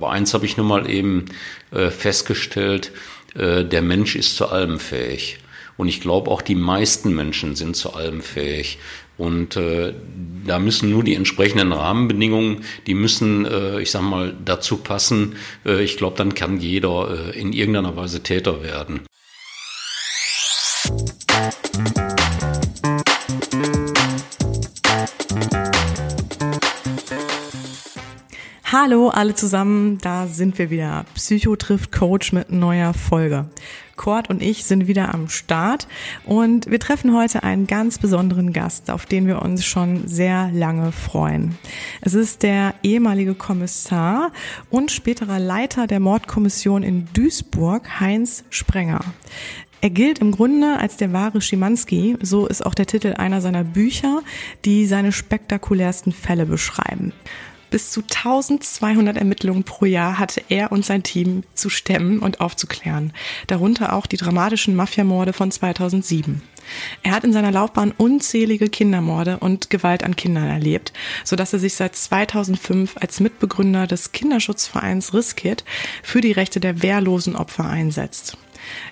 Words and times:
Aber 0.00 0.12
eins 0.12 0.32
habe 0.32 0.46
ich 0.46 0.56
nun 0.56 0.68
mal 0.68 0.88
eben 0.88 1.24
äh, 1.72 1.90
festgestellt, 1.90 2.92
äh, 3.34 3.64
der 3.64 3.82
Mensch 3.82 4.14
ist 4.14 4.36
zu 4.36 4.46
allem 4.48 4.78
fähig. 4.78 5.38
Und 5.76 5.88
ich 5.88 6.00
glaube, 6.00 6.30
auch 6.30 6.40
die 6.40 6.54
meisten 6.54 7.16
Menschen 7.16 7.56
sind 7.56 7.74
zu 7.74 7.94
allem 7.94 8.20
fähig. 8.20 8.78
Und 9.16 9.56
äh, 9.56 9.94
da 10.46 10.60
müssen 10.60 10.90
nur 10.90 11.02
die 11.02 11.16
entsprechenden 11.16 11.72
Rahmenbedingungen, 11.72 12.64
die 12.86 12.94
müssen, 12.94 13.44
äh, 13.44 13.80
ich 13.80 13.90
sag 13.90 14.02
mal, 14.02 14.36
dazu 14.44 14.76
passen. 14.76 15.34
Äh, 15.66 15.82
ich 15.82 15.96
glaube, 15.96 16.16
dann 16.16 16.32
kann 16.32 16.60
jeder 16.60 17.32
äh, 17.34 17.40
in 17.40 17.52
irgendeiner 17.52 17.96
Weise 17.96 18.22
Täter 18.22 18.62
werden. 18.62 19.00
Hallo 28.80 29.08
alle 29.08 29.34
zusammen, 29.34 29.98
da 30.02 30.28
sind 30.28 30.56
wir 30.56 30.70
wieder. 30.70 31.04
Psycho 31.14 31.56
trifft 31.56 31.90
Coach 31.90 32.32
mit 32.32 32.52
neuer 32.52 32.94
Folge. 32.94 33.46
Kurt 33.96 34.30
und 34.30 34.40
ich 34.40 34.66
sind 34.66 34.86
wieder 34.86 35.12
am 35.12 35.28
Start 35.28 35.88
und 36.24 36.70
wir 36.70 36.78
treffen 36.78 37.12
heute 37.12 37.42
einen 37.42 37.66
ganz 37.66 37.98
besonderen 37.98 38.52
Gast, 38.52 38.88
auf 38.92 39.04
den 39.04 39.26
wir 39.26 39.42
uns 39.42 39.64
schon 39.64 40.06
sehr 40.06 40.52
lange 40.52 40.92
freuen. 40.92 41.58
Es 42.02 42.14
ist 42.14 42.44
der 42.44 42.72
ehemalige 42.84 43.34
Kommissar 43.34 44.30
und 44.70 44.92
späterer 44.92 45.40
Leiter 45.40 45.88
der 45.88 45.98
Mordkommission 45.98 46.84
in 46.84 47.08
Duisburg, 47.14 47.98
Heinz 47.98 48.44
Sprenger. 48.48 49.00
Er 49.80 49.90
gilt 49.90 50.20
im 50.20 50.30
Grunde 50.30 50.76
als 50.78 50.96
der 50.96 51.12
wahre 51.12 51.40
Schimanski, 51.40 52.16
so 52.20 52.46
ist 52.46 52.64
auch 52.64 52.74
der 52.74 52.86
Titel 52.86 53.14
einer 53.14 53.40
seiner 53.40 53.64
Bücher, 53.64 54.22
die 54.64 54.86
seine 54.86 55.10
spektakulärsten 55.10 56.12
Fälle 56.12 56.46
beschreiben. 56.46 57.12
Bis 57.70 57.90
zu 57.90 58.00
1200 58.00 59.16
Ermittlungen 59.16 59.64
pro 59.64 59.84
Jahr 59.84 60.18
hatte 60.18 60.42
er 60.48 60.72
und 60.72 60.84
sein 60.84 61.02
Team 61.02 61.42
zu 61.54 61.68
stemmen 61.68 62.18
und 62.20 62.40
aufzuklären, 62.40 63.12
darunter 63.46 63.92
auch 63.92 64.06
die 64.06 64.16
dramatischen 64.16 64.74
Mafiamorde 64.74 65.32
von 65.32 65.50
2007. 65.50 66.42
Er 67.02 67.12
hat 67.12 67.24
in 67.24 67.32
seiner 67.32 67.50
Laufbahn 67.50 67.92
unzählige 67.96 68.68
Kindermorde 68.68 69.38
und 69.38 69.70
Gewalt 69.70 70.04
an 70.04 70.16
Kindern 70.16 70.48
erlebt, 70.48 70.92
so 71.24 71.36
dass 71.36 71.52
er 71.52 71.58
sich 71.58 71.74
seit 71.74 71.96
2005 71.96 72.96
als 72.98 73.20
Mitbegründer 73.20 73.86
des 73.86 74.12
Kinderschutzvereins 74.12 75.14
Riskit 75.14 75.64
für 76.02 76.20
die 76.20 76.32
Rechte 76.32 76.60
der 76.60 76.82
wehrlosen 76.82 77.36
Opfer 77.36 77.64
einsetzt. 77.66 78.36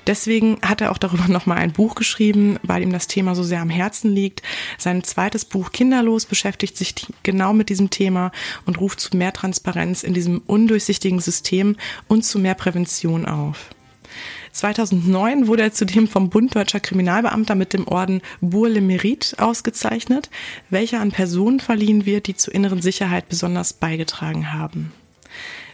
Deswegen 0.07 0.59
hat 0.63 0.81
er 0.81 0.93
auch 0.93 0.99
darüber 0.99 1.29
nochmal 1.29 1.59
ein 1.59 1.73
Buch 1.73 1.95
geschrieben, 1.95 2.59
weil 2.63 2.83
ihm 2.83 2.93
das 2.93 3.07
Thema 3.07 3.35
so 3.35 3.43
sehr 3.43 3.61
am 3.61 3.71
Herzen 3.71 4.11
liegt. 4.13 4.43
Sein 4.79 5.03
zweites 5.05 5.45
Buch 5.45 5.73
Kinderlos 5.73 6.27
beschäftigt 6.27 6.77
sich 6.77 6.95
genau 7.23 7.53
mit 7.53 7.69
diesem 7.69 7.91
Thema 7.91 8.33
und 8.65 8.81
ruft 8.81 9.01
zu 9.01 9.17
mehr 9.17 9.33
Transparenz 9.33 10.03
in 10.03 10.15
diesem 10.15 10.43
undurchsichtigen 10.47 11.21
System 11.21 11.77
und 12.09 12.25
zu 12.25 12.39
mehr 12.39 12.55
Prävention 12.55 13.27
auf. 13.27 13.71
2009 14.53 15.47
wurde 15.47 15.65
er 15.65 15.73
zudem 15.73 16.09
vom 16.09 16.31
Bund 16.31 16.55
Deutscher 16.55 16.81
Kriminalbeamter 16.81 17.55
mit 17.55 17.75
dem 17.75 17.87
Orden 17.87 18.23
Bourg 18.41 18.73
le 18.73 18.81
Mérite 18.81 19.39
ausgezeichnet, 19.39 20.31
welcher 20.71 21.01
an 21.01 21.13
Personen 21.13 21.61
verliehen 21.61 22.07
wird, 22.07 22.27
die 22.27 22.37
zur 22.37 22.55
inneren 22.55 22.81
Sicherheit 22.81 23.29
besonders 23.29 23.75
beigetragen 23.75 24.55
haben. 24.55 24.93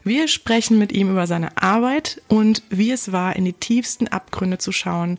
Wir 0.04 0.26
sprechen 0.26 0.78
mit 0.78 0.92
ihm 0.92 1.10
über 1.10 1.28
seine 1.28 1.56
Arbeit 1.62 2.20
und 2.26 2.62
wie 2.70 2.90
es 2.90 3.12
war, 3.12 3.36
in 3.36 3.44
die 3.44 3.52
tiefsten 3.52 4.08
Abgründe 4.08 4.58
zu 4.58 4.72
schauen 4.72 5.18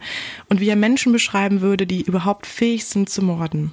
und 0.50 0.60
wie 0.60 0.68
er 0.68 0.76
Menschen 0.76 1.14
beschreiben 1.14 1.62
würde, 1.62 1.88
die 1.88 2.02
überhaupt 2.02 2.46
fähig 2.46 2.86
sind 2.86 3.10
zu 3.10 3.22
morden. 3.22 3.72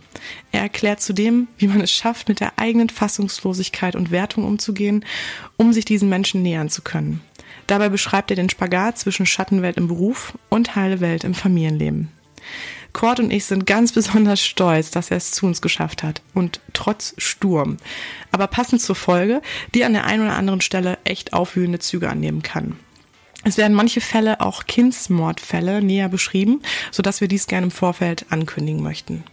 Er 0.52 0.60
erklärt 0.60 1.00
zudem, 1.00 1.48
wie 1.58 1.66
man 1.66 1.80
es 1.80 1.90
schafft, 1.90 2.28
mit 2.28 2.38
der 2.38 2.58
eigenen 2.58 2.90
Fassungslosigkeit 2.90 3.96
und 3.96 4.12
Wertung 4.12 4.44
umzugehen, 4.44 5.04
um 5.56 5.72
sich 5.72 5.84
diesen 5.84 6.08
Menschen 6.08 6.42
nähern 6.42 6.68
zu 6.68 6.82
können. 6.82 7.20
Dabei 7.66 7.88
beschreibt 7.88 8.30
er 8.30 8.36
den 8.36 8.50
Spagat 8.50 8.98
zwischen 8.98 9.26
Schattenwelt 9.26 9.76
im 9.76 9.88
Beruf 9.88 10.38
und 10.48 10.76
heile 10.76 11.00
Welt 11.00 11.24
im 11.24 11.34
Familienleben. 11.34 12.08
Kurt 12.92 13.20
und 13.20 13.30
ich 13.30 13.44
sind 13.44 13.66
ganz 13.66 13.92
besonders 13.92 14.40
stolz, 14.40 14.90
dass 14.90 15.10
er 15.10 15.16
es 15.16 15.32
zu 15.32 15.46
uns 15.46 15.62
geschafft 15.62 16.02
hat. 16.02 16.22
Und 16.34 16.60
trotz 16.72 17.14
Sturm. 17.18 17.76
Aber 18.32 18.46
passend 18.46 18.82
zur 18.82 18.96
Folge, 18.96 19.42
die 19.74 19.84
an 19.84 19.92
der 19.92 20.04
einen 20.04 20.24
oder 20.24 20.36
anderen 20.36 20.60
Stelle 20.60 20.98
echt 21.04 21.32
aufwühlende 21.32 21.78
Züge 21.78 22.08
annehmen 22.08 22.42
kann. 22.42 22.76
Es 23.42 23.56
werden 23.56 23.74
manche 23.74 24.00
Fälle 24.02 24.40
auch 24.40 24.66
Kindsmordfälle 24.66 25.82
näher 25.82 26.08
beschrieben, 26.08 26.60
sodass 26.90 27.20
wir 27.20 27.28
dies 27.28 27.46
gerne 27.46 27.66
im 27.66 27.70
Vorfeld 27.70 28.26
ankündigen 28.28 28.82
möchten. 28.82 29.24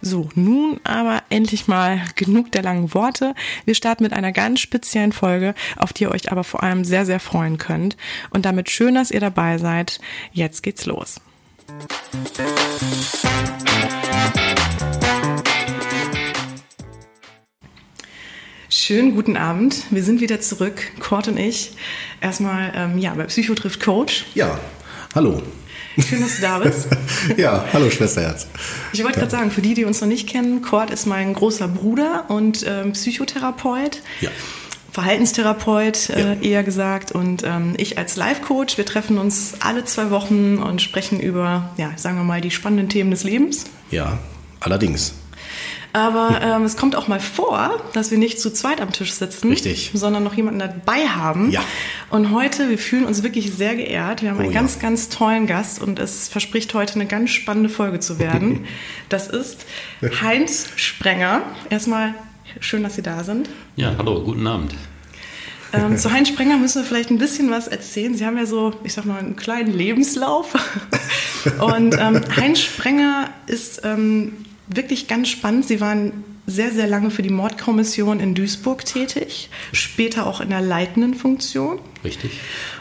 So, 0.00 0.28
nun 0.34 0.80
aber 0.84 1.22
endlich 1.28 1.68
mal 1.68 2.00
genug 2.14 2.52
der 2.52 2.62
langen 2.62 2.94
Worte. 2.94 3.34
Wir 3.64 3.74
starten 3.74 4.04
mit 4.04 4.12
einer 4.12 4.32
ganz 4.32 4.60
speziellen 4.60 5.12
Folge, 5.12 5.54
auf 5.76 5.92
die 5.92 6.04
ihr 6.04 6.10
euch 6.10 6.30
aber 6.30 6.44
vor 6.44 6.62
allem 6.62 6.84
sehr, 6.84 7.06
sehr 7.06 7.20
freuen 7.20 7.58
könnt. 7.58 7.96
Und 8.30 8.44
damit 8.44 8.70
schön, 8.70 8.94
dass 8.94 9.10
ihr 9.10 9.20
dabei 9.20 9.58
seid. 9.58 10.00
Jetzt 10.32 10.62
geht's 10.62 10.86
los. 10.86 11.20
Schönen 18.68 19.14
guten 19.14 19.36
Abend. 19.36 19.84
Wir 19.90 20.02
sind 20.02 20.20
wieder 20.20 20.40
zurück, 20.40 20.82
Kurt 20.98 21.28
und 21.28 21.38
ich. 21.38 21.72
Erstmal 22.20 22.72
ähm, 22.74 22.98
ja, 22.98 23.14
bei 23.14 23.24
Psycho 23.24 23.54
trifft 23.54 23.82
Coach. 23.82 24.26
Ja, 24.34 24.58
hallo. 25.14 25.40
Schön, 25.98 26.20
dass 26.20 26.36
du 26.36 26.42
da 26.42 26.58
bist. 26.58 26.88
ja, 27.36 27.64
hallo 27.72 27.90
Schwesterherz. 27.90 28.46
Ich 28.92 29.04
wollte 29.04 29.20
gerade 29.20 29.30
sagen, 29.30 29.50
für 29.50 29.62
die, 29.62 29.74
die 29.74 29.84
uns 29.84 30.00
noch 30.00 30.08
nicht 30.08 30.28
kennen, 30.28 30.62
Kurt 30.62 30.90
ist 30.90 31.06
mein 31.06 31.32
großer 31.32 31.68
Bruder 31.68 32.24
und 32.28 32.64
ähm, 32.66 32.92
Psychotherapeut. 32.92 34.02
Ja. 34.20 34.30
Verhaltenstherapeut 34.92 36.10
äh, 36.10 36.36
eher 36.42 36.62
gesagt 36.62 37.12
und 37.12 37.44
ähm, 37.44 37.72
ich 37.78 37.96
als 37.96 38.16
Life-Coach. 38.16 38.76
Wir 38.76 38.84
treffen 38.84 39.16
uns 39.16 39.54
alle 39.60 39.86
zwei 39.86 40.10
Wochen 40.10 40.58
und 40.58 40.82
sprechen 40.82 41.18
über, 41.18 41.70
ja, 41.78 41.92
sagen 41.96 42.18
wir 42.18 42.24
mal, 42.24 42.42
die 42.42 42.50
spannenden 42.50 42.90
Themen 42.90 43.10
des 43.10 43.24
Lebens. 43.24 43.64
Ja, 43.90 44.18
allerdings. 44.60 45.14
Aber 45.94 46.40
ähm, 46.42 46.64
es 46.64 46.76
kommt 46.76 46.94
auch 46.94 47.08
mal 47.08 47.20
vor, 47.20 47.82
dass 47.94 48.10
wir 48.10 48.18
nicht 48.18 48.40
zu 48.40 48.50
zweit 48.52 48.80
am 48.80 48.92
Tisch 48.92 49.12
sitzen, 49.12 49.48
Richtig. 49.48 49.92
sondern 49.94 50.24
noch 50.24 50.34
jemanden 50.34 50.60
dabei 50.60 51.06
haben. 51.08 51.50
Ja. 51.50 51.62
Und 52.10 52.30
heute, 52.30 52.68
wir 52.70 52.78
fühlen 52.78 53.04
uns 53.04 53.22
wirklich 53.22 53.52
sehr 53.52 53.74
geehrt. 53.74 54.22
Wir 54.22 54.30
haben 54.30 54.38
Oh 54.38 54.42
einen 54.42 54.52
ja. 54.52 54.60
ganz, 54.60 54.78
ganz 54.78 55.08
tollen 55.08 55.46
Gast 55.46 55.82
und 55.82 55.98
es 55.98 56.28
verspricht 56.28 56.72
heute 56.74 56.94
eine 56.94 57.06
ganz 57.06 57.30
spannende 57.30 57.68
Folge 57.68 58.00
zu 58.00 58.18
werden. 58.18 58.66
das 59.08 59.28
ist 59.28 59.66
Heinz 60.22 60.68
Sprenger. 60.76 61.42
Erstmal 61.68 62.14
schön, 62.60 62.82
dass 62.82 62.96
Sie 62.96 63.02
da 63.02 63.24
sind. 63.24 63.48
Ja, 63.76 63.94
hallo, 63.98 64.22
guten 64.22 64.46
Abend. 64.46 64.74
Ähm, 65.72 65.96
zu 65.96 66.12
Heinz 66.12 66.28
Sprenger 66.28 66.58
müssen 66.58 66.82
wir 66.82 66.86
vielleicht 66.86 67.10
ein 67.10 67.18
bisschen 67.18 67.50
was 67.50 67.66
erzählen. 67.66 68.14
Sie 68.14 68.26
haben 68.26 68.36
ja 68.36 68.46
so, 68.46 68.74
ich 68.84 68.92
sag 68.92 69.06
mal, 69.06 69.18
einen 69.18 69.36
kleinen 69.36 69.72
Lebenslauf. 69.72 70.54
Und 71.60 71.96
ähm, 71.98 72.20
Heinz 72.36 72.60
Sprenger 72.60 73.30
ist 73.46 73.80
ähm, 73.84 74.32
wirklich 74.68 75.08
ganz 75.08 75.28
spannend. 75.28 75.66
Sie 75.66 75.80
waren 75.80 76.24
sehr, 76.46 76.72
sehr 76.72 76.86
lange 76.86 77.10
für 77.10 77.22
die 77.22 77.30
Mordkommission 77.30 78.20
in 78.20 78.34
Duisburg 78.34 78.84
tätig, 78.84 79.48
später 79.72 80.26
auch 80.26 80.40
in 80.40 80.50
der 80.50 80.60
leitenden 80.60 81.14
Funktion. 81.14 81.78
Richtig. 82.04 82.32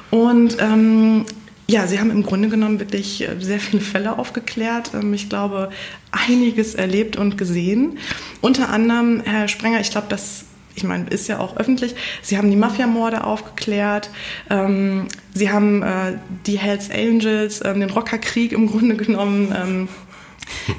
Und 0.10 0.58
ähm, 0.60 1.26
ja, 1.72 1.88
Sie 1.88 2.00
haben 2.00 2.12
im 2.12 2.24
Grunde 2.24 2.50
genommen 2.50 2.80
wirklich 2.80 3.28
äh, 3.28 3.36
sehr 3.40 3.60
viele 3.60 3.82
Fälle 3.82 4.20
aufgeklärt. 4.20 4.92
Ähm, 4.94 5.14
Ich 5.14 5.30
glaube, 5.30 5.70
einiges 6.12 6.76
erlebt 6.76 7.16
und 7.16 7.38
gesehen. 7.38 7.98
Unter 8.42 8.70
anderem, 8.70 9.22
Herr 9.24 9.48
Sprenger, 9.48 9.80
ich 9.80 9.92
glaube, 9.92 10.08
das 10.10 10.46
ich 10.74 10.86
meine, 10.86 11.10
ist 11.10 11.28
ja 11.28 11.40
auch 11.40 11.58
öffentlich. 11.58 11.96
Sie 12.22 12.38
haben 12.38 12.50
die 12.50 12.56
Mafiamorde 12.56 13.26
aufgeklärt. 13.26 14.10
Ähm, 14.50 15.08
Sie 15.34 15.52
haben 15.52 15.84
äh, 15.84 16.18
die 16.46 16.58
Hells 16.58 16.90
Angels, 16.90 17.62
ähm, 17.66 17.82
den 17.82 17.90
Rockerkrieg 17.90 18.54
im 18.54 18.68
Grunde 18.68 18.96
genommen. 18.96 19.54
Ähm, 19.54 19.90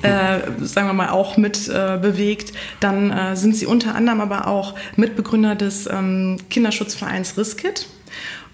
äh, 0.03 0.41
sagen 0.64 0.88
wir 0.88 0.94
mal, 0.94 1.10
auch 1.10 1.36
mit 1.36 1.69
äh, 1.69 1.98
bewegt. 2.00 2.53
Dann 2.80 3.10
äh, 3.10 3.36
sind 3.36 3.54
sie 3.56 3.66
unter 3.66 3.94
anderem 3.94 4.20
aber 4.20 4.47
auch 4.47 4.74
Mitbegründer 4.97 5.54
des 5.54 5.86
ähm, 5.86 6.38
Kinderschutzvereins 6.50 7.36
Riskit. 7.36 7.86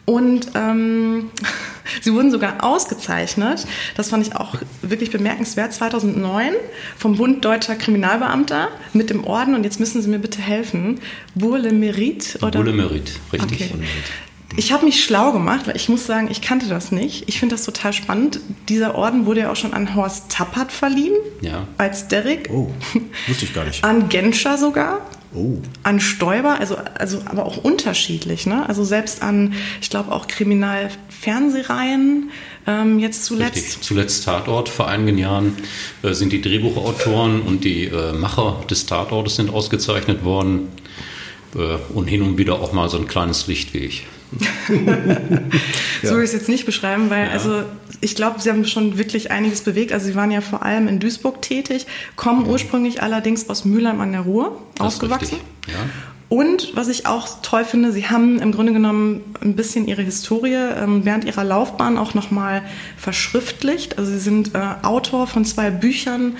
Und 0.09 0.53
ähm, 0.55 1.31
sie 2.01 2.15
wurden 2.15 2.31
sogar 2.31 2.65
ausgezeichnet, 2.65 3.67
das 3.95 4.09
fand 4.09 4.27
ich 4.27 4.35
auch 4.35 4.55
wirklich 4.81 5.11
bemerkenswert, 5.11 5.75
2009 5.75 6.53
vom 6.97 7.17
Bund 7.17 7.45
Deutscher 7.45 7.77
Kriminalbeamter 7.77 8.69
mit 8.95 9.11
dem 9.11 9.25
Orden, 9.25 9.55
und 9.55 9.65
jetzt 9.65 9.79
müssen 9.81 10.01
Sie 10.01 10.09
mir 10.09 10.19
bitte 10.19 10.41
helfen, 10.41 11.01
Bourg 11.35 11.61
le 11.61 11.71
Mérite? 11.73 12.39
Oder? 12.43 12.59
Bulle 12.59 12.73
Merit, 12.73 13.13
richtig. 13.35 13.71
Okay. 13.75 13.83
Ich 14.57 14.73
habe 14.73 14.87
mich 14.87 15.05
schlau 15.05 15.33
gemacht, 15.33 15.67
weil 15.67 15.77
ich 15.77 15.91
muss 15.91 16.07
sagen, 16.07 16.29
ich 16.31 16.41
kannte 16.41 16.69
das 16.69 16.91
nicht. 16.91 17.29
Ich 17.29 17.39
finde 17.39 17.55
das 17.55 17.67
total 17.67 17.93
spannend. 17.93 18.41
Dieser 18.71 18.95
Orden 18.95 19.27
wurde 19.27 19.41
ja 19.41 19.53
auch 19.53 19.57
schon 19.57 19.75
an 19.75 19.95
Horst 19.95 20.31
Tappert 20.31 20.73
verliehen, 20.73 21.13
Ja. 21.43 21.69
als 21.77 22.09
Derrick, 22.09 22.49
Oh, 22.51 22.71
wusste 23.29 23.45
ich 23.45 23.53
gar 23.53 23.67
nicht. 23.67 23.85
an 23.85 24.09
Genscher 24.09 24.57
sogar, 24.57 25.03
Oh, 25.35 25.59
an 25.83 26.01
Stoiber, 26.01 26.59
also, 26.59 26.79
also 26.95 27.21
aber 27.27 27.45
auch 27.45 27.59
unterschiedlich. 27.59 28.47
Ne? 28.47 28.67
Also 28.67 28.85
selbst 28.85 29.23
an, 29.23 29.53
ich 29.83 29.91
glaube 29.91 30.13
auch 30.13 30.27
Kriminalfernsehreihen, 30.27 32.31
ähm, 32.67 32.99
jetzt 32.99 33.27
zuletzt. 33.27 33.57
Richtig. 33.57 33.83
Zuletzt 33.83 34.25
Tatort. 34.25 34.71
Vor 34.71 34.89
einigen 34.89 35.19
Jahren 35.19 35.55
äh, 36.03 36.15
sind 36.15 36.33
die 36.33 36.41
Drehbuchautoren 36.41 37.43
und 37.43 37.65
die 37.65 37.85
äh, 37.85 38.15
Macher 38.15 38.65
des 38.71 38.87
Tatortes 38.87 39.37
sind 39.37 39.51
ausgezeichnet 39.51 40.25
worden. 40.25 40.69
Äh, 41.55 41.77
und 41.95 42.07
hin 42.07 42.23
und 42.23 42.39
wieder 42.39 42.55
auch 42.55 42.73
mal 42.73 42.89
so 42.89 42.99
ein 42.99 43.07
kleines 43.07 43.47
Licht 43.47 43.75
wie 43.75 43.79
ich. 43.79 44.07
so 46.03 46.11
würde 46.11 46.25
ich 46.25 46.31
es 46.31 46.33
jetzt 46.33 46.49
nicht 46.49 46.67
beschreiben, 46.67 47.11
weil 47.11 47.27
ja. 47.27 47.33
also 47.33 47.63
ich 48.01 48.15
glaube, 48.15 48.41
Sie 48.41 48.51
haben 48.51 48.65
schon 48.65 48.99
wirklich 48.99 49.31
einiges 49.31 49.63
bewegt. 49.63 49.93
Also 49.93 50.07
Sie 50.07 50.15
waren 50.15 50.31
ja 50.31 50.41
vor 50.41 50.63
allem 50.63 50.89
in 50.89 51.01
Duisburg 51.01 51.43
tätig, 51.43 51.87
kommen 52.17 52.47
ja. 52.47 52.53
ursprünglich 52.53 53.03
allerdings 53.03 53.49
aus 53.49 53.65
Mülheim 53.65 54.01
an 54.01 54.13
der 54.13 54.23
Ruhr, 54.23 54.61
das 54.77 54.95
aufgewachsen. 54.95 55.39
Ja. 55.67 55.75
Und 56.29 56.77
was 56.77 56.89
ich 56.89 57.07
auch 57.07 57.41
toll 57.41 57.65
finde, 57.65 57.91
Sie 57.91 58.09
haben 58.09 58.39
im 58.41 58.53
Grunde 58.53 58.75
genommen 58.75 59.23
ein 59.41 59.57
bisschen 59.57 59.89
Ihre 59.89 60.03
Historie 60.03 60.53
ähm, 60.53 61.05
während 61.05 61.25
Ihrer 61.25 61.43
Laufbahn 61.43 61.97
auch 61.97 62.13
nochmal 62.13 62.63
verschriftlicht. 62.99 63.99
Also 63.99 64.13
Sie 64.13 64.19
sind 64.19 64.55
äh, 64.55 64.59
Autor 64.83 65.27
von 65.27 65.47
zwei 65.47 65.71
Büchern, 65.71 66.37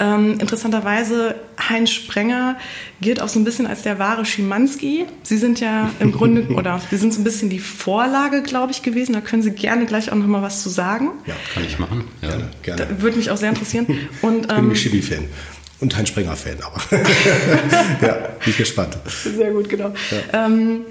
ähm, 0.00 0.40
interessanterweise, 0.40 1.34
Heinz 1.68 1.90
Sprenger 1.90 2.56
gilt 3.00 3.20
auch 3.20 3.28
so 3.28 3.38
ein 3.38 3.44
bisschen 3.44 3.66
als 3.66 3.82
der 3.82 3.98
wahre 3.98 4.24
Schimanski. 4.24 5.04
Sie 5.22 5.36
sind 5.36 5.60
ja 5.60 5.90
im 6.00 6.10
Grunde, 6.10 6.48
oder 6.54 6.80
Sie 6.90 6.96
sind 6.96 7.12
so 7.12 7.20
ein 7.20 7.24
bisschen 7.24 7.50
die 7.50 7.58
Vorlage, 7.58 8.42
glaube 8.42 8.72
ich, 8.72 8.82
gewesen. 8.82 9.12
Da 9.12 9.20
können 9.20 9.42
Sie 9.42 9.50
gerne 9.50 9.84
gleich 9.86 10.10
auch 10.10 10.16
noch 10.16 10.26
mal 10.26 10.42
was 10.42 10.62
zu 10.62 10.70
sagen. 10.70 11.10
Ja, 11.26 11.34
kann 11.52 11.64
ich 11.64 11.78
machen. 11.78 12.04
Ja. 12.22 12.30
Gerne, 12.30 12.48
gerne. 12.62 12.86
Da 12.86 13.02
würde 13.02 13.18
mich 13.18 13.30
auch 13.30 13.36
sehr 13.36 13.50
interessieren. 13.50 13.86
Und, 14.22 14.42
ich 14.42 14.48
bin 14.48 14.56
ähm, 14.56 14.74
Schibi-Fan. 14.74 15.24
Und 15.80 15.96
Heinz 15.96 16.10
Sprenger-Fan, 16.10 16.58
aber 16.62 16.82
ja, 18.06 18.12
bin 18.12 18.46
ich 18.46 18.58
gespannt. 18.58 18.98
Sehr 19.06 19.50
gut, 19.50 19.68
genau. 19.68 19.94
Ja. 20.10 20.46
Ähm, 20.46 20.82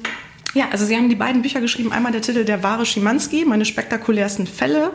ja, 0.56 0.70
also 0.72 0.86
Sie 0.86 0.96
haben 0.96 1.10
die 1.10 1.16
beiden 1.16 1.42
Bücher 1.44 1.62
geschrieben. 1.62 1.92
Einmal 1.92 2.12
der 2.12 2.22
Titel 2.22 2.44
Der 2.44 2.64
wahre 2.64 2.86
Schimanski, 2.86 3.46
meine 3.46 3.66
spektakulärsten 3.66 4.48
Fälle. 4.48 4.92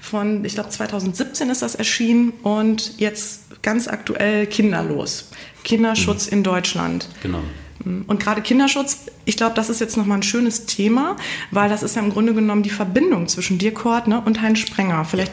Von, 0.00 0.44
ich 0.44 0.54
glaube, 0.54 0.70
2017 0.70 1.48
ist 1.48 1.62
das 1.62 1.76
erschienen. 1.76 2.32
Und 2.42 2.98
jetzt 2.98 3.42
ganz 3.62 3.88
aktuell 3.88 4.46
kinderlos. 4.46 5.30
Kinderschutz 5.64 6.26
mhm. 6.26 6.38
in 6.38 6.42
Deutschland. 6.44 7.08
Genau. 7.22 7.40
Mm, 7.84 8.02
und 8.06 8.22
gerade 8.22 8.42
Kinderschutz, 8.42 9.06
ich 9.24 9.36
glaube, 9.36 9.54
das 9.54 9.70
ist 9.70 9.80
jetzt 9.80 9.96
nochmal 9.96 10.18
ein 10.18 10.22
schönes 10.22 10.66
Thema, 10.66 11.16
weil 11.50 11.68
das 11.68 11.82
ist 11.82 11.96
ja 11.96 12.02
im 12.02 12.10
Grunde 12.10 12.34
genommen 12.34 12.62
die 12.62 12.70
Verbindung 12.70 13.28
zwischen 13.28 13.58
dir, 13.58 13.72
Kurt, 13.74 14.08
ne, 14.08 14.22
und 14.24 14.42
Heinz 14.42 14.60
Sprenger. 14.60 15.04
Vielleicht 15.04 15.32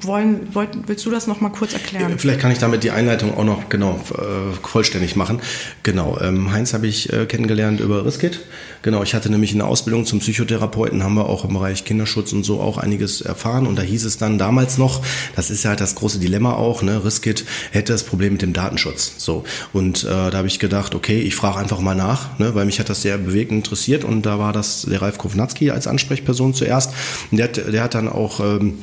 wollen, 0.00 0.54
wollt, 0.54 0.70
willst 0.86 1.04
du 1.06 1.10
das 1.10 1.26
noch 1.26 1.40
mal 1.40 1.50
kurz 1.50 1.72
erklären? 1.72 2.18
Vielleicht 2.18 2.40
kann 2.40 2.50
ich 2.50 2.58
damit 2.58 2.84
die 2.84 2.90
Einleitung 2.90 3.36
auch 3.36 3.44
noch 3.44 3.68
genau 3.68 4.00
äh, 4.14 4.66
vollständig 4.66 5.16
machen. 5.16 5.40
Genau, 5.82 6.18
ähm, 6.20 6.52
Heinz 6.52 6.74
habe 6.74 6.86
ich 6.86 7.12
äh, 7.12 7.26
kennengelernt 7.26 7.80
über 7.80 8.04
Riskit. 8.04 8.40
Genau, 8.82 9.02
ich 9.02 9.14
hatte 9.14 9.30
nämlich 9.30 9.52
in 9.52 9.58
der 9.58 9.68
Ausbildung 9.68 10.06
zum 10.06 10.18
Psychotherapeuten, 10.18 11.04
haben 11.04 11.14
wir 11.14 11.26
auch 11.26 11.44
im 11.44 11.54
Bereich 11.54 11.84
Kinderschutz 11.84 12.32
und 12.32 12.44
so 12.44 12.60
auch 12.60 12.78
einiges 12.78 13.20
erfahren. 13.20 13.66
Und 13.66 13.78
da 13.78 13.82
hieß 13.82 14.04
es 14.04 14.18
dann 14.18 14.38
damals 14.38 14.76
noch, 14.76 15.02
das 15.36 15.50
ist 15.50 15.62
ja 15.62 15.70
halt 15.70 15.80
das 15.80 15.94
große 15.94 16.18
Dilemma 16.18 16.54
auch, 16.54 16.82
ne, 16.82 17.04
Riskit 17.04 17.44
hätte 17.70 17.92
das 17.92 18.02
Problem 18.02 18.32
mit 18.32 18.42
dem 18.42 18.52
Datenschutz. 18.52 19.14
So. 19.18 19.44
Und 19.72 20.04
äh, 20.04 20.08
da 20.08 20.32
habe 20.32 20.48
ich 20.48 20.58
gedacht, 20.58 20.94
okay, 20.94 21.20
ich 21.20 21.36
frage 21.36 21.58
einfach 21.58 21.80
mal 21.80 21.94
nach, 21.94 22.38
ne, 22.38 22.54
weil 22.54 22.66
mich 22.66 22.80
hat 22.80 22.88
das 22.88 23.02
sehr 23.02 23.18
bewegend 23.18 23.52
interessiert. 23.52 24.04
Und 24.04 24.22
da 24.26 24.38
war 24.38 24.52
das 24.52 24.82
der 24.82 25.00
Ralf 25.00 25.18
Kovnatski 25.18 25.70
als 25.70 25.86
Ansprechperson 25.86 26.54
zuerst. 26.54 26.92
Und 27.30 27.38
der, 27.38 27.48
hat, 27.48 27.56
der 27.56 27.82
hat 27.82 27.94
dann 27.94 28.08
auch 28.08 28.40
ähm, 28.40 28.78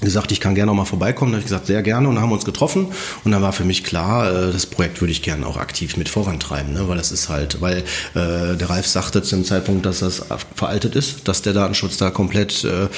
gesagt, 0.00 0.32
ich 0.32 0.40
kann 0.40 0.54
gerne 0.54 0.70
noch 0.70 0.76
mal 0.76 0.84
vorbeikommen. 0.84 1.32
Da 1.32 1.36
habe 1.36 1.40
ich 1.40 1.46
gesagt, 1.46 1.66
sehr 1.66 1.82
gerne 1.82 2.08
und 2.08 2.20
haben 2.20 2.32
uns 2.32 2.44
getroffen. 2.44 2.88
Und 3.24 3.30
dann 3.30 3.42
war 3.42 3.52
für 3.52 3.64
mich 3.64 3.84
klar, 3.84 4.28
äh, 4.30 4.52
das 4.52 4.66
Projekt 4.66 5.00
würde 5.00 5.12
ich 5.12 5.22
gerne 5.22 5.46
auch 5.46 5.56
aktiv 5.56 5.96
mit 5.96 6.08
vorantreiben, 6.08 6.72
ne? 6.72 6.88
weil 6.88 6.96
das 6.96 7.12
ist 7.12 7.28
halt, 7.28 7.60
weil 7.60 7.78
äh, 8.14 8.56
der 8.56 8.70
Ralf 8.70 8.86
sagte 8.86 9.22
zu 9.22 9.36
dem 9.36 9.44
Zeitpunkt, 9.44 9.86
dass 9.86 10.00
das 10.00 10.22
veraltet 10.54 10.96
ist, 10.96 11.28
dass 11.28 11.42
der 11.42 11.52
Datenschutz 11.52 11.96
da 11.96 12.10
komplett 12.10 12.64
äh, 12.64 12.88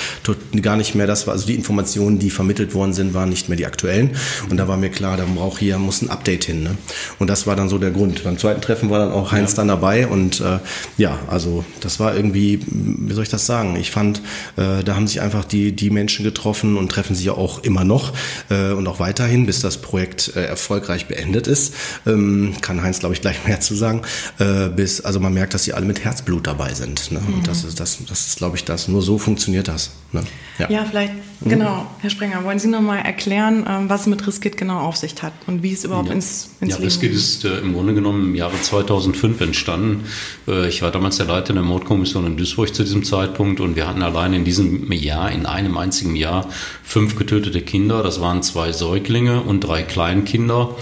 gar 0.61 0.77
nicht 0.77 0.95
mehr 0.95 1.07
das 1.07 1.27
war, 1.27 1.35
also 1.35 1.47
die 1.47 1.55
Informationen, 1.55 2.19
die 2.19 2.31
vermittelt 2.31 2.75
worden 2.75 2.95
sind, 2.95 3.13
waren 3.13 3.29
nicht 3.29 3.49
mehr 3.49 3.57
die 3.57 3.67
aktuellen. 3.67 4.17
Und 4.49 4.57
da 4.57 4.67
war 4.67 4.77
mir 4.77 4.91
klar, 4.91 5.17
da 5.17 5.25
braucht 5.25 5.59
hier 5.59 5.79
muss 5.79 6.01
ein 6.01 6.11
Update 6.11 6.45
hin. 6.45 6.63
Ne? 6.63 6.79
Und 7.19 7.29
das 7.29 7.47
war 7.47 7.57
dann 7.57 7.69
so 7.69 7.79
der 7.79 7.91
Grund. 7.91 8.25
Beim 8.25 8.39
zweiten 8.39 8.63
Treffen 8.63 8.89
war 8.89 8.99
dann 8.99 9.13
auch 9.13 9.33
Heinz 9.33 9.53
ja. 9.53 9.57
dann 9.59 9.69
dabei 9.69 10.07
und 10.07 10.41
äh, 10.41 10.59
ja, 10.97 11.19
also 11.29 11.65
das 11.81 12.01
war 12.01 12.17
irgendwie, 12.17 12.61
wie 12.67 13.13
soll 13.13 13.23
ich 13.23 13.29
das 13.29 13.45
sagen? 13.45 13.77
Ich 13.77 13.91
fand, 13.91 14.23
äh, 14.57 14.83
da 14.83 14.97
haben 14.97 15.07
sich 15.07 15.21
einfach 15.21 15.45
die 15.45 15.73
die 15.73 15.91
Menschen 15.91 16.25
getroffen 16.25 16.77
und 16.77 16.86
treffen 16.89 17.15
sich 17.15 17.27
ja 17.27 17.33
auch 17.33 17.63
immer 17.63 17.85
noch 17.85 18.13
äh, 18.51 18.73
und 18.73 18.87
auch 18.87 19.01
weiterhin, 19.01 19.47
bis 19.47 19.61
das 19.61 19.79
Projekt 19.79 20.37
äh, 20.37 20.45
erfolgreich 20.45 21.07
beendet 21.07 21.47
ist. 21.47 21.75
Ähm, 22.07 22.55
kann 22.61 22.83
Heinz, 22.83 23.01
glaube 23.01 23.15
ich, 23.15 23.21
gleich 23.21 23.45
mehr 23.47 23.61
zu 23.61 23.75
sagen. 23.75 24.03
Äh, 24.39 24.69
bis, 24.69 25.01
also 25.01 25.21
man 25.21 25.35
merkt, 25.35 25.55
dass 25.55 25.65
sie 25.65 25.73
alle 25.73 25.87
mit 25.87 26.05
Herzblut 26.05 26.47
dabei 26.47 26.75
sind. 26.75 27.13
Ne? 27.13 27.21
Mhm. 27.21 27.35
Und 27.35 27.49
das 27.49 27.65
ist, 27.65 27.81
das, 27.81 27.99
das 28.07 28.27
ist, 28.27 28.39
glaube 28.39 28.57
ich, 28.57 28.65
das. 28.65 28.89
Nur 28.89 29.03
so 29.03 29.19
funktioniert 29.19 29.69
das. 29.69 29.91
Ne? 30.13 30.23
Ja. 30.59 30.71
ja. 30.71 30.85
vielleicht. 30.85 31.13
Genau, 31.45 31.87
Herr 32.01 32.11
Sprenger, 32.11 32.45
wollen 32.45 32.59
Sie 32.59 32.69
noch 32.69 32.81
mal 32.81 32.99
erklären, 32.99 33.65
ähm, 33.69 33.89
was 33.89 34.07
mit 34.07 34.27
Riskit 34.27 34.57
genau 34.57 34.81
auf 34.81 34.97
sich 34.97 35.15
hat 35.23 35.33
und 35.47 35.63
wie 35.63 35.73
es 35.73 35.85
überhaupt 35.85 36.09
ja. 36.09 36.15
ins, 36.15 36.51
ins 36.61 36.75
ja, 36.75 36.79
Riskit 36.79 37.13
ist 37.13 37.45
äh, 37.45 37.59
im 37.59 37.75
Grunde 37.75 37.95
genommen 37.95 38.31
im 38.31 38.35
Jahre 38.35 38.61
2005 38.61 39.41
entstanden. 39.41 40.05
Äh, 40.49 40.69
ich 40.69 40.83
war 40.83 40.91
damals 40.91 41.17
der 41.17 41.27
Leiter 41.27 41.53
der 41.53 41.63
Mordkommission 41.63 42.27
in 42.27 42.37
Duisburg 42.37 42.75
zu 42.75 42.83
diesem 42.85 43.05
Zeitpunkt 43.05 43.61
und 43.61 43.77
wir 43.77 43.87
hatten 43.87 44.03
allein 44.03 44.33
in 44.33 44.45
diesem 44.45 44.91
Jahr, 44.93 45.31
in 45.31 45.47
einem 45.47 45.77
einzigen 45.77 46.17
Jahr, 46.17 46.49
fünf 46.83 47.17
getötete 47.17 47.61
Kinder. 47.63 48.03
Das 48.03 48.21
waren 48.21 48.43
zwei 48.43 48.73
Säuglinge 48.73 49.43
und 49.43 49.61
drei 49.61 49.83
Kleinkinder. 49.83 50.77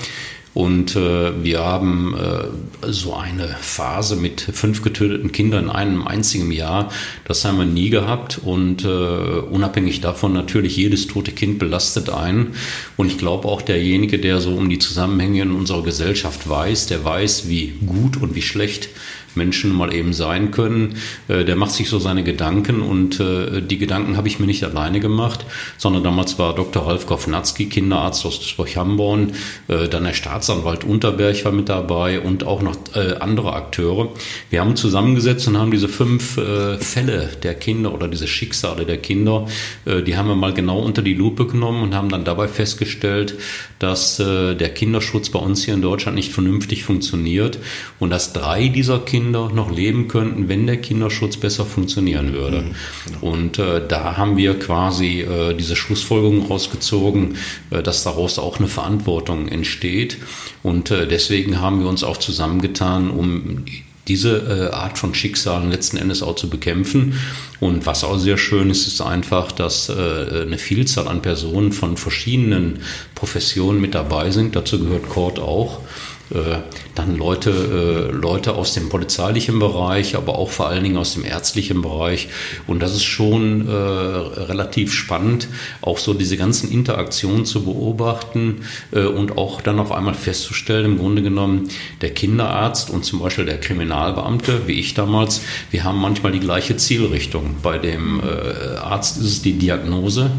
Und 0.54 0.94
äh, 0.94 1.42
wir 1.42 1.60
haben 1.60 2.14
äh, 2.14 2.92
so 2.92 3.14
eine 3.14 3.48
Phase 3.60 4.14
mit 4.14 4.40
fünf 4.40 4.82
getöteten 4.82 5.32
Kindern 5.32 5.64
in 5.64 5.70
einem 5.70 6.06
einzigen 6.06 6.52
Jahr. 6.52 6.92
Das 7.24 7.44
haben 7.44 7.58
wir 7.58 7.66
nie 7.66 7.90
gehabt. 7.90 8.38
Und 8.42 8.84
äh, 8.84 8.88
unabhängig 8.88 10.00
davon 10.00 10.32
natürlich, 10.32 10.76
jedes 10.76 11.08
tote 11.08 11.32
Kind 11.32 11.58
belastet 11.58 12.08
einen. 12.08 12.54
Und 12.96 13.08
ich 13.08 13.18
glaube 13.18 13.48
auch 13.48 13.62
derjenige, 13.62 14.20
der 14.20 14.40
so 14.40 14.54
um 14.54 14.70
die 14.70 14.78
Zusammenhänge 14.78 15.42
in 15.42 15.50
unserer 15.50 15.82
Gesellschaft 15.82 16.48
weiß, 16.48 16.86
der 16.86 17.04
weiß, 17.04 17.48
wie 17.48 17.74
gut 17.84 18.16
und 18.22 18.36
wie 18.36 18.42
schlecht 18.42 18.88
Menschen 19.36 19.72
mal 19.72 19.92
eben 19.92 20.12
sein 20.12 20.50
können. 20.50 20.96
Äh, 21.28 21.44
der 21.44 21.56
macht 21.56 21.72
sich 21.72 21.88
so 21.88 21.98
seine 21.98 22.24
Gedanken 22.24 22.82
und 22.82 23.20
äh, 23.20 23.60
die 23.60 23.78
Gedanken 23.78 24.16
habe 24.16 24.28
ich 24.28 24.38
mir 24.38 24.46
nicht 24.46 24.64
alleine 24.64 25.00
gemacht, 25.00 25.44
sondern 25.78 26.04
damals 26.04 26.38
war 26.38 26.54
Dr. 26.54 26.86
Ralf 26.86 27.06
Kofnatzki, 27.06 27.66
Kinderarzt 27.66 28.24
aus 28.26 28.38
Duisburg-Hamborn, 28.38 29.32
äh, 29.68 29.88
dann 29.88 30.04
der 30.04 30.14
Staatsanwalt 30.14 30.84
Unterberg 30.84 31.44
war 31.44 31.52
mit 31.52 31.68
dabei 31.68 32.20
und 32.20 32.44
auch 32.44 32.62
noch 32.62 32.76
andere 33.20 33.54
Akteure. 33.54 34.10
Wir 34.50 34.60
haben 34.60 34.76
zusammengesetzt 34.76 35.48
und 35.48 35.58
haben 35.58 35.70
diese 35.70 35.88
fünf 35.88 36.34
Fälle 36.34 37.30
der 37.42 37.54
Kinder 37.54 37.92
oder 37.92 38.08
diese 38.08 38.26
Schicksale 38.26 38.84
der 38.84 38.98
Kinder, 38.98 39.46
die 39.86 40.16
haben 40.16 40.28
wir 40.28 40.36
mal 40.36 40.52
genau 40.52 40.78
unter 40.80 41.02
die 41.02 41.14
Lupe 41.14 41.46
genommen 41.46 41.82
und 41.82 41.94
haben 41.94 42.08
dann 42.08 42.24
dabei 42.24 42.48
festgestellt, 42.48 43.36
dass 43.84 44.16
der 44.16 44.74
Kinderschutz 44.74 45.30
bei 45.30 45.38
uns 45.38 45.64
hier 45.64 45.74
in 45.74 45.82
Deutschland 45.82 46.16
nicht 46.16 46.32
vernünftig 46.32 46.84
funktioniert 46.84 47.58
und 47.98 48.10
dass 48.10 48.32
drei 48.32 48.68
dieser 48.68 49.00
Kinder 49.00 49.34
Kinder 49.34 49.50
noch 49.54 49.70
leben 49.70 50.08
könnten, 50.08 50.48
wenn 50.48 50.66
der 50.66 50.76
Kinderschutz 50.76 51.36
besser 51.36 51.64
funktionieren 51.64 52.32
würde. 52.32 52.62
Mhm, 52.62 52.74
genau. 53.06 53.32
Und 53.32 53.58
äh, 53.58 53.86
da 53.86 54.16
haben 54.16 54.36
wir 54.36 54.58
quasi 54.58 55.20
äh, 55.20 55.54
diese 55.54 55.76
Schlussfolgerung 55.76 56.46
rausgezogen, 56.46 57.36
äh, 57.70 57.82
dass 57.82 58.04
daraus 58.04 58.38
auch 58.38 58.58
eine 58.58 58.68
Verantwortung 58.68 59.48
entsteht. 59.48 60.18
Und 60.62 60.90
äh, 60.90 61.06
deswegen 61.06 61.60
haben 61.60 61.80
wir 61.80 61.88
uns 61.88 62.04
auch 62.04 62.16
zusammengetan, 62.16 63.10
um 63.10 63.64
diese 64.08 64.70
äh, 64.70 64.74
Art 64.74 64.98
von 64.98 65.14
Schicksalen 65.14 65.70
letzten 65.70 65.96
Endes 65.96 66.22
auch 66.22 66.36
zu 66.36 66.50
bekämpfen. 66.50 67.18
Und 67.60 67.86
was 67.86 68.04
auch 68.04 68.18
sehr 68.18 68.36
schön 68.36 68.70
ist, 68.70 68.86
ist 68.86 69.00
einfach, 69.00 69.52
dass 69.52 69.88
äh, 69.88 70.42
eine 70.42 70.58
Vielzahl 70.58 71.08
an 71.08 71.22
Personen 71.22 71.72
von 71.72 71.96
verschiedenen 71.96 72.80
Professionen 73.14 73.80
mit 73.80 73.94
dabei 73.94 74.30
sind. 74.30 74.56
Dazu 74.56 74.78
gehört 74.78 75.08
Kort 75.08 75.38
auch. 75.38 75.80
Äh, 76.30 76.60
dann 76.94 77.16
Leute, 77.16 77.50
äh, 77.50 78.12
Leute 78.12 78.54
aus 78.54 78.72
dem 78.72 78.88
polizeilichen 78.88 79.58
Bereich, 79.58 80.16
aber 80.16 80.38
auch 80.38 80.50
vor 80.50 80.68
allen 80.68 80.82
Dingen 80.82 80.96
aus 80.96 81.14
dem 81.14 81.24
ärztlichen 81.24 81.82
Bereich. 81.82 82.28
Und 82.66 82.80
das 82.80 82.94
ist 82.94 83.04
schon 83.04 83.68
äh, 83.68 83.72
relativ 83.72 84.92
spannend, 84.94 85.48
auch 85.82 85.98
so 85.98 86.14
diese 86.14 86.36
ganzen 86.36 86.70
Interaktionen 86.70 87.44
zu 87.44 87.64
beobachten 87.64 88.62
und 88.92 89.36
auch 89.36 89.60
dann 89.60 89.78
auf 89.78 89.92
einmal 89.92 90.14
festzustellen, 90.14 90.84
im 90.84 90.98
Grunde 90.98 91.22
genommen, 91.22 91.68
der 92.00 92.10
Kinderarzt 92.10 92.90
und 92.90 93.04
zum 93.04 93.20
Beispiel 93.20 93.44
der 93.44 93.58
Kriminalbeamte, 93.58 94.66
wie 94.66 94.78
ich 94.78 94.94
damals, 94.94 95.42
wir 95.70 95.84
haben 95.84 96.00
manchmal 96.00 96.32
die 96.32 96.40
gleiche 96.40 96.76
Zielrichtung. 96.76 97.56
Bei 97.62 97.78
dem 97.78 98.20
Arzt 98.80 99.18
ist 99.18 99.24
es 99.24 99.42
die 99.42 99.54
Diagnose 99.54 100.30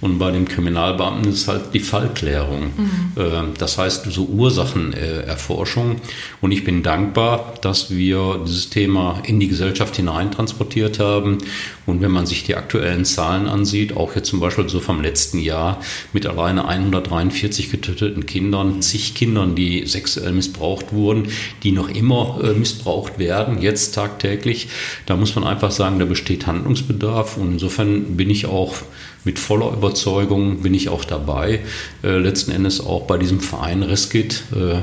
und 0.00 0.18
bei 0.18 0.30
dem 0.30 0.48
Kriminalbeamten 0.48 1.30
ist 1.30 1.42
es 1.42 1.48
halt 1.48 1.74
die 1.74 1.80
Fallklärung. 1.80 2.70
Mhm. 2.76 3.22
Äh, 3.22 3.30
das 3.58 3.76
heißt, 3.76 4.10
so 4.10 4.24
Ursachenerforschung. 4.24 5.96
Und 6.40 6.52
ich 6.52 6.64
bin 6.64 6.82
dankbar, 6.82 7.54
dass 7.60 7.90
wir 7.90 8.40
dieses 8.46 8.70
Thema 8.70 9.20
in 9.24 9.40
die 9.40 9.48
Gesellschaft 9.48 9.96
hineintransportiert 9.96 10.98
haben. 10.98 11.38
Und 11.84 12.00
wenn 12.00 12.10
man 12.10 12.24
sich 12.24 12.44
die 12.44 12.56
aktuellen 12.56 13.04
Zahlen 13.04 13.46
ansieht, 13.46 13.96
auch 13.96 14.14
jetzt 14.14 14.28
zum 14.28 14.40
Beispiel 14.40 14.68
so 14.68 14.80
vom 14.80 15.02
letzten 15.02 15.38
Jahr 15.38 15.80
mit 16.12 16.26
alleine 16.26 16.66
143 16.66 17.70
getöteten 17.70 18.24
Kindern, 18.24 18.80
zig 18.80 19.14
Kindern, 19.14 19.54
die 19.54 19.86
sexuell 19.86 20.32
missbraucht 20.32 20.92
wurden, 20.92 21.28
die 21.62 21.72
noch 21.72 21.90
immer 21.90 22.40
äh, 22.42 22.54
missbraucht 22.54 23.18
werden, 23.18 23.60
jetzt 23.60 23.94
tagtäglich, 23.94 24.68
da 25.04 25.16
muss 25.16 25.34
man 25.34 25.44
einfach 25.44 25.72
sagen, 25.72 25.98
da 25.98 26.06
besteht 26.06 26.46
Handlungsbedarf. 26.46 27.36
Und 27.36 27.52
insofern 27.52 28.16
bin 28.16 28.30
ich 28.30 28.46
auch 28.46 28.76
mit 29.24 29.38
voller 29.38 29.72
Überzeugung 29.72 30.62
bin 30.62 30.74
ich 30.74 30.88
auch 30.88 31.04
dabei. 31.04 31.60
Äh, 32.02 32.18
letzten 32.18 32.50
Endes 32.50 32.80
auch 32.80 33.06
bei 33.06 33.18
diesem 33.18 33.40
Verein 33.40 33.82
Reskit, 33.82 34.44
äh, 34.54 34.78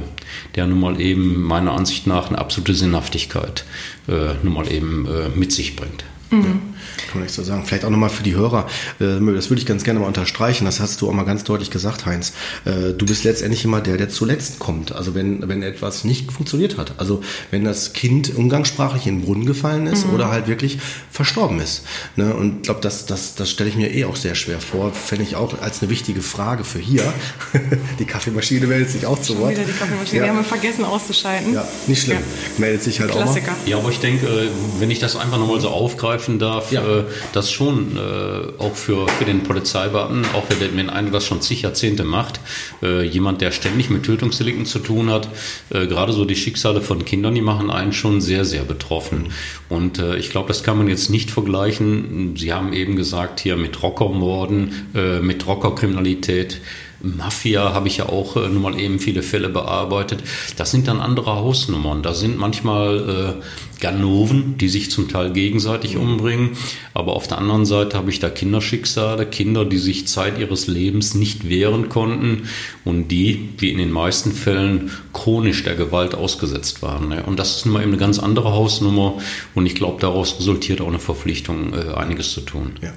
der 0.55 0.67
nun 0.67 0.79
mal 0.79 1.01
eben 1.01 1.41
meiner 1.41 1.71
Ansicht 1.71 2.07
nach 2.07 2.29
eine 2.29 2.37
absolute 2.37 2.73
Sinnhaftigkeit 2.73 3.65
äh, 4.07 4.35
nun 4.43 4.53
mal 4.53 4.71
eben 4.71 5.07
äh, 5.07 5.29
mit 5.35 5.51
sich 5.51 5.75
bringt. 5.75 6.03
Mhm. 6.29 6.75
Kann 6.97 7.15
man 7.15 7.23
nicht 7.23 7.33
so 7.33 7.43
sagen. 7.43 7.63
Vielleicht 7.65 7.85
auch 7.85 7.89
nochmal 7.89 8.09
für 8.09 8.23
die 8.23 8.35
Hörer, 8.35 8.67
äh, 8.99 9.19
das 9.33 9.49
würde 9.49 9.59
ich 9.59 9.65
ganz 9.65 9.83
gerne 9.83 9.99
mal 9.99 10.07
unterstreichen, 10.07 10.65
das 10.65 10.79
hast 10.79 11.01
du 11.01 11.09
auch 11.09 11.13
mal 11.13 11.23
ganz 11.23 11.43
deutlich 11.43 11.71
gesagt, 11.71 12.05
Heinz. 12.05 12.33
Äh, 12.65 12.93
du 12.93 13.05
bist 13.05 13.23
letztendlich 13.23 13.63
immer 13.65 13.81
der, 13.81 13.97
der 13.97 14.09
zuletzt 14.09 14.59
kommt. 14.59 14.91
Also 14.91 15.15
wenn, 15.15 15.47
wenn 15.47 15.61
etwas 15.63 16.03
nicht 16.03 16.31
funktioniert 16.31 16.77
hat. 16.77 16.93
Also 16.97 17.21
wenn 17.51 17.63
das 17.63 17.93
Kind 17.93 18.35
umgangssprachlich 18.35 19.07
in 19.07 19.19
den 19.19 19.25
Brunnen 19.25 19.45
gefallen 19.45 19.87
ist 19.87 20.07
mhm. 20.07 20.13
oder 20.13 20.29
halt 20.29 20.47
wirklich 20.47 20.79
verstorben 21.11 21.59
ist. 21.59 21.83
Ne? 22.15 22.33
Und 22.33 22.57
ich 22.57 22.63
glaube, 22.63 22.81
das, 22.81 23.05
das, 23.05 23.35
das 23.35 23.49
stelle 23.49 23.69
ich 23.69 23.75
mir 23.75 23.93
eh 23.93 24.05
auch 24.05 24.15
sehr 24.15 24.35
schwer 24.35 24.59
vor. 24.59 24.93
Fände 24.93 25.23
ich 25.23 25.35
auch 25.35 25.61
als 25.61 25.81
eine 25.81 25.89
wichtige 25.89 26.21
Frage 26.21 26.63
für 26.63 26.79
hier. 26.79 27.13
die 27.99 28.05
Kaffeemaschine 28.05 28.67
meldet 28.67 28.91
sich 28.91 29.05
auch 29.05 29.19
zu 29.19 29.37
Wort. 29.39 29.51
Wieder 29.51 29.63
die 29.63 29.71
Kaffeemaschine. 29.71 30.19
Ja. 30.19 30.23
Wir 30.25 30.35
haben 30.35 30.45
vergessen 30.45 30.85
auszuschalten. 30.85 31.53
Ja, 31.53 31.67
nicht 31.87 32.03
schlimm. 32.03 32.17
Ja. 32.17 32.59
Meldet 32.59 32.83
sich 32.83 32.99
halt 32.99 33.11
Klassiker. 33.11 33.51
auch 33.51 33.57
mal. 33.57 33.69
Ja, 33.69 33.77
aber 33.77 33.89
ich 33.89 33.99
denke, 33.99 34.49
wenn 34.79 34.91
ich 34.91 34.99
das 34.99 35.15
einfach 35.15 35.37
nochmal 35.37 35.61
so 35.61 35.69
aufgreifen 35.69 36.39
darf, 36.39 36.71
ja. 36.71 36.83
Äh, 36.87 37.03
das 37.33 37.51
schon 37.51 37.97
äh, 37.97 38.61
auch 38.61 38.75
für, 38.75 39.07
für 39.07 39.25
den 39.25 39.43
Polizeibeamten, 39.43 40.25
auch 40.33 40.45
wenn 40.49 40.77
den 40.77 40.89
einen 40.89 41.11
das 41.11 41.25
schon 41.25 41.41
zig 41.41 41.61
Jahrzehnte 41.61 42.03
macht, 42.03 42.39
äh, 42.81 43.03
jemand, 43.03 43.41
der 43.41 43.51
ständig 43.51 43.89
mit 43.89 44.03
Tötungsdelikten 44.03 44.65
zu 44.65 44.79
tun 44.79 45.09
hat, 45.09 45.29
gerade 45.69 46.13
so 46.13 46.25
die 46.25 46.35
Schicksale 46.35 46.81
von 46.81 47.03
Kindern, 47.05 47.35
die 47.35 47.41
machen 47.41 47.69
einen 47.69 47.93
schon 47.93 48.21
sehr, 48.21 48.45
sehr 48.45 48.63
betroffen. 48.63 49.33
Und 49.69 49.99
ich 50.17 50.29
glaube, 50.29 50.47
das 50.47 50.63
kann 50.63 50.77
man 50.77 50.87
jetzt 50.87 51.09
nicht 51.09 51.31
vergleichen. 51.31 52.35
Sie 52.37 52.53
haben 52.53 52.73
eben 52.73 52.95
gesagt, 52.95 53.39
hier 53.39 53.57
mit 53.57 53.81
Rockermorden, 53.81 54.87
mit 55.21 55.45
Rockerkriminalität. 55.45 56.61
Mafia 57.01 57.73
habe 57.73 57.87
ich 57.87 57.97
ja 57.97 58.09
auch 58.09 58.35
äh, 58.35 58.47
nun 58.47 58.61
mal 58.61 58.79
eben 58.79 58.99
viele 58.99 59.23
Fälle 59.23 59.49
bearbeitet. 59.49 60.23
Das 60.55 60.71
sind 60.71 60.87
dann 60.87 60.99
andere 60.99 61.35
Hausnummern. 61.35 62.01
Da 62.01 62.13
sind 62.13 62.37
manchmal 62.37 63.37
äh, 63.39 63.43
Ganoven, 63.79 64.57
die 64.57 64.69
sich 64.69 64.89
zum 64.89 65.07
Teil 65.07 65.31
gegenseitig 65.31 65.95
mhm. 65.95 66.01
umbringen. 66.01 66.49
Aber 66.93 67.13
auf 67.13 67.27
der 67.27 67.37
anderen 67.37 67.65
Seite 67.65 67.97
habe 67.97 68.09
ich 68.09 68.19
da 68.19 68.29
Kinderschicksale, 68.29 69.25
Kinder, 69.25 69.65
die 69.65 69.77
sich 69.77 70.07
Zeit 70.07 70.39
ihres 70.39 70.67
Lebens 70.67 71.13
nicht 71.13 71.47
wehren 71.49 71.89
konnten 71.89 72.47
und 72.85 73.09
die, 73.09 73.49
wie 73.57 73.71
in 73.71 73.77
den 73.77 73.91
meisten 73.91 74.31
Fällen, 74.31 74.91
chronisch 75.13 75.63
der 75.63 75.75
Gewalt 75.75 76.15
ausgesetzt 76.15 76.81
waren. 76.81 77.09
Ne? 77.09 77.23
Und 77.23 77.37
das 77.37 77.57
ist 77.57 77.65
nun 77.65 77.73
mal 77.73 77.81
eben 77.81 77.91
eine 77.91 77.99
ganz 77.99 78.19
andere 78.19 78.51
Hausnummer. 78.51 79.19
Und 79.53 79.65
ich 79.65 79.75
glaube, 79.75 80.01
daraus 80.01 80.39
resultiert 80.39 80.81
auch 80.81 80.87
eine 80.87 80.99
Verpflichtung, 80.99 81.73
äh, 81.73 81.93
einiges 81.93 82.31
zu 82.31 82.41
tun. 82.41 82.73
Ja. 82.81 82.93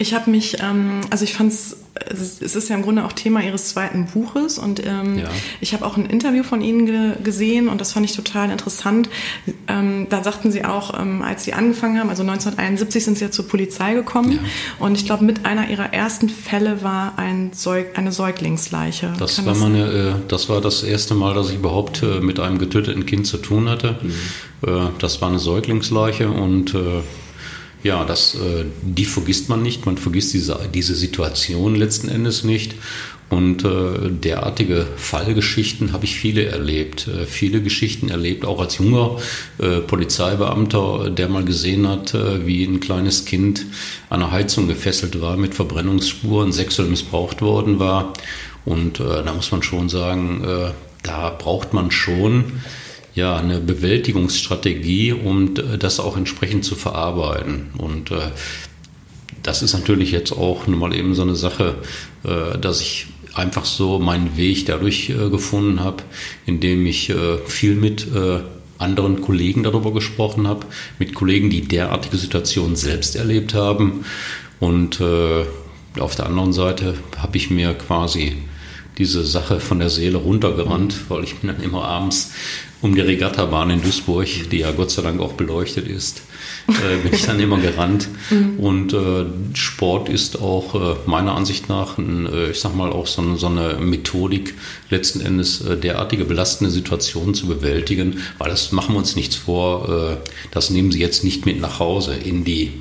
Ich 0.00 0.14
habe 0.14 0.30
mich, 0.30 0.56
ähm, 0.62 1.02
also 1.10 1.24
ich 1.24 1.34
fand 1.34 1.52
es, 1.52 1.76
es 2.08 2.56
ist 2.56 2.70
ja 2.70 2.76
im 2.76 2.80
Grunde 2.80 3.04
auch 3.04 3.12
Thema 3.12 3.42
Ihres 3.42 3.68
zweiten 3.68 4.06
Buches 4.06 4.58
und 4.58 4.80
ähm, 4.86 5.18
ja. 5.18 5.28
ich 5.60 5.74
habe 5.74 5.84
auch 5.84 5.98
ein 5.98 6.06
Interview 6.06 6.42
von 6.42 6.62
Ihnen 6.62 6.86
ge 6.86 7.12
gesehen 7.22 7.68
und 7.68 7.82
das 7.82 7.92
fand 7.92 8.06
ich 8.06 8.16
total 8.16 8.50
interessant. 8.50 9.10
Ähm, 9.68 10.06
da 10.08 10.24
sagten 10.24 10.52
Sie 10.52 10.64
auch, 10.64 10.98
ähm, 10.98 11.20
als 11.20 11.44
Sie 11.44 11.52
angefangen 11.52 12.00
haben, 12.00 12.08
also 12.08 12.22
1971 12.22 13.04
sind 13.04 13.18
Sie 13.18 13.26
ja 13.26 13.30
zur 13.30 13.46
Polizei 13.46 13.92
gekommen 13.92 14.32
ja. 14.32 14.38
und 14.86 14.94
ich 14.94 15.04
glaube, 15.04 15.22
mit 15.22 15.44
einer 15.44 15.68
Ihrer 15.68 15.92
ersten 15.92 16.30
Fälle 16.30 16.82
war 16.82 17.18
ein 17.18 17.50
Säug 17.52 17.98
eine 17.98 18.10
Säuglingsleiche. 18.10 19.12
Das 19.18 19.36
war, 19.44 19.52
das, 19.52 19.58
meine, 19.58 19.84
äh, 19.84 20.12
das 20.28 20.48
war 20.48 20.62
das 20.62 20.82
erste 20.82 21.14
Mal, 21.14 21.34
dass 21.34 21.50
ich 21.50 21.56
überhaupt 21.56 22.02
äh, 22.02 22.20
mit 22.20 22.40
einem 22.40 22.56
getöteten 22.56 23.04
Kind 23.04 23.26
zu 23.26 23.36
tun 23.36 23.68
hatte. 23.68 23.98
Mhm. 24.00 24.66
Äh, 24.66 24.88
das 24.98 25.20
war 25.20 25.28
eine 25.28 25.38
Säuglingsleiche 25.38 26.30
und 26.30 26.74
äh, 26.74 27.02
ja, 27.82 28.04
das, 28.04 28.34
äh, 28.34 28.64
die 28.82 29.04
vergisst 29.04 29.48
man 29.48 29.62
nicht. 29.62 29.86
Man 29.86 29.96
vergisst 29.96 30.34
diese, 30.34 30.58
diese 30.72 30.94
Situation 30.94 31.74
letzten 31.74 32.08
Endes 32.08 32.44
nicht. 32.44 32.74
Und 33.30 33.64
äh, 33.64 34.10
derartige 34.10 34.88
Fallgeschichten 34.96 35.92
habe 35.92 36.04
ich 36.04 36.16
viele 36.16 36.46
erlebt. 36.46 37.06
Äh, 37.06 37.26
viele 37.26 37.62
Geschichten 37.62 38.08
erlebt, 38.08 38.44
auch 38.44 38.60
als 38.60 38.78
junger 38.78 39.18
äh, 39.58 39.78
Polizeibeamter, 39.78 41.10
der 41.10 41.28
mal 41.28 41.44
gesehen 41.44 41.86
hat, 41.88 42.12
äh, 42.12 42.44
wie 42.44 42.64
ein 42.64 42.80
kleines 42.80 43.24
Kind 43.26 43.66
an 44.08 44.20
einer 44.20 44.32
Heizung 44.32 44.66
gefesselt 44.66 45.20
war, 45.20 45.36
mit 45.36 45.54
Verbrennungsspuren, 45.54 46.50
sexuell 46.50 46.88
missbraucht 46.88 47.40
worden 47.40 47.78
war. 47.78 48.12
Und 48.64 49.00
da 49.00 49.32
muss 49.32 49.52
man 49.52 49.62
schon 49.62 49.88
sagen, 49.88 50.44
da 51.02 51.30
braucht 51.30 51.72
man 51.72 51.90
schon 51.90 52.60
ja, 53.14 53.36
eine 53.36 53.60
Bewältigungsstrategie, 53.60 55.12
um 55.12 55.54
das 55.54 56.00
auch 56.00 56.16
entsprechend 56.16 56.64
zu 56.64 56.74
verarbeiten. 56.76 57.70
Und 57.76 58.10
äh, 58.10 58.30
das 59.42 59.62
ist 59.62 59.72
natürlich 59.72 60.12
jetzt 60.12 60.32
auch 60.32 60.66
nun 60.66 60.78
mal 60.78 60.94
eben 60.94 61.14
so 61.14 61.22
eine 61.22 61.36
Sache, 61.36 61.76
äh, 62.24 62.58
dass 62.58 62.80
ich 62.80 63.06
einfach 63.34 63.64
so 63.64 63.98
meinen 63.98 64.36
Weg 64.36 64.66
dadurch 64.66 65.10
äh, 65.10 65.30
gefunden 65.30 65.80
habe, 65.80 66.02
indem 66.46 66.86
ich 66.86 67.10
äh, 67.10 67.38
viel 67.46 67.74
mit 67.74 68.06
äh, 68.14 68.40
anderen 68.78 69.20
Kollegen 69.20 69.62
darüber 69.62 69.92
gesprochen 69.92 70.48
habe, 70.48 70.66
mit 70.98 71.14
Kollegen, 71.14 71.50
die 71.50 71.62
derartige 71.62 72.16
Situationen 72.16 72.76
selbst 72.76 73.14
erlebt 73.14 73.54
haben. 73.54 74.04
Und 74.58 75.00
äh, 75.00 75.44
auf 75.98 76.16
der 76.16 76.26
anderen 76.26 76.52
Seite 76.52 76.94
habe 77.18 77.36
ich 77.36 77.50
mir 77.50 77.74
quasi 77.74 78.36
diese 78.98 79.24
Sache 79.24 79.60
von 79.60 79.78
der 79.78 79.90
Seele 79.90 80.18
runtergerannt, 80.18 80.94
weil 81.08 81.24
ich 81.24 81.36
bin 81.36 81.48
dann 81.48 81.62
immer 81.62 81.84
abends 81.84 82.32
um 82.82 82.94
die 82.94 83.00
Regattabahn 83.00 83.70
in 83.70 83.82
Duisburg, 83.82 84.26
die 84.50 84.58
ja 84.58 84.70
Gott 84.72 84.90
sei 84.90 85.02
Dank 85.02 85.20
auch 85.20 85.34
beleuchtet 85.34 85.86
ist, 85.86 86.22
äh, 86.68 87.02
bin 87.02 87.12
ich 87.12 87.26
dann 87.26 87.38
immer 87.38 87.58
gerannt. 87.58 88.08
Mhm. 88.30 88.58
Und 88.58 88.92
äh, 88.92 89.26
Sport 89.54 90.08
ist 90.08 90.40
auch 90.40 90.74
äh, 90.74 90.96
meiner 91.06 91.34
Ansicht 91.34 91.68
nach, 91.68 91.98
ein, 91.98 92.26
äh, 92.26 92.50
ich 92.50 92.60
sag 92.60 92.74
mal, 92.74 92.90
auch 92.90 93.06
so, 93.06 93.36
so 93.36 93.48
eine 93.48 93.74
Methodik, 93.80 94.54
letzten 94.88 95.20
Endes 95.20 95.60
äh, 95.60 95.76
derartige 95.76 96.24
belastende 96.24 96.70
Situationen 96.70 97.34
zu 97.34 97.46
bewältigen, 97.46 98.20
weil 98.38 98.50
das 98.50 98.72
machen 98.72 98.94
wir 98.94 98.98
uns 98.98 99.16
nichts 99.16 99.36
vor, 99.36 99.88
äh, 99.88 100.28
das 100.50 100.70
nehmen 100.70 100.90
Sie 100.90 101.00
jetzt 101.00 101.22
nicht 101.22 101.44
mit 101.46 101.60
nach 101.60 101.78
Hause 101.80 102.14
in 102.14 102.44
die 102.44 102.72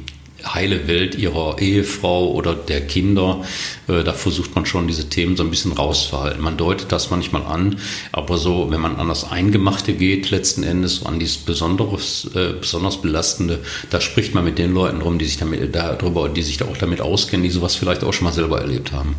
heile 0.46 0.88
Welt 0.88 1.16
ihrer 1.16 1.60
Ehefrau 1.60 2.32
oder 2.32 2.56
der 2.56 2.82
Kinder. 2.82 3.44
Äh, 3.88 4.04
da 4.04 4.14
versucht 4.14 4.56
man 4.56 4.66
schon 4.66 4.88
diese 4.88 5.10
Themen 5.10 5.38
so 5.38 5.44
ein 5.44 5.50
bisschen 5.50 5.72
rauszuhalten. 5.72 6.42
Man 6.42 6.58
deutet 6.58 6.92
das 6.92 7.10
manchmal 7.12 7.44
an, 7.44 7.78
aber 8.12 8.38
so, 8.38 8.72
wenn 8.72 8.82
man 8.82 8.98
an 8.98 9.08
das 9.08 9.30
Eingemachte 9.30 9.94
geht, 9.94 10.30
letzten 10.30 10.64
Endes 10.64 11.06
an 11.06 11.20
dieses 11.20 11.38
besonderes, 11.38 12.30
äh, 12.36 12.54
besonders 12.60 13.02
belastende, 13.02 13.60
da 13.90 14.02
spricht 14.02 14.34
man 14.36 14.44
mit 14.44 14.58
den 14.58 14.74
Leuten 14.74 15.00
drum, 15.00 15.20
die 15.20 15.26
sich 15.26 15.38
damit 15.38 15.76
darüber, 15.76 16.30
die 16.30 16.42
sich 16.42 16.58
da 16.58 16.66
auch 16.66 16.78
damit 16.78 17.02
auskennen, 17.02 17.44
die 17.44 17.50
sowas 17.50 17.76
vielleicht 17.76 18.04
auch 18.04 18.14
schon 18.14 18.26
mal 18.26 18.34
selber 18.34 18.62
erlebt 18.62 18.92
haben. 18.92 19.16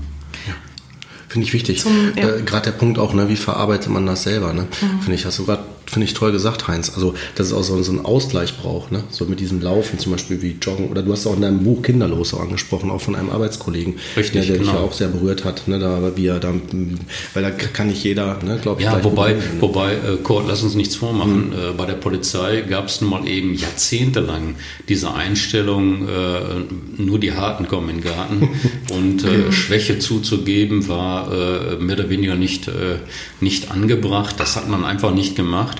Finde 1.31 1.47
ich 1.47 1.53
wichtig. 1.53 1.85
Ja. 2.17 2.29
Äh, 2.29 2.43
gerade 2.43 2.73
der 2.73 2.77
Punkt 2.77 2.99
auch, 2.99 3.15
ne, 3.15 3.29
wie 3.29 3.37
verarbeitet 3.37 3.89
man 3.89 4.05
das 4.05 4.25
selber, 4.25 4.53
ne? 4.53 4.63
Mhm. 4.63 5.01
Finde 5.01 5.15
ich, 5.15 5.25
hast 5.25 5.39
du 5.39 5.47
gerade 5.47 5.63
finde 5.91 6.07
ich 6.07 6.15
toll 6.15 6.31
gesagt, 6.31 6.69
Heinz. 6.69 6.93
Also, 6.95 7.15
dass 7.35 7.49
es 7.49 7.53
auch 7.53 7.65
so, 7.65 7.83
so 7.83 7.91
einen 7.91 8.05
Ausgleich 8.05 8.57
braucht, 8.57 8.93
ne? 8.93 9.03
So 9.11 9.25
mit 9.25 9.41
diesem 9.41 9.61
Laufen 9.61 9.99
zum 9.99 10.13
Beispiel 10.13 10.41
wie 10.41 10.57
Joggen. 10.63 10.89
Oder 10.89 11.03
du 11.03 11.13
hast 11.13 11.27
auch 11.27 11.35
in 11.35 11.43
deinem 11.43 11.65
Buch 11.65 11.83
Kinderlos 11.83 12.33
auch 12.33 12.41
angesprochen, 12.41 12.91
auch 12.91 13.01
von 13.01 13.17
einem 13.17 13.31
Arbeitskollegen, 13.31 13.97
Richtig, 14.17 14.33
der, 14.33 14.43
der 14.43 14.59
genau. 14.59 14.71
dich 14.71 14.81
ja 14.81 14.87
auch 14.87 14.93
sehr 14.93 15.09
berührt 15.09 15.45
hat, 15.45 15.67
ne? 15.67 15.81
Da, 15.81 16.13
wie 16.15 16.27
er 16.27 16.39
da, 16.39 16.55
weil 17.35 17.43
da 17.43 17.51
kann 17.51 17.89
nicht 17.89 18.05
jeder, 18.05 18.39
ne, 18.45 18.59
glaube 18.63 18.81
ich. 18.81 18.87
Ja, 18.87 19.03
wobei, 19.03 19.33
ne? 19.33 19.43
wobei, 19.59 19.95
äh, 19.95 20.17
Kurt, 20.23 20.47
lass 20.47 20.63
uns 20.63 20.77
nichts 20.77 20.95
vormachen. 20.95 21.49
Mhm. 21.49 21.53
Äh, 21.53 21.73
bei 21.77 21.87
der 21.87 21.95
Polizei 21.95 22.61
gab 22.61 22.87
es 22.87 23.01
nun 23.01 23.11
mal 23.11 23.27
eben 23.27 23.55
jahrzehntelang 23.55 24.55
diese 24.89 25.13
Einstellung, 25.13 26.09
äh, 26.09 27.03
nur 27.03 27.19
die 27.19 27.33
Harten 27.33 27.67
kommen 27.67 27.91
in 27.91 27.97
den 27.97 28.05
Garten. 28.05 28.49
und 28.93 29.25
äh, 29.25 29.51
Schwäche 29.51 29.99
zuzugeben 29.99 30.87
war 30.87 31.33
äh, 31.33 31.77
mehr 31.77 31.97
oder 31.99 32.11
weniger 32.11 32.37
nicht, 32.37 32.69
äh, 32.69 32.99
nicht 33.41 33.73
angebracht. 33.73 34.37
Das 34.39 34.55
hat 34.55 34.69
man 34.69 34.85
einfach 34.85 35.13
nicht 35.13 35.35
gemacht. 35.35 35.80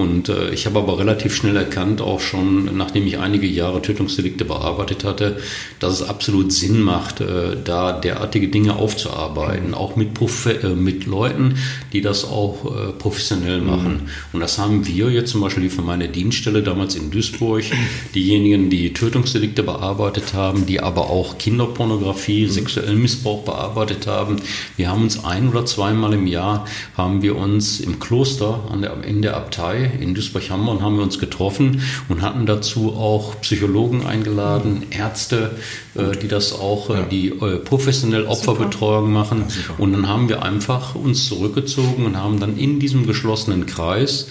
Und 0.00 0.30
äh, 0.30 0.50
ich 0.50 0.64
habe 0.64 0.78
aber 0.78 0.98
relativ 0.98 1.34
schnell 1.34 1.56
erkannt, 1.56 2.00
auch 2.00 2.20
schon 2.20 2.74
nachdem 2.74 3.06
ich 3.06 3.18
einige 3.18 3.46
Jahre 3.46 3.82
Tötungsdelikte 3.82 4.46
bearbeitet 4.46 5.04
hatte, 5.04 5.36
dass 5.78 6.00
es 6.00 6.08
absolut 6.08 6.52
Sinn 6.52 6.80
macht, 6.80 7.20
äh, 7.20 7.56
da 7.62 7.92
derartige 7.92 8.48
Dinge 8.48 8.76
aufzuarbeiten, 8.76 9.74
auch 9.74 9.96
mit, 9.96 10.14
Profe 10.14 10.62
äh, 10.62 10.68
mit 10.68 11.04
Leuten, 11.04 11.56
die 11.92 12.00
das 12.00 12.24
auch 12.24 12.64
äh, 12.64 12.92
professionell 12.92 13.60
machen. 13.60 13.92
Mhm. 13.92 14.08
Und 14.32 14.40
das 14.40 14.56
haben 14.56 14.86
wir 14.86 15.10
jetzt 15.10 15.32
zum 15.32 15.42
Beispiel 15.42 15.68
für 15.68 15.82
meine 15.82 16.08
Dienststelle 16.08 16.62
damals 16.62 16.94
in 16.94 17.10
Duisburg, 17.10 17.64
diejenigen, 18.14 18.70
die 18.70 18.94
Tötungsdelikte 18.94 19.62
bearbeitet 19.62 20.32
haben, 20.32 20.64
die 20.64 20.80
aber 20.80 21.10
auch 21.10 21.36
Kinderpornografie, 21.36 22.46
mhm. 22.46 22.50
sexuellen 22.50 23.02
Missbrauch 23.02 23.42
bearbeitet 23.42 24.06
haben. 24.06 24.36
Wir 24.78 24.88
haben 24.88 25.02
uns 25.02 25.22
ein 25.22 25.50
oder 25.50 25.66
zweimal 25.66 26.14
im 26.14 26.26
Jahr 26.26 26.64
haben 26.96 27.20
wir 27.20 27.36
uns 27.36 27.80
im 27.80 28.00
Kloster 28.00 28.60
an 28.72 28.80
der, 28.80 29.04
in 29.04 29.20
der 29.20 29.36
Abtei 29.36 29.89
in 29.98 30.14
Duisburg-Hamburg 30.14 30.80
haben 30.82 30.96
wir 30.96 31.02
uns 31.02 31.18
getroffen 31.18 31.82
und 32.08 32.22
hatten 32.22 32.46
dazu 32.46 32.94
auch 32.94 33.40
Psychologen 33.40 34.06
eingeladen, 34.06 34.86
Ärzte, 34.90 35.56
äh, 35.94 36.16
die 36.16 36.28
das 36.28 36.52
auch, 36.52 36.90
äh, 36.90 36.94
ja. 36.94 37.02
die 37.02 37.28
äh, 37.28 37.56
professionell 37.58 38.26
Opferbetreuung 38.26 39.12
machen. 39.12 39.44
Ja, 39.48 39.74
und 39.78 39.92
dann 39.92 40.08
haben 40.08 40.28
wir 40.28 40.42
einfach 40.42 40.94
uns 40.94 41.26
zurückgezogen 41.26 42.06
und 42.06 42.16
haben 42.16 42.40
dann 42.40 42.56
in 42.56 42.78
diesem 42.80 43.06
geschlossenen 43.06 43.66
Kreis 43.66 44.28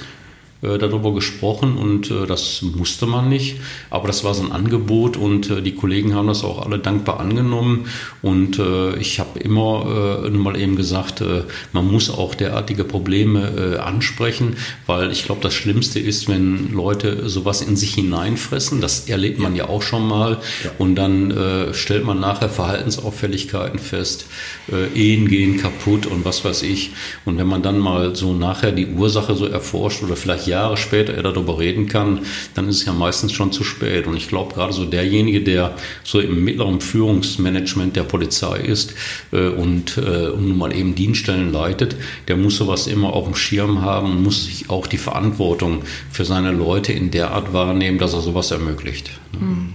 darüber 0.61 1.13
gesprochen 1.13 1.77
und 1.77 2.11
äh, 2.11 2.25
das 2.27 2.61
musste 2.61 3.05
man 3.05 3.29
nicht. 3.29 3.57
Aber 3.89 4.07
das 4.07 4.25
war 4.25 4.33
so 4.33 4.43
ein 4.43 4.51
Angebot 4.51 5.15
und 5.15 5.49
äh, 5.49 5.61
die 5.61 5.73
Kollegen 5.73 6.15
haben 6.15 6.27
das 6.27 6.43
auch 6.43 6.65
alle 6.65 6.79
dankbar 6.79 7.21
angenommen. 7.21 7.85
Und 8.21 8.59
äh, 8.59 8.97
ich 8.97 9.19
habe 9.21 9.39
immer 9.39 10.25
äh, 10.25 10.29
mal 10.29 10.59
eben 10.59 10.75
gesagt, 10.75 11.21
äh, 11.21 11.43
man 11.71 11.89
muss 11.89 12.09
auch 12.09 12.35
derartige 12.35 12.83
Probleme 12.83 13.75
äh, 13.75 13.77
ansprechen, 13.77 14.57
weil 14.85 15.11
ich 15.11 15.23
glaube, 15.23 15.41
das 15.41 15.53
Schlimmste 15.53 15.99
ist, 15.99 16.27
wenn 16.27 16.73
Leute 16.73 17.29
sowas 17.29 17.61
in 17.61 17.77
sich 17.77 17.93
hineinfressen. 17.93 18.81
Das 18.81 19.07
erlebt 19.07 19.39
man 19.39 19.55
ja 19.55 19.69
auch 19.69 19.81
schon 19.81 20.05
mal. 20.05 20.39
Und 20.77 20.95
dann 20.95 21.31
äh, 21.31 21.73
stellt 21.73 22.03
man 22.03 22.19
nachher 22.19 22.49
Verhaltensauffälligkeiten 22.49 23.79
fest. 23.79 24.25
Äh, 24.69 24.87
Ehen 24.99 25.29
gehen 25.29 25.57
kaputt 25.57 26.05
und 26.05 26.25
was 26.25 26.43
weiß 26.43 26.63
ich. 26.63 26.91
Und 27.23 27.37
wenn 27.37 27.47
man 27.47 27.61
dann 27.61 27.79
mal 27.79 28.13
so 28.15 28.33
nachher 28.33 28.73
die 28.73 28.87
Ursache 28.87 29.35
so 29.35 29.45
erforscht 29.45 30.03
oder 30.03 30.17
vielleicht 30.17 30.48
Jahre 30.49 30.77
später 30.77 31.13
er 31.13 31.23
darüber 31.23 31.59
reden 31.59 31.87
kann, 31.87 32.19
dann 32.53 32.67
ist 32.67 32.77
es 32.81 32.85
ja 32.85 32.93
meistens 32.93 33.31
schon 33.31 33.51
zu 33.51 33.63
spät. 33.63 34.05
Und 34.05 34.17
ich 34.17 34.27
glaube, 34.27 34.53
gerade 34.53 34.73
so 34.73 34.85
derjenige, 34.85 35.41
der 35.41 35.75
so 36.03 36.19
im 36.19 36.43
mittleren 36.43 36.81
Führungsmanagement 36.81 37.95
der 37.95 38.03
Polizei 38.03 38.57
ist 38.59 38.93
äh, 39.31 39.47
und, 39.47 39.97
äh, 39.97 40.27
und 40.27 40.47
nun 40.47 40.57
mal 40.57 40.75
eben 40.75 40.95
Dienststellen 40.95 41.51
leitet, 41.51 41.95
der 42.27 42.37
muss 42.37 42.57
sowas 42.57 42.87
immer 42.87 43.13
auf 43.13 43.25
dem 43.25 43.35
Schirm 43.35 43.81
haben 43.81 44.09
muss 44.23 44.45
sich 44.45 44.69
auch 44.69 44.87
die 44.87 44.97
Verantwortung 44.97 45.83
für 46.11 46.25
seine 46.25 46.51
Leute 46.51 46.93
in 46.93 47.11
der 47.11 47.31
Art 47.31 47.53
wahrnehmen, 47.53 47.97
dass 47.97 48.13
er 48.13 48.21
sowas 48.21 48.51
ermöglicht. 48.51 49.11
Mhm. 49.39 49.73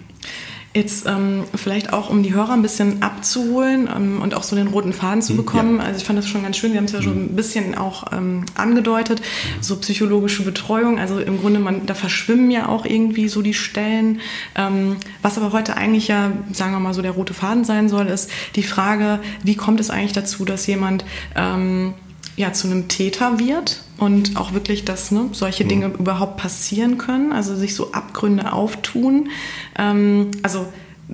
Jetzt 0.74 1.06
ähm, 1.06 1.44
vielleicht 1.54 1.92
auch, 1.92 2.10
um 2.10 2.24
die 2.24 2.34
Hörer 2.34 2.52
ein 2.52 2.62
bisschen 2.62 3.00
abzuholen 3.00 3.88
ähm, 3.94 4.20
und 4.20 4.34
auch 4.34 4.42
so 4.42 4.56
den 4.56 4.66
roten 4.66 4.92
Faden 4.92 5.22
zu 5.22 5.30
hm, 5.30 5.36
bekommen. 5.36 5.76
Ja. 5.78 5.84
Also 5.84 5.98
ich 5.98 6.04
fand 6.04 6.18
das 6.18 6.26
schon 6.26 6.42
ganz 6.42 6.56
schön, 6.56 6.72
Sie 6.72 6.76
haben 6.76 6.86
es 6.86 6.92
ja 6.92 7.00
schon 7.00 7.14
hm. 7.14 7.24
ein 7.26 7.36
bisschen 7.36 7.76
auch 7.76 8.12
ähm, 8.12 8.44
angedeutet, 8.56 9.22
so 9.60 9.76
psychologische 9.76 10.42
Betreuung. 10.42 10.98
Also 10.98 11.20
im 11.20 11.40
Grunde, 11.40 11.60
man, 11.60 11.86
da 11.86 11.94
verschwimmen 11.94 12.50
ja 12.50 12.68
auch 12.68 12.86
irgendwie 12.86 13.28
so 13.28 13.40
die 13.40 13.54
Stellen. 13.54 14.20
Ähm, 14.56 14.96
was 15.22 15.38
aber 15.38 15.52
heute 15.52 15.76
eigentlich 15.76 16.08
ja, 16.08 16.32
sagen 16.52 16.72
wir 16.72 16.80
mal 16.80 16.92
so, 16.92 17.02
der 17.02 17.12
rote 17.12 17.34
Faden 17.34 17.64
sein 17.64 17.88
soll, 17.88 18.08
ist 18.08 18.28
die 18.56 18.64
Frage, 18.64 19.20
wie 19.44 19.54
kommt 19.54 19.78
es 19.78 19.90
eigentlich 19.90 20.12
dazu, 20.12 20.44
dass 20.44 20.66
jemand 20.66 21.04
ähm, 21.36 21.94
ja, 22.36 22.52
zu 22.52 22.66
einem 22.66 22.88
Täter 22.88 23.38
wird 23.38 23.83
und 23.98 24.36
auch 24.36 24.52
wirklich, 24.52 24.84
dass 24.84 25.10
ne, 25.10 25.28
solche 25.32 25.64
Dinge 25.64 25.88
mhm. 25.88 25.94
überhaupt 25.96 26.36
passieren 26.36 26.98
können, 26.98 27.32
also 27.32 27.54
sich 27.54 27.74
so 27.74 27.92
Abgründe 27.92 28.52
auftun. 28.52 29.30
Ähm, 29.78 30.30
also 30.42 30.66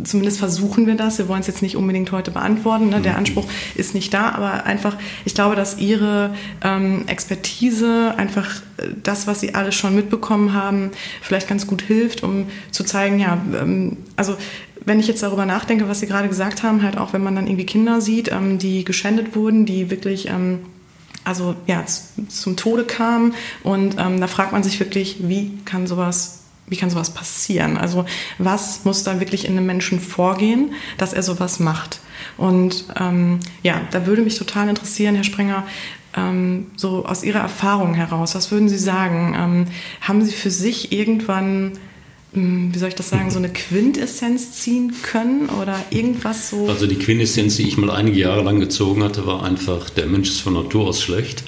zumindest 0.05 0.39
versuchen 0.39 0.87
wir 0.87 0.95
das. 0.95 1.19
Wir 1.19 1.29
wollen 1.29 1.41
es 1.41 1.47
jetzt 1.47 1.63
nicht 1.63 1.77
unbedingt 1.77 2.13
heute 2.13 2.31
beantworten. 2.31 2.89
Ne? 2.89 3.01
Der 3.01 3.13
mhm. 3.13 3.19
Anspruch 3.19 3.47
ist 3.75 3.95
nicht 3.95 4.15
da, 4.15 4.31
aber 4.31 4.65
einfach, 4.65 4.97
ich 5.25 5.35
glaube, 5.35 5.57
dass 5.57 5.79
Ihre 5.79 6.35
ähm, 6.63 7.05
Expertise, 7.07 8.15
einfach 8.17 8.63
äh, 8.79 8.89
das, 9.03 9.27
was 9.27 9.41
Sie 9.41 9.55
alles 9.55 9.75
schon 9.75 9.95
mitbekommen 9.95 10.53
haben, 10.53 10.91
vielleicht 11.21 11.49
ganz 11.49 11.67
gut 11.67 11.83
hilft, 11.83 12.23
um 12.23 12.47
zu 12.71 12.85
zeigen, 12.85 13.19
ja, 13.19 13.39
ähm, 13.61 13.99
also 14.17 14.37
wenn 14.85 14.99
ich 14.99 15.09
jetzt 15.09 15.23
darüber 15.23 15.45
nachdenke, 15.45 15.89
was 15.89 16.01
Sie 16.01 16.07
gerade 16.07 16.29
gesagt 16.29 16.63
haben, 16.63 16.83
halt 16.83 16.97
auch 16.97 17.13
wenn 17.13 17.23
man 17.23 17.37
dann 17.37 17.47
irgendwie 17.47 17.67
Kinder 17.67 18.01
sieht, 18.01 18.33
ähm, 18.33 18.59
die 18.59 18.85
geschändet 18.85 19.37
wurden, 19.37 19.67
die 19.67 19.91
wirklich 19.91 20.29
ähm, 20.29 20.61
also 21.31 21.55
ja, 21.67 21.85
zum 22.29 22.57
Tode 22.57 22.85
kam. 22.85 23.33
Und 23.63 23.97
ähm, 23.99 24.21
da 24.21 24.27
fragt 24.27 24.53
man 24.53 24.63
sich 24.63 24.79
wirklich, 24.81 25.17
wie 25.21 25.59
kann 25.65 25.87
sowas 25.87 26.37
wie 26.67 26.77
kann 26.77 26.89
sowas 26.89 27.11
passieren? 27.11 27.77
Also 27.77 28.05
was 28.39 28.85
muss 28.85 29.03
da 29.03 29.19
wirklich 29.19 29.45
in 29.45 29.57
einem 29.57 29.67
Menschen 29.67 29.99
vorgehen, 29.99 30.73
dass 30.99 31.13
er 31.13 31.25
sowas 31.25 31.59
macht? 31.59 32.01
Und 32.37 32.85
ähm, 32.99 33.41
ja, 33.63 33.81
da 33.91 34.07
würde 34.07 34.23
mich 34.23 34.39
total 34.39 34.69
interessieren, 34.69 35.17
Herr 35.17 35.25
Sprenger, 35.25 35.65
ähm, 36.17 36.69
so 36.77 37.05
aus 37.05 37.25
Ihrer 37.25 37.41
Erfahrung 37.41 37.95
heraus, 37.95 38.37
was 38.37 38.53
würden 38.53 38.69
Sie 38.69 38.79
sagen? 38.79 39.35
Ähm, 39.37 39.67
haben 40.01 40.25
Sie 40.25 40.33
für 40.33 40.51
sich 40.51 40.93
irgendwann 40.93 41.73
wie 42.33 42.79
soll 42.79 42.91
ich 42.91 42.95
das 42.95 43.11
sagen, 43.11 43.31
so 43.31 43.39
eine 43.39 43.49
Quintessenz 43.53 44.53
ziehen 44.53 44.95
können 45.03 45.49
oder 45.49 45.77
irgendwas 45.91 46.51
so? 46.51 46.69
Also 46.69 46.87
die 46.87 46.97
Quintessenz, 46.97 47.57
die 47.57 47.67
ich 47.67 47.77
mal 47.77 47.91
einige 47.91 48.21
Jahre 48.21 48.43
lang 48.43 48.61
gezogen 48.61 49.03
hatte, 49.03 49.27
war 49.27 49.43
einfach, 49.43 49.91
der 49.91 50.07
Mensch 50.07 50.29
ist 50.29 50.41
von 50.41 50.55
Natur 50.55 50.87
aus 50.87 51.03
schlecht. 51.03 51.43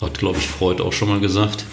Hat, 0.00 0.18
glaube 0.18 0.38
ich, 0.38 0.46
Freud 0.46 0.82
auch 0.82 0.92
schon 0.92 1.08
mal 1.08 1.20
gesagt. 1.20 1.64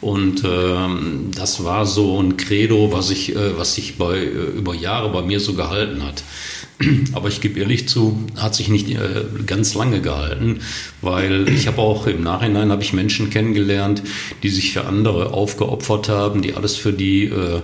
Und 0.00 0.44
ähm, 0.44 1.30
das 1.34 1.64
war 1.64 1.84
so 1.84 2.22
ein 2.22 2.36
Credo, 2.36 2.92
was, 2.92 3.10
ich, 3.10 3.34
äh, 3.34 3.58
was 3.58 3.74
sich 3.74 3.98
bei, 3.98 4.18
äh, 4.18 4.28
über 4.28 4.74
Jahre 4.74 5.10
bei 5.10 5.22
mir 5.22 5.40
so 5.40 5.54
gehalten 5.54 6.04
hat. 6.04 6.22
Aber 7.12 7.28
ich 7.28 7.40
gebe 7.40 7.58
ehrlich 7.58 7.88
zu, 7.88 8.24
hat 8.36 8.54
sich 8.54 8.68
nicht 8.68 8.90
äh, 8.90 9.24
ganz 9.46 9.74
lange 9.74 10.00
gehalten, 10.00 10.60
weil 11.02 11.48
ich 11.48 11.66
habe 11.66 11.80
auch 11.80 12.06
im 12.06 12.22
Nachhinein 12.22 12.70
habe 12.70 12.82
ich 12.82 12.92
Menschen 12.92 13.30
kennengelernt, 13.30 14.02
die 14.42 14.48
sich 14.48 14.72
für 14.72 14.84
andere 14.84 15.32
aufgeopfert 15.32 16.08
haben, 16.08 16.40
die 16.40 16.54
alles 16.54 16.76
für 16.76 16.92
die 16.92 17.24
äh, 17.24 17.62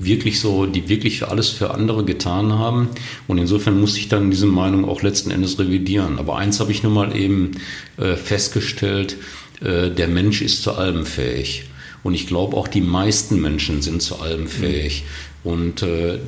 wirklich 0.00 0.40
so, 0.40 0.66
die 0.66 0.88
wirklich 0.88 1.18
für 1.18 1.28
alles 1.28 1.50
für 1.50 1.72
andere 1.72 2.04
getan 2.04 2.52
haben. 2.52 2.88
Und 3.26 3.38
insofern 3.38 3.80
muss 3.80 3.96
ich 3.96 4.08
dann 4.08 4.30
diese 4.30 4.46
Meinung 4.46 4.84
auch 4.84 5.02
letzten 5.02 5.30
Endes 5.30 5.58
revidieren. 5.58 6.18
Aber 6.18 6.36
eins 6.36 6.60
habe 6.60 6.72
ich 6.72 6.82
nun 6.82 6.94
mal 6.94 7.14
eben 7.14 7.52
äh, 7.98 8.16
festgestellt, 8.16 9.16
äh, 9.60 9.90
der 9.90 10.08
Mensch 10.08 10.42
ist 10.42 10.62
zu 10.62 10.72
allem 10.72 11.06
fähig. 11.06 11.64
Und 12.02 12.14
ich 12.14 12.26
glaube, 12.26 12.56
auch 12.56 12.68
die 12.68 12.80
meisten 12.80 13.40
Menschen 13.40 13.82
sind 13.82 14.00
zu 14.00 14.20
allem 14.20 14.46
fähig. 14.46 15.04
Und 15.46 15.82
äh, 15.82 16.18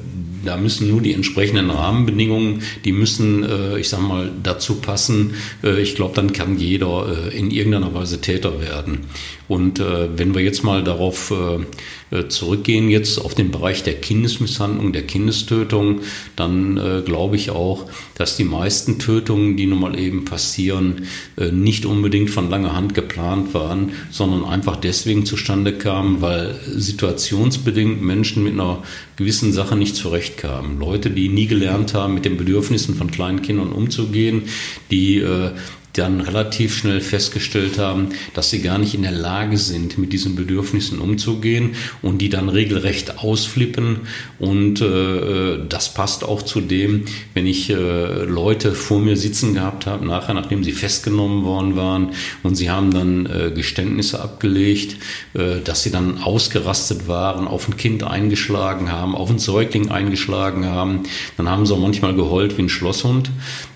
da 0.44 0.56
müssen 0.56 0.88
nur 0.88 1.00
die 1.00 1.12
entsprechenden 1.12 1.70
Rahmenbedingungen, 1.70 2.62
die 2.84 2.92
müssen, 2.92 3.42
äh, 3.42 3.76
ich 3.78 3.88
sag 3.88 4.00
mal, 4.00 4.30
dazu 4.44 4.76
passen. 4.76 5.34
Äh, 5.64 5.80
ich 5.82 5.96
glaube, 5.96 6.14
dann 6.14 6.32
kann 6.32 6.56
jeder 6.56 7.26
äh, 7.32 7.36
in 7.36 7.50
irgendeiner 7.50 7.92
Weise 7.94 8.20
Täter 8.20 8.60
werden. 8.60 9.00
Und 9.48 9.80
äh, 9.80 10.18
wenn 10.18 10.34
wir 10.34 10.42
jetzt 10.42 10.62
mal 10.62 10.84
darauf 10.84 11.32
äh, 11.32 12.16
äh, 12.16 12.28
zurückgehen, 12.28 12.90
jetzt 12.90 13.18
auf 13.18 13.34
den 13.34 13.50
Bereich 13.50 13.82
der 13.82 13.94
Kindesmisshandlung, 13.94 14.92
der 14.92 15.02
Kindestötung, 15.02 16.00
dann 16.36 16.76
äh, 16.76 17.02
glaube 17.04 17.36
ich 17.36 17.50
auch, 17.50 17.86
dass 18.14 18.36
die 18.36 18.44
meisten 18.44 18.98
Tötungen, 18.98 19.56
die 19.56 19.66
nun 19.66 19.80
mal 19.80 19.98
eben 19.98 20.24
passieren, 20.26 21.06
äh, 21.36 21.50
nicht 21.50 21.86
unbedingt 21.86 22.30
von 22.30 22.50
langer 22.50 22.76
Hand 22.76 22.94
geplant 22.94 23.54
waren, 23.54 23.92
sondern 24.10 24.44
einfach 24.44 24.76
deswegen 24.76 25.24
zustande 25.24 25.72
kamen, 25.72 26.20
weil 26.20 26.54
situationsbedingt 26.66 28.02
Menschen 28.02 28.44
mit 28.44 28.52
einer 28.52 28.82
gewissen 29.16 29.52
Sache 29.52 29.76
nicht 29.76 29.96
zurechtkamen. 29.96 30.78
Leute, 30.78 31.10
die 31.10 31.28
nie 31.28 31.46
gelernt 31.46 31.94
haben, 31.94 32.14
mit 32.14 32.24
den 32.24 32.36
Bedürfnissen 32.36 32.94
von 32.94 33.10
kleinen 33.10 33.42
Kindern 33.42 33.72
umzugehen, 33.72 34.42
die 34.90 35.18
äh, 35.18 35.50
dann 35.98 36.20
relativ 36.20 36.76
schnell 36.76 37.00
festgestellt 37.00 37.78
haben, 37.78 38.10
dass 38.34 38.50
sie 38.50 38.62
gar 38.62 38.78
nicht 38.78 38.94
in 38.94 39.02
der 39.02 39.12
Lage 39.12 39.58
sind, 39.58 39.98
mit 39.98 40.12
diesen 40.12 40.36
Bedürfnissen 40.36 40.98
umzugehen 41.00 41.74
und 42.02 42.18
die 42.18 42.28
dann 42.28 42.48
regelrecht 42.48 43.18
ausflippen. 43.18 44.00
Und 44.38 44.80
äh, 44.80 45.58
das 45.68 45.94
passt 45.94 46.24
auch 46.24 46.42
zu 46.42 46.60
dem, 46.60 47.04
wenn 47.34 47.46
ich 47.46 47.70
äh, 47.70 48.24
Leute 48.24 48.74
vor 48.74 49.00
mir 49.00 49.16
sitzen 49.16 49.54
gehabt 49.54 49.86
habe, 49.86 50.06
nachher, 50.06 50.34
nachdem 50.34 50.64
sie 50.64 50.72
festgenommen 50.72 51.44
worden 51.44 51.76
waren 51.76 52.10
und 52.42 52.54
sie 52.54 52.70
haben 52.70 52.92
dann 52.92 53.26
äh, 53.26 53.50
Geständnisse 53.54 54.20
abgelegt, 54.20 54.96
äh, 55.34 55.60
dass 55.62 55.82
sie 55.82 55.90
dann 55.90 56.18
ausgerastet 56.18 57.08
waren, 57.08 57.48
auf 57.48 57.68
ein 57.68 57.76
Kind 57.76 58.04
eingeschlagen 58.04 58.92
haben, 58.92 59.14
auf 59.14 59.30
ein 59.30 59.38
Säugling 59.38 59.90
eingeschlagen 59.90 60.66
haben. 60.66 61.02
Dann 61.36 61.48
haben 61.48 61.66
sie 61.66 61.74
auch 61.74 61.80
manchmal 61.80 62.14
geheult 62.14 62.56
wie 62.56 62.62
ein 62.62 62.68
Schlosshund. 62.68 63.30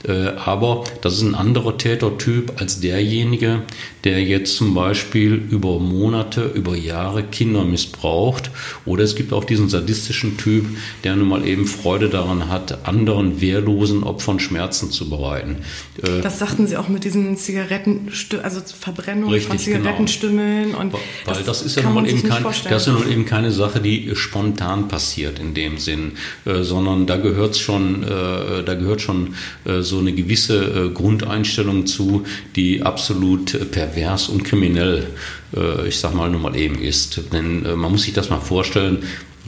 Äh, 0.07 0.29
aber 0.45 0.85
das 1.01 1.15
ist 1.15 1.23
ein 1.23 1.35
anderer 1.35 1.79
Täter 1.79 2.19
Typ 2.19 2.61
als 2.61 2.81
derjenige, 2.81 3.63
der 4.05 4.23
jetzt 4.23 4.57
zum 4.57 4.75
Beispiel 4.75 5.35
über 5.35 5.79
Monate, 5.79 6.51
über 6.55 6.77
Jahre 6.77 7.23
Kinder 7.23 7.65
missbraucht. 7.65 8.51
Oder 8.85 9.05
es 9.05 9.15
gibt 9.15 9.33
auch 9.33 9.45
diesen 9.45 9.69
sadistischen 9.69 10.37
Typ, 10.37 10.67
der 11.05 11.15
nun 11.17 11.29
mal 11.29 11.47
eben 11.47 11.67
Freude 11.67 12.09
daran 12.09 12.49
hat, 12.49 12.87
anderen 12.87 13.41
wehrlosen 13.41 14.03
Opfern 14.03 14.41
Schmerzen 14.41 14.91
zu 14.91 15.09
bereiten. 15.09 15.59
Äh, 16.03 16.21
das 16.21 16.39
sagten 16.39 16.67
Sie 16.67 16.77
auch 16.77 16.89
mit 16.89 17.05
diesen 17.05 17.37
Zigaretten, 17.37 18.11
also 18.43 18.61
Verbrennung 18.61 19.31
Richtig, 19.31 19.49
von. 19.49 19.59
Zigarettenstümmeln. 19.59 20.73
Genau. 20.73 20.81
Und 20.81 20.93
Weil 20.95 21.01
das, 21.25 21.45
das 21.45 21.63
ist 21.63 21.77
ja 21.77 21.85
nun 21.85 21.95
mal 21.95 22.09
eben 22.09 22.23
kein, 22.23 22.43
das 22.43 22.63
ist 22.63 22.87
ja 22.87 22.93
nun 22.93 23.11
eben 23.11 23.25
keine 23.25 23.53
Sache, 23.53 23.81
die 23.81 24.11
spontan 24.15 24.89
passiert 24.89 25.39
in 25.39 25.55
dem 25.55 25.79
Sinn, 25.79 26.13
äh, 26.45 26.63
sondern 26.63 27.07
da 27.07 27.17
gehört 27.17 27.57
schon, 27.57 28.03
da 28.03 28.75
gehört 28.75 29.01
schon 29.01 29.35
äh, 29.65 29.83
so 29.93 29.99
eine 29.99 30.13
gewisse 30.13 30.65
äh, 30.65 30.89
Grundeinstellung 30.89 31.87
zu, 31.87 32.25
die 32.57 32.83
absolut 32.83 33.53
per 33.71 33.87
pervers 33.87 34.29
und 34.29 34.43
kriminell, 34.43 35.07
äh, 35.55 35.87
ich 35.87 35.99
sag 35.99 36.15
mal 36.15 36.31
nur 36.31 36.41
mal 36.41 36.57
eben 36.57 36.81
ist. 36.81 37.21
Denn 37.33 37.65
äh, 37.65 37.77
man 37.77 37.93
muss 37.93 38.03
sich 38.03 38.15
das 38.15 38.31
mal 38.31 38.41
vorstellen, 38.41 39.05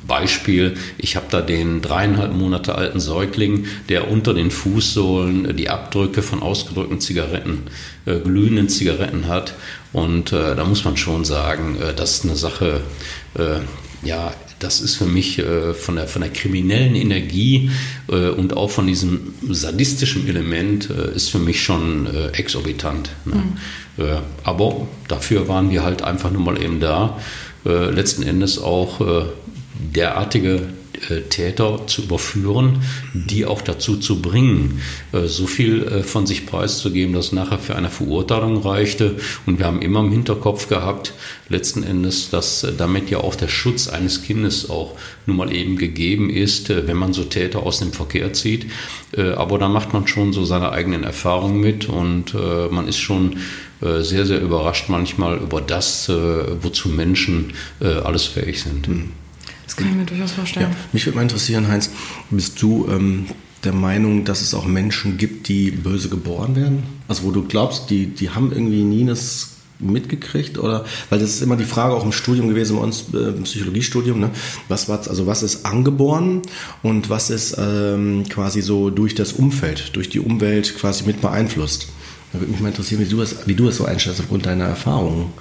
Beispiel, 0.07 0.75
ich 0.99 1.17
habe 1.17 1.27
da 1.31 1.41
den 1.41 1.81
dreieinhalb 1.81 2.35
Monate 2.35 2.75
alten 2.75 3.01
Säugling, 3.01 3.67
der 3.89 4.11
unter 4.11 4.35
den 4.35 4.51
Fußsohlen 4.51 5.57
die 5.57 5.71
Abdrücke 5.71 6.23
von 6.23 6.43
ausgedrückten 6.43 7.01
Zigaretten, 7.01 7.63
äh, 8.05 8.19
glühenden 8.19 8.69
Zigaretten 8.69 9.29
hat. 9.29 9.55
Und 9.95 10.33
äh, 10.33 10.55
da 10.55 10.65
muss 10.65 10.85
man 10.85 10.99
schon 10.99 11.25
sagen, 11.25 11.79
äh, 11.81 11.95
das 11.95 12.17
ist 12.17 12.25
eine 12.25 12.37
Sache, 12.37 12.83
äh, 13.39 13.61
ja, 14.07 14.35
das 14.65 14.81
ist 14.81 14.97
für 14.97 15.05
mich 15.05 15.39
äh, 15.39 15.75
von, 15.75 15.97
der, 15.97 16.09
von 16.09 16.23
der 16.23 16.31
kriminellen 16.31 16.95
Energie 16.95 17.71
äh, 18.09 18.31
und 18.31 18.57
auch 18.57 18.71
von 18.71 18.87
diesem 18.87 19.35
sadistischen 19.51 20.27
Element 20.27 20.89
äh, 20.89 21.15
ist 21.15 21.31
für 21.31 21.39
mich 21.39 21.63
schon 21.63 22.07
äh, 22.07 22.29
exorbitant. 22.29 23.11
Ne? 23.27 23.35
Mhm. 23.97 24.05
Äh, 24.05 24.17
aber 24.43 24.89
dafür 25.07 25.49
waren 25.49 25.71
wir 25.71 25.85
halt 25.85 26.03
einfach 26.03 26.31
nur 26.31 26.43
mal 26.43 26.61
eben 26.61 26.81
da, 26.81 27.21
äh, 27.67 27.91
letzten 27.91 28.23
Endes 28.23 28.59
auch 28.59 29.01
derartige 29.95 30.63
Täter 31.29 31.87
zu 31.87 32.03
überführen, 32.03 32.83
die 33.13 33.45
auch 33.47 33.63
dazu 33.63 33.97
zu 33.97 34.21
bringen, 34.21 34.81
äh, 35.13 35.27
so 35.27 35.47
viel 35.47 35.83
äh, 35.83 36.03
von 36.03 36.27
sich 36.27 36.47
preiszugeben, 36.47 37.15
dass 37.15 37.33
nachher 37.33 37.59
für 37.59 37.77
eine 37.77 37.91
Verurteilung 37.91 38.59
reichte. 38.59 39.17
Und 39.47 39.59
wir 39.59 39.67
haben 39.67 39.83
immer 39.83 40.01
im 40.01 40.11
Hinterkopf 40.11 40.69
gehabt, 40.69 41.13
letzten 41.49 41.83
Endes, 41.83 42.31
dass 42.31 42.67
damit 42.79 43.11
ja 43.11 43.19
auch 43.19 43.35
der 43.35 43.49
Schutz 43.49 43.89
eines 43.89 44.23
Kindes 44.23 44.71
auch 44.71 44.97
nun 45.27 45.37
mal 45.37 45.53
eben 45.53 45.77
gegeben 45.77 46.31
ist, 46.31 46.69
wenn 46.69 46.97
man 46.97 47.13
so 47.13 47.25
Täter 47.25 47.63
aus 47.63 47.81
dem 47.81 47.93
Verkehr 47.93 48.33
zieht. 48.33 48.67
Aber 49.37 49.59
da 49.59 49.69
macht 49.69 49.93
man 49.93 50.07
schon 50.07 50.33
so 50.33 50.45
seine 50.45 50.73
eigenen 50.73 51.05
Erfahrungen 51.05 51.61
mit 51.61 51.89
und 51.89 52.35
man 52.35 52.89
ist 52.89 52.99
schon 52.99 53.37
sehr, 53.81 54.25
sehr 54.25 54.41
überrascht 54.41 54.89
manchmal 54.89 55.37
über 55.37 55.61
das, 55.61 56.09
wozu 56.09 56.89
Menschen 56.89 57.53
alles 57.81 58.25
fähig 58.25 58.63
sind. 58.63 58.89
Mhm. 58.89 59.24
Das 59.65 59.77
kann 59.77 59.89
ich 59.89 59.95
mir 59.95 60.05
durchaus 60.05 60.33
vorstellen. 60.33 60.71
Ja, 60.71 60.77
mich 60.93 61.07
würde 61.07 61.17
mal 61.17 61.23
interessieren, 61.23 61.69
Heinz, 61.69 61.91
bist 62.31 62.61
du 62.61 62.89
ähm, 62.91 63.27
der 63.65 63.73
Meinung, 63.73 64.25
dass 64.25 64.43
es 64.43 64.55
auch 64.55 64.67
Menschen 64.67 65.17
gibt, 65.17 65.49
die 65.49 65.71
böse 65.71 66.09
geboren 66.09 66.57
werden? 66.57 66.83
Also 67.09 67.25
wo 67.25 67.31
du 67.31 67.45
glaubst, 67.45 67.91
die, 67.91 68.07
die 68.07 68.31
haben 68.31 68.53
irgendwie 68.53 68.83
nie 68.83 69.07
das 69.07 69.51
mitgekriegt 69.81 70.59
oder 70.59 70.85
weil 71.11 71.19
das 71.19 71.31
ist 71.31 71.43
immer 71.43 71.57
die 71.57 71.65
Frage 71.65 71.95
auch 71.95 72.05
im 72.05 72.13
Studium 72.13 72.49
gewesen 72.49 72.77
bei 72.77 72.83
uns 72.83 73.07
äh, 73.13 73.17
im 73.17 73.43
Psychologiestudium 73.43 74.21
ne? 74.21 74.31
was 74.69 74.89
war 74.89 74.99
also 74.99 75.27
was 75.27 75.43
ist 75.43 75.67
angeboren 75.67 76.43
und 76.83 77.11
was 77.11 77.29
ist 77.29 77.57
ähm, 77.59 78.25
quasi 78.29 78.63
so 78.63 78.91
durch 78.91 79.17
das 79.17 79.33
Umfeld 79.33 79.91
durch 79.97 80.09
die 80.09 80.21
Umwelt 80.21 80.77
quasi 80.79 81.05
mit 81.05 81.21
beeinflusst 81.21 81.89
da 82.33 82.41
würde 82.41 82.53
mich 82.53 82.61
mal 82.61 82.69
interessieren 82.69 83.01
wie 83.01 83.09
du 83.09 83.17
das 83.17 83.47
wie 83.47 83.55
du 83.55 83.67
das 83.67 83.77
so 83.77 83.85
einstellst 83.85 84.21
aufgrund 84.21 84.47
deiner 84.47 84.65
Erfahrungen 84.65 85.33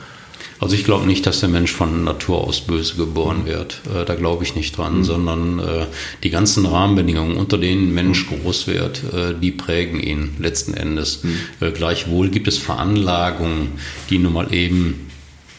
also 0.60 0.76
ich 0.76 0.84
glaube 0.84 1.06
nicht, 1.06 1.26
dass 1.26 1.40
der 1.40 1.50
Mensch 1.50 1.72
von 1.72 2.04
Natur 2.04 2.42
aus 2.48 2.62
böse 2.62 2.96
geboren 2.96 3.46
wird. 3.46 3.82
Äh, 3.94 4.06
da 4.06 4.16
glaube 4.16 4.44
ich 4.44 4.56
nicht 4.56 4.78
dran, 4.78 5.00
mhm. 5.00 5.04
sondern 5.04 5.60
äh, 5.60 5.86
die 6.24 6.30
ganzen 6.30 6.66
Rahmenbedingungen, 6.66 7.38
unter 7.38 7.58
denen 7.58 7.94
Mensch 7.94 8.30
mhm. 8.30 8.44
groß 8.44 8.68
wird, 8.68 9.04
äh, 9.14 9.34
die 9.40 9.52
prägen 9.52 10.00
ihn 10.00 10.36
letzten 10.40 10.74
Endes. 10.74 11.24
Mhm. 11.24 11.40
Äh, 11.60 11.72
gleichwohl 11.72 12.30
gibt 12.30 12.48
es 12.48 12.58
Veranlagungen, 12.58 13.74
die 14.10 14.20
nun 14.20 14.34
mal 14.34 14.54
eben 14.54 15.10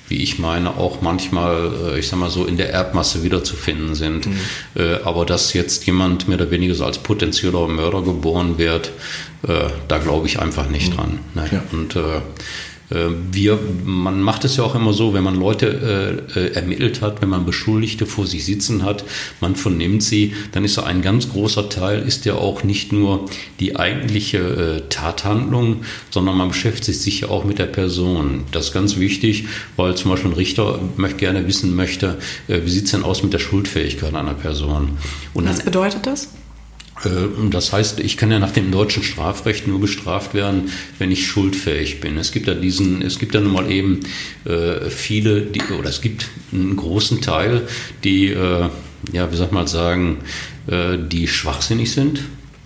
wie 0.07 0.22
ich 0.22 0.38
meine, 0.38 0.76
auch 0.76 1.00
manchmal, 1.00 1.72
äh, 1.94 1.98
ich 1.98 2.09
sag 2.09 2.18
mal 2.18 2.28
so, 2.28 2.44
in 2.44 2.59
der 2.59 2.70
Erbmasse 2.70 3.22
wiederzufinden 3.22 3.94
sind. 3.94 4.26
Mhm. 4.26 4.37
Äh, 4.76 4.96
aber 5.02 5.24
dass 5.24 5.54
jetzt 5.54 5.87
jemand 5.87 6.28
mehr 6.28 6.37
oder 6.37 6.50
weniger 6.50 6.74
so 6.74 6.85
als 6.85 6.98
potenzieller 6.98 7.66
Mörder 7.68 8.02
geboren 8.02 8.59
wird, 8.59 8.92
da 9.88 9.98
glaube 9.98 10.26
ich 10.26 10.38
einfach 10.38 10.70
nicht 10.70 10.92
mhm. 10.92 10.96
dran. 10.96 11.18
Ne? 11.35 11.48
Ja. 11.52 11.62
Und 11.70 11.98
wir, 12.90 13.59
man 13.85 14.20
macht 14.20 14.44
es 14.44 14.57
ja 14.57 14.64
auch 14.64 14.75
immer 14.75 14.92
so, 14.92 15.14
wenn 15.14 15.25
man 15.25 15.37
Leute 15.37 16.27
äh, 16.37 16.38
äh, 16.38 16.53
ermittelt 16.55 17.01
hat, 17.01 17.23
wenn 17.23 17.29
man 17.29 17.47
Beschuldigte 17.47 18.07
vor 18.07 18.27
sich 18.27 18.44
sitzen 18.44 18.85
hat, 18.85 19.05
man 19.40 19.57
vernimmt 19.57 20.03
sie, 20.03 20.35
dann 20.53 20.64
ist 20.64 20.75
so 20.75 20.83
ein 20.83 21.03
ganz 21.03 21.31
großer 21.31 21.68
Teil, 21.68 22.03
ist 22.03 22.25
ja 22.25 22.35
auch 22.35 22.62
nicht 22.62 22.92
nur 22.92 23.27
die 23.61 23.77
eigentliche 23.77 24.38
äh, 24.38 24.88
Tathandlung, 24.88 25.83
sondern 26.11 26.37
man 26.37 26.49
beschäftigt 26.49 27.01
sich 27.01 27.20
ja 27.20 27.29
auch 27.29 27.44
mit 27.44 27.59
der 27.59 27.66
Person. 27.66 28.44
Das 28.53 28.66
ist 28.66 28.73
ganz 28.73 28.99
wichtig, 28.99 29.47
weil 29.77 29.94
zum 29.97 30.11
Beispiel 30.11 30.31
ein 30.31 30.35
Richter 30.37 30.79
möchte, 30.97 31.18
gerne 31.18 31.47
wissen 31.47 31.75
möchte, 31.75 32.18
äh, 32.49 32.61
wie 32.64 32.70
sieht 32.70 32.85
es 32.85 32.90
denn 32.90 33.03
aus 33.03 33.23
mit 33.23 33.33
der 33.33 33.38
Schuldfähigkeit 33.38 34.14
einer 34.14 34.35
Person. 34.35 34.99
Und 35.33 35.49
Was 35.49 35.62
bedeutet 35.62 36.07
das? 36.07 36.29
Äh, 37.04 37.48
das 37.50 37.72
heißt, 37.72 38.00
ich 38.00 38.16
kann 38.16 38.30
ja 38.30 38.38
nach 38.38 38.52
dem 38.52 38.70
deutschen 38.70 39.02
Strafrecht 39.02 39.66
nur 39.66 39.80
bestraft 39.80 40.34
werden, 40.34 40.70
wenn 40.98 41.10
ich 41.10 41.26
schuldfähig 41.26 42.00
bin. 42.00 42.16
Es 42.16 42.32
gibt 42.32 42.46
ja 42.46 42.54
diesen, 42.54 43.02
es 43.02 43.18
gibt 43.18 43.34
ja 43.34 43.40
nun 43.40 43.52
mal 43.52 43.70
eben 43.70 44.00
äh, 44.44 44.88
viele, 44.90 45.42
die, 45.42 45.62
oder 45.78 45.88
es 45.88 46.00
gibt 46.00 46.28
einen 46.52 46.76
großen 46.76 47.20
Teil, 47.20 47.62
die, 48.02 48.28
äh, 48.28 48.68
ja, 49.12 49.30
wie 49.30 49.36
soll 49.36 49.48
man 49.50 49.66
sagen, 49.66 50.18
die 50.66 51.28
schwachsinnig 51.28 51.92
sind. 51.92 52.20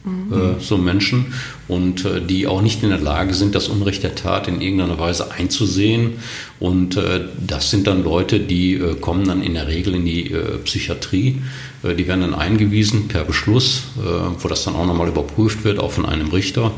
Mhm. 0.05 0.61
So 0.61 0.79
Menschen 0.79 1.35
und 1.69 2.05
äh, 2.05 2.21
die 2.21 2.47
auch 2.47 2.63
nicht 2.63 2.83
in 2.83 2.89
der 2.89 2.99
Lage 2.99 3.35
sind, 3.35 3.55
das 3.55 3.69
Unrecht 3.69 4.03
der 4.03 4.15
Tat 4.15 4.49
in 4.49 4.61
irgendeiner 4.61 4.99
Weise 4.99 5.31
einzusehen. 5.31 6.15
Und 6.59 6.99
das 7.47 7.71
sind 7.71 7.87
dann 7.87 8.03
Leute, 8.03 8.41
die 8.41 8.83
kommen 9.01 9.29
dann 9.29 9.45
in 9.45 9.55
der 9.55 9.69
Regel 9.69 9.95
in 9.95 10.05
die 10.05 10.35
Psychiatrie 10.65 11.37
äh, 11.83 11.95
die 11.95 12.07
werden 12.07 12.21
dann 12.21 12.35
eingewiesen 12.35 13.09
per 13.09 13.25
Beschluss, 13.25 13.85
äh, 13.99 14.01
wo 14.39 14.49
das 14.49 14.65
dann 14.65 14.75
auch 14.75 14.87
nochmal 14.87 15.09
überprüft 15.09 15.65
wird, 15.65 15.79
auch 15.79 15.93
von 15.93 16.07
einem 16.07 16.29
Richter. 16.29 16.73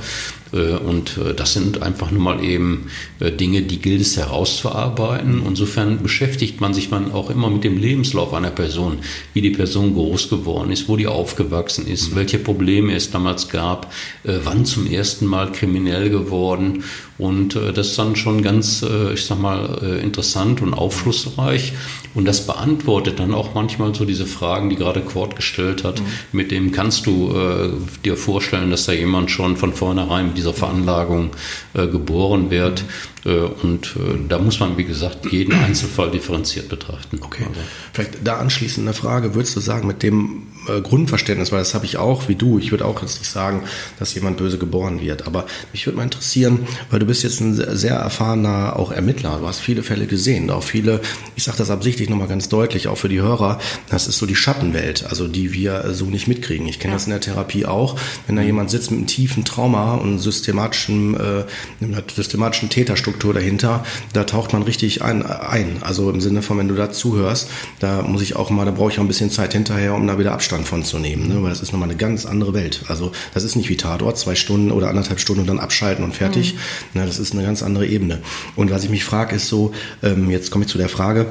Äh, 0.52 0.76
und 0.76 1.18
das 1.36 1.52
sind 1.52 1.82
einfach 1.82 2.10
nur 2.10 2.22
mal 2.22 2.44
eben 2.44 2.86
Dinge, 3.20 3.62
die 3.62 3.80
gilt 3.80 4.00
es 4.00 4.16
herauszuarbeiten. 4.16 5.42
Insofern 5.46 6.02
beschäftigt 6.02 6.60
man 6.60 6.74
sich 6.74 6.90
man 6.90 7.12
auch 7.12 7.30
immer 7.30 7.50
mit 7.50 7.64
dem 7.64 7.78
Lebenslauf 7.78 8.34
einer 8.34 8.50
Person, 8.50 8.98
wie 9.32 9.42
die 9.42 9.50
Person 9.50 9.94
groß 9.94 10.28
geworden 10.28 10.72
ist, 10.72 10.88
wo 10.88 10.96
die 10.96 11.06
aufgewachsen 11.06 11.86
ist, 11.86 12.14
welche 12.16 12.38
Probleme 12.38 12.94
es 12.94 13.10
damals 13.10 13.48
gab, 13.48 13.92
wann 14.24 14.64
zum 14.64 14.79
ersten 14.86 15.26
Mal 15.26 15.52
kriminell 15.52 16.10
geworden. 16.10 16.84
Und 17.20 17.54
das 17.54 17.88
ist 17.88 17.98
dann 17.98 18.16
schon 18.16 18.42
ganz, 18.42 18.84
ich 19.14 19.24
sag 19.24 19.38
mal, 19.38 20.00
interessant 20.02 20.62
und 20.62 20.74
aufschlussreich. 20.74 21.74
Und 22.12 22.24
das 22.24 22.46
beantwortet 22.46 23.20
dann 23.20 23.34
auch 23.34 23.54
manchmal 23.54 23.94
so 23.94 24.04
diese 24.04 24.26
Fragen, 24.26 24.68
die 24.68 24.76
gerade 24.76 25.00
Quad 25.00 25.36
gestellt 25.36 25.84
hat, 25.84 26.00
mhm. 26.00 26.06
mit 26.32 26.50
dem 26.50 26.72
kannst 26.72 27.06
du 27.06 27.32
äh, 27.32 27.70
dir 28.04 28.16
vorstellen, 28.16 28.70
dass 28.70 28.86
da 28.86 28.92
jemand 28.92 29.30
schon 29.30 29.56
von 29.56 29.72
vornherein 29.72 30.28
mit 30.28 30.36
dieser 30.36 30.52
Veranlagung 30.52 31.30
äh, 31.74 31.86
geboren 31.86 32.50
wird. 32.50 32.82
Mhm. 33.24 33.30
Äh, 33.30 33.36
und 33.62 33.94
äh, 33.96 34.18
da 34.28 34.38
muss 34.38 34.58
man, 34.58 34.76
wie 34.76 34.84
gesagt, 34.84 35.30
jeden 35.30 35.52
Einzelfall 35.54 36.10
differenziert 36.10 36.68
betrachten. 36.68 37.20
Okay. 37.20 37.44
Also. 37.48 37.60
Vielleicht 37.92 38.18
da 38.24 38.38
anschließend 38.38 38.86
eine 38.86 38.94
Frage, 38.94 39.34
würdest 39.34 39.54
du 39.54 39.60
sagen, 39.60 39.86
mit 39.86 40.02
dem 40.02 40.46
äh, 40.68 40.80
Grundverständnis, 40.80 41.52
weil 41.52 41.60
das 41.60 41.74
habe 41.74 41.84
ich 41.84 41.96
auch, 41.96 42.28
wie 42.28 42.34
du, 42.34 42.58
ich 42.58 42.70
würde 42.70 42.84
auch 42.84 43.00
jetzt 43.02 43.18
nicht 43.18 43.30
sagen, 43.30 43.62
dass 43.98 44.14
jemand 44.14 44.38
böse 44.38 44.58
geboren 44.58 45.00
wird, 45.00 45.26
aber 45.26 45.46
mich 45.72 45.86
würde 45.86 45.96
mal 45.98 46.04
interessieren, 46.04 46.66
weil 46.90 46.98
du 46.98 47.06
bist 47.10 47.24
jetzt 47.24 47.40
ein 47.40 47.54
sehr 47.76 47.96
erfahrener 47.96 48.76
auch 48.76 48.92
Ermittler, 48.92 49.38
du 49.40 49.48
hast 49.48 49.58
viele 49.58 49.82
Fälle 49.82 50.06
gesehen, 50.06 50.48
auch 50.48 50.62
viele, 50.62 51.00
ich 51.34 51.42
sage 51.42 51.58
das 51.58 51.68
absichtlich 51.68 52.08
nochmal 52.08 52.28
ganz 52.28 52.48
deutlich, 52.48 52.86
auch 52.86 52.98
für 52.98 53.08
die 53.08 53.20
Hörer, 53.20 53.58
das 53.88 54.06
ist 54.06 54.18
so 54.18 54.26
die 54.26 54.36
Schattenwelt, 54.36 55.06
also 55.08 55.26
die 55.26 55.52
wir 55.52 55.92
so 55.92 56.04
nicht 56.04 56.28
mitkriegen. 56.28 56.68
Ich 56.68 56.78
kenne 56.78 56.92
ja. 56.92 56.96
das 56.96 57.06
in 57.06 57.10
der 57.10 57.20
Therapie 57.20 57.66
auch, 57.66 57.96
wenn 58.28 58.36
da 58.36 58.42
jemand 58.42 58.70
sitzt 58.70 58.92
mit 58.92 58.98
einem 58.98 59.06
tiefen 59.08 59.44
Trauma 59.44 59.96
und 59.96 60.20
systematischen, 60.20 61.16
äh, 61.16 61.44
einer 61.84 62.02
systematischen 62.14 62.68
Täterstruktur 62.68 63.34
dahinter, 63.34 63.84
da 64.12 64.22
taucht 64.22 64.52
man 64.52 64.62
richtig 64.62 65.02
ein, 65.02 65.26
ein. 65.26 65.78
Also 65.80 66.10
im 66.10 66.20
Sinne 66.20 66.42
von, 66.42 66.58
wenn 66.58 66.68
du 66.68 66.76
da 66.76 66.92
zuhörst, 66.92 67.50
da 67.80 68.02
muss 68.02 68.22
ich 68.22 68.36
auch 68.36 68.50
mal, 68.50 68.66
da 68.66 68.70
brauche 68.70 68.92
ich 68.92 68.98
auch 68.98 69.02
ein 69.02 69.08
bisschen 69.08 69.32
Zeit 69.32 69.52
hinterher, 69.52 69.96
um 69.96 70.06
da 70.06 70.16
wieder 70.16 70.30
Abstand 70.30 70.68
von 70.68 70.84
zu 70.84 71.00
nehmen, 71.00 71.26
ne? 71.26 71.42
weil 71.42 71.50
das 71.50 71.60
ist 71.60 71.72
nochmal 71.72 71.88
eine 71.88 71.98
ganz 71.98 72.24
andere 72.24 72.54
Welt. 72.54 72.84
Also 72.86 73.10
das 73.34 73.42
ist 73.42 73.56
nicht 73.56 73.68
wie 73.68 73.76
Tatort, 73.76 74.16
zwei 74.16 74.36
Stunden 74.36 74.70
oder 74.70 74.90
anderthalb 74.90 75.18
Stunden 75.18 75.40
und 75.40 75.48
dann 75.48 75.58
abschalten 75.58 76.04
und 76.04 76.14
fertig. 76.14 76.54
Mhm. 76.54 76.99
Ne? 77.00 77.06
Das 77.06 77.18
ist 77.18 77.32
eine 77.32 77.42
ganz 77.42 77.62
andere 77.62 77.86
Ebene. 77.86 78.20
Und 78.56 78.70
was 78.70 78.84
ich 78.84 78.90
mich 78.90 79.04
frage, 79.04 79.36
ist 79.36 79.48
so, 79.48 79.72
ähm, 80.02 80.30
jetzt 80.30 80.50
komme 80.50 80.64
ich 80.64 80.70
zu 80.70 80.78
der 80.78 80.88
Frage, 80.88 81.26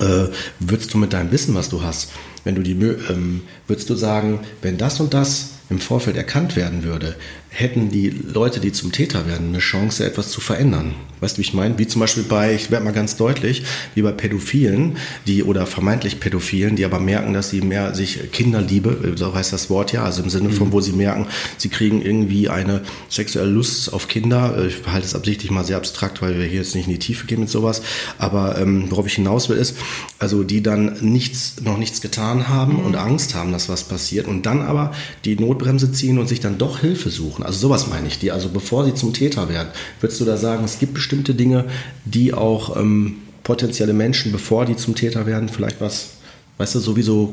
äh, 0.00 0.26
würdest 0.58 0.92
du 0.92 0.98
mit 0.98 1.12
deinem 1.12 1.30
Wissen, 1.30 1.54
was 1.54 1.68
du 1.68 1.82
hast, 1.82 2.10
wenn 2.44 2.54
du 2.54 2.62
die, 2.62 2.72
ähm, 2.72 3.42
würdest 3.66 3.90
du 3.90 3.94
sagen, 3.94 4.40
wenn 4.62 4.78
das 4.78 5.00
und 5.00 5.14
das 5.14 5.50
im 5.68 5.80
Vorfeld 5.80 6.16
erkannt 6.16 6.54
werden 6.54 6.84
würde, 6.84 7.16
hätten 7.56 7.88
die 7.88 8.10
Leute, 8.10 8.60
die 8.60 8.70
zum 8.70 8.92
Täter 8.92 9.26
werden, 9.26 9.48
eine 9.48 9.58
Chance, 9.60 10.04
etwas 10.04 10.30
zu 10.30 10.40
verändern. 10.40 10.94
Weißt 11.20 11.36
du, 11.36 11.38
wie 11.38 11.46
ich 11.46 11.54
meine? 11.54 11.78
Wie 11.78 11.86
zum 11.86 12.00
Beispiel 12.00 12.24
bei, 12.24 12.54
ich 12.54 12.70
werde 12.70 12.84
mal 12.84 12.92
ganz 12.92 13.16
deutlich, 13.16 13.64
wie 13.94 14.02
bei 14.02 14.12
Pädophilen, 14.12 14.98
die 15.26 15.42
oder 15.42 15.66
vermeintlich 15.66 16.20
Pädophilen, 16.20 16.76
die 16.76 16.84
aber 16.84 17.00
merken, 17.00 17.32
dass 17.32 17.48
sie 17.48 17.62
mehr 17.62 17.94
sich 17.94 18.30
Kinderliebe, 18.32 19.14
so 19.16 19.34
heißt 19.34 19.54
das 19.54 19.70
Wort 19.70 19.92
ja, 19.92 20.04
also 20.04 20.22
im 20.22 20.28
Sinne 20.28 20.50
von, 20.50 20.68
mhm. 20.68 20.72
wo 20.72 20.82
sie 20.82 20.92
merken, 20.92 21.26
sie 21.56 21.70
kriegen 21.70 22.02
irgendwie 22.02 22.50
eine 22.50 22.82
sexuelle 23.08 23.48
Lust 23.48 23.90
auf 23.94 24.08
Kinder. 24.08 24.62
Ich 24.66 24.86
halte 24.86 25.06
es 25.06 25.14
absichtlich 25.14 25.50
mal 25.50 25.64
sehr 25.64 25.78
abstrakt, 25.78 26.20
weil 26.20 26.38
wir 26.38 26.44
hier 26.44 26.58
jetzt 26.58 26.74
nicht 26.74 26.86
in 26.86 26.92
die 26.92 26.98
Tiefe 26.98 27.26
gehen 27.26 27.40
mit 27.40 27.48
sowas. 27.48 27.80
Aber 28.18 28.58
ähm, 28.58 28.90
worauf 28.90 29.06
ich 29.06 29.14
hinaus 29.14 29.48
will, 29.48 29.56
ist, 29.56 29.78
also 30.18 30.44
die 30.44 30.62
dann 30.62 30.98
nichts, 31.00 31.62
noch 31.62 31.78
nichts 31.78 32.02
getan 32.02 32.50
haben 32.50 32.74
mhm. 32.74 32.84
und 32.84 32.96
Angst 32.96 33.34
haben, 33.34 33.52
dass 33.56 33.68
was 33.68 33.84
passiert 33.84 34.26
und 34.26 34.46
dann 34.46 34.62
aber 34.62 34.92
die 35.24 35.36
Notbremse 35.36 35.90
ziehen 35.90 36.18
und 36.18 36.28
sich 36.28 36.40
dann 36.40 36.58
doch 36.58 36.80
Hilfe 36.80 37.10
suchen. 37.10 37.44
Also 37.44 37.58
sowas 37.58 37.88
meine 37.88 38.06
ich, 38.06 38.18
die, 38.18 38.30
also 38.30 38.48
bevor 38.48 38.84
sie 38.84 38.94
zum 38.94 39.12
Täter 39.12 39.48
werden, 39.48 39.68
würdest 40.00 40.20
du 40.20 40.24
da 40.24 40.36
sagen, 40.36 40.64
es 40.64 40.78
gibt 40.78 40.94
bestimmte 40.94 41.34
Dinge, 41.34 41.64
die 42.04 42.34
auch 42.34 42.76
ähm, 42.76 43.16
potenzielle 43.42 43.92
Menschen, 43.92 44.32
bevor 44.32 44.66
die 44.66 44.76
zum 44.76 44.94
Täter 44.94 45.26
werden, 45.26 45.48
vielleicht 45.48 45.80
was, 45.80 46.10
weißt 46.58 46.74
du, 46.74 46.80
sowieso, 46.80 47.32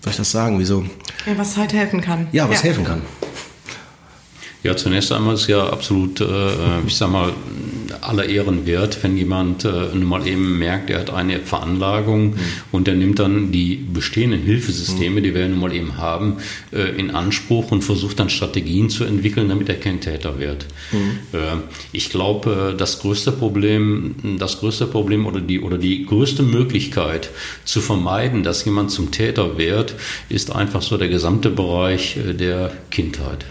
soll 0.00 0.10
ich 0.10 0.16
das 0.16 0.30
sagen, 0.30 0.58
wieso? 0.58 0.84
Ja, 1.26 1.38
was 1.38 1.56
halt 1.56 1.72
helfen 1.72 2.00
kann. 2.00 2.26
Ja, 2.32 2.48
was 2.48 2.58
ja. 2.58 2.64
helfen 2.64 2.84
kann. 2.84 3.02
Ja, 4.64 4.76
zunächst 4.76 5.12
einmal 5.12 5.34
ist 5.34 5.46
ja 5.46 5.68
absolut, 5.68 6.20
äh, 6.20 6.24
ich 6.86 6.96
sag 6.96 7.10
mal, 7.10 7.32
aller 8.00 8.26
Ehren 8.26 8.66
wert, 8.66 9.02
wenn 9.02 9.16
jemand 9.16 9.64
äh, 9.64 9.68
nun 9.92 10.04
mal 10.04 10.26
eben 10.26 10.58
merkt, 10.58 10.90
er 10.90 11.00
hat 11.00 11.10
eine 11.10 11.40
Veranlagung 11.40 12.30
mhm. 12.30 12.38
und 12.72 12.88
er 12.88 12.94
nimmt 12.94 13.18
dann 13.18 13.52
die 13.52 13.76
bestehenden 13.76 14.42
Hilfesysteme, 14.42 15.20
mhm. 15.20 15.24
die 15.24 15.34
wir 15.34 15.48
nun 15.48 15.60
mal 15.60 15.74
eben 15.74 15.96
haben, 15.96 16.36
äh, 16.72 16.98
in 16.98 17.10
Anspruch 17.10 17.70
und 17.70 17.82
versucht 17.82 18.18
dann 18.18 18.30
Strategien 18.30 18.90
zu 18.90 19.04
entwickeln, 19.04 19.48
damit 19.48 19.68
er 19.68 19.76
kein 19.76 20.00
Täter 20.00 20.38
wird. 20.38 20.66
Mhm. 20.92 21.18
Äh, 21.32 21.38
ich 21.92 22.10
glaube, 22.10 22.72
äh, 22.72 22.76
das 22.76 23.00
größte 23.00 23.32
Problem, 23.32 24.14
das 24.38 24.60
größte 24.60 24.86
Problem 24.86 25.26
oder 25.26 25.40
die, 25.40 25.60
oder 25.60 25.78
die 25.78 26.04
größte 26.04 26.42
Möglichkeit 26.42 27.30
zu 27.64 27.80
vermeiden, 27.80 28.42
dass 28.42 28.64
jemand 28.64 28.90
zum 28.90 29.10
Täter 29.10 29.58
wird, 29.58 29.94
ist 30.28 30.54
einfach 30.54 30.82
so 30.82 30.96
der 30.96 31.08
gesamte 31.08 31.50
Bereich 31.50 32.16
äh, 32.16 32.34
der 32.34 32.72
Kindheit. 32.90 33.44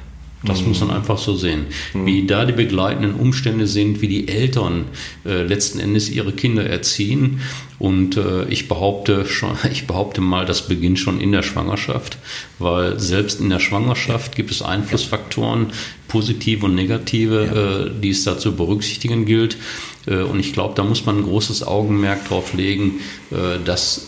Das 0.43 0.61
mhm. 0.61 0.69
muss 0.69 0.81
man 0.81 0.91
einfach 0.91 1.17
so 1.17 1.35
sehen. 1.35 1.67
Mhm. 1.93 2.05
Wie 2.05 2.25
da 2.25 2.45
die 2.45 2.53
begleitenden 2.53 3.15
Umstände 3.15 3.67
sind, 3.67 4.01
wie 4.01 4.07
die 4.07 4.27
Eltern 4.27 4.85
äh, 5.25 5.43
letzten 5.43 5.79
Endes 5.79 6.09
ihre 6.09 6.33
Kinder 6.33 6.65
erziehen. 6.65 7.41
Und 7.79 8.17
äh, 8.17 8.45
ich 8.45 8.67
behaupte 8.67 9.25
schon, 9.25 9.57
ich 9.71 9.87
behaupte 9.87 10.21
mal, 10.21 10.45
das 10.45 10.67
beginnt 10.67 10.99
schon 10.99 11.19
in 11.19 11.31
der 11.31 11.43
Schwangerschaft, 11.43 12.17
weil 12.59 12.99
selbst 12.99 13.39
in 13.39 13.49
der 13.49 13.59
Schwangerschaft 13.59 14.35
gibt 14.35 14.51
es 14.51 14.61
Einflussfaktoren, 14.61 15.67
positive 16.07 16.65
und 16.65 16.75
negative, 16.75 17.45
ja. 17.45 17.85
äh, 17.85 17.91
die 18.01 18.09
es 18.09 18.23
da 18.23 18.37
zu 18.37 18.55
berücksichtigen 18.55 19.25
gilt. 19.25 19.57
Äh, 20.05 20.17
und 20.17 20.39
ich 20.39 20.53
glaube, 20.53 20.75
da 20.75 20.83
muss 20.83 21.05
man 21.05 21.17
ein 21.17 21.23
großes 21.23 21.65
Augenmerk 21.65 22.27
drauf 22.27 22.53
legen, 22.53 22.99
äh, 23.31 23.63
dass 23.63 24.07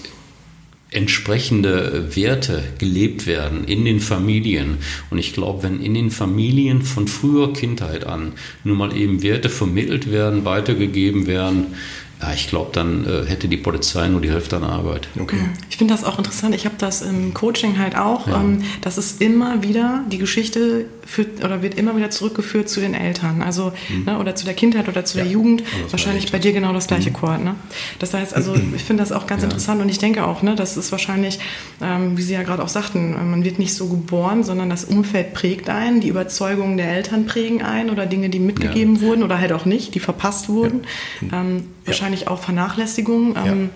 entsprechende 0.95 2.15
Werte 2.15 2.63
gelebt 2.79 3.27
werden 3.27 3.65
in 3.65 3.85
den 3.85 3.99
Familien. 3.99 4.77
Und 5.09 5.17
ich 5.17 5.33
glaube, 5.33 5.63
wenn 5.63 5.81
in 5.81 5.93
den 5.93 6.09
Familien 6.09 6.81
von 6.81 7.07
früher 7.07 7.53
Kindheit 7.53 8.05
an 8.05 8.33
nun 8.63 8.77
mal 8.77 8.95
eben 8.95 9.21
Werte 9.21 9.49
vermittelt 9.49 10.11
werden, 10.11 10.45
weitergegeben 10.45 11.27
werden, 11.27 11.75
ja, 12.21 12.33
ich 12.33 12.47
glaube, 12.47 12.69
dann 12.71 13.05
äh, 13.05 13.25
hätte 13.25 13.47
die 13.47 13.57
Polizei 13.57 14.07
nur 14.07 14.21
die 14.21 14.31
Hälfte 14.31 14.55
an 14.55 14.63
Arbeit. 14.63 15.09
Okay. 15.19 15.37
Ich 15.69 15.77
finde 15.77 15.93
das 15.93 16.03
auch 16.03 16.17
interessant. 16.17 16.55
Ich 16.55 16.65
habe 16.65 16.75
das 16.77 17.01
im 17.01 17.33
Coaching 17.33 17.77
halt 17.77 17.97
auch, 17.97 18.27
ja. 18.27 18.39
ähm, 18.41 18.63
dass 18.81 18.97
es 18.97 19.13
immer 19.13 19.63
wieder 19.63 20.03
die 20.09 20.17
Geschichte 20.17 20.85
führt 21.05 21.43
oder 21.43 21.61
wird 21.61 21.75
immer 21.75 21.95
wieder 21.97 22.09
zurückgeführt 22.09 22.69
zu 22.69 22.79
den 22.79 22.93
Eltern, 22.93 23.41
also 23.41 23.73
mhm. 23.89 24.05
ne, 24.05 24.17
oder 24.17 24.35
zu 24.35 24.45
der 24.45 24.55
Kindheit 24.55 24.87
oder 24.87 25.05
zu 25.05 25.17
ja. 25.17 25.23
der 25.23 25.31
Jugend. 25.31 25.63
Wahrscheinlich 25.91 26.31
bei 26.31 26.39
dir 26.39 26.53
genau 26.53 26.73
das 26.73 26.87
gleiche 26.87 27.09
mhm. 27.09 27.15
Chord. 27.15 27.43
Ne? 27.43 27.55
Das 27.99 28.13
heißt, 28.13 28.33
also 28.33 28.55
ich 28.75 28.83
finde 28.83 29.03
das 29.03 29.11
auch 29.11 29.27
ganz 29.27 29.41
ja. 29.41 29.49
interessant 29.49 29.81
und 29.81 29.89
ich 29.89 29.99
denke 29.99 30.25
auch, 30.25 30.41
ne, 30.41 30.55
das 30.55 30.77
ist 30.77 30.91
wahrscheinlich, 30.91 31.39
ähm, 31.81 32.17
wie 32.17 32.21
Sie 32.21 32.33
ja 32.33 32.43
gerade 32.43 32.63
auch 32.63 32.69
sagten, 32.69 33.11
man 33.29 33.43
wird 33.43 33.59
nicht 33.59 33.73
so 33.73 33.87
geboren, 33.87 34.43
sondern 34.43 34.69
das 34.69 34.85
Umfeld 34.85 35.33
prägt 35.33 35.69
einen, 35.69 35.99
die 35.99 36.07
Überzeugungen 36.07 36.77
der 36.77 36.93
Eltern 36.93 37.25
prägen 37.25 37.61
ein 37.61 37.89
oder 37.89 38.05
Dinge, 38.05 38.29
die 38.29 38.39
mitgegeben 38.39 39.01
wurden 39.01 39.21
oder 39.21 39.39
halt 39.39 39.51
auch 39.51 39.65
nicht, 39.65 39.95
die 39.95 39.99
verpasst 39.99 40.49
wurden. 40.49 40.83
Ähm, 41.31 41.65
wahrscheinlich 41.85 42.04
auch 42.27 42.39
Vernachlässigung. 42.39 43.35
Ähm, 43.45 43.69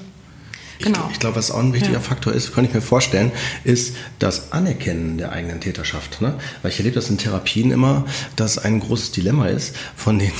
Genau. 0.79 1.05
Ich, 1.07 1.13
ich 1.13 1.19
glaube, 1.19 1.35
was 1.35 1.51
auch 1.51 1.59
ein 1.59 1.73
wichtiger 1.73 1.95
ja. 1.95 1.99
Faktor 1.99 2.33
ist, 2.33 2.53
könnte 2.53 2.69
ich 2.69 2.75
mir 2.75 2.81
vorstellen, 2.81 3.31
ist 3.63 3.95
das 4.17 4.53
Anerkennen 4.53 5.17
der 5.17 5.31
eigenen 5.31 5.59
Täterschaft. 5.59 6.21
Ne? 6.21 6.35
Weil 6.61 6.71
ich 6.71 6.77
erlebe 6.77 6.95
das 6.95 7.09
in 7.09 7.17
Therapien 7.17 7.71
immer, 7.71 8.05
dass 8.35 8.57
ein 8.57 8.79
großes 8.79 9.11
Dilemma 9.11 9.47
ist 9.47 9.75
von 9.95 10.19
den, 10.19 10.31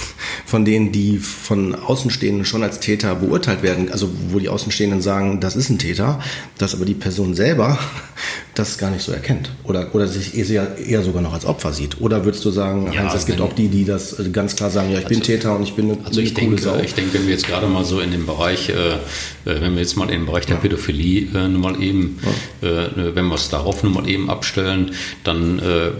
von 0.45 0.63
denen, 0.63 0.91
die 0.91 1.17
von 1.17 1.75
Außenstehenden 1.75 2.45
schon 2.45 2.63
als 2.63 2.79
Täter 2.79 3.15
beurteilt 3.15 3.63
werden, 3.63 3.91
also 3.91 4.09
wo 4.29 4.39
die 4.39 4.49
Außenstehenden 4.49 5.01
sagen, 5.01 5.41
das 5.41 5.55
ist 5.55 5.69
ein 5.69 5.77
Täter, 5.77 6.21
dass 6.57 6.73
aber 6.73 6.85
die 6.85 6.93
Person 6.93 7.33
selber 7.33 7.77
das 8.55 8.77
gar 8.77 8.91
nicht 8.91 9.03
so 9.03 9.11
erkennt 9.11 9.51
oder, 9.63 9.93
oder 9.93 10.07
sich 10.07 10.37
eher, 10.37 10.77
eher 10.77 11.03
sogar 11.03 11.21
noch 11.21 11.33
als 11.33 11.45
Opfer 11.45 11.73
sieht. 11.73 12.01
Oder 12.01 12.25
würdest 12.25 12.43
du 12.45 12.51
sagen, 12.51 12.91
ja, 12.91 13.01
Heinz, 13.01 13.13
es 13.13 13.25
gibt 13.25 13.41
auch 13.41 13.53
die, 13.53 13.67
die 13.67 13.85
das 13.85 14.15
ganz 14.31 14.55
klar 14.55 14.69
sagen, 14.69 14.91
ja, 14.91 14.99
ich 14.99 15.05
also, 15.05 15.15
bin 15.15 15.23
Täter 15.23 15.55
und 15.55 15.63
ich 15.63 15.73
bin 15.73 15.91
eine, 15.91 16.05
also 16.05 16.21
ich 16.21 16.29
eine 16.29 16.39
denke, 16.39 16.61
Sau. 16.61 16.77
Ich 16.77 16.93
denke, 16.93 17.13
wenn 17.13 17.25
wir 17.25 17.33
jetzt 17.33 17.47
gerade 17.47 17.67
mal 17.67 17.85
so 17.85 17.99
in 17.99 18.11
dem 18.11 18.25
Bereich, 18.25 18.69
äh, 18.69 18.73
äh 18.73 19.61
wenn 19.61 19.73
wir 19.73 19.81
jetzt 19.81 19.95
mal 19.97 20.05
in 20.05 20.21
den 20.21 20.25
Bereich 20.29 20.45
der 20.45 20.55
ja. 20.55 20.61
Pädophilie 20.61 21.27
äh, 21.33 21.47
nun 21.47 21.61
mal 21.61 21.81
eben, 21.81 22.19
ja. 22.61 22.69
äh, 22.69 23.15
wenn 23.15 23.27
wir 23.27 23.35
es 23.35 23.49
darauf 23.49 23.83
nun 23.83 23.93
mal 23.93 24.09
eben 24.09 24.29
abstellen, 24.29 24.91
dann 25.23 25.59
äh, 25.59 25.91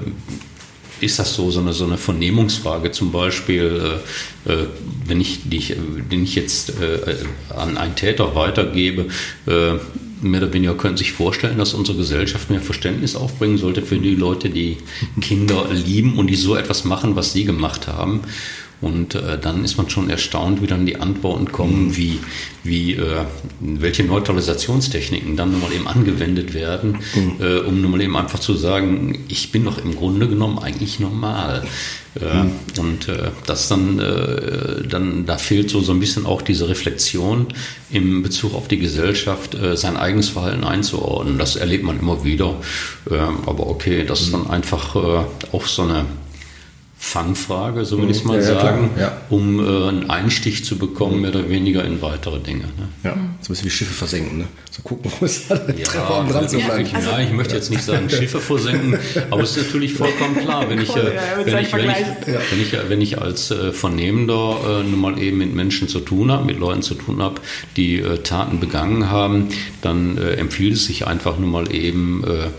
ist 1.02 1.20
das 1.20 1.34
so, 1.34 1.50
so 1.52 1.60
eine, 1.60 1.74
so 1.74 1.86
eine 1.86 1.98
Vernehmungsfrage 1.98 2.92
zum 2.92 3.12
Beispiel, 3.12 4.00
äh, 4.46 4.52
äh 4.52 4.68
wenn 5.06 5.22
ich, 5.22 5.50
die 5.50 5.76
den 6.12 6.24
ich 6.24 6.36
jetzt 6.36 6.70
äh, 6.70 7.16
an 7.56 7.78
einen 7.78 7.96
Täter 7.96 8.36
weitergebe, 8.36 9.08
äh, 9.48 9.74
mehr 10.22 10.42
oder 10.42 10.54
weniger 10.54 10.76
können 10.76 10.98
sich 10.98 11.14
vorstellen, 11.14 11.58
dass 11.58 11.74
unsere 11.74 11.98
Gesellschaft 11.98 12.50
mehr 12.50 12.62
Verständnis 12.62 13.16
aufbringen 13.16 13.58
sollte 13.58 13.82
für 13.82 13.98
die 13.98 14.16
Leute, 14.16 14.50
die 14.50 14.78
Kinder 15.22 15.68
lieben 15.72 16.18
und 16.18 16.28
die 16.28 16.36
so 16.36 16.56
etwas 16.56 16.84
machen, 16.84 17.16
was 17.16 17.34
sie 17.34 17.46
gemacht 17.46 17.88
haben. 17.88 18.22
Und 18.82 19.16
äh, 19.16 19.38
dann 19.38 19.66
ist 19.66 19.78
man 19.78 19.90
schon 19.90 20.10
erstaunt, 20.10 20.62
wie 20.62 20.68
dann 20.68 20.86
die 20.86 20.98
Antworten 20.98 21.52
kommen, 21.52 21.88
mhm. 21.88 21.98
wie, 21.98 22.20
wie 22.64 22.94
äh, 22.94 23.26
welche 23.60 24.04
Neutralisationstechniken 24.04 25.36
dann 25.36 25.52
nun 25.52 25.62
mal 25.62 25.74
eben 25.74 25.88
angewendet 25.88 26.54
werden, 26.54 27.00
mhm. 27.14 27.36
äh, 27.42 27.60
um 27.60 27.82
nun 27.82 27.92
mal 27.92 28.02
eben 28.02 28.16
einfach 28.16 28.40
zu 28.40 28.54
sagen, 28.54 29.26
ich 29.28 29.52
bin 29.52 29.66
doch 29.66 29.84
im 29.84 29.96
Grunde 29.96 30.30
genommen 30.30 30.60
eigentlich 30.60 31.00
normal. 31.00 31.66
Äh, 32.20 32.44
mhm. 32.44 32.52
Und 32.78 33.08
äh, 33.10 33.32
das 33.46 33.68
dann, 33.68 34.00
äh, 34.00 34.88
dann, 34.88 35.26
da 35.26 35.38
fehlt 35.38 35.70
so, 35.70 35.82
so 35.82 35.92
ein 35.92 36.00
bisschen 36.00 36.26
auch 36.26 36.42
diese 36.42 36.70
Reflexion 36.70 37.48
im 37.92 38.24
Bezug 38.24 38.54
auf 38.56 38.68
die 38.68 38.80
Gesellschaft, 38.80 39.58
sein 39.74 39.98
eigenes 39.98 40.30
Verhalten 40.30 40.64
einzuordnen. 40.64 41.38
Das 41.40 41.56
erlebt 41.56 41.84
man 41.84 42.00
immer 42.00 42.24
wieder. 42.24 42.56
Aber 43.46 43.68
okay, 43.68 44.06
das 44.06 44.22
ist 44.22 44.34
dann 44.34 44.44
mhm. 44.44 44.52
einfach 44.52 44.96
äh, 44.96 45.26
auch 45.52 45.66
so 45.66 45.84
eine 45.84 46.06
Fangfrage, 47.02 47.86
so 47.86 48.00
will 48.00 48.12
ich 48.12 48.18
es 48.18 48.24
mal 48.26 48.38
ja, 48.38 48.44
sagen, 48.44 48.90
ja. 49.00 49.18
um 49.30 49.60
äh, 49.60 49.88
einen 49.88 50.10
Einstich 50.10 50.66
zu 50.66 50.78
bekommen, 50.78 51.22
mehr 51.22 51.30
oder 51.32 51.50
weniger 51.50 51.84
in 51.86 52.02
weitere 52.02 52.40
Dinge. 52.40 52.66
Ne? 52.66 52.90
Ja, 53.06 53.14
so 53.14 53.18
ein 53.18 53.38
bisschen 53.48 53.66
wie 53.66 53.70
Schiffe 53.70 53.94
versenken, 53.94 54.40
ne? 54.40 54.48
So 54.70 54.82
gucken, 54.84 55.10
wo 55.18 55.26
es 55.26 55.48
ja, 55.48 55.56
Treffer, 55.56 56.20
um 56.20 56.28
dran 56.28 56.50
zu 56.50 56.58
bleiben. 56.58 56.86
Ja, 56.86 56.98
also, 56.98 57.10
ich 57.24 57.32
möchte 57.32 57.56
jetzt 57.56 57.72
nicht 57.72 57.84
sagen 57.84 58.10
Schiffe 58.10 58.42
versenken, 58.42 59.00
aber 59.32 59.42
es 59.42 59.56
ist 59.56 59.68
natürlich 59.68 59.94
vollkommen 59.94 60.36
klar, 60.36 60.70
wenn 60.70 60.82
ich, 60.82 60.94
äh, 60.94 61.14
wenn, 61.46 61.58
ich, 61.58 61.74
wenn, 61.74 61.90
ich, 61.90 61.96
wenn, 62.52 62.62
ich, 62.62 62.90
wenn 62.90 63.02
ich 63.02 63.22
als 63.22 63.50
äh, 63.50 63.72
Vernehmender 63.72 64.82
äh, 64.82 64.84
nun 64.84 65.00
mal 65.00 65.20
eben 65.20 65.38
mit 65.38 65.56
Menschen 65.56 65.88
zu 65.88 66.02
tun 66.02 66.32
habe, 66.32 66.44
mit 66.46 66.60
Leuten 66.60 66.82
zu 66.82 66.96
tun 66.96 67.24
habe, 67.24 67.40
die 67.78 68.00
äh, 68.00 68.18
Taten 68.18 68.60
begangen 68.60 69.10
haben, 69.10 69.48
dann 69.82 70.18
äh, 70.18 70.34
empfiehlt 70.34 70.74
es 70.74 70.86
sich 70.86 71.08
einfach 71.08 71.40
nun 71.40 71.50
mal 71.50 71.74
eben 71.74 72.26
äh, 72.26 72.50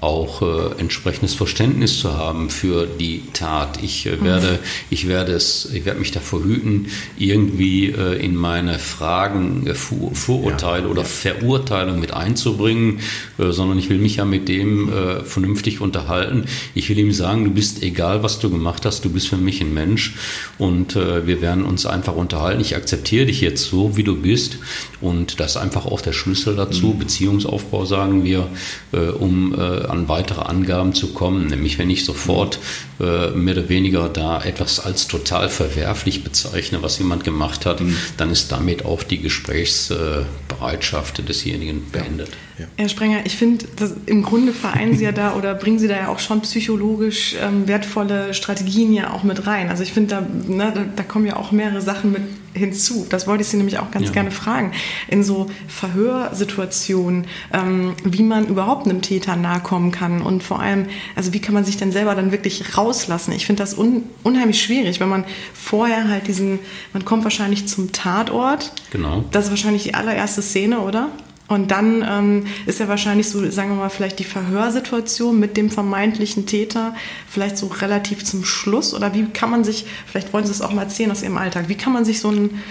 auch 0.00 0.42
äh, 0.42 0.80
entsprechendes 0.80 1.34
Verständnis 1.34 1.98
zu 1.98 2.16
haben 2.16 2.50
für 2.50 2.86
die 2.86 3.22
Tat. 3.32 3.82
Ich 3.82 4.06
äh, 4.06 4.22
werde, 4.22 4.52
mhm. 4.52 4.58
ich 4.90 5.08
werde 5.08 5.32
es, 5.32 5.68
ich 5.72 5.84
werde 5.84 6.00
mich 6.00 6.12
davor 6.12 6.44
hüten, 6.44 6.86
irgendwie 7.18 7.86
äh, 7.86 8.22
in 8.24 8.36
meine 8.36 8.78
Fragen 8.78 9.66
äh, 9.66 9.74
Vor 9.74 10.14
Vorurteile 10.14 10.84
ja. 10.84 10.90
oder 10.90 11.02
ja. 11.02 11.08
Verurteilung 11.08 12.00
mit 12.00 12.12
einzubringen, 12.12 13.00
äh, 13.38 13.50
sondern 13.50 13.78
ich 13.78 13.88
will 13.88 13.98
mich 13.98 14.16
ja 14.16 14.24
mit 14.24 14.48
dem 14.48 14.92
äh, 14.92 15.24
vernünftig 15.24 15.80
unterhalten. 15.80 16.44
Ich 16.74 16.88
will 16.88 16.98
ihm 16.98 17.12
sagen, 17.12 17.44
du 17.44 17.50
bist 17.50 17.82
egal, 17.82 18.22
was 18.22 18.38
du 18.38 18.50
gemacht 18.50 18.84
hast, 18.84 19.04
du 19.04 19.10
bist 19.10 19.28
für 19.28 19.36
mich 19.36 19.60
ein 19.60 19.74
Mensch 19.74 20.14
und 20.58 20.96
äh, 20.96 21.26
wir 21.26 21.42
werden 21.42 21.64
uns 21.64 21.86
einfach 21.86 22.14
unterhalten. 22.14 22.60
Ich 22.60 22.76
akzeptiere 22.76 23.26
dich 23.26 23.40
jetzt 23.40 23.64
so, 23.64 23.96
wie 23.96 24.04
du 24.04 24.16
bist 24.16 24.58
und 25.00 25.40
das 25.40 25.52
ist 25.52 25.56
einfach 25.56 25.86
auch 25.86 26.00
der 26.00 26.12
Schlüssel 26.12 26.56
dazu, 26.56 26.88
mhm. 26.88 26.98
Beziehungsaufbau 26.98 27.84
sagen 27.84 28.24
wir, 28.24 28.48
äh, 28.92 29.08
um 29.08 29.54
äh, 29.54 29.87
an 29.88 30.08
weitere 30.08 30.42
Angaben 30.42 30.94
zu 30.94 31.12
kommen. 31.12 31.46
Nämlich 31.46 31.78
wenn 31.78 31.90
ich 31.90 32.04
sofort 32.04 32.58
äh, 33.00 33.30
mehr 33.30 33.56
oder 33.56 33.68
weniger 33.68 34.08
da 34.08 34.40
etwas 34.42 34.80
als 34.80 35.06
total 35.08 35.48
verwerflich 35.48 36.24
bezeichne, 36.24 36.82
was 36.82 36.98
jemand 36.98 37.22
gemacht 37.24 37.66
hat, 37.66 37.80
mhm. 37.80 37.96
dann 38.16 38.30
ist 38.30 38.52
damit 38.52 38.84
auch 38.84 39.02
die 39.02 39.20
Gesprächsbereitschaft 39.20 41.28
desjenigen 41.28 41.90
beendet. 41.90 42.28
Ja. 42.28 42.34
Herr 42.76 42.88
Sprenger, 42.88 43.20
ich 43.24 43.36
finde, 43.36 43.66
im 44.06 44.22
Grunde 44.22 44.52
vereinen 44.52 44.96
Sie 44.96 45.04
ja 45.04 45.12
da 45.12 45.34
oder 45.34 45.54
bringen 45.54 45.78
Sie 45.78 45.88
da 45.88 45.96
ja 45.96 46.08
auch 46.08 46.18
schon 46.18 46.40
psychologisch 46.42 47.36
ähm, 47.40 47.68
wertvolle 47.68 48.34
Strategien 48.34 48.92
ja 48.92 49.12
auch 49.12 49.22
mit 49.22 49.46
rein. 49.46 49.68
Also 49.68 49.82
ich 49.82 49.92
finde, 49.92 50.16
da, 50.16 50.52
ne, 50.52 50.72
da, 50.74 50.84
da, 50.96 51.02
kommen 51.02 51.26
ja 51.26 51.36
auch 51.36 51.52
mehrere 51.52 51.80
Sachen 51.80 52.12
mit 52.12 52.22
hinzu. 52.54 53.06
Das 53.08 53.26
wollte 53.26 53.42
ich 53.42 53.48
Sie 53.48 53.56
nämlich 53.56 53.78
auch 53.78 53.90
ganz 53.90 54.06
ja. 54.06 54.12
gerne 54.12 54.30
fragen. 54.30 54.72
In 55.06 55.22
so 55.22 55.46
Verhörsituationen, 55.68 57.26
ähm, 57.52 57.94
wie 58.04 58.22
man 58.22 58.46
überhaupt 58.46 58.86
einem 58.86 59.02
Täter 59.02 59.36
nahe 59.36 59.60
kommen 59.60 59.92
kann 59.92 60.22
und 60.22 60.42
vor 60.42 60.60
allem, 60.60 60.86
also 61.14 61.32
wie 61.32 61.40
kann 61.40 61.54
man 61.54 61.64
sich 61.64 61.76
denn 61.76 61.92
selber 61.92 62.14
dann 62.14 62.32
wirklich 62.32 62.76
rauslassen? 62.76 63.32
Ich 63.32 63.46
finde 63.46 63.62
das 63.62 63.74
un, 63.74 64.04
unheimlich 64.24 64.62
schwierig, 64.62 65.00
wenn 65.00 65.08
man 65.08 65.24
vorher 65.54 66.08
halt 66.08 66.26
diesen, 66.26 66.58
man 66.92 67.04
kommt 67.04 67.24
wahrscheinlich 67.24 67.66
zum 67.68 67.92
Tatort. 67.92 68.72
Genau. 68.90 69.24
Das 69.30 69.44
ist 69.44 69.50
wahrscheinlich 69.50 69.84
die 69.84 69.94
allererste 69.94 70.42
Szene, 70.42 70.80
oder? 70.80 71.10
Und 71.48 71.70
dann 71.70 72.04
ähm, 72.06 72.46
ist 72.66 72.78
ja 72.78 72.88
wahrscheinlich 72.88 73.30
so, 73.30 73.50
sagen 73.50 73.70
wir 73.70 73.76
mal, 73.76 73.88
vielleicht 73.88 74.18
die 74.18 74.24
Verhörsituation 74.24 75.40
mit 75.40 75.56
dem 75.56 75.70
vermeintlichen 75.70 76.44
Täter 76.44 76.94
vielleicht 77.26 77.56
so 77.56 77.68
relativ 77.68 78.22
zum 78.22 78.44
Schluss. 78.44 78.92
Oder 78.92 79.14
wie 79.14 79.24
kann 79.24 79.50
man 79.50 79.64
sich, 79.64 79.86
vielleicht 80.06 80.32
wollen 80.34 80.44
Sie 80.44 80.52
es 80.52 80.60
auch 80.60 80.72
mal 80.72 80.82
erzählen 80.82 81.10
aus 81.10 81.22
Ihrem 81.22 81.38
Alltag, 81.38 81.68
wie 81.68 81.74
kann 81.74 81.94
man 81.94 82.04
sich 82.04 82.20
so 82.20 82.28
einen, 82.28 82.62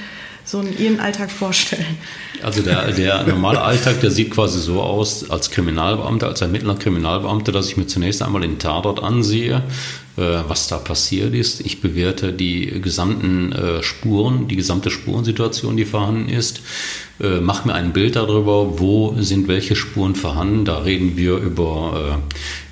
so 0.45 0.59
einen 0.59 0.77
Ihren 0.77 0.99
Alltag 0.99 1.31
vorstellen? 1.31 1.97
Also 2.43 2.61
der, 2.61 2.91
der 2.91 3.23
normale 3.23 3.61
Alltag, 3.61 3.99
der 4.01 4.11
sieht 4.11 4.29
quasi 4.29 4.59
so 4.59 4.83
aus, 4.83 5.27
als 5.27 5.49
Kriminalbeamter, 5.49 6.27
als 6.27 6.41
Ermittler 6.41 6.75
Kriminalbeamter, 6.75 7.51
dass 7.51 7.69
ich 7.69 7.77
mir 7.77 7.87
zunächst 7.87 8.21
einmal 8.21 8.41
den 8.41 8.59
Tatort 8.59 9.01
ansehe, 9.01 9.63
was 10.17 10.67
da 10.67 10.77
passiert 10.77 11.33
ist. 11.35 11.61
Ich 11.61 11.79
bewerte 11.79 12.33
die 12.33 12.81
gesamten 12.81 13.53
Spuren, 13.81 14.47
die 14.47 14.55
gesamte 14.55 14.89
Spurensituation, 14.89 15.77
die 15.77 15.85
vorhanden 15.85 16.27
ist. 16.27 16.61
Mach 17.19 17.65
mir 17.65 17.75
ein 17.75 17.93
Bild 17.93 18.15
darüber, 18.15 18.79
wo 18.79 19.15
sind 19.19 19.47
welche 19.47 19.75
Spuren 19.75 20.15
vorhanden. 20.15 20.65
Da 20.65 20.79
reden 20.79 21.17
wir 21.17 21.37
über 21.37 22.19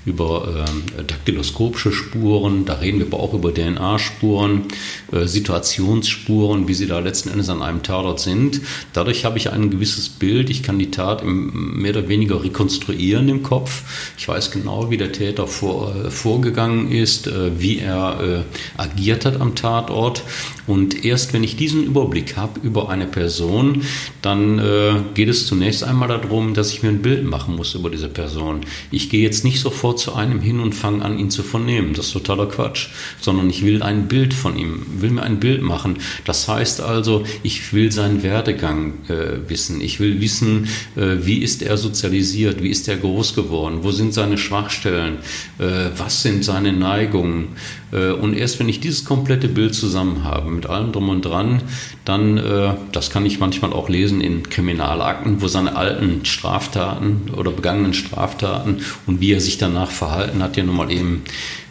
über 0.06 0.66
äh, 1.00 1.04
daktyloskopische 1.04 1.92
Spuren, 1.92 2.66
da 2.66 2.76
reden 2.76 3.00
wir 3.00 3.08
aber 3.08 3.20
auch 3.20 3.34
über 3.34 3.54
DNA-Spuren, 3.54 4.64
äh, 5.12 5.26
Situationsspuren, 5.26 6.68
wie 6.68 6.74
sie 6.74 6.88
da 6.88 7.00
letzten 7.00 7.30
Endes 7.30 7.50
an 7.50 7.62
einem 7.62 7.82
Tatort 7.82 8.20
sind. 8.20 8.62
Dadurch 8.94 9.26
habe 9.26 9.38
ich 9.38 9.52
ein 9.52 9.72
gewisses 9.72 10.10
Bild, 10.10 10.50
ich 10.50 10.64
kann 10.64 10.78
die 10.78 10.92
Tat 10.92 11.24
im, 11.24 11.82
mehr 11.82 11.92
oder 11.92 12.08
weniger 12.08 12.44
rekonstruieren 12.44 13.28
im 13.30 13.42
Kopf. 13.42 13.84
Ich 14.18 14.28
weiß 14.28 14.52
genau, 14.52 14.92
wie 14.92 14.98
der 14.98 15.12
Täter 15.12 15.48
vor, 15.48 15.96
äh, 15.96 16.12
vorgegangen 16.12 16.92
ist, 16.92 17.28
äh, 17.28 17.60
wie 17.60 17.80
er 17.80 18.46
äh, 18.78 18.80
agiert 18.82 19.26
hat 19.26 19.42
am 19.42 19.56
Tatort. 19.56 20.24
Und 20.68 21.06
erst 21.06 21.34
wenn 21.34 21.44
ich 21.44 21.58
diesen 21.58 21.84
Überblick 21.84 22.38
habe 22.38 22.60
über 22.62 22.90
eine 22.90 23.06
Person, 23.06 23.84
dann 24.22 24.60
äh, 24.60 24.96
geht 25.14 25.30
es 25.30 25.48
zunächst 25.48 25.84
einmal 25.84 26.08
darum, 26.08 26.54
dass 26.54 26.72
ich 26.72 26.84
mir 26.84 26.90
ein 26.90 27.02
Bild 27.02 27.24
machen 27.26 27.56
muss 27.56 27.76
über 27.76 27.90
diese 27.90 28.10
Person. 28.10 28.62
Ich 28.92 29.10
gehe 29.10 29.22
jetzt 29.22 29.44
nicht 29.44 29.60
sofort 29.60 29.95
zu 29.96 30.14
einem 30.14 30.42
hin 30.42 30.60
und 30.60 30.74
fange 30.74 31.04
an, 31.04 31.20
ihn 31.20 31.30
zu 31.30 31.44
vernehmen. 31.44 31.94
Das 31.94 32.08
ist 32.08 32.14
totaler 32.14 32.48
Quatsch. 32.48 32.90
Sondern 33.20 33.50
ich 33.50 33.64
will 33.64 33.84
ein 33.84 34.08
Bild 34.08 34.34
von 34.34 34.58
ihm, 34.58 34.86
will 35.00 35.12
mir 35.12 35.24
ein 35.24 35.40
Bild 35.40 35.62
machen. 35.62 35.98
Das 36.26 36.48
heißt 36.48 36.82
also, 36.82 37.24
ich 37.44 37.74
will 37.74 37.92
seinen 37.92 38.24
Werdegang 38.24 38.94
äh, 39.08 39.50
wissen. 39.50 39.82
Ich 39.82 40.00
will 40.00 40.22
wissen, 40.22 40.68
äh, 40.96 41.18
wie 41.26 41.40
ist 41.40 41.62
er 41.62 41.78
sozialisiert, 41.78 42.62
wie 42.62 42.70
ist 42.70 42.88
er 42.88 42.98
groß 42.98 43.36
geworden, 43.36 43.80
wo 43.82 43.92
sind 43.92 44.14
seine 44.14 44.38
Schwachstellen, 44.38 45.18
äh, 45.60 45.90
was 45.98 46.22
sind 46.22 46.44
seine 46.44 46.74
Neigungen. 46.74 47.50
Äh, 47.92 48.12
und 48.12 48.36
erst 48.36 48.60
wenn 48.60 48.70
ich 48.70 48.80
dieses 48.80 49.06
komplette 49.06 49.48
Bild 49.48 49.74
zusammen 49.74 50.24
habe, 50.24 50.50
mit 50.52 50.68
allem 50.68 50.92
drum 50.92 51.10
und 51.10 51.24
dran, 51.24 51.62
dann, 52.04 52.38
äh, 52.38 52.74
das 52.92 53.10
kann 53.10 53.26
ich 53.26 53.40
manchmal 53.40 53.74
auch 53.74 53.90
lesen 53.90 54.22
in 54.22 54.50
Kriminalakten, 54.50 55.42
wo 55.42 55.48
seine 55.48 55.76
alten 55.76 56.26
Straftaten 56.26 57.32
oder 57.36 57.52
begangenen 57.52 57.94
Straftaten 57.94 58.80
und 59.06 59.22
wie 59.22 59.32
er 59.32 59.42
sich 59.42 59.58
danach 59.58 59.85
danach 59.86 59.92
verhalten 59.92 60.42
hat, 60.44 60.58
ja 60.58 60.64
nun 60.64 60.76
mal 60.76 60.92
eben 60.92 61.24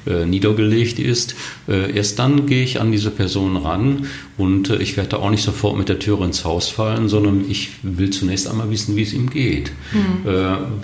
äh, 0.07 0.27
niedergelegt 0.27 0.99
ist. 0.99 1.35
Äh, 1.67 1.97
erst 1.97 2.19
dann 2.19 2.45
gehe 2.45 2.63
ich 2.63 2.79
an 2.79 2.93
diese 2.93 3.11
Person 3.11 3.57
ran 3.57 4.07
und 4.37 4.69
äh, 4.69 4.77
ich 4.77 4.99
werde 4.99 5.19
auch 5.19 5.31
nicht 5.31 5.43
sofort 5.43 5.79
mit 5.79 5.89
der 5.89 5.99
Tür 5.99 6.21
ins 6.21 6.45
Haus 6.45 6.69
fallen, 6.69 7.09
sondern 7.09 7.47
ich 7.49 7.71
will 7.83 8.11
zunächst 8.11 8.47
einmal 8.47 8.71
wissen, 8.71 8.97
wie 8.97 9.03
es 9.03 9.15
ihm 9.15 9.31
geht. 9.31 9.73
Mhm. 9.93 10.29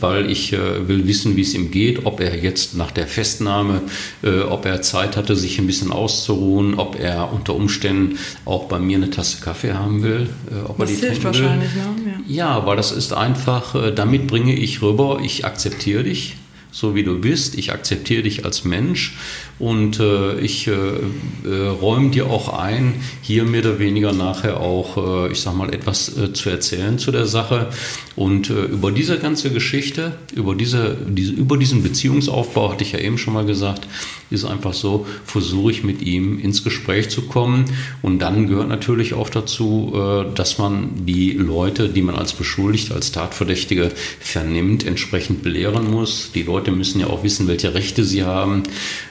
Weil 0.01 0.31
ich 0.31 0.53
will 0.53 1.07
wissen, 1.07 1.37
wie 1.37 1.43
es 1.43 1.55
ihm 1.55 1.71
geht, 1.71 2.07
ob 2.07 2.21
er 2.21 2.37
jetzt 2.37 2.77
nach 2.77 2.90
der 2.90 3.07
Festnahme, 3.07 3.83
ob 4.49 4.66
er 4.66 4.83
Zeit 4.83 5.16
hatte, 5.16 5.35
sich 5.35 5.59
ein 5.59 5.66
bisschen 5.66 5.93
auszuruhen, 5.93 6.75
ob 6.75 6.99
er 6.99 7.33
unter 7.33 7.55
Umständen 7.55 8.19
auch 8.45 8.64
bei 8.64 8.79
mir 8.79 8.99
eine 8.99 9.11
Tasse 9.11 9.40
Kaffee 9.40 9.73
haben 9.73 10.03
will. 10.03 10.29
ob 10.66 10.79
das 10.79 10.90
er 10.90 10.97
die 10.97 11.03
hilft 11.07 11.25
wahrscheinlich, 11.25 11.75
ne? 11.75 12.23
Ja. 12.29 12.57
ja, 12.57 12.66
weil 12.66 12.77
das 12.77 12.93
ist 12.93 13.12
einfach, 13.12 13.75
damit 13.95 14.27
bringe 14.27 14.55
ich 14.55 14.83
rüber, 14.83 15.21
ich 15.23 15.45
akzeptiere 15.45 16.05
dich 16.05 16.37
so 16.71 16.95
wie 16.95 17.03
du 17.03 17.21
bist. 17.21 17.57
Ich 17.57 17.73
akzeptiere 17.73 18.23
dich 18.23 18.45
als 18.45 18.65
Mensch 18.65 19.17
und 19.61 20.01
äh, 20.01 20.40
ich 20.40 20.66
äh, 20.68 20.73
äh, 20.73 21.66
räume 21.68 22.09
dir 22.09 22.27
auch 22.31 22.59
ein, 22.59 22.94
hier 23.20 23.44
mehr 23.44 23.61
oder 23.61 23.79
weniger 23.79 24.14
nachher 24.14 24.59
auch, 24.59 25.27
äh, 25.27 25.33
ich 25.33 25.40
sag 25.42 25.55
mal, 25.55 25.75
etwas 25.75 26.16
äh, 26.16 26.33
zu 26.33 26.49
erzählen 26.49 26.99
zu 26.99 27.12
der 27.12 27.27
Sache. 27.27 27.68
Und 28.16 28.51
über 28.51 28.90
diese 28.90 29.18
ganze 29.18 29.51
Geschichte, 29.51 30.12
über, 30.35 30.55
diese, 30.55 30.96
diese, 31.09 31.33
über 31.33 31.57
diesen 31.57 31.83
Beziehungsaufbau, 31.83 32.73
hatte 32.73 32.85
ich 32.85 32.92
ja 32.92 32.99
eben 32.99 33.16
schon 33.16 33.33
mal 33.33 33.46
gesagt, 33.46 33.87
ist 34.31 34.44
einfach 34.44 34.75
so, 34.75 35.07
versuche 35.25 35.70
ich 35.70 35.85
mit 35.85 36.03
ihm 36.03 36.38
ins 36.38 36.62
Gespräch 36.62 37.09
zu 37.09 37.23
kommen. 37.23 37.64
Und 38.03 38.18
dann 38.18 38.46
gehört 38.46 38.68
natürlich 38.68 39.14
auch 39.14 39.31
dazu, 39.31 39.94
dass 40.35 40.59
man 40.59 41.07
die 41.07 41.33
Leute, 41.33 41.88
die 41.88 42.03
man 42.03 42.14
als 42.14 42.35
Beschuldigte, 42.35 42.94
als 42.94 43.11
Tatverdächtige 43.11 43.90
vernimmt, 44.20 44.87
entsprechend 44.87 45.42
belehren 45.42 45.90
muss. 45.90 46.31
Die 46.35 46.42
Leute 46.42 46.73
müssen 46.73 47.01
ja 47.01 47.07
auch 47.07 47.23
wissen, 47.23 47.49
welche 47.49 47.73
Rechte 47.73 48.05
sie 48.05 48.25
haben. 48.25 48.64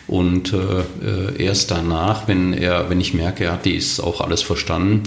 Und 0.09 0.38
äh, 0.53 1.43
erst 1.43 1.71
danach, 1.71 2.27
wenn 2.27 2.53
er, 2.53 2.89
wenn 2.89 3.01
ich 3.01 3.13
merke, 3.13 3.45
er 3.45 3.53
hat 3.53 3.65
dies 3.65 3.99
auch 3.99 4.21
alles 4.21 4.41
verstanden, 4.41 5.03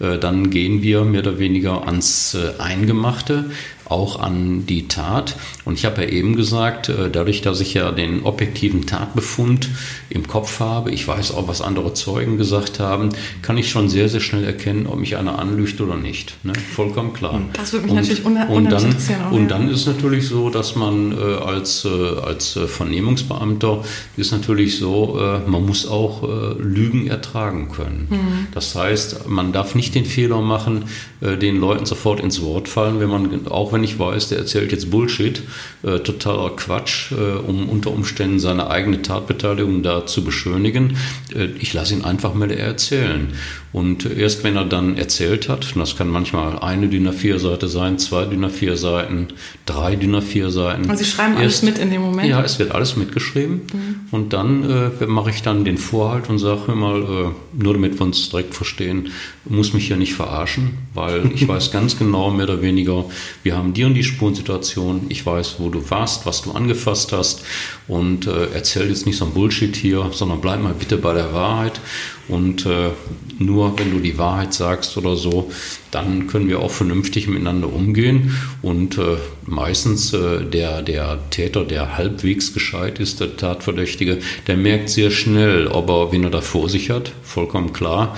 äh, 0.00 0.18
dann 0.18 0.50
gehen 0.50 0.82
wir 0.82 1.04
mehr 1.04 1.20
oder 1.20 1.38
weniger 1.38 1.86
ans 1.86 2.34
äh, 2.34 2.60
Eingemachte 2.60 3.50
auch 3.88 4.20
an 4.20 4.66
die 4.66 4.88
Tat. 4.88 5.36
Und 5.64 5.74
ich 5.74 5.84
habe 5.84 6.02
ja 6.02 6.08
eben 6.08 6.36
gesagt, 6.36 6.88
äh, 6.88 7.10
dadurch, 7.10 7.40
dass 7.40 7.60
ich 7.60 7.74
ja 7.74 7.90
den 7.92 8.24
objektiven 8.24 8.86
Tatbefund 8.86 9.68
im 10.10 10.26
Kopf 10.26 10.60
habe, 10.60 10.90
ich 10.90 11.06
weiß 11.06 11.32
auch, 11.32 11.48
was 11.48 11.60
andere 11.60 11.94
Zeugen 11.94 12.36
gesagt 12.36 12.80
haben, 12.80 13.10
kann 13.42 13.58
ich 13.58 13.70
schon 13.70 13.88
sehr, 13.88 14.08
sehr 14.08 14.20
schnell 14.20 14.44
erkennen, 14.44 14.86
ob 14.86 14.98
mich 14.98 15.16
einer 15.16 15.38
anlügt 15.38 15.80
oder 15.80 15.96
nicht. 15.96 16.36
Ne? 16.44 16.52
Vollkommen 16.74 17.12
klar. 17.12 17.40
Das 17.52 17.72
würde 17.72 17.86
mich 17.86 17.92
und, 17.92 18.00
natürlich 18.00 18.24
un 18.24 18.36
und 18.36 18.70
dann, 18.70 18.96
auch, 19.26 19.32
Und 19.32 19.48
dann 19.48 19.68
ist 19.68 19.80
es 19.80 19.86
natürlich 19.86 20.26
so, 20.26 20.50
dass 20.50 20.76
man 20.76 21.12
äh, 21.12 21.36
als, 21.44 21.84
äh, 21.84 21.88
als 21.88 22.56
äh, 22.56 22.66
Vernehmungsbeamter 22.66 23.84
ist 24.16 24.32
natürlich 24.32 24.78
so, 24.78 25.18
äh, 25.20 25.48
man 25.48 25.64
muss 25.64 25.86
auch 25.86 26.22
äh, 26.22 26.60
Lügen 26.60 27.06
ertragen 27.06 27.70
können. 27.70 28.08
Mhm. 28.10 28.46
Das 28.52 28.74
heißt, 28.74 29.28
man 29.28 29.52
darf 29.52 29.74
nicht 29.74 29.94
den 29.94 30.04
Fehler 30.04 30.40
machen, 30.40 30.84
den 31.20 31.58
Leuten 31.58 31.86
sofort 31.86 32.20
ins 32.20 32.42
Wort 32.42 32.68
fallen, 32.68 33.00
wenn 33.00 33.08
man 33.08 33.46
auch 33.48 33.72
wenn 33.72 33.75
ich 33.84 33.98
weiß, 33.98 34.28
der 34.28 34.38
erzählt 34.38 34.72
jetzt 34.72 34.90
Bullshit, 34.90 35.42
äh, 35.82 35.98
totaler 35.98 36.50
Quatsch, 36.50 37.12
äh, 37.12 37.14
um 37.14 37.68
unter 37.68 37.90
Umständen 37.90 38.38
seine 38.38 38.70
eigene 38.70 39.02
Tatbeteiligung 39.02 39.82
da 39.82 40.06
zu 40.06 40.24
beschönigen. 40.24 40.96
Äh, 41.34 41.48
ich 41.60 41.72
lasse 41.72 41.94
ihn 41.94 42.04
einfach 42.04 42.34
mal 42.34 42.50
erzählen. 42.50 43.28
Und 43.76 44.06
erst 44.06 44.42
wenn 44.42 44.56
er 44.56 44.64
dann 44.64 44.96
erzählt 44.96 45.50
hat, 45.50 45.74
und 45.74 45.80
das 45.80 45.96
kann 45.96 46.08
manchmal 46.08 46.58
eine 46.60 46.88
DIN 46.88 47.06
A4-Seite 47.08 47.68
sein, 47.68 47.98
zwei 47.98 48.24
DIN 48.24 48.42
A4-Seiten, 48.46 49.28
drei 49.66 49.96
DIN 49.96 50.16
A4-Seiten. 50.16 50.88
Also 50.88 51.04
Sie 51.04 51.10
schreiben 51.10 51.32
erst, 51.32 51.42
alles 51.42 51.62
mit 51.62 51.78
in 51.78 51.90
dem 51.90 52.00
Moment? 52.00 52.26
Ja, 52.26 52.42
es 52.42 52.58
wird 52.58 52.72
alles 52.72 52.96
mitgeschrieben. 52.96 53.62
Mhm. 53.70 53.96
Und 54.12 54.32
dann 54.32 54.90
äh, 54.98 55.06
mache 55.06 55.28
ich 55.28 55.42
dann 55.42 55.66
den 55.66 55.76
Vorhalt 55.76 56.30
und 56.30 56.38
sage 56.38 56.72
mal, 56.72 57.02
äh, 57.02 57.62
nur 57.62 57.74
damit 57.74 57.98
wir 57.98 58.06
uns 58.06 58.30
direkt 58.30 58.54
verstehen, 58.54 59.10
muss 59.44 59.74
mich 59.74 59.88
ja 59.88 59.96
nicht 59.96 60.14
verarschen, 60.14 60.78
weil 60.94 61.30
ich 61.34 61.46
weiß 61.48 61.70
ganz 61.70 61.98
genau, 61.98 62.30
mehr 62.30 62.44
oder 62.48 62.62
weniger, 62.62 63.04
wir 63.42 63.56
haben 63.56 63.65
die 63.72 63.84
und 63.84 63.94
die 63.94 64.04
Spurensituation, 64.04 65.06
ich 65.08 65.24
weiß, 65.24 65.56
wo 65.58 65.68
du 65.68 65.90
warst, 65.90 66.26
was 66.26 66.42
du 66.42 66.52
angefasst 66.52 67.12
hast 67.12 67.44
und 67.88 68.26
äh, 68.26 68.48
erzähl 68.54 68.88
jetzt 68.88 69.06
nicht 69.06 69.16
so 69.16 69.24
ein 69.24 69.32
Bullshit 69.32 69.74
hier, 69.74 70.10
sondern 70.12 70.40
bleib 70.40 70.62
mal 70.62 70.74
bitte 70.74 70.96
bei 70.96 71.14
der 71.14 71.32
Wahrheit. 71.32 71.80
Und 72.28 72.66
äh, 72.66 72.90
nur 73.38 73.78
wenn 73.78 73.92
du 73.92 74.00
die 74.00 74.18
Wahrheit 74.18 74.52
sagst 74.52 74.96
oder 74.96 75.14
so, 75.14 75.50
dann 75.92 76.26
können 76.26 76.48
wir 76.48 76.60
auch 76.60 76.72
vernünftig 76.72 77.28
miteinander 77.28 77.72
umgehen. 77.72 78.36
Und 78.62 78.98
äh, 78.98 79.16
meistens 79.44 80.12
äh, 80.12 80.44
der, 80.44 80.82
der 80.82 81.18
Täter, 81.30 81.64
der 81.64 81.96
halbwegs 81.96 82.52
gescheit 82.52 82.98
ist, 82.98 83.20
der 83.20 83.36
Tatverdächtige, 83.36 84.18
der 84.48 84.56
merkt 84.56 84.88
sehr 84.88 85.10
schnell, 85.10 85.68
ob 85.68 85.88
er, 85.88 86.10
wen 86.10 86.24
er 86.24 86.30
da 86.30 86.40
vor 86.40 86.68
sich 86.68 86.90
hat, 86.90 87.12
vollkommen 87.22 87.72
klar. 87.72 88.16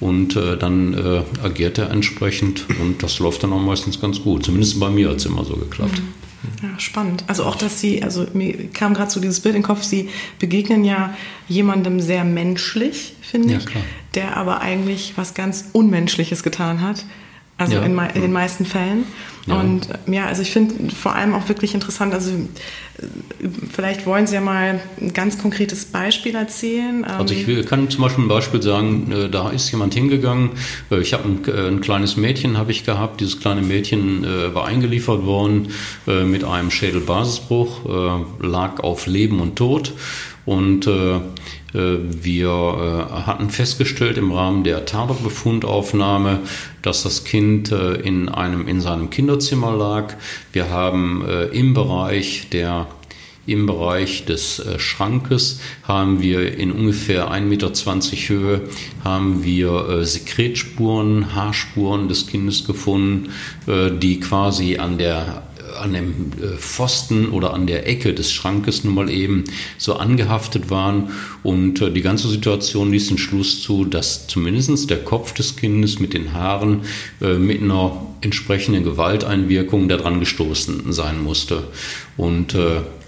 Und 0.00 0.34
äh, 0.34 0.56
dann 0.56 0.94
äh, 0.94 1.22
agiert 1.42 1.76
er 1.76 1.90
entsprechend 1.90 2.66
und 2.80 3.02
das 3.02 3.18
läuft 3.18 3.42
dann 3.42 3.52
auch 3.52 3.60
meistens 3.60 4.00
ganz 4.00 4.22
gut. 4.22 4.44
Zumindest 4.44 4.80
bei 4.80 4.88
mir 4.88 5.10
hat 5.10 5.16
es 5.16 5.26
immer 5.26 5.44
so 5.44 5.54
geklappt. 5.54 6.00
Mhm. 6.00 6.20
Ja, 6.62 6.78
spannend. 6.78 7.24
Also 7.26 7.44
auch, 7.44 7.54
dass 7.54 7.80
Sie, 7.80 8.02
also 8.02 8.26
mir 8.32 8.68
kam 8.68 8.94
gerade 8.94 9.10
so 9.10 9.20
dieses 9.20 9.40
Bild 9.40 9.54
in 9.54 9.60
den 9.60 9.66
Kopf, 9.66 9.82
Sie 9.82 10.08
begegnen 10.38 10.84
ja 10.84 11.14
jemandem 11.48 12.00
sehr 12.00 12.24
menschlich, 12.24 13.14
finde 13.20 13.52
ja, 13.52 13.58
ich, 13.58 13.66
klar. 13.66 13.82
der 14.14 14.36
aber 14.38 14.62
eigentlich 14.62 15.12
was 15.16 15.34
ganz 15.34 15.66
Unmenschliches 15.72 16.42
getan 16.42 16.80
hat. 16.80 17.04
Also 17.60 17.74
ja. 17.74 17.82
in, 17.82 17.98
in, 18.14 18.22
den 18.22 18.32
meisten 18.32 18.64
Fällen. 18.64 19.04
Ja. 19.46 19.60
Und 19.60 19.88
ja, 20.06 20.26
also 20.26 20.40
ich 20.40 20.50
finde 20.50 20.94
vor 20.94 21.14
allem 21.14 21.34
auch 21.34 21.48
wirklich 21.48 21.74
interessant, 21.74 22.14
also 22.14 22.30
vielleicht 23.70 24.06
wollen 24.06 24.26
Sie 24.26 24.34
ja 24.34 24.40
mal 24.40 24.80
ein 24.98 25.12
ganz 25.12 25.38
konkretes 25.38 25.84
Beispiel 25.84 26.34
erzählen. 26.34 27.04
Also 27.04 27.34
ich 27.34 27.46
will, 27.46 27.62
kann 27.64 27.90
zum 27.90 28.02
Beispiel 28.02 28.24
ein 28.24 28.28
Beispiel 28.28 28.62
sagen, 28.62 29.12
äh, 29.12 29.28
da 29.28 29.50
ist 29.50 29.70
jemand 29.70 29.92
hingegangen, 29.92 30.52
äh, 30.90 31.00
ich 31.00 31.12
habe 31.12 31.28
ein, 31.28 31.44
äh, 31.46 31.68
ein, 31.68 31.82
kleines 31.82 32.16
Mädchen 32.16 32.56
habe 32.56 32.70
ich 32.70 32.84
gehabt, 32.84 33.20
dieses 33.20 33.40
kleine 33.40 33.60
Mädchen 33.60 34.26
war 34.54 34.64
eingeliefert 34.66 35.26
worden 35.26 35.68
mit 36.06 36.44
einem 36.44 36.70
Schädelbasisbruch, 36.70 38.24
lag 38.40 38.80
auf 38.80 39.06
Leben 39.06 39.40
und 39.40 39.56
Tod 39.56 39.92
und 40.46 40.88
wir 41.72 43.08
hatten 43.26 43.50
festgestellt 43.50 44.18
im 44.18 44.32
Rahmen 44.32 44.64
der 44.64 44.86
Tatortbefundaufnahme, 44.86 46.40
dass 46.82 47.04
das 47.04 47.24
Kind 47.24 47.70
in, 47.70 48.28
einem, 48.28 48.66
in 48.66 48.80
seinem 48.80 49.10
Kinderzimmer 49.10 49.76
lag. 49.76 50.14
Wir 50.52 50.70
haben 50.70 51.24
im 51.52 51.74
Bereich 51.74 52.48
der 52.50 52.88
im 53.46 53.66
Bereich 53.66 54.24
des 54.26 54.60
äh, 54.60 54.78
Schrankes 54.78 55.60
haben 55.82 56.22
wir 56.22 56.56
in 56.56 56.70
ungefähr 56.70 57.30
1,20 57.32 57.40
Meter 57.42 57.72
Höhe 58.28 58.60
haben 59.02 59.44
wir 59.44 59.88
äh, 59.88 60.04
Sekretspuren, 60.04 61.34
Haarspuren 61.34 62.08
des 62.08 62.26
Kindes 62.26 62.66
gefunden, 62.66 63.30
äh, 63.66 63.90
die 63.90 64.20
quasi 64.20 64.76
an 64.76 64.98
der 64.98 65.49
an 65.80 65.92
dem 65.92 66.32
äh, 66.40 66.56
Pfosten 66.56 67.30
oder 67.30 67.54
an 67.54 67.66
der 67.66 67.88
Ecke 67.88 68.14
des 68.14 68.32
Schrankes 68.32 68.84
nun 68.84 68.94
mal 68.94 69.10
eben 69.10 69.44
so 69.78 69.94
angehaftet 69.94 70.70
waren. 70.70 71.10
Und 71.42 71.80
äh, 71.80 71.90
die 71.90 72.02
ganze 72.02 72.28
Situation 72.28 72.92
ließ 72.92 73.08
den 73.08 73.18
Schluss 73.18 73.62
zu, 73.62 73.84
dass 73.84 74.26
zumindest 74.26 74.90
der 74.90 75.04
Kopf 75.04 75.32
des 75.32 75.56
Kindes 75.56 75.98
mit 75.98 76.14
den 76.14 76.32
Haaren 76.32 76.82
äh, 77.20 77.34
mit 77.34 77.62
einer 77.62 78.06
entsprechenden 78.20 78.84
Gewalteinwirkung 78.84 79.88
daran 79.88 80.20
gestoßen 80.20 80.92
sein 80.92 81.22
musste. 81.22 81.64
Und 82.18 82.54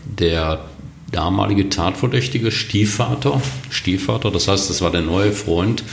der 0.07 0.65
damalige 1.11 1.69
Tatverdächtige 1.69 2.51
Stiefvater, 2.51 3.43
Stiefvater, 3.69 4.31
das 4.31 4.49
heißt, 4.49 4.71
das 4.71 4.81
war 4.81 4.91
der 4.91 5.03
neue 5.03 5.33
Freund 5.33 5.85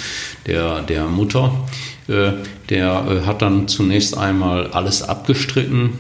der, 0.48 0.84
der 0.84 1.08
Mutter, 1.08 1.52
der 2.08 3.24
hat 3.26 3.42
dann 3.42 3.68
zunächst 3.68 4.18
einmal 4.18 4.68
alles 4.68 5.04
abgestritten, 5.04 6.00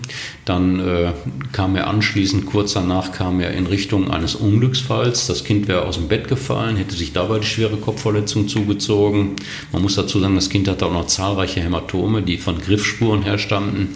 dann 0.50 0.80
äh, 0.80 1.12
kam 1.52 1.76
er 1.76 1.88
anschließend, 1.88 2.47
kurz 2.47 2.74
danach 2.74 3.12
kam 3.12 3.39
er 3.39 3.52
in 3.52 3.68
Richtung 3.68 4.10
eines 4.10 4.34
Unglücksfalls. 4.34 5.28
Das 5.28 5.43
Kind 5.43 5.68
wäre 5.68 5.86
aus 5.86 5.97
dem 5.97 6.08
Bett 6.08 6.28
gefallen, 6.28 6.76
hätte 6.76 6.95
sich 6.95 7.14
dabei 7.14 7.38
die 7.38 7.45
schwere 7.45 7.78
Kopfverletzung 7.78 8.47
zugezogen. 8.47 9.36
Man 9.72 9.84
muss 9.84 9.95
dazu 9.95 10.20
sagen, 10.20 10.34
das 10.34 10.50
Kind 10.50 10.68
hatte 10.68 10.88
auch 10.88 10.93
noch 10.93 11.06
zahlreiche 11.06 11.62
Hämatome, 11.62 12.24
die 12.24 12.38
von 12.38 12.60
Griffspuren 12.60 13.22
herstammten. 13.22 13.89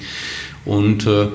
Und 0.63 1.07
äh, 1.07 1.29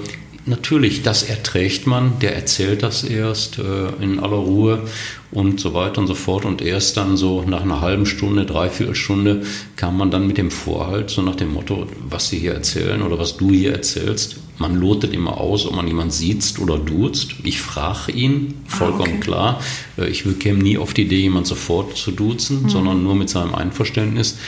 natürlich, 0.46 1.02
das 1.02 1.24
erträgt 1.24 1.88
man, 1.88 2.20
der 2.20 2.36
erzählt 2.36 2.84
das 2.84 3.02
erst 3.02 3.58
äh, 3.58 4.02
in 4.02 4.20
aller 4.20 4.36
Ruhe 4.36 4.84
und 5.32 5.58
so 5.58 5.74
weiter 5.74 6.00
und 6.00 6.06
so 6.06 6.14
fort. 6.14 6.44
Und 6.44 6.62
erst 6.62 6.96
dann 6.96 7.16
so 7.16 7.42
nach 7.42 7.62
einer 7.62 7.80
halben 7.80 8.06
Stunde, 8.06 8.46
dreiviertel 8.46 8.94
Stunde 8.94 9.42
kam 9.74 9.96
man 9.98 10.12
dann 10.12 10.28
mit 10.28 10.38
dem 10.38 10.52
Vorhalt, 10.52 11.10
so 11.10 11.22
nach 11.22 11.36
dem 11.36 11.52
Motto, 11.52 11.88
was 12.08 12.28
Sie 12.28 12.38
hier 12.38 12.54
erzählen 12.54 13.02
oder 13.02 13.18
was 13.18 13.36
du 13.36 13.50
hier 13.50 13.72
erzählst. 13.72 14.36
Man 14.58 14.74
lotet 14.74 15.12
immer 15.12 15.38
aus, 15.38 15.66
ob 15.66 15.76
man 15.76 15.86
jemanden 15.86 16.10
sieht 16.10 16.58
oder 16.58 16.78
duzt. 16.78 17.36
Ich 17.44 17.60
frage 17.60 18.12
ihn, 18.12 18.62
vollkommen 18.66 19.02
ah, 19.02 19.16
okay. 19.16 19.20
klar. 19.20 19.60
Äh, 19.96 20.08
ich 20.08 20.24
käme 20.38 20.62
nie 20.62 20.78
auf 20.78 20.94
die 20.94 21.02
Idee, 21.02 21.20
jemanden 21.20 21.48
sofort 21.48 21.96
zu 21.96 22.10
duzen, 22.10 22.64
mhm. 22.64 22.68
sondern 22.68 23.02
nur 23.02 23.14
mit 23.14 23.30
seinem 23.30 23.54
Einverständnis 23.54 24.38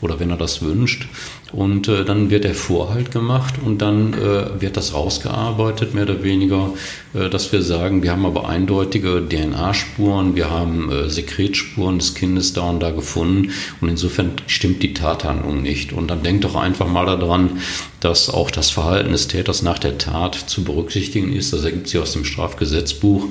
oder 0.00 0.18
wenn 0.18 0.30
er 0.30 0.36
das 0.36 0.62
wünscht. 0.62 1.06
Und 1.52 1.88
äh, 1.88 2.04
dann 2.04 2.30
wird 2.30 2.44
der 2.44 2.54
Vorhalt 2.54 3.10
gemacht 3.10 3.54
und 3.64 3.82
dann 3.82 4.14
äh, 4.14 4.60
wird 4.60 4.76
das 4.76 4.94
rausgearbeitet, 4.94 5.94
mehr 5.94 6.04
oder 6.04 6.22
weniger, 6.22 6.72
äh, 7.12 7.28
dass 7.28 7.52
wir 7.52 7.62
sagen, 7.62 8.02
wir 8.02 8.12
haben 8.12 8.24
aber 8.24 8.48
eindeutige 8.48 9.22
DNA-Spuren, 9.28 10.36
wir 10.36 10.48
haben 10.48 10.90
äh, 10.90 11.10
Sekretspuren 11.10 11.98
des 11.98 12.14
Kindes 12.14 12.52
da 12.52 12.70
und 12.70 12.80
da 12.80 12.92
gefunden 12.92 13.50
und 13.80 13.88
insofern 13.88 14.32
stimmt 14.46 14.82
die 14.82 14.94
Tathandlung 14.94 15.62
nicht. 15.62 15.92
Und 15.92 16.08
dann 16.08 16.22
denkt 16.22 16.44
doch 16.44 16.54
einfach 16.54 16.86
mal 16.86 17.06
daran, 17.06 17.58
dass 18.00 18.30
auch 18.30 18.50
das 18.50 18.70
Verhalten 18.70 19.12
des 19.12 19.28
Täters 19.28 19.62
nach 19.62 19.78
der 19.78 19.98
Tat 19.98 20.34
zu 20.34 20.64
berücksichtigen 20.64 21.32
ist. 21.32 21.52
Das 21.52 21.64
ergibt 21.64 21.88
sich 21.88 22.00
aus 22.00 22.14
dem 22.14 22.24
Strafgesetzbuch 22.24 23.26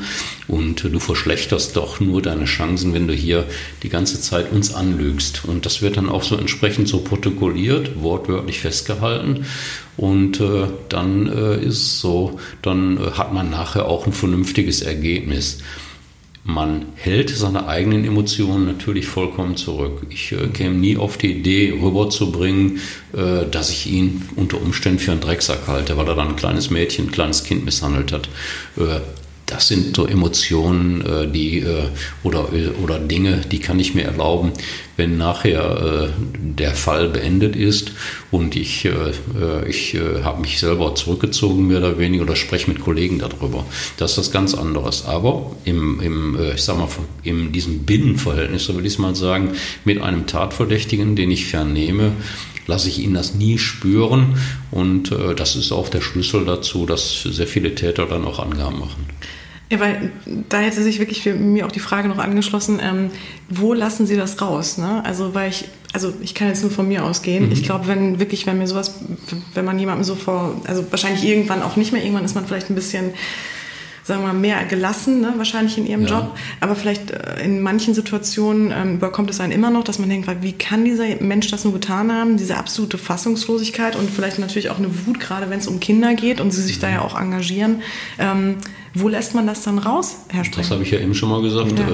und 0.48 0.84
du 0.84 1.00
verschlechterst 1.00 1.76
doch 1.76 2.00
nur 2.00 2.22
deine 2.22 2.46
Chancen, 2.46 2.94
wenn 2.94 3.08
du 3.08 3.14
hier 3.14 3.46
die 3.84 3.90
ganze 3.90 4.22
Zeit 4.22 4.52
uns 4.52 4.74
anlügst. 4.74 5.46
Und 5.46 5.66
das 5.66 5.82
wird 5.82 5.98
dann 5.98 6.10
auch 6.10 6.24
so 6.24 6.38
entsprechend 6.38 6.88
so 6.88 7.00
protokolliert, 7.00 8.02
wortwörtlich 8.02 8.60
festgehalten. 8.60 9.46
Und 9.98 10.40
äh, 10.40 10.68
dann 10.88 11.28
äh, 11.28 11.62
ist 11.62 12.00
so, 12.00 12.40
dann 12.62 12.98
äh, 12.98 13.12
hat 13.12 13.34
man 13.34 13.50
nachher 13.50 13.88
auch 13.88 14.06
ein 14.06 14.14
vernünftiges 14.14 14.82
Ergebnis. 14.82 15.60
Man 16.44 16.88
hält 16.96 17.30
seine 17.30 17.68
eigenen 17.68 18.06
Emotionen 18.06 18.66
natürlich 18.66 19.08
vollkommen 19.08 19.58
zurück. 19.58 20.06
Ich 20.10 20.32
äh, 20.32 20.48
käme 20.48 20.76
nie 20.76 20.98
auf 20.98 21.18
die 21.18 21.32
Idee, 21.32 21.78
rüberzubringen, 21.82 22.80
äh, 23.14 23.46
dass 23.50 23.70
ich 23.70 23.92
ihn 23.92 24.24
unter 24.36 24.62
Umständen 24.62 25.00
für 25.00 25.12
einen 25.12 25.22
Drecksack 25.22 25.68
halte, 25.68 25.98
weil 25.98 26.08
er 26.08 26.16
dann 26.16 26.30
ein 26.30 26.36
kleines 26.36 26.70
Mädchen, 26.70 27.08
ein 27.08 27.12
kleines 27.12 27.44
Kind 27.44 27.66
misshandelt 27.66 28.12
hat. 28.12 28.30
Äh, 28.78 29.02
das 29.46 29.68
sind 29.68 29.96
so 29.96 30.06
Emotionen, 30.06 31.06
äh, 31.06 31.28
die 31.28 31.60
äh, 31.60 31.88
oder, 32.24 32.50
oder 32.84 33.00
Dinge, 33.00 33.42
die 33.52 33.60
kann 33.60 33.80
ich 33.80 33.96
mir 33.96 34.04
erlauben, 34.04 34.52
wenn 35.00 35.18
nachher 35.18 36.12
äh, 36.12 36.24
der 36.40 36.76
Fall 36.76 37.10
beendet 37.10 37.56
ist 37.56 37.92
und 38.30 38.56
ich, 38.56 38.88
ich 39.68 39.98
habe 40.24 40.42
mich 40.42 40.60
selber 40.60 40.94
zurückgezogen, 40.94 41.68
mehr 41.68 41.80
oder 41.80 41.98
weniger, 41.98 42.24
oder 42.24 42.36
spreche 42.36 42.70
mit 42.70 42.82
Kollegen 42.82 43.18
darüber. 43.18 43.66
Das 43.98 44.12
ist 44.12 44.18
was 44.18 44.32
ganz 44.32 44.54
anderes. 44.54 45.06
Aber 45.06 45.56
im, 45.66 46.00
im 46.02 46.38
ich 46.54 46.62
sag 46.62 46.78
mal, 46.78 46.88
in 47.24 47.52
diesem 47.52 47.86
Binnenverhältnis, 47.86 48.66
so 48.66 48.76
will 48.78 48.86
ich 48.86 48.94
es 48.94 49.00
mal 49.00 49.16
sagen, 49.16 49.54
mit 49.86 50.02
einem 50.02 50.28
Tatverdächtigen, 50.28 51.16
den 51.16 51.32
ich 51.32 51.48
vernehme, 51.48 52.12
lasse 52.70 52.88
ich 52.88 53.00
ihn 53.00 53.14
das 53.14 53.34
nie 53.34 53.58
spüren. 53.58 54.38
Und 54.72 55.12
äh, 55.12 55.36
das 55.36 55.56
ist 55.58 55.74
auch 55.74 55.90
der 55.90 56.02
Schlüssel 56.02 56.46
dazu, 56.46 56.86
dass 56.86 57.24
sehr 57.24 57.48
viele 57.48 57.76
Täter 57.76 58.06
dann 58.06 58.26
auch 58.26 58.40
Angaben 58.40 58.80
machen. 58.80 59.06
Ja, 59.72 59.80
weil 59.80 60.12
da 60.50 60.60
hätte 60.60 60.82
sich 60.82 60.98
wirklich 60.98 61.22
für 61.22 61.36
mir 61.36 61.68
auch 61.68 61.72
die 61.72 61.80
Frage 61.80 62.08
noch 62.08 62.18
angeschlossen, 62.18 62.80
ähm, 62.82 63.12
wo 63.50 63.74
lassen 63.74 64.08
Sie 64.08 64.16
das 64.16 64.42
raus? 64.42 64.80
Ne? 64.80 65.04
Also 65.06 65.36
weil 65.36 65.52
ich, 65.52 65.66
also 65.94 66.12
ich 66.22 66.34
kann 66.34 66.48
jetzt 66.48 66.64
nur 66.64 66.72
von 66.72 66.88
mir 66.88 67.06
ausgehen. 67.06 67.46
Mhm. 67.46 67.52
Ich 67.52 67.64
glaube, 67.64 67.88
wenn 67.88 68.20
wirklich, 68.20 68.48
wenn 68.48 68.58
mir 68.58 68.68
sowas, 68.68 68.96
wenn 69.54 69.66
man 69.66 69.78
jemandem 69.78 70.04
so 70.04 70.16
vor, 70.16 70.60
also 70.66 70.84
wahrscheinlich 70.90 71.24
irgendwann 71.24 71.62
auch 71.62 71.76
nicht 71.76 71.94
mehr, 71.94 72.04
irgendwann 72.04 72.26
ist 72.26 72.34
man 72.34 72.48
vielleicht 72.48 72.72
ein 72.72 72.76
bisschen 72.76 73.12
sagen 74.10 74.22
wir 74.24 74.34
mal, 74.34 74.40
mehr 74.40 74.66
gelassen, 74.66 75.22
ne, 75.22 75.34
wahrscheinlich 75.38 75.78
in 75.78 75.86
ihrem 75.86 76.02
ja. 76.08 76.20
Job. 76.20 76.36
Aber 76.60 76.76
vielleicht 76.76 77.12
äh, 77.12 77.44
in 77.44 77.62
manchen 77.62 77.94
Situationen 77.94 78.74
ähm, 78.76 78.96
überkommt 78.96 79.30
es 79.30 79.40
einen 79.40 79.54
immer 79.54 79.70
noch, 79.70 79.84
dass 79.84 80.00
man 80.00 80.10
denkt, 80.10 80.28
wie 80.42 80.54
kann 80.54 80.84
dieser 80.84 81.06
Mensch 81.22 81.52
das 81.52 81.64
nur 81.64 81.74
getan 81.74 82.12
haben? 82.12 82.36
Diese 82.36 82.58
absolute 82.58 82.98
Fassungslosigkeit 82.98 83.96
und 83.96 84.10
vielleicht 84.10 84.40
natürlich 84.40 84.72
auch 84.72 84.80
eine 84.80 85.06
Wut, 85.06 85.20
gerade 85.20 85.50
wenn 85.52 85.60
es 85.60 85.68
um 85.68 85.80
Kinder 85.80 86.16
geht 86.16 86.42
und 86.42 86.52
sie 86.52 86.64
sich 86.64 86.78
mhm. 86.78 86.82
da 86.82 86.90
ja 86.90 87.02
auch 87.02 87.20
engagieren. 87.20 87.84
Ähm, 88.18 88.56
wo 88.94 89.08
lässt 89.08 89.36
man 89.36 89.48
das 89.48 89.64
dann 89.64 89.78
raus, 89.78 90.18
Herr 90.30 90.44
Streng? 90.44 90.64
Das 90.64 90.72
habe 90.72 90.84
ich 90.84 90.92
ja 90.92 91.00
eben 91.00 91.14
schon 91.14 91.30
mal 91.30 91.42
gesagt. 91.42 91.78
Ja. 91.78 91.88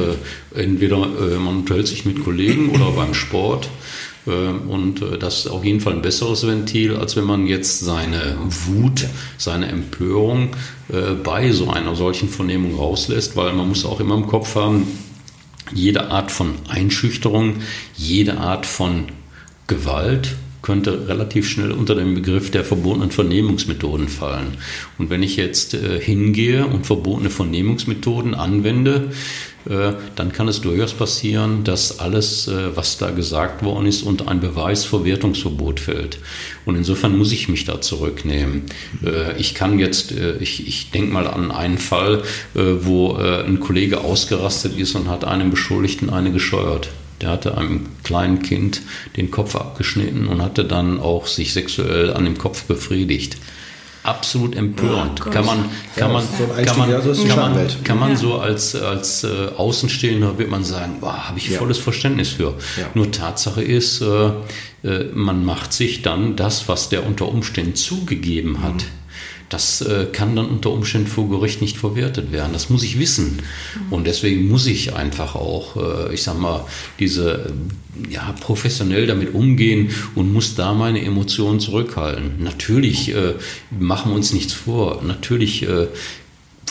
Äh, 0.60 0.64
entweder 0.64 0.98
äh, 0.98 1.38
man 1.38 1.58
unterhält 1.58 1.88
sich 1.88 2.06
mit 2.06 2.24
Kollegen 2.24 2.70
oder 2.70 2.92
beim 2.92 3.14
Sport. 3.14 3.70
Äh, 4.26 4.30
und 4.30 5.02
äh, 5.02 5.18
das 5.18 5.40
ist 5.40 5.48
auf 5.48 5.64
jeden 5.64 5.82
Fall 5.82 5.94
ein 5.94 6.02
besseres 6.02 6.46
Ventil, 6.46 6.96
als 6.96 7.16
wenn 7.16 7.26
man 7.26 7.48
jetzt 7.48 7.80
seine 7.80 8.38
Wut, 8.66 9.06
seine 9.38 9.68
Empörung 9.68 10.50
äh, 10.90 11.14
bei 11.14 11.52
so 11.52 11.70
einer 11.70 11.96
solchen 11.96 12.30
Vernehmung 12.30 12.76
rauslässt, 12.76 13.36
weil 13.36 13.54
man 13.54 13.70
muss 13.70 13.86
auch 13.86 14.00
immer 14.00 14.16
im 14.16 14.28
Kopf 14.28 14.56
haben, 14.56 14.88
jede 15.74 16.12
Art 16.12 16.32
von 16.32 16.54
Einschüchterung, 16.68 17.56
jede 17.96 18.38
Art 18.38 18.66
von 18.66 19.06
Gewalt 19.68 20.36
könnte 20.66 21.08
relativ 21.08 21.48
schnell 21.48 21.72
unter 21.72 21.94
den 21.94 22.16
Begriff 22.16 22.50
der 22.50 22.66
verbotenen 22.66 23.12
Vernehmungsmethoden 23.12 24.08
fallen. 24.08 24.58
Und 24.98 25.12
wenn 25.12 25.22
ich 25.22 25.38
jetzt 25.38 25.76
äh, 25.76 26.00
hingehe 26.00 26.66
und 26.66 26.88
verbotene 26.88 27.30
Vernehmungsmethoden 27.30 28.34
anwende, 28.34 29.12
äh, 29.70 29.94
dann 30.16 30.32
kann 30.32 30.48
es 30.48 30.62
durchaus 30.62 30.94
passieren, 30.94 31.64
dass 31.64 32.00
alles, 32.00 32.48
äh, 32.48 32.76
was 32.76 32.98
da 32.98 33.12
gesagt 33.12 33.64
worden 33.64 33.86
ist, 33.86 34.02
unter 34.02 34.28
ein 34.28 34.40
Beweisverwertungsverbot 34.40 35.80
fällt. 35.80 36.18
Und 36.66 36.76
insofern 36.76 37.16
muss 37.16 37.32
ich 37.32 37.48
mich 37.48 37.66
da 37.66 37.80
zurücknehmen. 37.80 38.64
Äh, 39.06 39.40
ich 39.40 39.54
kann 39.54 39.78
jetzt, 39.78 40.14
äh, 40.14 40.38
ich, 40.38 40.68
ich 40.68 40.90
denke 40.90 41.14
mal 41.14 41.28
an 41.28 41.52
einen 41.52 41.78
Fall, 41.78 42.24
äh, 42.56 42.60
wo 42.82 43.14
ein 43.16 43.60
Kollege 43.60 44.02
ausgerastet 44.02 44.78
ist 44.78 44.96
und 44.96 45.10
hat 45.10 45.26
einem 45.26 45.52
Beschuldigten 45.52 46.10
eine 46.10 46.32
gescheuert. 46.32 46.90
Der 47.22 47.30
hatte 47.30 47.58
einem 47.58 47.88
kleinen 48.04 48.42
Kind 48.42 48.82
den 49.16 49.32
Kopf 49.32 49.56
abgeschnitten 49.56 50.28
und 50.28 50.42
hatte 50.42 50.66
dann 50.66 51.00
auch 51.00 51.28
sich 51.28 51.54
sexuell 51.54 52.14
an 52.14 52.26
dem 52.26 52.38
Kopf 52.38 52.64
befriedigt. 52.64 53.38
Absolut 54.04 54.56
empörend. 54.56 55.22
Oh 55.26 55.30
kann 55.32 55.46
man, 55.46 55.66
kann 55.96 56.14
man, 56.14 56.24
so 56.24 56.46
kann 56.46 56.78
man, 56.78 57.28
kann 57.28 57.40
man, 57.40 57.84
kann 57.84 58.00
man 58.00 58.16
so 58.16 58.38
als, 58.38 58.76
als 58.76 59.24
äh, 59.24 59.48
Außenstehender 59.58 60.38
wird 60.38 60.52
man 60.52 60.64
sagen, 60.64 60.98
habe 61.02 61.40
ich 61.40 61.50
ja. 61.50 61.58
volles 61.58 61.80
Verständnis 61.80 62.30
für. 62.30 62.54
Ja. 62.78 62.88
Nur 62.94 63.12
Tatsache 63.12 63.64
ist, 63.64 64.02
äh, 64.02 64.28
äh, 64.84 65.06
man 65.16 65.44
macht 65.44 65.74
sich 65.74 66.04
dann 66.04 66.36
das, 66.36 66.68
was 66.68 66.90
der 66.90 67.08
unter 67.08 67.28
Umständen 67.28 67.74
zugegeben 67.74 68.62
hat. 68.62 68.76
Mhm 68.76 69.05
das 69.50 69.82
äh, 69.82 70.08
kann 70.12 70.36
dann 70.36 70.48
unter 70.48 70.72
Umständen 70.72 71.08
vor 71.08 71.30
Gericht 71.30 71.62
nicht 71.62 71.78
verwertet 71.78 72.32
werden. 72.32 72.54
Das 72.54 72.70
muss 72.70 72.84
ich 72.84 73.00
wissen. 73.00 73.44
Und 73.92 74.08
deswegen 74.08 74.48
muss 74.48 74.66
ich 74.66 74.94
einfach 74.96 75.36
auch, 75.36 75.78
äh, 75.78 76.14
ich 76.14 76.24
sag 76.24 76.40
mal, 76.40 76.66
diese, 77.00 77.54
ja, 78.10 78.34
professionell 78.40 79.06
damit 79.06 79.34
umgehen 79.34 79.92
und 80.16 80.34
muss 80.34 80.56
da 80.56 80.74
meine 80.74 81.04
Emotionen 81.04 81.60
zurückhalten. 81.60 82.44
Natürlich 82.44 83.14
äh, 83.14 83.36
machen 83.80 84.12
wir 84.12 84.16
uns 84.16 84.34
nichts 84.34 84.54
vor. 84.54 85.04
Natürlich 85.04 85.64
äh, 85.64 85.88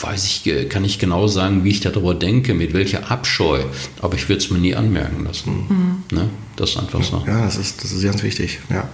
weiß 0.01 0.25
ich, 0.25 0.45
äh, 0.47 0.65
kann 0.65 0.83
ich 0.83 0.99
genau 0.99 1.27
sagen, 1.27 1.63
wie 1.63 1.69
ich 1.69 1.79
darüber 1.79 2.13
denke, 2.13 2.53
mit 2.53 2.73
welcher 2.73 3.09
Abscheu. 3.09 3.63
Aber 4.01 4.15
ich 4.15 4.27
würde 4.27 4.43
es 4.43 4.49
mir 4.49 4.59
nie 4.59 4.75
anmerken 4.75 5.23
lassen. 5.23 5.65
Mhm. 5.69 6.17
Ne? 6.17 6.29
Das 6.57 6.71
ist 6.71 6.77
einfach 6.77 7.01
so. 7.03 7.23
Ja, 7.25 7.45
das 7.45 7.55
ist, 7.55 7.83
das 7.83 7.93
ist 7.93 8.03
ganz 8.03 8.21
wichtig. 8.21 8.59
Ja. 8.69 8.89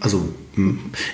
Also 0.00 0.28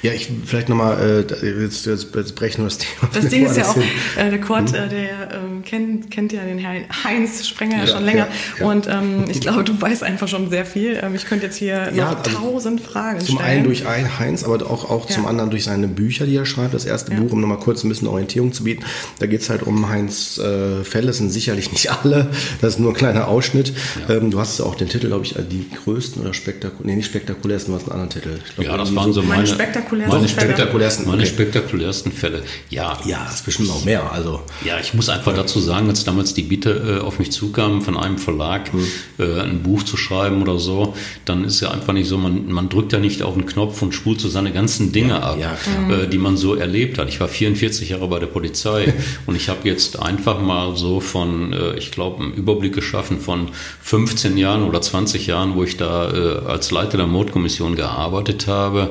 ja, 0.02 0.12
ich 0.12 0.28
vielleicht 0.44 0.68
nochmal, 0.68 0.98
äh, 1.00 1.62
jetzt, 1.62 1.86
jetzt, 1.86 2.14
jetzt 2.14 2.34
brechen 2.34 2.62
wir 2.62 2.64
das 2.64 2.78
Thema. 2.78 3.10
Das 3.12 3.28
Ding 3.28 3.46
ist 3.46 3.56
ja 3.56 3.68
auch, 3.68 3.76
äh, 3.76 4.30
der 4.30 4.40
Kurt, 4.40 4.70
hm? 4.70 4.74
äh, 4.74 4.88
der 4.88 5.32
ähm, 5.32 5.62
kennt, 5.64 6.10
kennt 6.10 6.32
ja 6.32 6.42
den 6.42 6.58
Herrn 6.58 6.84
Heinz 7.04 7.46
Sprenger 7.46 7.78
ja, 7.78 7.86
schon 7.86 8.04
länger. 8.04 8.26
Ja, 8.26 8.60
ja. 8.60 8.66
Und 8.66 8.88
ähm, 8.88 9.24
ich 9.28 9.40
glaube, 9.40 9.62
du 9.64 9.80
weißt 9.80 10.02
einfach 10.02 10.26
schon 10.26 10.50
sehr 10.50 10.66
viel. 10.66 10.98
Ähm, 11.00 11.14
ich 11.14 11.26
könnte 11.26 11.46
jetzt 11.46 11.56
hier 11.56 11.92
noch 11.92 12.16
also 12.18 12.36
tausend 12.36 12.80
Fragen 12.80 13.20
zum 13.20 13.36
stellen. 13.36 13.38
Zum 13.38 13.46
einen 13.46 13.64
durch 13.64 13.86
ein 13.86 14.18
Heinz, 14.18 14.44
aber 14.44 14.68
auch, 14.68 14.90
auch 14.90 15.06
zum 15.06 15.26
anderen 15.26 15.50
durch 15.50 15.64
seine 15.64 15.88
Bücher, 15.88 16.26
die 16.26 16.36
er 16.36 16.46
schreibt. 16.46 16.74
Das 16.74 16.84
erste 16.84 17.12
Buch, 17.12 17.32
um 17.32 17.40
nochmal 17.40 17.58
kurz 17.58 17.84
ein 17.84 17.88
bisschen 17.88 18.08
Orientierung 18.08 18.52
zu 18.52 18.64
bieten. 18.64 18.84
Da 19.20 19.26
geht 19.26 19.40
es 19.40 19.50
halt 19.50 19.62
um 19.62 19.88
Heinz 19.88 20.38
äh, 20.38 20.84
Fälle, 20.84 21.08
das 21.08 21.18
sind 21.18 21.30
sicherlich 21.30 21.72
nicht 21.72 21.90
alle. 21.90 22.30
Das 22.60 22.74
ist 22.74 22.80
nur 22.80 22.90
ein 22.90 22.96
kleiner 22.96 23.28
Ausschnitt. 23.28 23.72
Ähm, 24.08 24.30
du 24.30 24.40
hast 24.40 24.60
auch 24.60 24.74
den 24.74 24.88
Titel, 24.88 25.08
glaube 25.08 25.24
ich, 25.24 25.34
die 25.50 25.66
größten 25.84 26.22
oder 26.22 26.34
spektakulärsten, 26.34 26.86
nee, 26.86 26.96
nicht 26.96 27.06
spektakulärsten, 27.06 27.72
du 27.72 27.78
hast 27.78 27.90
einen 27.90 28.00
anderen 28.00 28.10
Titel. 28.10 28.38
Glaub, 28.54 28.66
ja, 28.66 28.76
das 28.76 28.94
waren 28.94 29.12
so 29.12 29.27
meine, 29.28 29.42
meine 29.42 29.46
spektakulärsten, 29.46 30.18
meine 30.18 30.28
spektakulärsten, 30.28 31.06
meine 31.06 31.26
spektakulärsten 31.26 32.12
Fälle. 32.12 32.42
Ja, 32.70 32.98
ja, 33.04 33.26
ist 33.26 33.44
bestimmt 33.44 33.68
noch 33.68 33.84
mehr. 33.84 34.12
Also 34.12 34.42
ja, 34.64 34.78
ich 34.80 34.94
muss 34.94 35.08
einfach 35.08 35.34
dazu 35.34 35.60
sagen, 35.60 35.88
als 35.88 36.04
damals 36.04 36.34
die 36.34 36.42
Bitte 36.42 36.98
äh, 37.00 37.04
auf 37.04 37.18
mich 37.18 37.32
zukam, 37.32 37.82
von 37.82 37.96
einem 37.96 38.18
Verlag 38.18 38.72
hm. 38.72 38.84
äh, 39.18 39.40
ein 39.40 39.62
Buch 39.62 39.82
zu 39.82 39.96
schreiben 39.96 40.42
oder 40.42 40.58
so, 40.58 40.94
dann 41.24 41.44
ist 41.44 41.60
ja 41.60 41.70
einfach 41.70 41.92
nicht 41.92 42.08
so, 42.08 42.18
man, 42.18 42.50
man 42.50 42.68
drückt 42.68 42.92
ja 42.92 42.98
nicht 42.98 43.22
auf 43.22 43.34
den 43.34 43.46
Knopf 43.46 43.82
und 43.82 43.94
spult 43.94 44.20
so 44.20 44.28
seine 44.28 44.52
ganzen 44.52 44.92
Dinge 44.92 45.10
ja, 45.10 45.20
ab, 45.20 45.38
ja, 45.38 45.56
äh, 45.94 46.08
die 46.08 46.18
man 46.18 46.36
so 46.36 46.54
erlebt 46.54 46.98
hat. 46.98 47.08
Ich 47.08 47.20
war 47.20 47.28
44 47.28 47.90
Jahre 47.90 48.08
bei 48.08 48.18
der 48.18 48.26
Polizei 48.26 48.92
und 49.26 49.36
ich 49.36 49.48
habe 49.48 49.68
jetzt 49.68 49.98
einfach 50.00 50.40
mal 50.40 50.76
so 50.76 51.00
von, 51.00 51.52
äh, 51.52 51.76
ich 51.76 51.90
glaube, 51.90 52.22
einen 52.22 52.34
Überblick 52.34 52.74
geschaffen 52.74 53.20
von 53.20 53.48
15 53.82 54.36
Jahren 54.36 54.62
oder 54.62 54.80
20 54.80 55.26
Jahren, 55.26 55.54
wo 55.54 55.64
ich 55.64 55.76
da 55.76 56.12
äh, 56.12 56.46
als 56.46 56.70
Leiter 56.70 56.96
der 56.96 57.06
Mordkommission 57.06 57.76
gearbeitet 57.76 58.46
habe, 58.46 58.78
äh, 58.82 58.88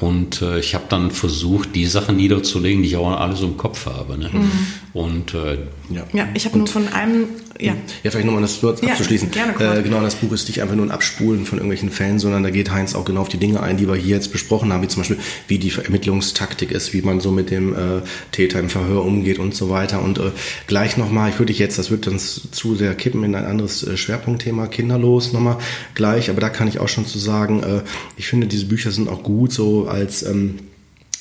und 0.00 0.42
äh, 0.42 0.58
ich 0.58 0.74
habe 0.74 0.84
dann 0.88 1.10
versucht, 1.10 1.74
die 1.74 1.86
Sachen 1.86 2.16
niederzulegen, 2.16 2.82
die 2.82 2.88
ich 2.88 2.96
auch 2.96 3.10
alle 3.18 3.36
so 3.36 3.46
im 3.46 3.56
Kopf 3.56 3.86
habe. 3.86 4.18
Ne? 4.18 4.30
Mhm. 4.32 4.50
Und 4.94 5.32
äh, 5.32 5.54
ja. 5.90 6.04
ja, 6.12 6.28
ich 6.34 6.44
habe 6.44 6.58
nur 6.58 6.66
von 6.66 6.88
einem 6.88 7.28
ja. 7.58 7.74
ja, 8.02 8.10
vielleicht 8.10 8.26
nochmal 8.26 8.42
das 8.42 8.60
kurz 8.60 8.80
ja, 8.80 8.90
abzuschließen. 8.90 9.30
Gerne, 9.30 9.78
äh, 9.78 9.82
genau, 9.82 10.00
das 10.00 10.16
Buch 10.16 10.32
ist 10.32 10.48
nicht 10.48 10.60
einfach 10.60 10.74
nur 10.74 10.86
ein 10.86 10.90
Abspulen 10.90 11.46
von 11.46 11.58
irgendwelchen 11.58 11.90
Fällen, 11.90 12.18
sondern 12.18 12.42
da 12.42 12.50
geht 12.50 12.70
Heinz 12.70 12.94
auch 12.94 13.04
genau 13.04 13.22
auf 13.22 13.28
die 13.28 13.38
Dinge 13.38 13.62
ein, 13.62 13.76
die 13.76 13.86
wir 13.88 13.94
hier 13.94 14.16
jetzt 14.16 14.32
besprochen 14.32 14.72
haben, 14.72 14.82
wie 14.82 14.88
zum 14.88 15.00
Beispiel, 15.00 15.18
wie 15.48 15.58
die 15.58 15.72
Ermittlungstaktik 15.72 16.72
ist, 16.72 16.92
wie 16.92 17.02
man 17.02 17.20
so 17.20 17.30
mit 17.30 17.50
dem 17.50 17.72
äh, 17.72 18.02
Täter 18.32 18.58
im 18.58 18.68
Verhör 18.68 19.04
umgeht 19.04 19.38
und 19.38 19.54
so 19.54 19.70
weiter. 19.70 20.02
Und 20.02 20.18
äh, 20.18 20.32
gleich 20.66 20.96
nochmal, 20.96 21.30
ich 21.30 21.38
würde 21.38 21.52
dich 21.52 21.58
jetzt, 21.58 21.78
das 21.78 21.90
wird 21.90 22.06
uns 22.08 22.50
zu 22.50 22.74
sehr 22.74 22.94
kippen 22.94 23.22
in 23.24 23.34
ein 23.34 23.44
anderes 23.44 23.86
äh, 23.86 23.96
Schwerpunktthema, 23.96 24.66
kinderlos 24.66 25.32
nochmal 25.32 25.58
gleich, 25.94 26.30
aber 26.30 26.40
da 26.40 26.48
kann 26.48 26.68
ich 26.68 26.80
auch 26.80 26.88
schon 26.88 27.06
zu 27.06 27.18
sagen, 27.18 27.62
äh, 27.62 27.82
ich 28.16 28.26
finde, 28.26 28.46
diese 28.46 28.66
Bücher 28.66 28.90
sind 28.90 29.08
auch 29.08 29.22
gut 29.22 29.52
so 29.52 29.86
als 29.88 30.22
ähm, 30.22 30.58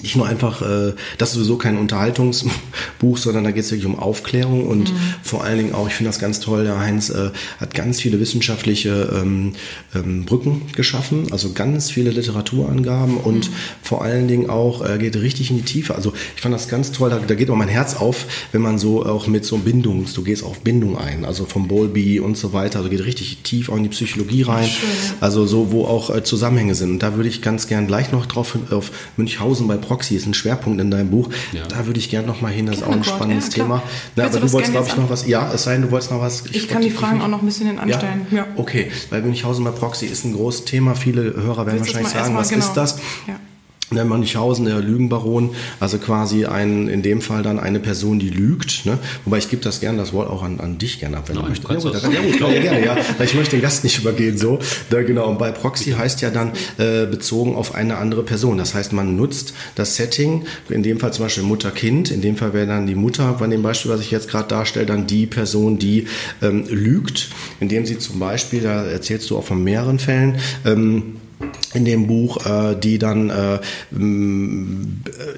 nicht 0.01 0.15
nur 0.15 0.27
einfach, 0.27 0.61
äh, 0.61 0.93
das 1.17 1.29
ist 1.29 1.35
sowieso 1.35 1.57
kein 1.57 1.77
Unterhaltungsbuch, 1.77 3.17
sondern 3.17 3.43
da 3.43 3.51
geht 3.51 3.63
es 3.63 3.71
wirklich 3.71 3.85
um 3.85 3.97
Aufklärung 3.97 4.67
und 4.67 4.91
mhm. 4.91 4.97
vor 5.23 5.43
allen 5.43 5.57
Dingen 5.57 5.73
auch, 5.73 5.87
ich 5.87 5.93
finde 5.93 6.09
das 6.09 6.19
ganz 6.19 6.39
toll, 6.39 6.63
der 6.63 6.79
Heinz 6.79 7.09
äh, 7.09 7.31
hat 7.59 7.73
ganz 7.73 8.01
viele 8.01 8.19
wissenschaftliche 8.19 9.09
ähm, 9.13 9.53
ähm, 9.95 10.25
Brücken 10.25 10.63
geschaffen, 10.75 11.27
also 11.31 11.53
ganz 11.53 11.91
viele 11.91 12.11
Literaturangaben 12.11 13.17
und 13.17 13.49
mhm. 13.49 13.53
vor 13.81 14.03
allen 14.03 14.27
Dingen 14.27 14.49
auch 14.49 14.87
äh, 14.87 14.97
geht 14.97 15.15
richtig 15.15 15.51
in 15.51 15.57
die 15.57 15.63
Tiefe. 15.63 15.95
Also 15.95 16.13
ich 16.35 16.41
fand 16.41 16.53
das 16.53 16.67
ganz 16.67 16.91
toll, 16.91 17.09
da, 17.09 17.19
da 17.19 17.35
geht 17.35 17.49
auch 17.49 17.55
mein 17.55 17.69
Herz 17.69 17.95
auf, 17.95 18.25
wenn 18.51 18.61
man 18.61 18.77
so 18.77 19.05
auch 19.05 19.27
mit 19.27 19.45
so 19.45 19.57
Bindungs, 19.57 20.13
du 20.13 20.23
gehst 20.23 20.43
auf 20.43 20.61
Bindung 20.61 20.97
ein, 20.97 21.25
also 21.25 21.45
vom 21.45 21.67
Bowlby 21.67 22.19
und 22.19 22.37
so 22.37 22.53
weiter, 22.53 22.79
also 22.79 22.89
geht 22.89 23.05
richtig 23.05 23.39
tief 23.43 23.69
auch 23.69 23.77
in 23.77 23.83
die 23.83 23.89
Psychologie 23.89 24.43
rein, 24.43 24.67
Schön. 24.67 24.89
also 25.19 25.45
so, 25.45 25.71
wo 25.71 25.85
auch 25.85 26.09
äh, 26.09 26.23
Zusammenhänge 26.23 26.75
sind. 26.75 26.91
Und 26.91 27.03
da 27.03 27.15
würde 27.15 27.29
ich 27.29 27.41
ganz 27.41 27.67
gern 27.67 27.87
gleich 27.87 28.11
noch 28.11 28.25
drauf 28.25 28.57
auf 28.71 28.91
Münchhausen 29.17 29.67
bei 29.67 29.77
Proxy 29.91 30.15
ist 30.15 30.25
ein 30.25 30.33
Schwerpunkt 30.33 30.79
in 30.79 30.89
deinem 30.89 31.09
Buch. 31.09 31.27
Ja. 31.51 31.67
Da 31.67 31.85
würde 31.85 31.99
ich 31.99 32.09
gerne 32.09 32.25
noch 32.25 32.39
mal 32.39 32.49
hin, 32.49 32.65
das 32.65 32.77
ist 32.77 32.83
auch 32.83 32.93
ein 32.93 33.03
spannendes 33.03 33.47
ja, 33.47 33.63
Thema. 33.63 33.83
Na, 34.15 34.23
aber 34.23 34.39
du, 34.39 34.45
du 34.45 34.53
wolltest, 34.53 34.71
glaube 34.71 34.87
ich, 34.87 34.95
noch 34.95 35.09
was. 35.09 35.27
Ja, 35.27 35.51
es 35.53 35.63
sei 35.63 35.73
denn, 35.73 35.81
du 35.81 35.91
wolltest 35.91 36.11
noch 36.11 36.21
was. 36.21 36.45
Ich, 36.45 36.55
ich 36.55 36.67
kann 36.69 36.81
die 36.81 36.91
Fragen 36.91 37.21
auch 37.21 37.27
noch 37.27 37.41
ein 37.41 37.45
bisschen 37.45 37.67
hin 37.67 37.77
anstellen. 37.77 38.25
Ja? 38.31 38.37
ja. 38.37 38.47
Okay, 38.55 38.89
weil 39.09 39.21
Münchhausen 39.21 39.65
bei 39.65 39.71
Proxy 39.71 40.05
ist 40.05 40.23
ein 40.23 40.31
großes 40.31 40.63
Thema. 40.63 40.95
Viele 40.95 41.33
Hörer 41.35 41.65
werden 41.65 41.79
Willst 41.79 41.93
wahrscheinlich 41.93 42.13
sagen, 42.13 42.37
was 42.37 42.47
genau. 42.47 42.65
ist 42.65 42.73
das? 42.73 42.99
Ja 43.27 43.35
der 43.95 44.05
Münchhausen, 44.05 44.65
der 44.65 44.79
Lügenbaron, 44.79 45.51
also 45.79 45.97
quasi 45.97 46.45
ein, 46.45 46.87
in 46.87 47.01
dem 47.01 47.21
Fall 47.21 47.43
dann 47.43 47.59
eine 47.59 47.79
Person, 47.79 48.19
die 48.19 48.29
lügt. 48.29 48.85
Ne? 48.85 48.97
Wobei 49.25 49.37
ich 49.37 49.49
gebe 49.49 49.61
das 49.61 49.79
gerne, 49.79 49.97
das 49.97 50.13
Wort 50.13 50.29
auch 50.29 50.43
an, 50.43 50.59
an 50.59 50.77
dich 50.77 50.99
gerne 50.99 51.17
ab, 51.17 51.27
wenn 51.27 51.35
Nein, 51.35 51.45
du 51.45 51.49
möchtest. 51.49 52.03
Ja, 52.03 52.21
gut, 52.21 52.39
ja, 52.39 52.47
gut, 52.47 52.55
ja, 52.55 52.61
gerne, 52.61 52.85
ja. 52.85 52.97
Ich 53.23 53.35
möchte 53.35 53.55
den 53.55 53.61
Gast 53.61 53.83
nicht 53.83 53.99
übergehen, 53.99 54.37
so. 54.37 54.59
Da, 54.89 55.01
genau. 55.03 55.29
Und 55.29 55.37
bei 55.37 55.51
Proxy 55.51 55.91
heißt 55.91 56.21
ja 56.21 56.29
dann 56.29 56.51
äh, 56.77 57.05
bezogen 57.05 57.55
auf 57.55 57.75
eine 57.75 57.97
andere 57.97 58.23
Person. 58.23 58.57
Das 58.57 58.73
heißt, 58.73 58.93
man 58.93 59.15
nutzt 59.15 59.53
das 59.75 59.95
Setting, 59.95 60.45
in 60.69 60.83
dem 60.83 60.99
Fall 60.99 61.13
zum 61.13 61.25
Beispiel 61.25 61.43
Mutter-Kind, 61.43 62.11
in 62.11 62.21
dem 62.21 62.37
Fall 62.37 62.53
wäre 62.53 62.67
dann 62.67 62.87
die 62.87 62.95
Mutter, 62.95 63.33
bei 63.39 63.47
dem 63.47 63.61
Beispiel, 63.61 63.91
was 63.91 64.01
ich 64.01 64.11
jetzt 64.11 64.29
gerade 64.29 64.47
darstelle, 64.47 64.85
dann 64.85 65.07
die 65.07 65.25
Person, 65.25 65.77
die 65.77 66.07
ähm, 66.41 66.65
lügt, 66.69 67.29
indem 67.59 67.85
sie 67.85 67.97
zum 67.99 68.19
Beispiel, 68.19 68.61
da 68.61 68.83
erzählst 68.83 69.29
du 69.29 69.37
auch 69.37 69.43
von 69.43 69.63
mehreren 69.63 69.99
Fällen, 69.99 70.37
ähm, 70.65 71.20
in 71.73 71.85
dem 71.85 72.07
Buch, 72.07 72.45
äh, 72.45 72.75
die 72.75 72.97
dann, 72.97 73.29
äh, 73.29 73.59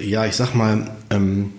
ja, 0.04 0.26
ich 0.26 0.36
sag 0.36 0.54
mal, 0.54 0.90
ähm, 1.10 1.50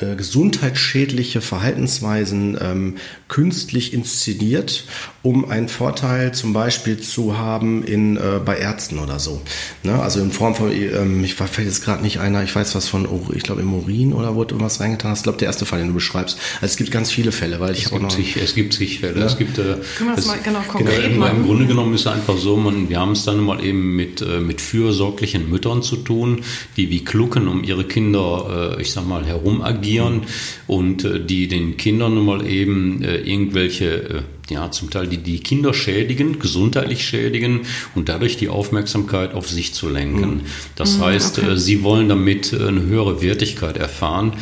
äh, 0.00 0.14
gesundheitsschädliche 0.14 1.40
Verhaltensweisen 1.40 2.56
ähm, 2.60 2.96
künstlich 3.28 3.92
inszeniert, 3.92 4.84
um 5.22 5.48
einen 5.48 5.68
Vorteil 5.68 6.32
zum 6.32 6.52
Beispiel 6.52 6.98
zu 6.98 7.38
haben 7.38 7.84
in, 7.84 8.16
äh, 8.16 8.40
bei 8.44 8.56
Ärzten 8.56 8.98
oder 8.98 9.18
so. 9.18 9.42
Ne? 9.82 10.00
Also 10.00 10.20
in 10.20 10.32
Form 10.32 10.54
von, 10.54 10.72
ähm, 10.72 11.22
ich 11.24 11.34
fällt 11.34 11.66
jetzt 11.66 11.84
gerade 11.84 12.02
nicht 12.02 12.20
einer, 12.20 12.42
ich 12.42 12.54
weiß 12.54 12.74
was 12.74 12.88
von, 12.88 13.06
ich 13.34 13.42
glaube 13.42 13.62
im 13.62 13.72
Urin 13.74 14.12
oder 14.12 14.34
wo 14.34 14.44
du 14.44 14.60
was 14.60 14.80
reingetan 14.80 15.10
hast. 15.10 15.20
Ich 15.20 15.22
glaube 15.24 15.38
der 15.38 15.46
erste 15.46 15.66
Fall, 15.66 15.78
den 15.78 15.88
du 15.88 15.94
beschreibst. 15.94 16.38
Also 16.56 16.66
es 16.66 16.76
gibt 16.76 16.90
ganz 16.90 17.10
viele 17.10 17.32
Fälle, 17.32 17.60
weil 17.60 17.72
ich 17.74 17.86
habe 17.86 17.96
auch 17.96 18.00
noch... 18.00 18.10
Sich, 18.10 18.36
es 18.36 18.54
gibt 18.54 18.72
sich 18.74 19.00
Fälle. 19.00 19.20
Ja? 19.20 19.26
Es 19.26 19.36
gibt, 19.36 19.58
äh, 19.58 19.62
Können 19.62 20.10
wir 20.10 20.16
das 20.16 20.24
es, 20.24 20.26
mal 20.26 20.38
genau 20.42 20.60
konkret 20.60 21.12
genau, 21.12 21.26
Im 21.26 21.44
Grunde 21.44 21.66
genommen 21.66 21.94
ist 21.94 22.02
es 22.02 22.06
einfach 22.06 22.36
so, 22.38 22.56
man, 22.56 22.88
wir 22.88 22.98
haben 22.98 23.12
es 23.12 23.24
dann 23.24 23.40
mal 23.40 23.64
eben 23.64 23.96
mit, 23.96 24.22
äh, 24.22 24.40
mit 24.40 24.60
fürsorglichen 24.60 25.50
Müttern 25.50 25.82
zu 25.82 25.96
tun, 25.96 26.42
die 26.76 26.90
wie 26.90 27.04
Klucken 27.04 27.48
um 27.48 27.64
ihre 27.64 27.84
Kinder, 27.84 28.76
äh, 28.78 28.82
ich 28.82 28.92
sag 28.92 29.06
mal, 29.06 29.26
herum 29.26 29.62
agieren 29.62 29.78
agieren 29.78 30.22
und 30.66 31.04
äh, 31.04 31.20
die 31.24 31.48
den 31.48 31.76
Kindern 31.76 32.14
nun 32.14 32.26
mal 32.26 32.46
eben 32.46 33.02
äh, 33.02 33.17
irgendwelche 33.26 34.24
äh, 34.48 34.52
ja, 34.52 34.70
zum 34.70 34.90
Teil 34.90 35.06
die, 35.06 35.18
die 35.18 35.40
Kinder 35.40 35.74
schädigen, 35.74 36.38
gesundheitlich 36.38 37.04
schädigen 37.04 37.60
und 37.94 38.08
dadurch 38.08 38.36
die 38.36 38.48
Aufmerksamkeit 38.48 39.34
auf 39.34 39.48
sich 39.48 39.74
zu 39.74 39.88
lenken. 39.88 40.36
Mhm. 40.36 40.40
Das 40.76 40.98
mhm, 40.98 41.04
heißt, 41.04 41.38
okay. 41.38 41.56
sie 41.56 41.82
wollen 41.82 42.08
damit 42.08 42.54
eine 42.54 42.82
höhere 42.82 43.20
Wertigkeit 43.22 43.76
erfahren. 43.76 44.32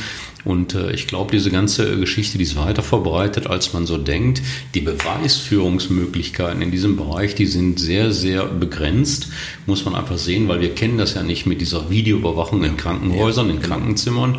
Und 0.46 0.74
äh, 0.74 0.92
ich 0.92 1.08
glaube, 1.08 1.32
diese 1.32 1.50
ganze 1.50 1.98
Geschichte, 1.98 2.38
die 2.38 2.44
ist 2.44 2.54
weiter 2.54 2.84
verbreitet, 2.84 3.48
als 3.48 3.72
man 3.72 3.84
so 3.84 3.98
denkt. 3.98 4.40
Die 4.74 4.80
Beweisführungsmöglichkeiten 4.80 6.62
in 6.62 6.70
diesem 6.70 6.96
Bereich, 6.96 7.34
die 7.34 7.46
sind 7.46 7.80
sehr, 7.80 8.12
sehr 8.12 8.46
begrenzt, 8.46 9.28
muss 9.66 9.84
man 9.84 9.96
einfach 9.96 10.18
sehen, 10.18 10.46
weil 10.46 10.60
wir 10.60 10.72
kennen 10.72 10.98
das 10.98 11.14
ja 11.14 11.24
nicht 11.24 11.46
mit 11.46 11.60
dieser 11.60 11.90
Videoüberwachung 11.90 12.62
in 12.62 12.76
Krankenhäusern, 12.76 13.50
in. 13.50 13.60
Krankenzimmern. 13.60 14.38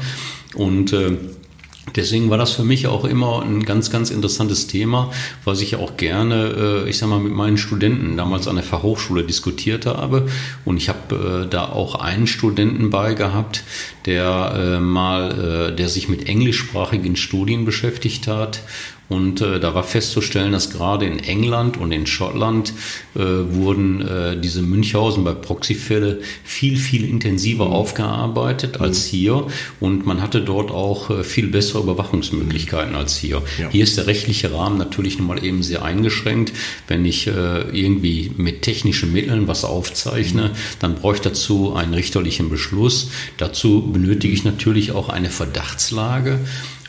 Und 0.56 0.94
äh, 0.94 1.18
Deswegen 1.96 2.30
war 2.30 2.38
das 2.38 2.52
für 2.52 2.64
mich 2.64 2.88
auch 2.88 3.06
immer 3.06 3.42
ein 3.42 3.64
ganz, 3.64 3.90
ganz 3.90 4.12
interessantes 4.12 4.68
Thema, 4.68 5.12
was 5.46 5.62
ich 5.62 5.78
auch 5.78 5.98
gerne, 5.98 6.84
äh, 6.86 6.90
ich 6.90 6.98
sag 6.98 7.10
mal, 7.10 7.20
mit 7.20 7.34
meinen 7.34 7.58
Studenten 7.58 8.18
damals 8.18 8.48
an 8.48 8.56
der 8.56 8.64
Fachhochschule 8.64 9.24
diskutiert 9.24 9.86
habe. 9.86 10.28
Und 10.66 10.78
ich 10.78 10.90
habe 10.90 11.46
äh, 11.46 11.50
da 11.50 11.70
auch 11.70 11.96
einen 11.96 12.28
Studenten 12.28 12.90
bei 12.90 13.14
gehabt, 13.14 13.64
der 14.06 14.54
äh, 14.56 14.80
mal, 14.80 15.76
der 15.76 15.90
sich 15.90 16.08
mit 16.08 16.28
englischsprachigen 16.30 17.16
Studien 17.16 17.66
beschäftigt 17.66 18.28
hat 18.28 18.62
und 19.10 19.40
äh, 19.40 19.60
da 19.60 19.74
war 19.74 19.84
festzustellen, 19.84 20.52
dass 20.52 20.70
gerade 20.70 21.06
in 21.06 21.20
England 21.20 21.78
und 21.78 21.92
in 21.92 22.06
Schottland 22.06 22.74
äh, 23.16 23.20
wurden 23.20 24.02
äh, 24.02 24.40
diese 24.40 24.62
Münchhausen 24.62 25.24
bei 25.24 25.34
Proxyfälle 25.34 26.20
viel, 26.44 26.78
viel 26.78 27.06
intensiver 27.06 27.68
mhm. 27.68 27.74
aufgearbeitet 27.74 28.82
als 28.82 29.06
mhm. 29.08 29.18
hier. 29.18 29.48
Und 29.80 30.06
man 30.06 30.22
hatte 30.22 30.42
dort 30.42 30.72
auch 30.72 31.10
äh, 31.10 31.24
viel 31.24 31.48
bessere 31.48 31.84
Überwachungsmöglichkeiten 31.84 32.92
mhm. 32.92 32.98
als 32.98 33.18
hier. 33.18 33.44
Ja. 33.58 33.70
Hier 33.70 33.84
ist 33.84 33.98
der 33.98 34.08
rechtliche 34.08 34.54
Rahmen 34.54 34.78
natürlich 34.78 35.18
nun 35.18 35.28
mal 35.28 35.44
eben 35.44 35.64
sehr 35.64 35.84
eingeschränkt. 35.84 36.52
Wenn 36.90 37.06
ich 37.06 37.28
äh, 37.28 37.32
irgendwie 37.72 38.32
mit 38.36 38.64
technischen 38.64 39.14
Mitteln 39.14 39.48
was 39.48 39.64
aufzeichne, 39.64 40.50
mhm. 40.50 40.52
dann 40.80 40.96
brauche 40.96 41.16
ich 41.16 41.22
dazu 41.22 41.74
einen 41.76 41.94
richterlichen 41.94 42.50
Beschluss. 42.50 43.10
Dazu 43.38 43.90
benötige 43.90 44.34
ich 44.34 44.44
natürlich 44.44 44.92
auch 44.92 45.08
eine 45.08 45.30
Verdachtslage. 45.30 46.40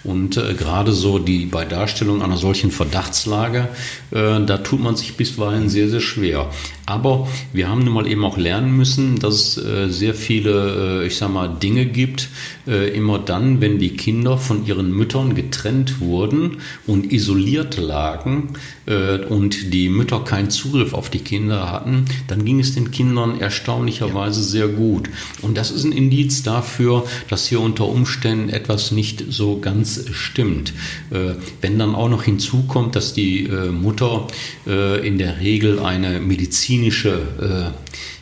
Und 0.05 0.37
äh, 0.37 0.55
gerade 0.55 0.93
so 0.93 1.19
die 1.19 1.47
bei 1.47 1.65
Darstellung 1.65 2.23
einer 2.23 2.37
solchen 2.37 2.71
Verdachtslage, 2.71 3.69
äh, 4.11 4.41
da 4.45 4.59
tut 4.59 4.81
man 4.81 4.97
sich 4.97 5.17
bisweilen 5.17 5.69
sehr, 5.69 5.89
sehr 5.89 6.01
schwer. 6.01 6.51
Aber 6.89 7.29
wir 7.53 7.69
haben 7.69 7.85
nun 7.85 7.93
mal 7.93 8.07
eben 8.07 8.25
auch 8.25 8.39
lernen 8.39 8.75
müssen, 8.75 9.19
dass 9.19 9.59
es 9.59 9.63
äh, 9.63 9.91
sehr 9.91 10.15
viele, 10.15 11.03
äh, 11.03 11.07
ich 11.07 11.17
sag 11.17 11.31
mal, 11.31 11.47
Dinge 11.47 11.85
gibt, 11.85 12.31
äh, 12.67 12.89
immer 12.97 13.19
dann, 13.19 13.61
wenn 13.61 13.79
die 13.79 13.91
Kinder 13.91 14.39
von 14.39 14.65
ihren 14.67 14.91
Müttern 14.93 15.35
getrennt 15.35 16.01
wurden 16.01 16.63
und 16.87 17.13
isoliert 17.13 17.77
lagen 17.77 18.55
und 19.29 19.75
die 19.75 19.91
Mütter 19.91 20.21
keinen 20.21 20.49
Zugriff 20.49 20.95
auf 20.95 21.11
die 21.11 21.19
Kinder 21.19 21.71
hatten, 21.71 22.07
dann 22.27 22.47
ging 22.47 22.59
es 22.59 22.75
den 22.75 22.91
Kindern 22.91 23.39
erstaunlicherweise 23.39 24.43
sehr 24.43 24.67
gut. 24.67 25.11
Und 25.43 25.59
das 25.59 25.71
ist 25.71 25.85
ein 25.85 25.93
Indiz 25.93 26.43
dafür, 26.43 27.05
dass 27.29 27.47
hier 27.47 27.61
unter 27.61 27.87
Umständen 27.87 28.49
etwas 28.49 28.91
nicht 28.91 29.25
so 29.29 29.59
ganz 29.59 30.07
stimmt. 30.13 30.73
Wenn 31.11 31.79
dann 31.79 31.95
auch 31.95 32.09
noch 32.09 32.23
hinzukommt, 32.23 32.97
dass 32.97 33.13
die 33.13 33.47
Mutter 33.79 34.27
in 34.65 35.19
der 35.19 35.41
Regel 35.41 35.81
eine 35.81 36.21
medizinische 36.79 37.75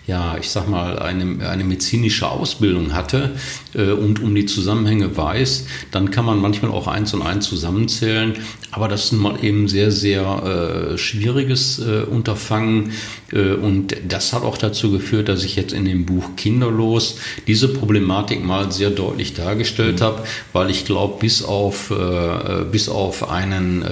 ja, 0.06 0.36
ich 0.38 0.50
sag 0.50 0.68
mal, 0.68 1.00
eine, 1.00 1.48
eine 1.48 1.64
medizinische 1.64 2.28
Ausbildung 2.28 2.94
hatte 2.94 3.32
äh, 3.74 3.90
und 3.90 4.22
um 4.22 4.34
die 4.34 4.46
Zusammenhänge 4.46 5.16
weiß, 5.16 5.66
dann 5.90 6.12
kann 6.12 6.24
man 6.24 6.40
manchmal 6.40 6.70
auch 6.70 6.86
eins 6.86 7.12
und 7.12 7.22
eins 7.22 7.46
zusammenzählen. 7.46 8.34
Aber 8.70 8.86
das 8.86 9.06
ist 9.06 9.12
mal 9.12 9.42
eben 9.42 9.66
sehr, 9.66 9.90
sehr 9.90 10.92
äh, 10.92 10.98
schwieriges 10.98 11.80
äh, 11.80 12.02
Unterfangen. 12.02 12.92
Äh, 13.32 13.54
und 13.54 13.96
das 14.06 14.32
hat 14.32 14.44
auch 14.44 14.58
dazu 14.58 14.92
geführt, 14.92 15.28
dass 15.28 15.42
ich 15.42 15.56
jetzt 15.56 15.72
in 15.72 15.84
dem 15.84 16.06
Buch 16.06 16.36
Kinderlos 16.36 17.18
diese 17.48 17.68
Problematik 17.68 18.44
mal 18.44 18.70
sehr 18.70 18.90
deutlich 18.90 19.34
dargestellt 19.34 20.00
mhm. 20.00 20.04
habe, 20.04 20.22
weil 20.52 20.70
ich 20.70 20.84
glaube, 20.84 21.18
bis 21.18 21.42
auf, 21.42 21.90
äh, 21.90 22.64
bis 22.70 22.88
auf 22.88 23.28
einen 23.28 23.84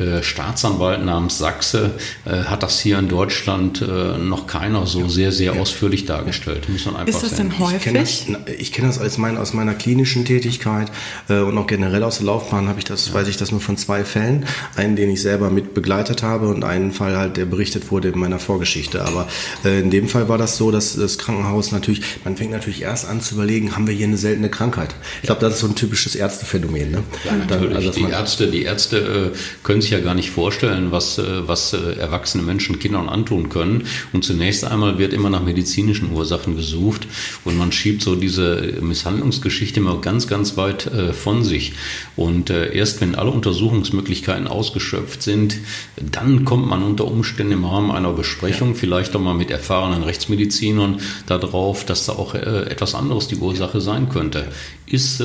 äh, 0.00 0.10
äh, 0.10 0.22
Staatsanwalt 0.22 1.04
namens 1.04 1.38
Sachse 1.38 1.90
äh, 2.24 2.44
hat 2.44 2.62
das 2.62 2.80
hier 2.80 2.98
in 2.98 3.08
Deutschland 3.08 3.82
äh, 3.82 4.18
noch 4.18 4.46
keiner 4.46 4.86
so 4.86 5.08
sehr, 5.08 5.32
sehr 5.32 5.54
ausführlich 5.54 6.04
dargestellt. 6.04 6.68
Muss 6.68 6.86
man 6.86 6.96
einfach 6.96 7.14
Ist 7.14 7.22
das 7.22 7.34
denn 7.36 7.58
häufig? 7.58 7.76
Ich 7.76 7.82
kenne 7.82 8.38
das, 8.46 8.72
kenn 8.72 8.86
das 8.86 8.98
als 8.98 9.18
mein, 9.18 9.36
aus 9.36 9.52
meiner 9.52 9.74
klinischen 9.74 10.24
Tätigkeit 10.24 10.90
und 11.28 11.56
auch 11.56 11.66
generell 11.66 12.02
aus 12.02 12.18
der 12.18 12.26
Laufbahn 12.26 12.68
habe 12.68 12.78
ich 12.78 12.84
das, 12.84 13.12
weiß 13.12 13.28
ich 13.28 13.36
das 13.36 13.50
nur 13.50 13.60
von 13.60 13.76
zwei 13.76 14.04
Fällen. 14.04 14.46
Einen, 14.76 14.96
den 14.96 15.10
ich 15.10 15.22
selber 15.22 15.50
mit 15.50 15.74
begleitet 15.74 16.22
habe 16.22 16.48
und 16.48 16.64
einen 16.64 16.92
Fall 16.92 17.16
halt, 17.16 17.36
der 17.36 17.44
berichtet 17.44 17.90
wurde 17.90 18.08
in 18.08 18.18
meiner 18.18 18.38
Vorgeschichte. 18.38 19.04
Aber 19.04 19.28
in 19.64 19.90
dem 19.90 20.08
Fall 20.08 20.28
war 20.28 20.38
das 20.38 20.56
so, 20.56 20.70
dass 20.70 20.96
das 20.96 21.18
Krankenhaus 21.18 21.72
natürlich, 21.72 22.02
man 22.24 22.36
fängt 22.36 22.52
natürlich 22.52 22.82
erst 22.82 23.08
an 23.08 23.20
zu 23.20 23.34
überlegen, 23.34 23.74
haben 23.74 23.86
wir 23.86 23.94
hier 23.94 24.06
eine 24.06 24.16
seltene 24.16 24.48
Krankheit? 24.48 24.94
Ich 25.22 25.26
glaube, 25.26 25.40
das 25.40 25.54
ist 25.54 25.60
so 25.60 25.66
ein 25.66 25.74
typisches 25.74 26.14
Ärztephänomen. 26.14 26.90
Ne? 26.90 27.02
Ja, 27.24 27.32
natürlich. 27.32 27.68
Dann, 27.68 27.76
also, 27.76 27.90
die 27.92 28.10
Ärzte, 28.10 28.50
die 28.50 28.62
Ärzte 28.62 29.32
können 29.62 29.82
sich 29.82 29.89
sich 29.90 29.98
ja 29.98 30.04
gar 30.04 30.14
nicht 30.14 30.30
vorstellen, 30.30 30.92
was, 30.92 31.18
äh, 31.18 31.48
was 31.48 31.72
äh, 31.72 31.94
erwachsene 31.98 32.44
Menschen 32.44 32.78
Kindern 32.78 33.08
antun 33.08 33.48
können. 33.48 33.86
Und 34.12 34.24
zunächst 34.24 34.64
einmal 34.64 34.98
wird 34.98 35.12
immer 35.12 35.30
nach 35.30 35.42
medizinischen 35.42 36.12
Ursachen 36.12 36.56
gesucht 36.56 37.06
und 37.44 37.58
man 37.58 37.72
schiebt 37.72 38.02
so 38.02 38.14
diese 38.14 38.78
Misshandlungsgeschichte 38.80 39.80
immer 39.80 40.00
ganz, 40.00 40.28
ganz 40.28 40.56
weit 40.56 40.86
äh, 40.86 41.12
von 41.12 41.42
sich. 41.42 41.72
Und 42.16 42.50
erst 42.50 43.00
wenn 43.00 43.14
alle 43.14 43.30
Untersuchungsmöglichkeiten 43.30 44.46
ausgeschöpft 44.46 45.22
sind, 45.22 45.56
dann 45.96 46.44
kommt 46.44 46.68
man 46.68 46.82
unter 46.82 47.06
Umständen 47.06 47.54
im 47.54 47.64
Rahmen 47.64 47.90
einer 47.90 48.12
Besprechung, 48.12 48.74
vielleicht 48.74 49.16
auch 49.16 49.20
mal 49.20 49.34
mit 49.34 49.50
erfahrenen 49.50 50.02
Rechtsmedizinern, 50.02 51.00
darauf, 51.26 51.86
dass 51.86 52.06
da 52.06 52.12
auch 52.12 52.34
etwas 52.34 52.94
anderes 52.94 53.28
die 53.28 53.36
Ursache 53.36 53.80
sein 53.80 54.10
könnte. 54.10 54.48
Ist 54.90 55.22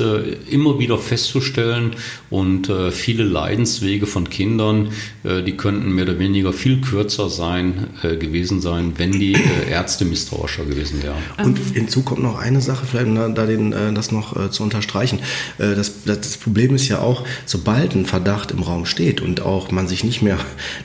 immer 0.50 0.78
wieder 0.78 0.98
festzustellen 0.98 1.92
und 2.30 2.70
viele 2.92 3.24
Leidenswege 3.24 4.06
von 4.06 4.30
Kindern 4.30 4.90
äh, 5.26 5.42
die 5.42 5.56
könnten 5.56 5.92
mehr 5.92 6.04
oder 6.04 6.18
weniger 6.18 6.52
viel 6.52 6.80
kürzer 6.80 7.28
sein 7.28 7.88
äh, 8.02 8.16
gewesen 8.16 8.60
sein, 8.60 8.92
wenn 8.96 9.12
die 9.12 9.34
äh, 9.34 9.70
Ärzte 9.70 10.04
misstrauischer 10.04 10.64
gewesen 10.64 11.02
wären. 11.02 11.16
Und 11.42 11.58
hinzu 11.74 12.02
kommt 12.02 12.22
noch 12.22 12.38
eine 12.38 12.60
Sache, 12.60 12.86
vielleicht 12.86 13.06
um 13.06 13.34
da 13.34 13.46
den, 13.46 13.94
das 13.94 14.12
noch 14.12 14.50
zu 14.50 14.62
unterstreichen. 14.62 15.20
Das, 15.58 16.04
das 16.04 16.36
Problem 16.36 16.74
ist 16.74 16.88
ja 16.88 17.00
auch, 17.00 17.24
sobald 17.44 17.94
ein 17.94 18.06
Verdacht 18.06 18.50
im 18.50 18.62
Raum 18.62 18.86
steht 18.86 19.20
und 19.20 19.40
auch 19.40 19.70
man 19.70 19.88
sich 19.88 20.04
nicht 20.04 20.22
mehr, 20.22 20.38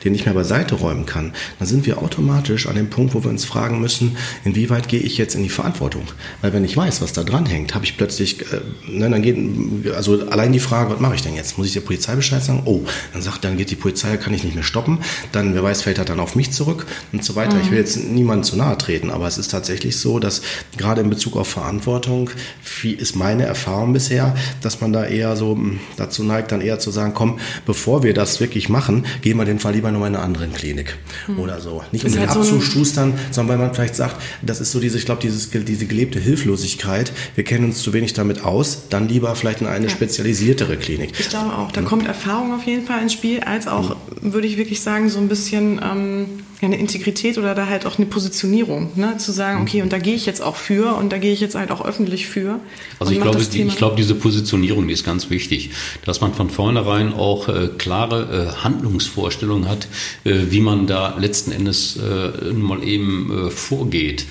den 0.04 0.12
nicht 0.12 0.24
mehr 0.24 0.34
beiseite 0.34 0.76
räumen 0.76 1.06
kann, 1.06 1.32
dann 1.58 1.68
sind 1.68 1.86
wir 1.86 1.98
automatisch 1.98 2.66
an 2.66 2.76
dem 2.76 2.90
Punkt, 2.90 3.14
wo 3.14 3.22
wir 3.22 3.30
uns 3.30 3.44
fragen 3.44 3.80
müssen, 3.80 4.16
inwieweit 4.44 4.88
gehe 4.88 5.00
ich 5.00 5.18
jetzt 5.18 5.34
in 5.34 5.42
die 5.42 5.48
Verantwortung? 5.48 6.04
Weil 6.40 6.52
wenn 6.52 6.64
ich 6.64 6.76
weiß, 6.76 7.02
was 7.02 7.12
da 7.12 7.24
dran 7.24 7.46
hängt, 7.46 7.74
habe 7.74 7.84
ich 7.84 7.96
plötzlich, 7.96 8.42
äh, 8.52 8.60
ne, 8.86 9.10
dann 9.10 9.22
geht, 9.22 9.36
also 9.94 10.26
allein 10.28 10.52
die 10.52 10.60
Frage, 10.60 10.90
was 10.90 11.00
mache 11.00 11.14
ich 11.14 11.22
denn 11.22 11.34
jetzt? 11.34 11.58
Muss 11.58 11.66
ich 11.66 11.72
der 11.72 11.80
Polizei 11.80 12.14
Bescheid 12.14 12.42
sagen? 12.42 12.62
Oh, 12.64 12.82
dann 13.12 13.22
sagt, 13.22 13.44
dann 13.44 13.56
geht 13.56 13.70
die 13.70 13.76
Polizei, 13.76 14.16
kann 14.16 14.34
ich 14.34 14.44
nicht 14.44 14.54
mehr 14.54 14.64
stoppen. 14.64 14.98
Dann, 15.32 15.54
wer 15.54 15.62
weiß, 15.62 15.82
fällt 15.82 15.98
er 15.98 16.04
dann 16.04 16.20
auf 16.20 16.34
mich 16.34 16.52
zurück 16.52 16.86
und 17.12 17.24
so 17.24 17.34
weiter. 17.34 17.56
Mhm. 17.56 17.62
Ich 17.62 17.70
will 17.70 17.78
jetzt 17.78 17.96
niemandem 17.96 18.44
zu 18.44 18.56
nahe 18.56 18.78
treten, 18.78 19.10
aber 19.10 19.26
es 19.26 19.38
ist 19.38 19.50
tatsächlich 19.50 19.96
so, 19.96 20.18
dass 20.18 20.42
gerade 20.76 21.00
in 21.00 21.10
Bezug 21.10 21.36
auf 21.36 21.48
Verantwortung, 21.48 22.30
wie 22.80 22.92
ist 22.92 23.16
meine 23.16 23.44
Erfahrung 23.44 23.92
bisher, 23.92 24.34
dass 24.60 24.80
man 24.80 24.92
da 24.92 25.04
eher 25.04 25.36
so 25.36 25.52
hm, 25.52 25.80
dazu 25.96 26.22
neigt, 26.22 26.52
dann 26.52 26.60
eher 26.60 26.78
zu 26.78 26.90
sagen, 26.90 27.12
komm, 27.14 27.38
bevor 27.66 28.02
wir 28.02 28.14
das 28.14 28.40
wirklich 28.40 28.68
machen, 28.68 29.06
gehen 29.20 29.36
wir 29.36 29.44
den 29.44 29.58
Fall 29.58 29.74
lieber 29.74 29.90
nur 29.90 30.06
in 30.06 30.14
einer 30.14 30.24
anderen 30.24 30.52
Klinik 30.52 30.96
mhm. 31.28 31.38
oder 31.38 31.60
so. 31.60 31.82
Nicht 31.92 32.04
um 32.04 32.12
den 32.12 32.20
halt 32.20 32.30
abzustustern, 32.30 33.14
so 33.30 33.42
sondern 33.42 33.58
weil 33.58 33.66
man 33.66 33.74
vielleicht 33.74 33.96
sagt, 33.96 34.16
das 34.42 34.60
ist 34.60 34.72
so 34.72 34.80
diese, 34.80 34.98
ich 34.98 35.04
glaube, 35.04 35.20
diese 35.22 35.86
gelebte 35.86 36.18
Hilflosigkeit, 36.18 37.12
wir 37.34 37.44
kennen 37.44 37.64
uns 37.64 37.82
zu 37.82 37.92
wenig 37.92 38.12
damit 38.12 38.44
aus, 38.44 38.61
dann 38.90 39.08
lieber 39.08 39.34
vielleicht 39.34 39.60
in 39.60 39.66
eine 39.66 39.86
ja. 39.86 39.90
spezialisiertere 39.90 40.76
Klinik. 40.76 41.12
Ich 41.18 41.28
glaube 41.28 41.56
auch, 41.56 41.72
da 41.72 41.80
mhm. 41.80 41.86
kommt 41.86 42.06
Erfahrung 42.06 42.54
auf 42.54 42.64
jeden 42.64 42.86
Fall 42.86 43.02
ins 43.02 43.12
Spiel, 43.12 43.40
als 43.40 43.66
auch, 43.66 43.96
würde 44.20 44.46
ich 44.46 44.56
wirklich 44.56 44.80
sagen, 44.80 45.08
so 45.08 45.18
ein 45.18 45.28
bisschen 45.28 45.80
ähm, 45.82 46.26
eine 46.66 46.78
Integrität 46.78 47.38
oder 47.38 47.54
da 47.54 47.66
halt 47.66 47.86
auch 47.86 47.98
eine 47.98 48.06
Positionierung, 48.06 48.90
ne? 48.94 49.16
zu 49.18 49.32
sagen, 49.32 49.62
okay, 49.62 49.82
und 49.82 49.92
da 49.92 49.98
gehe 49.98 50.14
ich 50.14 50.26
jetzt 50.26 50.40
auch 50.40 50.56
für 50.56 50.94
und 50.94 51.12
da 51.12 51.18
gehe 51.18 51.32
ich 51.32 51.40
jetzt 51.40 51.54
halt 51.54 51.70
auch 51.70 51.84
öffentlich 51.84 52.26
für. 52.26 52.60
Also 52.98 53.12
ich 53.12 53.20
glaube, 53.20 53.42
die, 53.42 53.62
ich 53.62 53.76
glaube, 53.76 53.96
diese 53.96 54.14
Positionierung, 54.14 54.86
die 54.86 54.94
ist 54.94 55.04
ganz 55.04 55.30
wichtig, 55.30 55.70
dass 56.04 56.20
man 56.20 56.34
von 56.34 56.50
vornherein 56.50 57.12
auch 57.12 57.48
äh, 57.48 57.68
klare 57.78 58.54
äh, 58.56 58.62
Handlungsvorstellungen 58.62 59.68
hat, 59.68 59.88
äh, 60.24 60.34
wie 60.50 60.60
man 60.60 60.86
da 60.86 61.16
letzten 61.18 61.52
Endes 61.52 61.96
äh, 61.96 62.52
mal 62.52 62.82
eben 62.84 63.48
äh, 63.48 63.50
vorgeht 63.50 64.26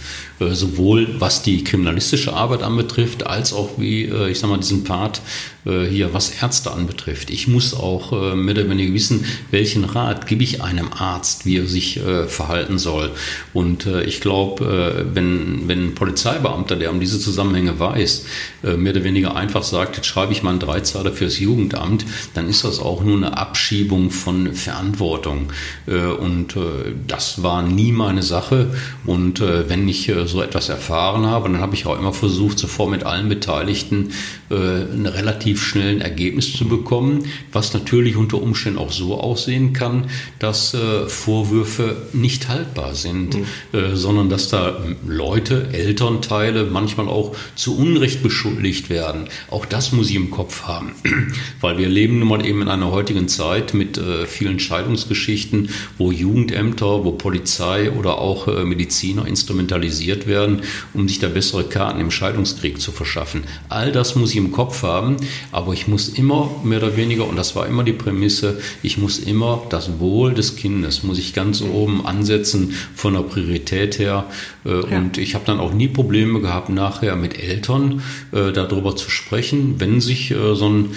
sowohl 0.51 1.07
was 1.19 1.43
die 1.43 1.63
kriminalistische 1.63 2.33
Arbeit 2.33 2.63
anbetrifft, 2.63 3.25
als 3.27 3.53
auch 3.53 3.71
wie, 3.77 4.05
ich 4.05 4.39
sag 4.39 4.49
mal, 4.49 4.57
diesen 4.57 4.83
Part 4.83 5.21
hier, 5.63 6.11
was 6.11 6.41
Ärzte 6.41 6.71
anbetrifft. 6.71 7.29
Ich 7.29 7.47
muss 7.47 7.75
auch 7.75 8.11
mehr 8.35 8.55
oder 8.55 8.67
weniger 8.67 8.93
wissen, 8.95 9.25
welchen 9.51 9.83
Rat 9.83 10.25
gebe 10.25 10.41
ich 10.41 10.63
einem 10.63 10.91
Arzt, 10.91 11.45
wie 11.45 11.57
er 11.57 11.67
sich 11.67 11.99
verhalten 12.27 12.79
soll. 12.79 13.11
Und 13.53 13.85
äh, 13.85 14.03
ich 14.03 14.21
glaube, 14.21 14.65
äh, 14.65 15.15
wenn, 15.15 15.67
wenn 15.67 15.87
ein 15.87 15.95
Polizeibeamter, 15.95 16.75
der 16.75 16.91
um 16.91 16.99
diese 16.99 17.19
Zusammenhänge 17.19 17.79
weiß, 17.79 18.25
äh, 18.63 18.77
mehr 18.77 18.93
oder 18.93 19.03
weniger 19.03 19.35
einfach 19.35 19.63
sagt, 19.63 19.97
jetzt 19.97 20.07
schreibe 20.07 20.33
ich 20.33 20.43
mal 20.43 20.51
einen 20.51 20.59
Dreizahler 20.59 21.11
fürs 21.11 21.39
Jugendamt, 21.39 22.05
dann 22.33 22.47
ist 22.47 22.63
das 22.63 22.79
auch 22.79 23.03
nur 23.03 23.17
eine 23.17 23.37
Abschiebung 23.37 24.11
von 24.11 24.53
Verantwortung. 24.53 25.51
Äh, 25.87 26.05
und 26.05 26.55
äh, 26.55 26.93
das 27.07 27.43
war 27.43 27.61
nie 27.61 27.91
meine 27.91 28.23
Sache. 28.23 28.73
Und 29.05 29.41
äh, 29.41 29.69
wenn 29.69 29.87
ich 29.87 30.11
so 30.31 30.41
etwas 30.41 30.69
erfahren 30.69 31.25
habe, 31.25 31.49
dann 31.49 31.61
habe 31.61 31.75
ich 31.75 31.85
auch 31.85 31.97
immer 31.97 32.13
versucht, 32.13 32.59
sofort 32.59 32.89
mit 32.89 33.03
allen 33.03 33.29
Beteiligten 33.29 34.11
einen 34.49 35.05
relativ 35.05 35.63
schnellen 35.63 36.01
Ergebnis 36.01 36.53
zu 36.53 36.67
bekommen, 36.67 37.25
was 37.53 37.73
natürlich 37.73 38.17
unter 38.17 38.41
Umständen 38.41 38.79
auch 38.79 38.91
so 38.91 39.17
aussehen 39.17 39.71
kann, 39.71 40.09
dass 40.39 40.75
Vorwürfe 41.07 41.95
nicht 42.13 42.49
haltbar 42.49 42.95
sind, 42.95 43.35
mhm. 43.35 43.45
äh, 43.73 43.95
sondern 43.95 44.29
dass 44.29 44.49
da 44.49 44.77
Leute, 45.05 45.69
Elternteile 45.71 46.65
manchmal 46.65 47.07
auch 47.07 47.35
zu 47.55 47.77
Unrecht 47.77 48.23
beschuldigt 48.23 48.89
werden. 48.89 49.25
Auch 49.49 49.65
das 49.65 49.91
muss 49.91 50.09
ich 50.09 50.15
im 50.15 50.31
Kopf 50.31 50.63
haben, 50.63 50.93
weil 51.61 51.77
wir 51.77 51.89
leben 51.89 52.19
nun 52.19 52.27
mal 52.27 52.45
eben 52.45 52.61
in 52.61 52.67
einer 52.67 52.91
heutigen 52.91 53.27
Zeit 53.27 53.73
mit 53.73 53.97
äh, 53.97 54.25
vielen 54.25 54.59
Scheidungsgeschichten, 54.59 55.69
wo 55.97 56.11
Jugendämter, 56.11 57.03
wo 57.05 57.11
Polizei 57.11 57.91
oder 57.91 58.17
auch 58.17 58.47
äh, 58.47 58.63
Mediziner 58.65 59.25
instrumentalisiert 59.25 60.20
werden, 60.27 60.61
um 60.93 61.07
sich 61.07 61.19
da 61.19 61.27
bessere 61.27 61.63
Karten 61.63 61.99
im 61.99 62.11
Scheidungskrieg 62.11 62.79
zu 62.79 62.91
verschaffen. 62.91 63.43
All 63.69 63.91
das 63.91 64.15
muss 64.15 64.31
ich 64.31 64.37
im 64.37 64.51
Kopf 64.51 64.83
haben, 64.83 65.17
aber 65.51 65.73
ich 65.73 65.87
muss 65.87 66.09
immer 66.09 66.49
mehr 66.63 66.79
oder 66.79 66.97
weniger, 66.97 67.27
und 67.27 67.35
das 67.35 67.55
war 67.55 67.67
immer 67.67 67.83
die 67.83 67.93
Prämisse, 67.93 68.59
ich 68.83 68.97
muss 68.97 69.19
immer 69.19 69.63
das 69.69 69.99
Wohl 69.99 70.33
des 70.33 70.55
Kindes, 70.55 71.03
muss 71.03 71.19
ich 71.19 71.33
ganz 71.33 71.61
oben 71.61 72.05
ansetzen 72.05 72.73
von 72.95 73.13
der 73.13 73.21
Priorität 73.21 73.99
her. 73.99 74.25
Äh, 74.65 74.69
ja. 74.69 74.97
Und 74.97 75.17
ich 75.17 75.35
habe 75.35 75.45
dann 75.45 75.59
auch 75.59 75.73
nie 75.73 75.87
Probleme 75.87 76.41
gehabt, 76.41 76.69
nachher 76.69 77.15
mit 77.15 77.37
Eltern 77.39 78.01
äh, 78.31 78.51
darüber 78.51 78.95
zu 78.95 79.09
sprechen, 79.09 79.75
wenn 79.79 80.01
sich 80.01 80.31
äh, 80.31 80.55
so 80.55 80.69
ein 80.69 80.89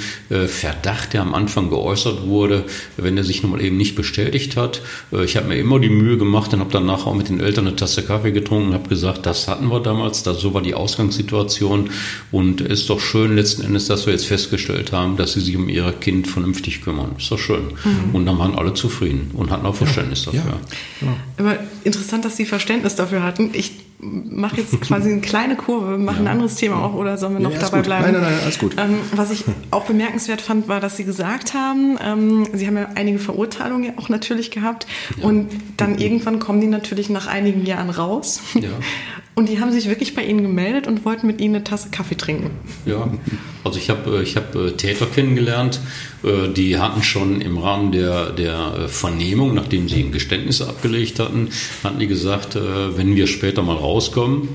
Verdacht, 0.46 1.12
der 1.12 1.22
am 1.22 1.34
Anfang 1.34 1.70
geäußert 1.70 2.26
wurde, 2.26 2.64
wenn 2.96 3.16
er 3.16 3.24
sich 3.24 3.42
nun 3.42 3.52
mal 3.52 3.62
eben 3.62 3.76
nicht 3.76 3.94
bestätigt 3.94 4.56
hat. 4.56 4.82
Ich 5.24 5.36
habe 5.36 5.48
mir 5.48 5.56
immer 5.56 5.78
die 5.78 5.90
Mühe 5.90 6.16
gemacht 6.18 6.52
und 6.52 6.60
habe 6.60 6.72
dann 6.72 6.86
nachher 6.86 7.08
auch 7.08 7.14
mit 7.14 7.28
den 7.28 7.40
Eltern 7.40 7.66
eine 7.66 7.76
Tasse 7.76 8.02
Kaffee 8.02 8.32
getrunken 8.32 8.68
und 8.68 8.74
habe 8.74 8.88
gesagt, 8.88 9.03
das 9.12 9.48
hatten 9.48 9.68
wir 9.68 9.80
damals, 9.80 10.22
das, 10.22 10.40
so 10.40 10.54
war 10.54 10.62
die 10.62 10.74
Ausgangssituation 10.74 11.90
und 12.32 12.60
es 12.60 12.80
ist 12.80 12.90
doch 12.90 13.00
schön 13.00 13.36
letzten 13.36 13.62
Endes, 13.62 13.86
dass 13.86 14.06
wir 14.06 14.12
jetzt 14.12 14.26
festgestellt 14.26 14.92
haben, 14.92 15.16
dass 15.16 15.34
sie 15.34 15.40
sich 15.40 15.56
um 15.56 15.68
ihr 15.68 15.92
Kind 15.92 16.26
vernünftig 16.26 16.82
kümmern. 16.82 17.12
Ist 17.18 17.30
doch 17.30 17.38
schön. 17.38 17.64
Mhm. 17.84 18.14
Und 18.14 18.26
dann 18.26 18.38
waren 18.38 18.54
alle 18.54 18.74
zufrieden 18.74 19.30
und 19.34 19.50
hatten 19.50 19.66
auch 19.66 19.74
Verständnis 19.74 20.24
ja. 20.26 20.32
dafür. 20.32 20.60
Ja. 21.00 21.16
Aber 21.38 21.58
interessant, 21.84 22.24
dass 22.24 22.36
Sie 22.36 22.46
Verständnis 22.46 22.96
dafür 22.96 23.22
hatten. 23.22 23.50
Ich 23.52 23.72
mache 24.04 24.58
jetzt 24.58 24.80
quasi 24.80 25.10
eine 25.10 25.20
kleine 25.20 25.56
Kurve, 25.56 25.98
mache 25.98 26.18
ein 26.18 26.26
anderes 26.26 26.56
Thema 26.56 26.84
auch 26.84 26.94
oder 26.94 27.16
sollen 27.16 27.34
wir 27.34 27.40
noch 27.40 27.58
dabei 27.58 27.78
gut. 27.78 27.86
bleiben? 27.86 28.04
Nein, 28.04 28.12
nein, 28.12 28.22
nein, 28.22 28.40
alles 28.42 28.58
gut. 28.58 28.76
Ähm, 28.78 28.98
was 29.14 29.30
ich 29.30 29.44
auch 29.70 29.84
bemerkenswert 29.86 30.40
fand, 30.40 30.68
war, 30.68 30.80
dass 30.80 30.96
Sie 30.96 31.04
gesagt 31.04 31.54
haben, 31.54 31.98
ähm, 32.04 32.46
Sie 32.52 32.66
haben 32.66 32.76
ja 32.76 32.88
einige 32.94 33.18
Verurteilungen 33.18 33.84
ja 33.84 33.92
auch 33.96 34.08
natürlich 34.08 34.50
gehabt 34.50 34.86
und 35.22 35.48
dann 35.76 35.98
irgendwann 35.98 36.38
kommen 36.38 36.60
die 36.60 36.66
natürlich 36.66 37.08
nach 37.08 37.26
einigen 37.26 37.64
Jahren 37.64 37.90
raus. 37.90 38.40
Ja. 38.54 38.70
Und 39.36 39.48
die 39.48 39.58
haben 39.58 39.72
sich 39.72 39.88
wirklich 39.88 40.14
bei 40.14 40.22
Ihnen 40.22 40.42
gemeldet 40.42 40.86
und 40.86 41.04
wollten 41.04 41.26
mit 41.26 41.40
Ihnen 41.40 41.56
eine 41.56 41.64
Tasse 41.64 41.88
Kaffee 41.90 42.14
trinken. 42.14 42.50
Ja, 42.86 43.08
also 43.64 43.78
ich 43.78 43.90
habe 43.90 44.22
ich 44.22 44.36
hab 44.36 44.54
äh, 44.54 44.70
Täter 44.72 45.06
kennengelernt, 45.06 45.80
äh, 45.80 46.13
die 46.54 46.78
hatten 46.78 47.02
schon 47.02 47.40
im 47.40 47.58
Rahmen 47.58 47.92
der, 47.92 48.30
der 48.30 48.74
äh, 48.78 48.88
Vernehmung, 48.88 49.54
nachdem 49.54 49.88
sie 49.88 50.10
Geständnisse 50.10 50.68
abgelegt 50.68 51.18
hatten, 51.18 51.50
hatten 51.82 51.98
die 51.98 52.06
gesagt, 52.06 52.56
äh, 52.56 52.96
wenn 52.96 53.16
wir 53.16 53.26
später 53.26 53.62
mal 53.62 53.76
rauskommen, 53.76 54.48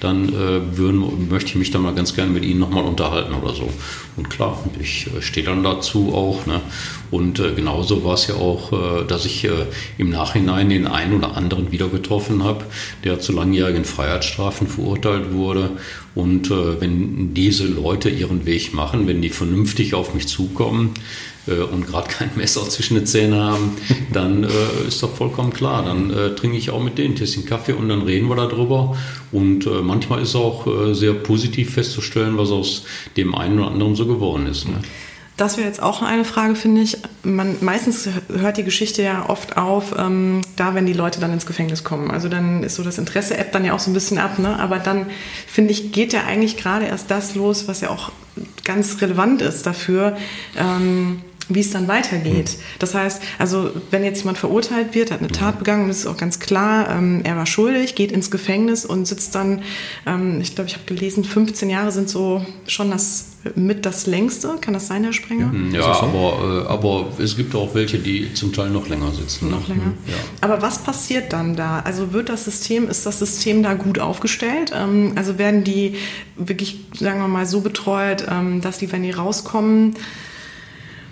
dann 0.00 0.28
äh, 0.28 0.76
würden, 0.76 1.28
möchte 1.30 1.50
ich 1.50 1.54
mich 1.56 1.70
dann 1.70 1.82
mal 1.82 1.94
ganz 1.94 2.14
gerne 2.14 2.30
mit 2.30 2.44
Ihnen 2.44 2.60
nochmal 2.60 2.84
unterhalten 2.84 3.32
oder 3.34 3.54
so. 3.54 3.70
Und 4.16 4.28
klar, 4.28 4.62
ich 4.78 5.06
äh, 5.06 5.22
stehe 5.22 5.46
dann 5.46 5.62
dazu 5.62 6.12
auch. 6.14 6.44
Ne? 6.46 6.60
Und 7.10 7.38
äh, 7.38 7.52
genauso 7.52 8.04
war 8.04 8.14
es 8.14 8.26
ja 8.26 8.34
auch, 8.34 8.72
äh, 8.72 9.04
dass 9.06 9.24
ich 9.24 9.44
äh, 9.44 9.66
im 9.96 10.10
Nachhinein 10.10 10.68
den 10.68 10.86
einen 10.86 11.14
oder 11.14 11.36
anderen 11.36 11.72
wieder 11.72 11.88
getroffen 11.88 12.44
habe, 12.44 12.64
der 13.04 13.20
zu 13.20 13.32
langjährigen 13.32 13.84
Freiheitsstrafen 13.84 14.66
verurteilt 14.66 15.32
wurde. 15.32 15.70
Und 16.16 16.50
äh, 16.50 16.80
wenn 16.80 17.34
diese 17.34 17.66
Leute 17.66 18.08
ihren 18.08 18.46
Weg 18.46 18.74
machen, 18.74 19.06
wenn 19.06 19.22
die 19.22 19.28
vernünftig 19.28 19.94
auf 19.94 20.14
mich 20.14 20.26
zukommen, 20.26 20.94
äh, 21.46 21.60
und 21.60 21.86
gerade 21.86 22.08
kein 22.08 22.30
Messer 22.36 22.68
zwischen 22.68 22.94
den 22.94 23.06
Zähnen 23.06 23.38
haben, 23.38 23.72
dann 24.12 24.44
äh, 24.44 24.88
ist 24.88 25.02
doch 25.02 25.14
vollkommen 25.14 25.52
klar. 25.52 25.84
Dann 25.84 26.10
äh, 26.10 26.34
trinke 26.34 26.56
ich 26.56 26.70
auch 26.70 26.82
mit 26.82 26.98
denen 26.98 27.14
ein 27.14 27.16
Tässchen 27.16 27.44
Kaffee 27.44 27.72
und 27.72 27.88
dann 27.88 28.02
reden 28.02 28.28
wir 28.28 28.36
darüber. 28.36 28.96
Und 29.32 29.66
äh, 29.66 29.82
manchmal 29.82 30.22
ist 30.22 30.34
auch 30.34 30.66
äh, 30.66 30.94
sehr 30.94 31.12
positiv 31.12 31.74
festzustellen, 31.74 32.38
was 32.38 32.50
aus 32.50 32.84
dem 33.16 33.34
einen 33.34 33.58
oder 33.58 33.70
anderen 33.70 33.94
so 33.94 34.06
geworden 34.06 34.46
ist. 34.46 34.68
Ne? 34.68 34.80
Das 35.36 35.58
wäre 35.58 35.66
jetzt 35.66 35.82
auch 35.82 36.00
eine 36.00 36.24
Frage, 36.24 36.54
finde 36.54 36.80
ich. 36.80 36.96
Man, 37.22 37.56
meistens 37.60 38.08
hört 38.28 38.56
die 38.56 38.64
Geschichte 38.64 39.02
ja 39.02 39.28
oft 39.28 39.58
auf, 39.58 39.94
ähm, 39.98 40.40
da 40.56 40.74
wenn 40.74 40.86
die 40.86 40.94
Leute 40.94 41.20
dann 41.20 41.32
ins 41.32 41.44
Gefängnis 41.44 41.84
kommen. 41.84 42.10
Also 42.10 42.30
dann 42.30 42.62
ist 42.62 42.76
so 42.76 42.82
das 42.82 42.96
Interesse 42.96 43.36
App 43.36 43.52
dann 43.52 43.64
ja 43.64 43.74
auch 43.74 43.78
so 43.78 43.90
ein 43.90 43.94
bisschen 43.94 44.18
ab. 44.18 44.38
Ne? 44.38 44.58
Aber 44.58 44.78
dann, 44.78 45.06
finde 45.46 45.72
ich, 45.72 45.92
geht 45.92 46.14
ja 46.14 46.24
eigentlich 46.24 46.56
gerade 46.56 46.86
erst 46.86 47.10
das 47.10 47.34
los, 47.34 47.68
was 47.68 47.82
ja 47.82 47.90
auch 47.90 48.12
ganz 48.64 49.00
relevant 49.02 49.42
ist 49.42 49.66
dafür, 49.66 50.16
ähm, 50.56 51.22
wie 51.48 51.60
es 51.60 51.70
dann 51.70 51.88
weitergeht. 51.88 52.56
Das 52.78 52.94
heißt, 52.94 53.22
also 53.38 53.70
wenn 53.90 54.04
jetzt 54.04 54.18
jemand 54.18 54.38
verurteilt 54.38 54.94
wird, 54.94 55.10
hat 55.10 55.20
eine 55.20 55.28
Tat 55.28 55.58
begangen 55.58 55.84
und 55.84 55.90
es 55.90 56.00
ist 56.00 56.06
auch 56.06 56.16
ganz 56.16 56.40
klar, 56.40 56.90
ähm, 56.90 57.20
er 57.24 57.36
war 57.36 57.46
schuldig, 57.46 57.94
geht 57.94 58.12
ins 58.12 58.30
Gefängnis 58.30 58.84
und 58.84 59.06
sitzt 59.06 59.34
dann, 59.34 59.62
ähm, 60.06 60.40
ich 60.40 60.54
glaube, 60.54 60.68
ich 60.68 60.74
habe 60.74 60.86
gelesen, 60.86 61.24
15 61.24 61.70
Jahre 61.70 61.92
sind 61.92 62.08
so 62.08 62.44
schon 62.66 62.90
das 62.90 63.36
mit 63.54 63.86
das 63.86 64.06
längste. 64.06 64.56
Kann 64.60 64.74
das 64.74 64.88
sein, 64.88 65.04
Herr 65.04 65.12
Sprenger? 65.12 65.52
Ja, 65.72 66.00
aber, 66.00 66.64
äh, 66.66 66.68
aber 66.68 67.12
es 67.18 67.36
gibt 67.36 67.54
auch 67.54 67.74
welche, 67.74 67.98
die 67.98 68.34
zum 68.34 68.52
Teil 68.52 68.70
noch 68.70 68.88
länger 68.88 69.12
sitzen. 69.12 69.50
Noch 69.50 69.68
ne? 69.68 69.74
länger. 69.74 69.92
Ja. 70.06 70.14
Aber 70.40 70.62
was 70.62 70.78
passiert 70.78 71.32
dann 71.32 71.54
da? 71.54 71.80
Also 71.80 72.12
wird 72.12 72.28
das 72.28 72.44
System, 72.44 72.88
ist 72.88 73.06
das 73.06 73.18
System 73.18 73.62
da 73.62 73.74
gut 73.74 73.98
aufgestellt? 73.98 74.72
Ähm, 74.74 75.12
also 75.14 75.38
werden 75.38 75.64
die 75.64 75.96
wirklich, 76.36 76.80
sagen 76.98 77.20
wir 77.20 77.28
mal, 77.28 77.46
so 77.46 77.60
betreut, 77.60 78.26
ähm, 78.28 78.60
dass 78.60 78.78
die, 78.78 78.90
wenn 78.90 79.02
die 79.02 79.12
rauskommen, 79.12 79.94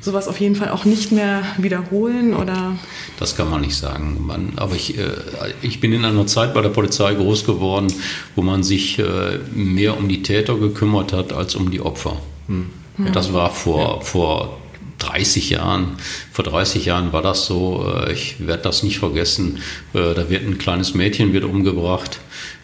sowas 0.04 0.28
auf 0.28 0.38
jeden 0.38 0.54
Fall 0.54 0.68
auch 0.68 0.84
nicht 0.84 1.12
mehr 1.12 1.42
wiederholen 1.56 2.34
oder 2.34 2.76
Das 3.18 3.36
kann 3.36 3.50
man 3.50 3.62
nicht 3.62 3.76
sagen. 3.76 4.18
Man, 4.26 4.52
aber 4.56 4.74
ich, 4.74 4.98
äh, 4.98 5.08
ich 5.62 5.80
bin 5.80 5.92
in 5.92 6.04
einer 6.04 6.26
Zeit 6.26 6.52
bei 6.52 6.60
der 6.60 6.68
Polizei 6.68 7.14
groß 7.14 7.44
geworden, 7.44 7.92
wo 8.36 8.42
man 8.42 8.62
sich 8.62 8.98
äh, 8.98 9.38
mehr 9.54 9.96
um 9.96 10.08
die 10.08 10.22
Täter 10.22 10.56
gekümmert 10.56 11.12
hat 11.12 11.32
als 11.32 11.54
um 11.54 11.70
die 11.70 11.80
Opfer. 11.80 12.18
Das 13.12 13.32
war 13.32 13.50
vor, 13.50 14.02
vor 14.02 14.58
30 14.98 15.50
Jahren. 15.50 15.96
Vor 16.32 16.44
30 16.44 16.84
Jahren 16.86 17.12
war 17.12 17.22
das 17.22 17.46
so. 17.46 17.92
Äh, 18.06 18.12
ich 18.12 18.46
werde 18.46 18.62
das 18.62 18.82
nicht 18.82 18.98
vergessen. 18.98 19.58
Äh, 19.92 20.14
da 20.14 20.28
wird 20.30 20.46
ein 20.46 20.58
kleines 20.58 20.94
Mädchen 20.94 21.32
wird 21.32 21.44
umgebracht. 21.44 22.20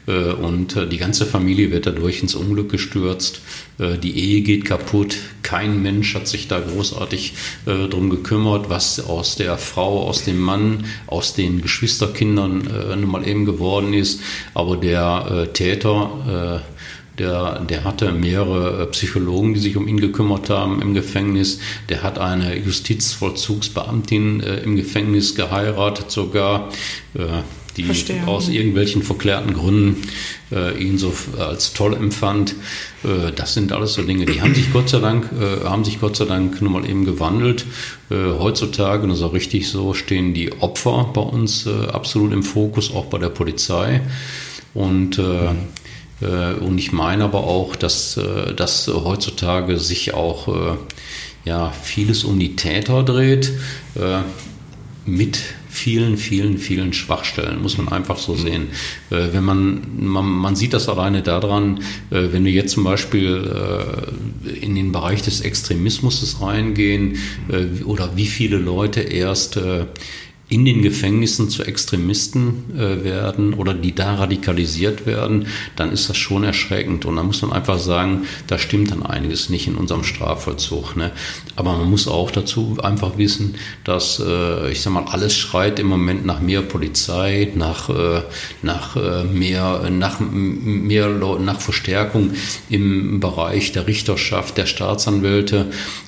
Äh, 0.06 0.32
Und 0.32 0.76
äh, 0.76 0.86
die 0.86 0.98
ganze 0.98 1.26
Familie 1.26 1.70
wird 1.70 1.86
dadurch 1.86 2.22
ins 2.22 2.34
Unglück 2.34 2.70
gestürzt. 2.70 3.40
Äh, 3.78 3.98
Die 3.98 4.18
Ehe 4.18 4.40
geht 4.42 4.64
kaputt. 4.64 5.16
Kein 5.42 5.82
Mensch 5.82 6.14
hat 6.14 6.28
sich 6.28 6.48
da 6.48 6.60
großartig 6.60 7.34
drum 7.64 8.08
gekümmert, 8.08 8.70
was 8.70 9.00
aus 9.04 9.34
der 9.34 9.58
Frau, 9.58 10.06
aus 10.06 10.24
dem 10.24 10.38
Mann, 10.38 10.84
aus 11.08 11.34
den 11.34 11.60
Geschwisterkindern 11.60 12.68
nun 13.00 13.10
mal 13.10 13.26
eben 13.26 13.46
geworden 13.46 13.92
ist. 13.92 14.20
Aber 14.54 14.76
der 14.76 15.48
Täter, 15.52 16.62
der, 17.18 17.60
der 17.60 17.82
hatte 17.84 18.12
mehrere 18.12 18.86
Psychologen, 18.88 19.54
die 19.54 19.60
sich 19.60 19.76
um 19.76 19.88
ihn 19.88 19.98
gekümmert 19.98 20.50
haben 20.50 20.80
im 20.80 20.94
Gefängnis. 20.94 21.58
Der 21.88 22.04
hat 22.04 22.20
eine 22.20 22.56
Justizvollzugsbeamtin 22.56 24.38
im 24.40 24.76
Gefängnis 24.76 25.34
geheiratet 25.34 26.12
sogar, 26.12 26.70
die 27.82 27.86
Verstehe. 27.86 28.26
aus 28.26 28.48
irgendwelchen 28.48 29.02
verklärten 29.02 29.54
Gründen 29.54 30.02
äh, 30.52 30.82
ihn 30.82 30.98
so 30.98 31.12
als 31.38 31.72
toll 31.72 31.94
empfand. 31.94 32.54
Äh, 33.04 33.32
das 33.34 33.54
sind 33.54 33.72
alles 33.72 33.94
so 33.94 34.02
Dinge, 34.02 34.26
die 34.26 34.40
haben 34.40 34.54
sich 34.54 34.72
Gott 34.72 34.88
sei 34.88 35.00
Dank, 35.00 35.30
äh, 35.32 35.64
haben 35.64 35.84
sich 35.84 36.00
Gott 36.00 36.16
sei 36.16 36.24
Dank 36.24 36.60
nun 36.62 36.72
mal 36.72 36.88
eben 36.88 37.04
gewandelt. 37.04 37.64
Äh, 38.10 38.14
heutzutage, 38.38 39.02
und 39.02 39.10
das 39.10 39.18
ist 39.18 39.24
auch 39.24 39.32
richtig 39.32 39.68
so, 39.68 39.94
stehen 39.94 40.34
die 40.34 40.52
Opfer 40.60 41.10
bei 41.12 41.20
uns 41.20 41.66
äh, 41.66 41.88
absolut 41.92 42.32
im 42.32 42.42
Fokus, 42.42 42.92
auch 42.92 43.06
bei 43.06 43.18
der 43.18 43.30
Polizei. 43.30 44.00
Und 44.74 45.18
äh, 45.18 45.48
Und 46.22 46.76
ich 46.76 46.92
meine 46.92 47.24
aber 47.24 47.44
auch, 47.44 47.76
dass, 47.76 48.20
dass 48.54 48.88
heutzutage 48.88 49.78
sich 49.78 50.12
auch 50.12 50.76
ja, 51.46 51.70
vieles 51.70 52.24
um 52.24 52.38
die 52.38 52.56
Täter 52.56 53.02
dreht, 53.02 53.50
mit 55.06 55.38
vielen, 55.80 56.16
vielen, 56.16 56.58
vielen 56.58 56.92
Schwachstellen, 56.92 57.62
muss 57.62 57.78
man 57.78 57.88
einfach 57.88 58.18
so 58.18 58.34
sehen. 58.34 58.68
Äh, 59.10 59.32
Wenn 59.32 59.44
man, 59.44 59.80
man, 59.96 60.26
man 60.26 60.54
sieht 60.56 60.72
das 60.74 60.88
alleine 60.88 61.22
daran, 61.22 61.78
äh, 62.10 62.32
wenn 62.32 62.44
wir 62.44 62.52
jetzt 62.52 62.72
zum 62.72 62.84
Beispiel 62.84 63.50
äh, 64.46 64.64
in 64.64 64.74
den 64.74 64.92
Bereich 64.92 65.22
des 65.22 65.40
Extremismus 65.40 66.40
reingehen 66.40 67.16
äh, 67.48 67.82
oder 67.84 68.16
wie 68.16 68.26
viele 68.26 68.58
Leute 68.58 69.00
erst 69.00 69.56
äh, 69.56 69.86
in 70.50 70.64
den 70.64 70.82
Gefängnissen 70.82 71.48
zu 71.48 71.62
Extremisten 71.62 72.76
äh, 72.76 73.04
werden 73.04 73.54
oder 73.54 73.72
die 73.72 73.94
da 73.94 74.16
radikalisiert 74.16 75.06
werden, 75.06 75.46
dann 75.76 75.92
ist 75.92 76.10
das 76.10 76.16
schon 76.16 76.42
erschreckend. 76.42 77.04
Und 77.04 77.16
da 77.16 77.22
muss 77.22 77.40
man 77.42 77.52
einfach 77.52 77.78
sagen, 77.78 78.26
da 78.48 78.58
stimmt 78.58 78.90
dann 78.90 79.04
einiges 79.04 79.48
nicht 79.48 79.68
in 79.68 79.76
unserem 79.76 80.02
Strafvollzug. 80.02 80.96
Ne? 80.96 81.12
Aber 81.54 81.76
man 81.76 81.88
muss 81.88 82.08
auch 82.08 82.32
dazu 82.32 82.78
einfach 82.82 83.16
wissen, 83.16 83.54
dass, 83.84 84.20
äh, 84.20 84.72
ich 84.72 84.82
sag 84.82 84.92
mal, 84.92 85.04
alles 85.04 85.36
schreit 85.36 85.78
im 85.78 85.86
Moment 85.86 86.26
nach 86.26 86.40
mehr 86.40 86.62
Polizei, 86.62 87.52
nach, 87.54 87.88
äh, 87.88 88.22
nach 88.62 88.96
äh, 88.96 89.22
mehr, 89.24 89.88
nach 89.90 90.18
mehr 90.18 91.08
nach 91.10 91.60
Verstärkung 91.60 92.32
im 92.68 93.20
Bereich 93.20 93.70
der 93.70 93.86
Richterschaft, 93.86 94.58
der 94.58 94.66
Staatsanwälte. 94.66 95.66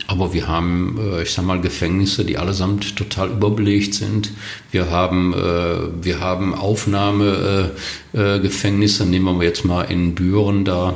Aber 0.08 0.34
wir 0.34 0.48
haben, 0.48 0.98
äh, 0.98 1.22
ich 1.22 1.32
sag 1.32 1.44
mal, 1.44 1.60
Gefängnisse, 1.60 2.24
die 2.24 2.38
allesamt 2.38 2.96
total 2.96 3.30
überbelegt 3.30 3.94
sind. 3.94 4.31
Wir 4.70 4.90
haben, 4.90 5.32
äh, 5.34 6.04
wir 6.04 6.20
haben 6.20 6.54
Aufnahmegefängnisse, 6.54 8.36
äh, 8.36 8.40
Gefängnisse. 8.40 9.06
nehmen 9.06 9.40
wir 9.40 9.46
jetzt 9.46 9.64
mal 9.64 9.82
in 9.82 10.14
Büren 10.14 10.64
da 10.64 10.90
äh, 10.90 10.94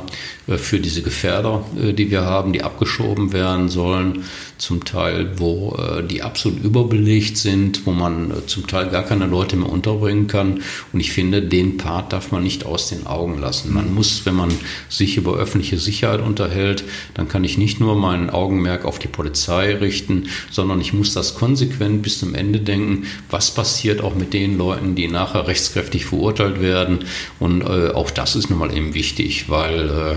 für 0.55 0.79
diese 0.79 1.01
Gefährder, 1.01 1.65
äh, 1.77 1.93
die 1.93 2.09
wir 2.09 2.21
haben, 2.21 2.53
die 2.53 2.63
abgeschoben 2.63 3.33
werden 3.33 3.67
sollen, 3.67 4.23
zum 4.57 4.85
Teil, 4.85 5.37
wo 5.37 5.75
äh, 5.77 6.03
die 6.03 6.23
absolut 6.23 6.63
überbelegt 6.63 7.37
sind, 7.37 7.85
wo 7.85 7.91
man 7.91 8.31
äh, 8.31 8.45
zum 8.47 8.65
Teil 8.65 8.89
gar 8.89 9.03
keine 9.03 9.27
Leute 9.27 9.55
mehr 9.55 9.69
unterbringen 9.69 10.27
kann. 10.27 10.61
Und 10.93 10.99
ich 10.99 11.11
finde, 11.11 11.41
den 11.41 11.77
Part 11.77 12.13
darf 12.13 12.31
man 12.31 12.43
nicht 12.43 12.65
aus 12.65 12.89
den 12.89 13.05
Augen 13.05 13.39
lassen. 13.39 13.73
Man 13.73 13.93
muss, 13.93 14.25
wenn 14.25 14.35
man 14.35 14.51
sich 14.89 15.17
über 15.17 15.35
öffentliche 15.35 15.77
Sicherheit 15.77 16.21
unterhält, 16.21 16.83
dann 17.13 17.27
kann 17.27 17.43
ich 17.43 17.57
nicht 17.57 17.79
nur 17.79 17.95
mein 17.95 18.29
Augenmerk 18.29 18.85
auf 18.85 18.99
die 18.99 19.07
Polizei 19.07 19.75
richten, 19.75 20.27
sondern 20.49 20.81
ich 20.81 20.93
muss 20.93 21.13
das 21.13 21.35
konsequent 21.35 22.01
bis 22.01 22.19
zum 22.19 22.33
Ende 22.33 22.59
denken, 22.59 23.05
was 23.29 23.51
passiert 23.53 24.01
auch 24.01 24.15
mit 24.15 24.33
den 24.33 24.57
Leuten, 24.57 24.95
die 24.95 25.07
nachher 25.07 25.47
rechtskräftig 25.47 26.05
verurteilt 26.05 26.61
werden. 26.61 26.99
Und 27.39 27.61
äh, 27.61 27.89
auch 27.89 28.09
das 28.09 28.35
ist 28.35 28.49
nun 28.49 28.59
mal 28.59 28.75
eben 28.75 28.93
wichtig, 28.93 29.49
weil 29.49 29.89
äh, 29.89 30.15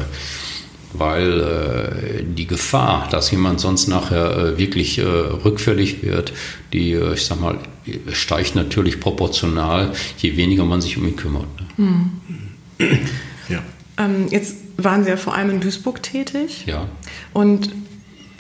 weil 0.93 1.41
äh, 1.41 2.25
die 2.25 2.47
Gefahr, 2.47 3.09
dass 3.11 3.31
jemand 3.31 3.61
sonst 3.61 3.89
nachher 3.89 4.37
äh, 4.37 4.59
wirklich 4.59 4.99
äh, 4.99 5.05
rückfällig 5.05 6.03
wird, 6.03 6.33
die, 6.73 6.93
äh, 6.93 7.15
ich 7.15 7.25
sag 7.25 7.41
mal, 7.41 7.59
steigt 8.13 8.55
natürlich 8.55 9.01
proportional, 9.01 9.93
je 10.19 10.37
weniger 10.37 10.65
man 10.65 10.81
sich 10.81 10.97
um 10.97 11.07
ihn 11.07 11.17
kümmert. 11.17 11.47
Ne? 11.79 12.99
Ja. 13.49 13.63
ähm, 13.99 14.29
jetzt 14.31 14.57
waren 14.77 15.05
Sie 15.05 15.11
ja 15.11 15.17
vor 15.17 15.35
allem 15.35 15.51
in 15.51 15.61
Duisburg 15.61 16.03
tätig. 16.03 16.65
Ja. 16.67 16.89
Und 17.33 17.71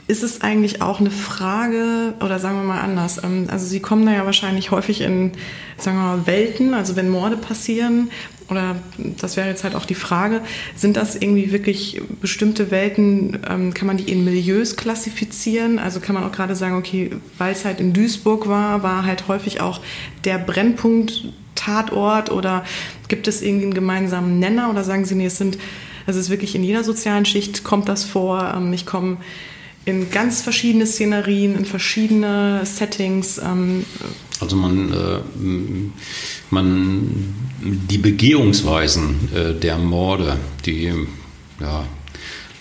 ist 0.06 0.22
es 0.24 0.40
eigentlich 0.40 0.82
auch 0.82 0.98
eine 0.98 1.10
Frage, 1.10 2.14
oder 2.20 2.40
sagen 2.40 2.56
wir 2.56 2.64
mal 2.64 2.80
anders, 2.80 3.22
ähm, 3.22 3.46
also 3.48 3.64
Sie 3.66 3.80
kommen 3.80 4.04
da 4.06 4.12
ja 4.12 4.24
wahrscheinlich 4.24 4.72
häufig 4.72 5.02
in, 5.02 5.32
sagen 5.78 5.98
wir 5.98 6.16
mal, 6.16 6.26
Welten, 6.26 6.74
also 6.74 6.96
wenn 6.96 7.08
Morde 7.08 7.36
passieren, 7.36 8.10
oder 8.50 8.76
das 8.96 9.36
wäre 9.36 9.48
jetzt 9.48 9.64
halt 9.64 9.74
auch 9.74 9.84
die 9.84 9.94
Frage, 9.94 10.40
sind 10.76 10.96
das 10.96 11.16
irgendwie 11.16 11.52
wirklich 11.52 12.00
bestimmte 12.20 12.70
Welten, 12.70 13.38
ähm, 13.48 13.74
kann 13.74 13.86
man 13.86 13.96
die 13.96 14.10
in 14.10 14.24
Milieus 14.24 14.76
klassifizieren? 14.76 15.78
Also 15.78 16.00
kann 16.00 16.14
man 16.14 16.24
auch 16.24 16.32
gerade 16.32 16.56
sagen, 16.56 16.76
okay, 16.76 17.10
weil 17.38 17.52
es 17.52 17.64
halt 17.64 17.80
in 17.80 17.92
Duisburg 17.92 18.48
war, 18.48 18.82
war 18.82 19.04
halt 19.04 19.28
häufig 19.28 19.60
auch 19.60 19.80
der 20.24 20.38
Brennpunkt 20.38 21.24
Tatort 21.54 22.30
oder 22.30 22.64
gibt 23.08 23.28
es 23.28 23.42
irgendwie 23.42 23.64
einen 23.64 23.74
gemeinsamen 23.74 24.38
Nenner 24.38 24.70
oder 24.70 24.82
sagen 24.82 25.04
Sie, 25.04 25.14
nee, 25.14 25.26
es 25.26 25.36
sind, 25.36 25.58
es 26.06 26.16
ist 26.16 26.30
wirklich 26.30 26.54
in 26.54 26.64
jeder 26.64 26.84
sozialen 26.84 27.26
Schicht 27.26 27.64
kommt 27.64 27.88
das 27.88 28.04
vor, 28.04 28.54
ähm, 28.56 28.72
ich 28.72 28.86
komme 28.86 29.18
in 29.84 30.10
ganz 30.10 30.42
verschiedene 30.42 30.86
Szenerien, 30.86 31.56
in 31.56 31.64
verschiedene 31.64 32.60
Settings. 32.64 33.38
Ähm. 33.38 33.84
Also 34.40 34.56
man, 34.56 34.92
äh, 34.92 35.18
man 36.50 37.34
die 37.62 37.98
Begehungsweisen 37.98 39.28
äh, 39.34 39.54
der 39.54 39.76
Morde, 39.78 40.38
die 40.64 40.92
ja, 41.60 41.84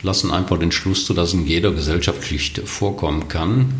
lassen 0.04 0.32
einfach 0.32 0.60
den 0.60 0.72
Schluss 0.72 1.06
zu, 1.06 1.14
dass 1.14 1.34
in 1.34 1.48
jeder 1.48 1.72
Gesellschaftsschicht 1.72 2.62
vorkommen 2.66 3.28
kann. 3.28 3.74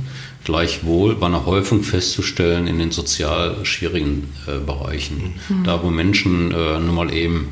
Gleichwohl 0.46 1.20
war 1.20 1.28
eine 1.28 1.46
Häufung 1.46 1.84
festzustellen 1.84 2.68
in 2.68 2.80
den 2.80 2.92
sozial 2.92 3.66
schwierigen 3.66 4.30
äh, 4.48 4.58
Bereichen. 4.60 5.36
Mhm. 5.50 5.64
Da, 5.64 5.84
wo 5.84 5.90
Menschen 5.90 6.52
äh, 6.52 6.80
nun 6.80 6.96
mal 6.96 7.14
eben 7.14 7.50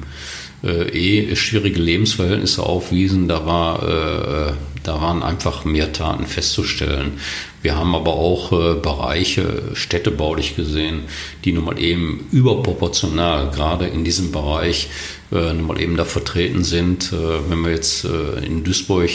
äh, 0.64 0.90
eh 0.90 1.36
schwierige 1.36 1.82
Lebensverhältnisse 1.82 2.64
aufwiesen, 2.64 3.28
da 3.28 3.46
war 3.46 3.84
äh, 3.84 4.54
da 4.88 5.02
waren 5.02 5.22
einfach 5.22 5.66
mehr 5.66 5.92
Taten 5.92 6.26
festzustellen. 6.26 7.20
Wir 7.62 7.76
haben 7.76 7.94
aber 7.94 8.14
auch 8.14 8.54
äh, 8.54 8.76
Bereiche 8.76 9.64
städtebaulich 9.74 10.56
gesehen, 10.56 11.02
die 11.44 11.52
nun 11.52 11.66
mal 11.66 11.80
eben 11.80 12.28
überproportional 12.32 13.52
gerade 13.52 13.86
in 13.88 14.06
diesem 14.06 14.32
Bereich 14.32 14.88
äh, 15.32 15.54
nun 15.54 15.68
mal 15.68 15.82
eben 15.82 15.98
da 15.98 16.06
vertreten 16.06 16.64
sind. 16.64 17.12
Äh, 17.12 17.50
wenn 17.50 17.60
wir 17.66 17.72
jetzt 17.72 18.06
äh, 18.06 18.46
in 18.46 18.64
Duisburg 18.64 19.10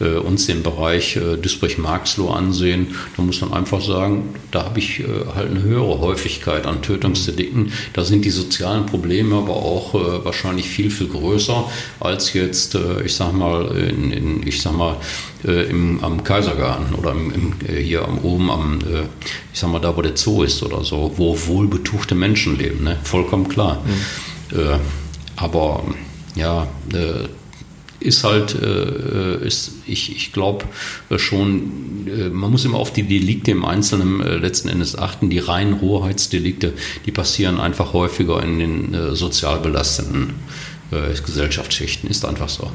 äh, 0.00 0.16
uns 0.16 0.46
den 0.46 0.62
Bereich 0.62 1.16
äh, 1.16 1.36
Duisburg-Marxloh 1.36 2.30
ansehen, 2.30 2.94
dann 3.16 3.26
muss 3.26 3.40
man 3.40 3.52
einfach 3.52 3.80
sagen, 3.80 4.34
da 4.50 4.64
habe 4.64 4.78
ich 4.78 5.00
äh, 5.00 5.04
halt 5.34 5.50
eine 5.50 5.62
höhere 5.62 6.00
Häufigkeit 6.00 6.66
an 6.66 6.82
Tötungsdelikten. 6.82 7.72
Da 7.92 8.04
sind 8.04 8.24
die 8.24 8.30
sozialen 8.30 8.86
Probleme 8.86 9.36
aber 9.36 9.56
auch 9.56 9.94
äh, 9.94 10.24
wahrscheinlich 10.24 10.68
viel, 10.68 10.90
viel 10.90 11.08
größer 11.08 11.70
als 12.00 12.32
jetzt, 12.34 12.74
äh, 12.74 13.02
ich 13.04 13.14
sag 13.14 13.32
mal, 13.32 13.74
in, 13.76 14.12
in 14.12 14.46
ich 14.46 14.60
sag 14.60 14.76
mal, 14.76 14.96
äh, 15.46 15.64
im, 15.70 16.02
am 16.04 16.22
Kaisergarten 16.22 16.94
oder 16.94 17.12
im, 17.12 17.32
im, 17.32 17.54
hier 17.76 18.06
am, 18.06 18.18
oben 18.18 18.50
am, 18.50 18.78
ich 19.52 19.58
sag 19.58 19.70
mal, 19.70 19.80
da 19.80 19.96
wo 19.96 20.02
der 20.02 20.16
Zoo 20.16 20.42
ist 20.42 20.62
oder 20.62 20.84
so, 20.84 21.12
wo 21.16 21.36
wohlbetuchte 21.46 22.14
Menschen 22.14 22.58
leben, 22.58 22.84
ne? 22.84 22.98
vollkommen 23.02 23.48
klar. 23.48 23.82
Mhm. 23.84 24.80
aber 25.36 25.84
ja, 26.34 26.68
ist 28.00 28.24
halt, 28.24 28.54
äh, 28.54 29.46
ist, 29.46 29.72
ich, 29.86 30.14
ich 30.14 30.32
glaube 30.32 30.64
äh, 31.10 31.18
schon, 31.18 32.06
äh, 32.06 32.28
man 32.28 32.50
muss 32.50 32.64
immer 32.64 32.78
auf 32.78 32.92
die 32.92 33.02
Delikte 33.02 33.50
im 33.50 33.64
Einzelnen 33.64 34.20
äh, 34.20 34.36
letzten 34.36 34.68
Endes 34.68 34.96
achten. 34.98 35.30
Die 35.30 35.38
reinen 35.38 35.74
Rohheitsdelikte, 35.74 36.72
die 37.06 37.12
passieren 37.12 37.60
einfach 37.60 37.92
häufiger 37.92 38.42
in 38.42 38.58
den 38.58 38.94
äh, 38.94 39.14
sozial 39.14 39.60
belasteten 39.60 40.34
äh, 40.90 41.14
Gesellschaftsschichten. 41.14 42.10
Ist 42.10 42.24
einfach 42.24 42.48
so. 42.48 42.70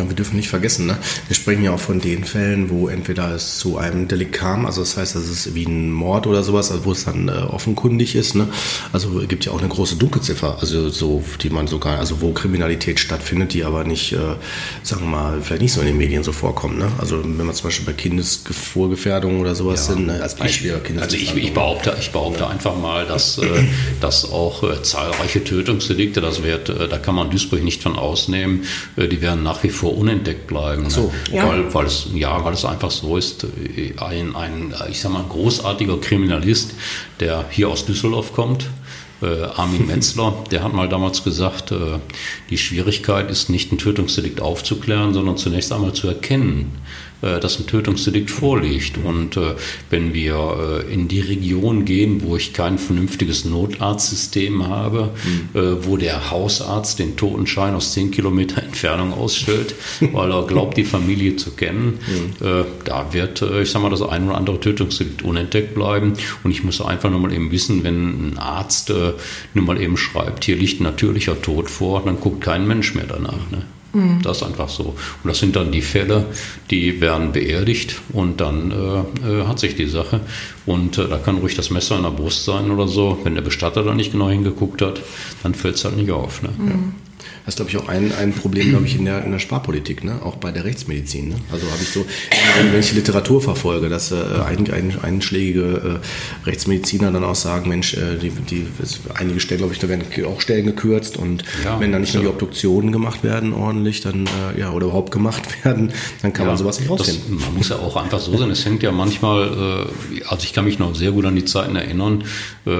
Ja, 0.00 0.08
wir 0.08 0.16
dürfen 0.16 0.36
nicht 0.36 0.48
vergessen, 0.48 0.86
ne? 0.86 0.96
wir 1.28 1.36
sprechen 1.36 1.62
ja 1.62 1.72
auch 1.72 1.80
von 1.80 2.00
den 2.00 2.24
Fällen, 2.24 2.70
wo 2.70 2.88
entweder 2.88 3.34
es 3.34 3.58
zu 3.58 3.76
einem 3.76 4.08
Delikt 4.08 4.32
kam, 4.32 4.64
also 4.64 4.80
das 4.80 4.96
heißt, 4.96 5.14
das 5.14 5.28
ist 5.28 5.54
wie 5.54 5.64
ein 5.64 5.92
Mord 5.92 6.26
oder 6.26 6.42
sowas, 6.42 6.70
also 6.70 6.86
wo 6.86 6.92
es 6.92 7.04
dann 7.04 7.28
äh, 7.28 7.32
offenkundig 7.32 8.14
ist. 8.14 8.34
Ne? 8.34 8.48
Also 8.94 9.20
es 9.20 9.28
gibt 9.28 9.44
ja 9.44 9.52
auch 9.52 9.58
eine 9.58 9.68
große 9.68 9.96
Dunkelziffer, 9.96 10.56
also 10.58 10.88
so, 10.88 11.22
die 11.42 11.50
man 11.50 11.66
sogar, 11.66 11.98
also 11.98 12.22
wo 12.22 12.32
Kriminalität 12.32 12.98
stattfindet, 12.98 13.52
die 13.52 13.62
aber 13.62 13.84
nicht, 13.84 14.14
äh, 14.14 14.36
sagen 14.82 15.02
wir 15.02 15.08
mal, 15.08 15.42
vielleicht 15.42 15.60
nicht 15.60 15.72
so 15.74 15.82
in 15.82 15.86
den 15.88 15.98
Medien 15.98 16.24
so 16.24 16.32
vorkommen. 16.32 16.78
Ne? 16.78 16.90
Also 16.96 17.22
wenn 17.22 17.44
man 17.44 17.54
zum 17.54 17.64
Beispiel 17.64 17.84
bei 17.84 17.92
Kindesvorgefährdung 17.92 19.38
oder 19.38 19.54
sowas 19.54 19.86
ja. 19.86 19.94
sind, 19.96 20.06
ne? 20.06 20.22
als 20.22 20.34
Beispiel. 20.34 20.80
Ich, 20.82 20.98
also 20.98 21.14
ich, 21.14 21.36
ich, 21.36 21.52
behaupte, 21.52 21.94
ich 22.00 22.10
behaupte 22.10 22.40
ja. 22.40 22.48
einfach 22.48 22.74
mal, 22.74 23.04
dass, 23.04 23.36
äh, 23.38 23.64
dass 24.00 24.30
auch 24.30 24.62
äh, 24.62 24.82
zahlreiche 24.82 25.44
Tötungsdelikte, 25.44 26.22
das 26.22 26.42
wird, 26.42 26.70
äh, 26.70 26.88
da 26.88 26.96
kann 26.96 27.14
man 27.14 27.28
Duisburg 27.28 27.62
nicht 27.62 27.82
von 27.82 27.98
ausnehmen, 27.98 28.64
äh, 28.96 29.06
die 29.06 29.20
werden 29.20 29.42
nach 29.42 29.62
wie 29.62 29.68
vor 29.68 29.89
unentdeckt 29.90 30.46
bleiben. 30.46 30.84
Ne? 30.84 30.90
So, 30.90 31.12
ja. 31.32 31.48
Weil, 31.48 31.72
weil, 31.72 31.86
es, 31.86 32.08
ja, 32.14 32.44
weil 32.44 32.54
es 32.54 32.64
einfach 32.64 32.90
so 32.90 33.16
ist, 33.16 33.46
ein, 33.98 34.36
ein, 34.36 34.74
ich 34.90 35.00
sag 35.00 35.12
mal, 35.12 35.24
großartiger 35.28 35.98
Kriminalist, 35.98 36.74
der 37.20 37.44
hier 37.50 37.68
aus 37.68 37.84
Düsseldorf 37.84 38.32
kommt, 38.32 38.66
äh, 39.22 39.42
Armin 39.56 39.86
Metzler, 39.86 40.34
der 40.50 40.62
hat 40.62 40.72
mal 40.72 40.88
damals 40.88 41.24
gesagt, 41.24 41.72
äh, 41.72 41.98
die 42.48 42.58
Schwierigkeit 42.58 43.30
ist 43.30 43.50
nicht 43.50 43.72
ein 43.72 43.78
Tötungsdelikt 43.78 44.40
aufzuklären, 44.40 45.12
sondern 45.14 45.36
zunächst 45.36 45.72
einmal 45.72 45.92
zu 45.92 46.08
erkennen, 46.08 46.72
äh, 46.78 47.09
dass 47.20 47.58
ein 47.58 47.66
Tötungsdelikt 47.66 48.30
vorliegt. 48.30 48.98
Und 48.98 49.36
äh, 49.36 49.54
wenn 49.90 50.14
wir 50.14 50.84
äh, 50.88 50.92
in 50.92 51.08
die 51.08 51.20
Region 51.20 51.84
gehen, 51.84 52.22
wo 52.22 52.36
ich 52.36 52.52
kein 52.52 52.78
vernünftiges 52.78 53.44
Notarztsystem 53.44 54.66
habe, 54.66 55.10
mhm. 55.54 55.78
wo 55.82 55.96
der 55.96 56.30
Hausarzt 56.30 56.98
den 56.98 57.16
Totenschein 57.16 57.74
aus 57.74 57.92
10 57.92 58.10
Kilometer 58.10 58.62
Entfernung 58.62 59.12
ausstellt, 59.12 59.74
weil 60.12 60.30
er 60.30 60.46
glaubt, 60.46 60.76
die 60.76 60.84
Familie 60.84 61.36
zu 61.36 61.50
kennen, 61.52 61.98
mhm. 62.06 62.64
da 62.84 63.12
wird, 63.12 63.42
ich 63.42 63.70
sag 63.70 63.82
mal, 63.82 63.90
das 63.90 64.02
ein 64.02 64.28
oder 64.28 64.36
andere 64.36 64.60
Tötungsdelikt 64.60 65.22
unentdeckt 65.22 65.74
bleiben. 65.74 66.14
Und 66.44 66.50
ich 66.50 66.64
muss 66.64 66.80
einfach 66.80 67.10
nochmal 67.10 67.32
eben 67.32 67.50
wissen, 67.50 67.84
wenn 67.84 68.30
ein 68.30 68.38
Arzt 68.38 68.92
nur 69.54 69.64
mal 69.64 69.80
eben 69.80 69.96
schreibt, 69.96 70.44
hier 70.44 70.56
liegt 70.56 70.80
ein 70.80 70.84
natürlicher 70.84 71.40
Tod 71.40 71.70
vor, 71.70 72.02
dann 72.04 72.20
guckt 72.20 72.40
kein 72.42 72.66
Mensch 72.66 72.94
mehr 72.94 73.06
danach. 73.06 73.50
Ne? 73.50 73.62
Mhm. 73.92 74.22
Das 74.22 74.38
ist 74.38 74.42
einfach 74.42 74.68
so. 74.68 74.84
Und 74.84 75.28
das 75.28 75.38
sind 75.38 75.56
dann 75.56 75.72
die 75.72 75.82
Fälle, 75.82 76.26
die 76.70 77.00
werden 77.00 77.32
beerdigt 77.32 77.96
und 78.12 78.40
dann 78.40 78.70
äh, 78.70 79.28
äh, 79.28 79.46
hat 79.46 79.58
sich 79.58 79.74
die 79.76 79.86
Sache. 79.86 80.20
Und 80.66 80.98
äh, 80.98 81.08
da 81.08 81.18
kann 81.18 81.38
ruhig 81.38 81.56
das 81.56 81.70
Messer 81.70 81.96
in 81.96 82.02
der 82.02 82.10
Brust 82.10 82.44
sein 82.44 82.70
oder 82.70 82.86
so. 82.86 83.18
Wenn 83.24 83.34
der 83.34 83.42
Bestatter 83.42 83.82
da 83.82 83.94
nicht 83.94 84.12
genau 84.12 84.30
hingeguckt 84.30 84.82
hat, 84.82 85.00
dann 85.42 85.54
fällt 85.54 85.76
es 85.76 85.84
halt 85.84 85.96
nicht 85.96 86.10
auf. 86.10 86.42
Ne? 86.42 86.50
Mhm. 86.56 86.68
Ja. 86.68 86.74
Das 87.44 87.54
ist, 87.54 87.56
glaube 87.56 87.70
ich, 87.70 87.76
auch 87.78 87.88
ein, 87.88 88.12
ein 88.20 88.32
Problem, 88.32 88.70
glaube 88.70 88.86
ich, 88.86 88.96
in 88.96 89.06
der, 89.06 89.24
in 89.24 89.32
der 89.32 89.38
Sparpolitik, 89.38 90.04
ne? 90.04 90.20
auch 90.22 90.36
bei 90.36 90.52
der 90.52 90.64
Rechtsmedizin. 90.64 91.30
Ne? 91.30 91.34
Also 91.50 91.66
habe 91.70 91.82
ich 91.82 91.88
so, 91.88 92.04
wenn, 92.58 92.72
wenn 92.72 92.80
ich 92.80 92.92
Literatur 92.92 93.40
verfolge, 93.40 93.88
dass 93.88 94.12
äh, 94.12 94.16
ein, 94.46 94.70
ein, 94.70 94.98
einschlägige 95.02 96.00
äh, 96.00 96.46
Rechtsmediziner 96.46 97.10
dann 97.10 97.24
auch 97.24 97.34
sagen, 97.34 97.68
Mensch, 97.70 97.94
äh, 97.94 98.18
die, 98.20 98.30
die, 98.30 98.66
einige 99.14 99.40
Stellen, 99.40 99.58
glaube 99.58 99.72
ich, 99.72 99.78
da 99.78 99.88
werden 99.88 100.04
auch 100.26 100.40
Stellen 100.40 100.66
gekürzt 100.66 101.16
und 101.16 101.42
ja, 101.64 101.80
wenn 101.80 101.92
dann 101.92 102.02
nicht 102.02 102.12
so. 102.12 102.18
mehr 102.18 102.28
die 102.28 102.32
Obduktionen 102.34 102.92
gemacht 102.92 103.24
werden 103.24 103.54
ordentlich, 103.54 104.02
dann 104.02 104.26
äh, 104.26 104.60
ja, 104.60 104.72
oder 104.72 104.86
überhaupt 104.86 105.10
gemacht 105.10 105.42
werden, 105.64 105.92
dann 106.20 106.32
kann 106.34 106.44
ja, 106.44 106.50
man 106.50 106.58
sowas 106.58 106.78
nicht 106.78 106.90
rausfinden. 106.90 107.38
Das, 107.38 107.46
man 107.46 107.56
muss 107.56 107.68
ja 107.70 107.76
auch 107.76 107.96
einfach 107.96 108.20
so 108.20 108.36
sein, 108.36 108.50
es 108.50 108.64
hängt 108.66 108.82
ja 108.82 108.92
manchmal, 108.92 109.88
äh, 110.18 110.22
also 110.28 110.44
ich 110.44 110.52
kann 110.52 110.66
mich 110.66 110.78
noch 110.78 110.94
sehr 110.94 111.12
gut 111.12 111.24
an 111.24 111.36
die 111.36 111.46
Zeiten 111.46 111.74
erinnern, 111.74 112.24
äh, 112.66 112.70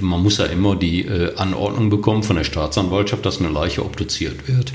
man 0.00 0.22
muss 0.22 0.38
ja 0.38 0.46
immer 0.46 0.76
die 0.76 1.04
Anordnung 1.36 1.90
bekommen 1.90 2.22
von 2.22 2.36
der 2.36 2.44
Staatsanwaltschaft, 2.44 3.24
dass 3.26 3.40
eine 3.40 3.48
Leiche 3.48 3.84
obduziert 3.84 4.03
reduziert 4.04 4.48
wird. 4.48 4.72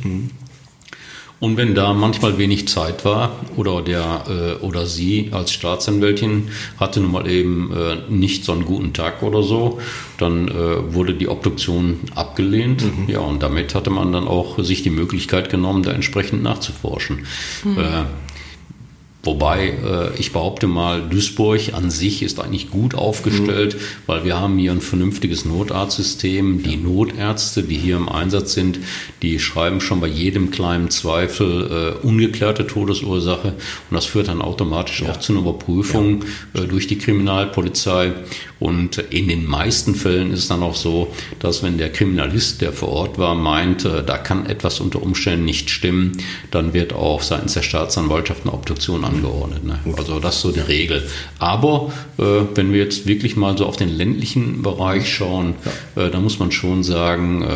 Und 1.40 1.56
wenn 1.56 1.74
da 1.74 1.94
manchmal 1.94 2.38
wenig 2.38 2.68
Zeit 2.68 3.06
war 3.06 3.32
oder 3.56 3.82
der 3.82 4.26
äh, 4.28 4.66
oder 4.66 4.86
sie 4.86 5.30
als 5.32 5.54
Staatsanwältin 5.54 6.50
hatte 6.78 7.00
nun 7.00 7.14
mal 7.14 7.30
eben 7.30 7.72
äh, 7.72 8.12
nicht 8.12 8.44
so 8.44 8.52
einen 8.52 8.66
guten 8.66 8.92
Tag 8.92 9.24
oder 9.24 9.42
so, 9.42 9.80
dann 10.18 10.50
äh, 10.50 10.94
wurde 10.94 11.14
die 11.14 11.30
Obduktion 11.30 12.02
abgelehnt. 12.14 12.84
Mhm. 12.84 13.10
Ja, 13.10 13.20
und 13.20 13.42
damit 13.42 13.74
hatte 13.74 13.90
man 13.90 14.12
dann 14.12 14.28
auch 14.28 14.62
sich 14.62 14.84
die 14.84 14.90
Möglichkeit 14.90 15.50
genommen, 15.50 15.84
da 15.84 15.92
entsprechend 15.92 16.44
nachzuforschen. 16.44 17.26
Mhm. 17.64 17.78
Wobei 19.22 19.68
äh, 19.68 20.18
ich 20.18 20.32
behaupte 20.32 20.68
mal, 20.68 21.02
Duisburg 21.02 21.74
an 21.74 21.90
sich 21.92 22.24
ist 22.24 22.40
eigentlich 22.40 22.72
gut 22.72 22.96
aufgestellt, 22.96 23.76
mhm. 23.76 23.80
weil 24.08 24.24
wir 24.24 24.40
haben 24.40 24.58
hier 24.58 24.72
ein 24.72 24.80
vernünftiges 24.80 25.44
Notarztsystem. 25.44 26.64
Die 26.64 26.78
Notärzte, 26.78 27.64
die 27.64 27.76
hier 27.76 27.98
im 27.98 28.08
Einsatz 28.08 28.54
sind, 28.54 28.80
die 29.22 29.40
schreiben 29.40 29.82
schon 29.82 30.00
bei 30.00 30.08
jedem 30.08 30.52
kleinen 30.52 30.90
Zweifel 30.90 31.98
äh, 32.02 32.08
ungeklärte 32.08 32.66
Todesursache 32.66 33.50
und 33.90 33.96
das 33.96 34.06
führt 34.06 34.30
dann 34.30 34.42
automatisch 34.42 35.02
ja. 35.02 35.12
auch 35.12 35.18
zu 35.18 35.34
einer 35.34 35.42
Überprüfung 35.42 36.24
ja. 36.54 36.64
äh, 36.64 36.68
durch 36.68 36.88
die 36.88 36.98
Kriminalpolizei. 36.98 38.14
Und 38.60 38.98
in 38.98 39.28
den 39.28 39.46
meisten 39.46 39.96
Fällen 39.96 40.32
ist 40.32 40.40
es 40.40 40.48
dann 40.48 40.64
auch 40.64 40.76
so, 40.76 41.14
dass 41.40 41.64
wenn 41.64 41.78
der 41.78 41.92
Kriminalist, 41.92 42.62
der 42.62 42.74
vor 42.74 42.90
Ort 42.90 43.18
war, 43.18 43.36
meint, 43.36 43.84
äh, 43.84 44.04
da 44.04 44.18
kann 44.18 44.46
etwas 44.46 44.80
unter 44.80 45.02
Umständen 45.04 45.46
nicht 45.46 45.70
stimmen, 45.70 46.18
dann 46.52 46.74
wird 46.74 46.94
auch 46.94 47.22
seitens 47.22 47.54
der 47.54 47.64
Staatsanwaltschaft 47.64 48.44
eine 48.44 48.54
Obduktion 48.54 49.06
angeordnet. 49.10 49.64
Ne? 49.64 49.80
Also 49.98 50.20
das 50.20 50.36
ist 50.36 50.42
so 50.42 50.52
die 50.52 50.60
Regel. 50.60 51.08
Aber 51.38 51.92
äh, 52.18 52.24
wenn 52.56 52.72
wir 52.72 52.84
jetzt 52.84 53.08
wirklich 53.08 53.36
mal 53.36 53.58
so 53.58 53.66
auf 53.66 53.78
den 53.78 53.90
ländlichen 53.90 54.62
Bereich 54.62 55.14
schauen, 55.14 55.56
ja. 55.96 56.04
äh, 56.04 56.12
da 56.12 56.20
muss 56.20 56.40
man 56.40 56.52
schon 56.52 56.84
sagen, 56.84 57.42
äh, 57.42 57.48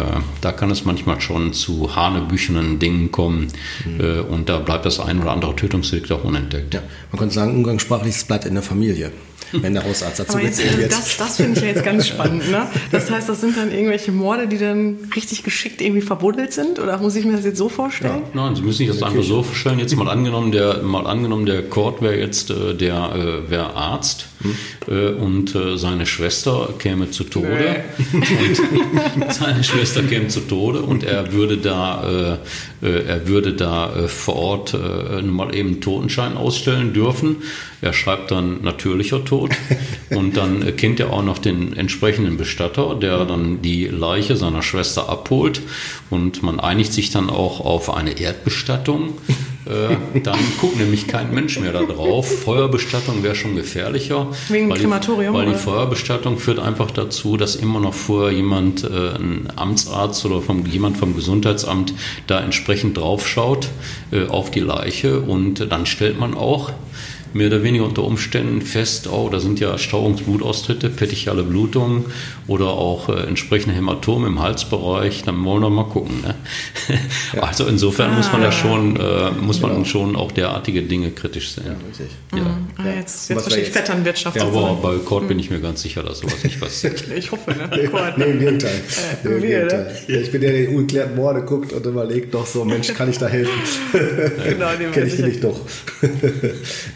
da 0.41 0.51
kann 0.51 0.72
es 0.72 0.86
manchmal 0.86 1.22
schon 1.22 1.54
zu 1.54 1.95
hanebüchenen 1.95 2.80
Dingen 2.80 3.12
kommen 3.12 3.47
mhm. 3.86 3.99
Äh, 3.99 4.20
und 4.20 4.49
da 4.49 4.58
bleibt 4.60 4.86
das 4.86 4.99
ein 4.99 5.22
oder 5.22 5.32
andere 5.32 5.56
Tötungsdelikt 5.56 6.12
auch 6.12 6.24
unentdeckt. 6.24 6.74
Ja. 6.74 6.82
Man 7.12 7.20
könnte 7.20 7.36
sagen, 7.36 7.56
umgangssprachlich, 7.56 8.16
es 8.16 8.24
bleibt 8.24 8.45
in 8.45 8.54
der 8.54 8.64
Familie 8.64 9.12
wenn 9.54 9.74
der 9.74 9.84
Hausarzt 9.84 10.20
dazu 10.20 10.34
Aber 10.34 10.43
jetzt, 10.43 10.62
gezählt 10.62 10.91
Das, 10.91 11.18
das 11.18 11.38
finde 11.38 11.58
ich 11.58 11.62
ja 11.62 11.70
jetzt 11.70 11.84
ganz 11.84 12.08
spannend. 12.08 12.49
Ne? 12.49 12.68
Das 12.91 13.10
heißt, 13.10 13.30
das 13.30 13.41
sind 13.41 13.58
dann 13.58 13.72
irgendwelche 13.72 14.12
Morde, 14.12 14.47
die 14.47 14.58
dann 14.58 14.97
richtig 15.16 15.43
geschickt 15.43 15.82
irgendwie 15.82 16.01
verbuddelt 16.01 16.54
sind? 16.54 16.80
Oder 16.80 16.97
muss 16.97 17.16
ich 17.16 17.26
mir 17.26 17.34
das 17.34 17.45
jetzt 17.45 17.58
so 17.58 17.70
vorstellen? 17.70 18.24
Ja. 18.34 18.45
Nein, 18.45 18.56
Sie 18.56 18.62
müssen 18.62 18.78
sich 18.80 18.88
das 18.88 19.04
einfach 19.04 19.24
so 19.24 19.43
vorstellen. 19.43 19.80
Jetzt 19.80 19.95
mal 19.95 20.10
angenommen, 20.10 20.51
der, 20.51 20.82
mal 20.84 21.06
angenommen, 21.06 21.45
der 21.45 21.64
Kord 21.64 22.01
wäre 22.01 22.18
jetzt 22.18 22.49
äh, 22.49 22.74
der 22.74 23.14
äh, 23.16 23.49
wär 23.49 23.76
Arzt 23.76 24.28
hm. 24.41 24.56
äh, 24.88 25.12
und 25.12 25.56
äh, 25.56 25.78
seine 25.78 26.06
Schwester 26.06 26.70
käme 26.80 27.12
zu 27.12 27.24
Tode. 27.24 27.84
Und 28.14 29.34
seine 29.34 29.64
Schwester 29.64 30.04
käme 30.04 30.28
zu 30.28 30.41
Tode 30.41 30.82
und 30.82 31.04
er 31.04 31.32
würde 31.34 31.58
da, 31.58 32.34
äh, 32.34 32.38
er 32.84 33.28
würde 33.28 33.54
da 33.54 34.08
vor 34.08 34.36
Ort 34.36 34.78
mal 35.24 35.56
eben 35.56 35.80
Totenschein 35.82 36.36
ausstellen 36.36 36.94
dürfen. 36.94 37.38
Er 37.82 37.94
schreibt 37.94 38.32
dann 38.32 38.62
natürlicher 38.62 39.24
Tod 39.24 39.52
und 40.10 40.38
dann 40.38 40.76
kennt 40.76 41.00
er 41.00 41.12
auch 41.12 41.24
noch 41.24 41.38
den 41.38 41.74
entsprechenden 41.74 42.38
Bestatter, 42.38 42.96
der 42.96 43.26
dann 43.26 43.62
die 43.62 43.86
Leiche 43.88 44.36
seiner 44.36 44.62
Schwester 44.62 45.10
abholt 45.10 45.62
und 46.10 46.44
man 46.44 46.60
einigt 46.60 46.94
sich 46.94 47.12
dann 47.12 47.30
auch 47.30 47.60
auf 47.60 47.94
eine 47.94 48.20
Erdbestattung. 48.20 49.14
Äh, 49.66 50.20
dann 50.20 50.39
guckt 50.59 50.78
nämlich 50.78 51.07
kein 51.07 51.34
Mensch 51.34 51.59
mehr 51.59 51.72
da 51.72 51.84
drauf. 51.84 52.28
Feuerbestattung 52.43 53.24
wäre 53.24 53.36
schon 53.36 53.55
gefährlicher. 53.55 54.28
Wegen 54.49 54.70
weil 54.70 54.80
Krematorium? 54.80 55.34
Die, 55.34 55.39
weil 55.39 55.47
die 55.47 55.57
Feuerbestattung 55.57 56.38
führt 56.38 56.59
einfach 56.59 56.91
dazu, 56.91 57.38
dass 57.38 57.55
immer 57.55 57.80
noch 57.80 57.93
vorher 57.93 58.36
jemand, 58.36 58.84
äh, 58.84 59.16
ein 59.16 59.47
Amtsarzt 59.55 60.26
oder 60.26 60.41
vom, 60.41 60.66
jemand 60.66 60.97
vom 60.97 61.16
Gesundheitsamt 61.16 61.93
da 62.28 62.41
entsprechend 62.41 62.97
draufschaut 62.97 63.70
äh, 64.11 64.26
auf 64.26 64.51
die 64.51 64.59
Leiche 64.59 65.20
und 65.20 65.72
dann 65.72 65.86
stellt 65.86 66.20
man 66.20 66.34
auch, 66.34 66.72
mehr 67.34 67.48
oder 67.48 67.64
weniger 67.64 67.86
unter 67.86 68.04
Umständen 68.04 68.62
fest, 68.62 69.08
oh, 69.08 69.30
da 69.30 69.40
sind 69.40 69.60
ja 69.60 69.78
Stauungsblutaustritte, 69.78 70.90
petechiale 70.90 71.44
Blutungen 71.44 72.06
oder 72.48 72.68
auch 72.68 73.10
äh, 73.10 73.28
entsprechende 73.28 73.76
Hämatome 73.76 74.28
im 74.28 74.42
Halsbereich, 74.42 75.24
dann 75.24 75.44
wollen 75.46 75.62
wir 75.62 75.70
mal 75.70 75.86
gucken. 75.86 76.22
Ne? 76.22 76.36
Ja. 77.34 77.44
Also 77.44 77.66
insofern 77.66 78.12
ah. 78.12 78.18
muss 78.18 78.32
man 78.32 78.42
ja 78.42 78.50
ah. 78.50 78.52
schon, 78.52 78.96
äh, 78.96 79.32
muss 79.32 79.60
genau. 79.60 79.74
man 79.74 79.86
schon 79.86 80.16
auch 80.16 80.32
derartige 80.32 80.84
Dinge 80.84 81.12
kritisch 81.12 81.52
sehen. 81.52 81.66
Ja, 81.66 81.76
richtig. 81.88 82.08
Ja. 82.32 82.44
Mhm. 82.44 82.68
Ah, 82.78 82.96
jetzt 82.96 83.30
jetzt 83.30 83.42
verstehe 83.42 83.64
ich 83.64 83.70
Vetternwirtschaft. 83.72 84.36
Ja, 84.38 84.44
aber 84.44 84.76
bei 84.82 84.98
Kord 84.98 85.28
bin 85.28 85.40
ich 85.40 85.50
mir 85.50 85.60
ganz 85.60 85.82
sicher, 85.82 86.04
dass 86.04 86.20
sowas 86.20 86.44
nicht 86.44 86.60
passiert. 86.60 87.04
ich 87.16 87.32
hoffe, 87.32 87.52
ne? 87.52 87.70
nee, 88.18 88.24
im 88.26 88.40
Gegenteil. 88.40 88.72
Äh, 89.24 89.28
nee, 89.28 89.36
im 89.36 89.42
Gegenteil. 89.42 89.96
Ne? 90.08 90.18
Ich 90.18 90.32
bin 90.32 90.42
der, 90.42 90.52
der 90.52 90.70
ungeklärten 90.70 91.16
Morde 91.16 91.42
guckt 91.42 91.74
und 91.74 91.86
überlegt 91.86 92.34
doch 92.34 92.46
so, 92.46 92.66
Mensch, 92.66 92.94
kann 92.94 93.10
ich 93.10 93.18
da 93.18 93.28
helfen? 93.28 93.52
genau, 93.94 94.68
Kenne 94.92 95.08
ich 95.08 95.16
den 95.16 95.28
nicht 95.28 95.44
doch. 95.44 95.60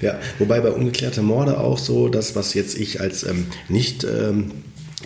ja, 0.02 0.20
Wobei 0.40 0.62
bei 0.62 0.72
ungeklärte 0.72 1.22
Morde 1.22 1.60
auch 1.60 1.78
so, 1.78 2.10
das, 2.10 2.36
was 2.36 2.54
jetzt 2.54 2.78
ich 2.78 3.02
als 3.02 3.24
ähm, 3.24 3.48
nicht 3.70 4.04
ähm, 4.04 4.52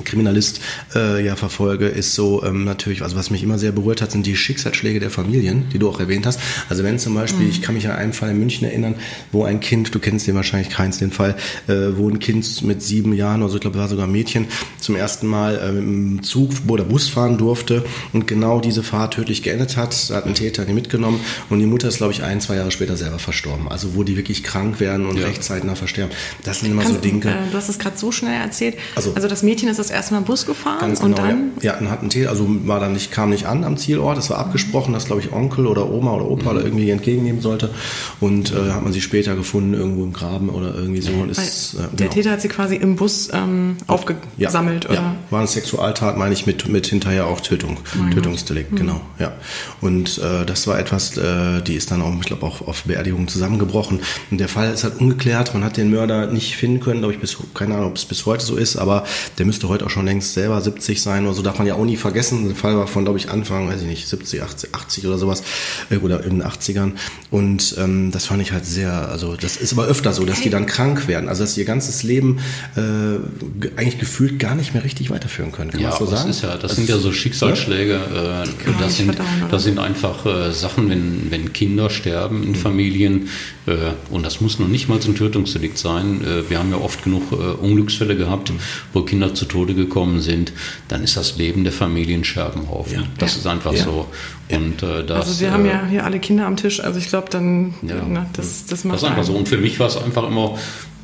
Kriminalist 0.03 0.61
äh, 0.95 1.23
ja 1.23 1.35
verfolge, 1.35 1.87
ist 1.87 2.15
so 2.15 2.43
ähm, 2.43 2.63
natürlich, 2.63 3.01
also 3.01 3.15
was 3.15 3.29
mich 3.29 3.43
immer 3.43 3.57
sehr 3.57 3.71
berührt 3.71 4.01
hat, 4.01 4.11
sind 4.11 4.25
die 4.25 4.35
Schicksalsschläge 4.35 4.99
der 4.99 5.09
Familien, 5.09 5.69
die 5.73 5.79
du 5.79 5.89
auch 5.89 5.99
erwähnt 5.99 6.25
hast. 6.25 6.39
Also 6.69 6.83
wenn 6.83 6.99
zum 6.99 7.13
Beispiel, 7.13 7.45
mhm. 7.45 7.51
ich 7.51 7.61
kann 7.61 7.75
mich 7.75 7.87
an 7.87 7.95
einen 7.95 8.13
Fall 8.13 8.29
in 8.29 8.39
München 8.39 8.67
erinnern, 8.67 8.95
wo 9.31 9.43
ein 9.43 9.59
Kind, 9.59 9.93
du 9.93 9.99
kennst 9.99 10.27
den 10.27 10.35
wahrscheinlich 10.35 10.69
keins, 10.69 10.99
den 10.99 11.11
Fall, 11.11 11.35
äh, 11.67 11.73
wo 11.95 12.09
ein 12.09 12.19
Kind 12.19 12.61
mit 12.63 12.81
sieben 12.81 13.13
Jahren 13.13 13.41
oder 13.41 13.51
so, 13.51 13.55
ich 13.57 13.61
glaube, 13.61 13.77
war 13.77 13.87
sogar 13.87 14.07
ein 14.07 14.11
Mädchen, 14.11 14.47
zum 14.79 14.95
ersten 14.95 15.27
Mal 15.27 15.55
äh, 15.57 15.77
im 15.77 16.23
Zug 16.23 16.51
oder 16.67 16.83
Bus 16.83 17.09
fahren 17.09 17.37
durfte 17.37 17.83
und 18.13 18.27
genau 18.27 18.59
diese 18.59 18.83
Fahrt 18.83 19.13
tödlich 19.13 19.43
geendet 19.43 19.77
hat. 19.77 20.09
Da 20.09 20.15
hat 20.15 20.25
ein 20.25 20.33
Täter 20.33 20.65
die 20.65 20.73
mitgenommen 20.73 21.19
und 21.49 21.59
die 21.59 21.65
Mutter 21.65 21.87
ist, 21.87 21.97
glaube 21.97 22.13
ich, 22.13 22.23
ein, 22.23 22.41
zwei 22.41 22.55
Jahre 22.55 22.71
später 22.71 22.97
selber 22.97 23.19
verstorben. 23.19 23.67
Also 23.67 23.95
wo 23.95 24.03
die 24.03 24.17
wirklich 24.17 24.43
krank 24.43 24.79
werden 24.79 25.05
und 25.05 25.17
ja. 25.17 25.25
rechtzeitig 25.25 25.61
versterben. 25.75 26.15
Das 26.43 26.59
sind 26.59 26.71
immer 26.71 26.81
Kannst, 26.81 26.97
so 26.97 27.01
Dinge. 27.01 27.25
Äh, 27.25 27.51
du 27.51 27.57
hast 27.57 27.69
es 27.69 27.79
gerade 27.79 27.97
so 27.97 28.11
schnell 28.11 28.33
erzählt. 28.33 28.77
Also, 28.95 29.13
also 29.13 29.27
das 29.27 29.43
Mädchen 29.43 29.69
ist 29.69 29.79
das 29.79 29.90
erste 29.91 30.13
Mal 30.13 30.21
Bus 30.21 30.45
gefahren 30.45 30.79
Ganz 30.79 30.99
genau, 30.99 31.09
und 31.09 31.19
dann? 31.19 31.51
Ja, 31.61 31.79
ja 31.79 31.89
hat 31.89 31.99
einen 31.99 32.09
Täter, 32.09 32.29
also 32.29 32.47
war 32.65 32.79
dann 32.79 32.93
nicht, 32.93 33.11
kam 33.11 33.29
nicht 33.29 33.45
an 33.45 33.63
am 33.63 33.77
Zielort. 33.77 34.17
Es 34.17 34.29
war 34.29 34.37
abgesprochen, 34.39 34.93
dass, 34.93 35.05
glaube 35.05 35.21
ich, 35.21 35.31
Onkel 35.31 35.67
oder 35.67 35.89
Oma 35.89 36.13
oder 36.13 36.25
Opa 36.25 36.51
mhm. 36.51 36.57
oder 36.57 36.65
irgendwie 36.65 36.89
entgegennehmen 36.89 37.41
sollte. 37.41 37.69
Und 38.19 38.51
äh, 38.51 38.71
hat 38.71 38.83
man 38.83 38.93
sie 38.93 39.01
später 39.01 39.35
gefunden, 39.35 39.73
irgendwo 39.73 40.03
im 40.03 40.13
Graben 40.13 40.49
oder 40.49 40.73
irgendwie 40.75 41.01
so. 41.01 41.11
Und 41.11 41.29
ist, 41.29 41.73
äh, 41.73 41.77
genau. 41.77 41.89
Der 41.93 42.09
Täter 42.09 42.31
hat 42.31 42.41
sie 42.41 42.47
quasi 42.47 42.75
im 42.75 42.95
Bus 42.95 43.29
ähm, 43.33 43.77
aufgesammelt, 43.87 44.85
ja, 44.85 44.89
oder? 44.89 45.01
Ja, 45.01 45.15
war 45.29 45.39
eine 45.39 45.47
Sexualtat, 45.47 46.17
meine 46.17 46.33
ich, 46.33 46.45
mit, 46.45 46.67
mit 46.67 46.87
hinterher 46.87 47.27
auch 47.27 47.41
Tötung, 47.41 47.77
oh 47.95 48.13
Tötungsdelikt, 48.13 48.71
mhm. 48.71 48.75
genau, 48.75 49.01
ja. 49.19 49.33
Und 49.81 50.17
äh, 50.17 50.45
das 50.45 50.67
war 50.67 50.79
etwas, 50.79 51.17
äh, 51.17 51.61
die 51.61 51.75
ist 51.75 51.91
dann 51.91 52.01
auch, 52.01 52.13
ich 52.19 52.27
glaube, 52.27 52.45
auch 52.45 52.67
auf 52.67 52.83
Beerdigung 52.83 53.27
zusammengebrochen. 53.27 53.99
Und 54.29 54.39
der 54.39 54.47
Fall 54.47 54.73
ist 54.73 54.83
halt 54.83 54.99
ungeklärt. 54.99 55.53
Man 55.53 55.63
hat 55.63 55.77
den 55.77 55.89
Mörder 55.89 56.27
nicht 56.27 56.55
finden 56.55 56.79
können, 56.79 56.99
glaube 56.99 57.13
ich, 57.13 57.19
bis, 57.19 57.37
keine 57.53 57.75
Ahnung, 57.75 57.87
ob 57.87 57.97
es 57.97 58.05
bis 58.05 58.25
heute 58.25 58.43
so 58.43 58.55
ist, 58.55 58.75
aber 58.77 59.03
der 59.37 59.45
müsste 59.45 59.69
heute 59.71 59.85
auch 59.85 59.89
schon 59.89 60.05
längst 60.05 60.33
selber 60.33 60.61
70 60.61 61.01
sein 61.01 61.25
oder 61.25 61.33
so, 61.33 61.41
darf 61.41 61.57
man 61.57 61.67
ja 61.67 61.75
auch 61.75 61.85
nie 61.85 61.97
vergessen. 61.97 62.47
Der 62.47 62.55
Fall 62.55 62.77
war 62.77 62.87
von, 62.87 63.03
glaube 63.03 63.17
ich, 63.17 63.29
Anfang, 63.29 63.67
weiß 63.67 63.81
ich 63.81 63.87
nicht, 63.87 64.07
70, 64.07 64.43
80, 64.43 64.75
80 64.75 65.07
oder 65.07 65.17
sowas, 65.17 65.43
äh, 65.89 65.97
oder 65.97 66.23
in 66.23 66.39
den 66.39 66.43
80ern. 66.43 66.93
Und 67.29 67.75
ähm, 67.77 68.11
das 68.11 68.25
fand 68.25 68.41
ich 68.41 68.51
halt 68.51 68.65
sehr, 68.65 69.09
also 69.09 69.35
das 69.35 69.57
ist 69.57 69.73
aber 69.73 69.85
öfter 69.85 70.13
so, 70.13 70.25
dass 70.25 70.41
die 70.41 70.49
dann 70.49 70.65
krank 70.65 71.07
werden, 71.07 71.29
also 71.29 71.43
dass 71.43 71.55
sie 71.55 71.61
ihr 71.61 71.65
ganzes 71.65 72.03
Leben 72.03 72.39
äh, 72.75 72.79
eigentlich 73.77 73.99
gefühlt 73.99 74.39
gar 74.39 74.55
nicht 74.55 74.73
mehr 74.73 74.83
richtig 74.83 75.09
weiterführen 75.09 75.51
können. 75.51 75.71
Kann 75.71 75.79
ja, 75.79 75.89
man 75.89 75.97
so 75.97 76.05
sagen? 76.05 76.29
Ist 76.29 76.43
ja, 76.43 76.51
das, 76.51 76.61
das 76.61 76.75
sind 76.75 76.89
ja 76.89 76.97
so 76.97 77.11
Schicksalsschläge, 77.11 77.95
äh, 77.95 78.71
das, 78.79 78.97
sind, 78.97 79.17
das 79.49 79.63
sind 79.63 79.79
einfach 79.79 80.25
äh, 80.25 80.51
Sachen, 80.51 80.89
wenn, 80.89 81.31
wenn 81.31 81.53
Kinder 81.53 81.89
sterben 81.89 82.43
in 82.43 82.49
mhm. 82.49 82.55
Familien, 82.55 83.29
äh, 83.67 83.91
und 84.09 84.25
das 84.25 84.41
muss 84.41 84.59
noch 84.59 84.67
nicht 84.67 84.89
mal 84.89 84.99
zum 84.99 85.15
Tötungsdelikt 85.15 85.77
sein. 85.77 86.21
Äh, 86.23 86.49
wir 86.49 86.59
haben 86.59 86.71
ja 86.71 86.77
oft 86.77 87.03
genug 87.03 87.31
äh, 87.31 87.35
Unglücksfälle 87.35 88.15
gehabt, 88.15 88.51
mhm. 88.51 88.59
wo 88.93 89.01
Kinder 89.03 89.33
zu 89.33 89.45
Tode 89.45 89.60
gekommen 89.67 90.21
sind 90.21 90.51
dann 90.87 91.03
ist 91.03 91.17
das 91.17 91.37
Leben 91.37 91.63
der 91.63 91.73
Familie 91.73 92.23
Scherbenhaufen. 92.23 93.01
Ja. 93.01 93.03
Das 93.17 93.35
ist 93.35 93.47
einfach 93.47 93.73
ja. 93.73 93.83
so. 93.83 94.07
Und, 94.51 94.83
äh, 94.83 95.05
das, 95.05 95.27
also 95.27 95.39
wir 95.39 95.51
haben 95.51 95.65
ja 95.65 95.85
hier 95.89 96.03
alle 96.03 96.19
Kinder 96.19 96.45
am 96.45 96.57
Tisch, 96.57 96.81
also 96.81 96.99
ich 96.99 97.07
glaube 97.07 97.27
dann, 97.29 97.73
ja. 97.81 98.03
ne, 98.03 98.25
das, 98.33 98.65
das 98.65 98.83
macht 98.83 98.95
Das 98.95 99.03
ist 99.03 99.09
einfach 99.09 99.23
so. 99.23 99.33
Und 99.33 99.47
für 99.47 99.57
mich 99.57 99.79
war 99.79 99.87
es 99.87 99.97
einfach 99.97 100.27
immer, 100.27 100.57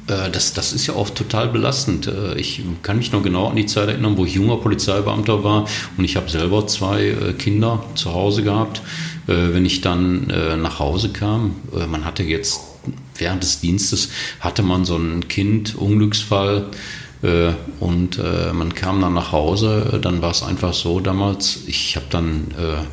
äh, 0.08 0.30
das, 0.30 0.54
das 0.54 0.74
ist 0.74 0.88
ja 0.88 0.96
auch 0.96 1.10
total 1.10 1.48
belastend. 1.50 2.08
Äh, 2.08 2.38
ich 2.38 2.62
kann 2.82 2.98
mich 2.98 3.12
noch 3.12 3.24
genau 3.24 3.48
an 3.48 3.56
die 3.56 3.66
Zeit 3.66 3.88
erinnern, 3.88 4.18
wo 4.18 4.26
ich 4.26 4.34
junger 4.34 4.58
Polizeibeamter 4.58 5.44
war 5.44 5.68
und 5.98 6.04
ich 6.04 6.16
habe 6.16 6.30
selber 6.30 6.68
zwei 6.68 7.08
äh, 7.08 7.34
Kinder 7.34 7.84
zu 7.96 8.14
Hause 8.14 8.44
gehabt. 8.44 8.82
Wenn 9.30 9.66
ich 9.66 9.82
dann 9.82 10.32
nach 10.62 10.80
Hause 10.80 11.10
kam, 11.10 11.58
man 11.90 12.06
hatte 12.06 12.24
jetzt 12.24 12.62
während 13.18 13.44
des 13.44 13.60
Dienstes, 13.60 14.10
hatte 14.40 14.64
man 14.64 14.86
so 14.86 14.96
ein 14.96 15.28
Kind, 15.28 15.76
Unglücksfall, 15.76 16.60
äh, 16.60 16.76
und 17.80 18.20
äh, 18.20 18.54
man 18.54 18.76
kam 18.76 19.02
dann 19.02 19.14
nach 19.14 19.32
Hause, 19.32 20.00
dann 20.02 20.22
war 20.22 20.32
es 20.32 20.44
einfach 20.44 20.74
so 20.74 21.00
damals, 21.00 21.62
ich 21.66 21.96
habe 21.96 22.06
dann, 22.12 22.52
äh, 22.52 22.84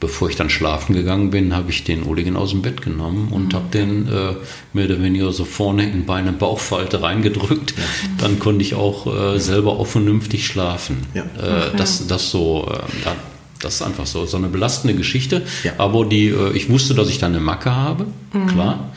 bevor 0.00 0.28
ich 0.28 0.36
dann 0.36 0.50
schlafen 0.50 0.94
gegangen 0.94 1.30
bin, 1.30 1.54
habe 1.54 1.70
ich 1.70 1.84
den 1.84 2.04
Oligen 2.04 2.36
aus 2.36 2.50
dem 2.50 2.62
Bett 2.62 2.82
genommen 2.82 3.28
und 3.30 3.52
mhm. 3.52 3.56
habe 3.56 3.64
den 3.72 4.08
äh, 4.08 4.34
mehr 4.72 4.86
oder 4.86 5.00
weniger 5.00 5.32
so 5.32 5.44
vorne 5.44 5.88
in 5.88 6.04
meine 6.06 6.32
Bauchfalte 6.32 7.02
reingedrückt. 7.02 7.74
Ja. 7.76 7.84
Dann 8.18 8.40
konnte 8.40 8.62
ich 8.62 8.74
auch 8.74 9.06
äh, 9.06 9.38
selber 9.38 9.78
auch 9.78 9.86
vernünftig 9.86 10.46
schlafen. 10.46 11.06
Ja. 11.14 11.22
Äh, 11.22 11.76
das, 11.76 12.06
das 12.08 12.30
so, 12.30 12.68
ja, 13.04 13.14
das 13.60 13.76
ist 13.76 13.82
einfach 13.82 14.06
so, 14.06 14.26
so 14.26 14.38
eine 14.38 14.48
belastende 14.48 14.96
Geschichte. 14.96 15.42
Ja. 15.62 15.72
Aber 15.78 16.04
die, 16.04 16.34
ich 16.54 16.68
wusste, 16.68 16.94
dass 16.94 17.08
ich 17.08 17.18
da 17.18 17.26
eine 17.26 17.40
Macke 17.40 17.74
habe, 17.74 18.06
mhm. 18.32 18.46
klar. 18.48 18.90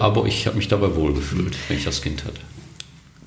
aber 0.00 0.26
ich 0.26 0.46
habe 0.46 0.56
mich 0.56 0.68
dabei 0.68 0.94
wohlgefühlt, 0.96 1.56
wenn 1.68 1.78
ich 1.78 1.84
das 1.84 2.02
Kind 2.02 2.24
hatte. 2.24 2.40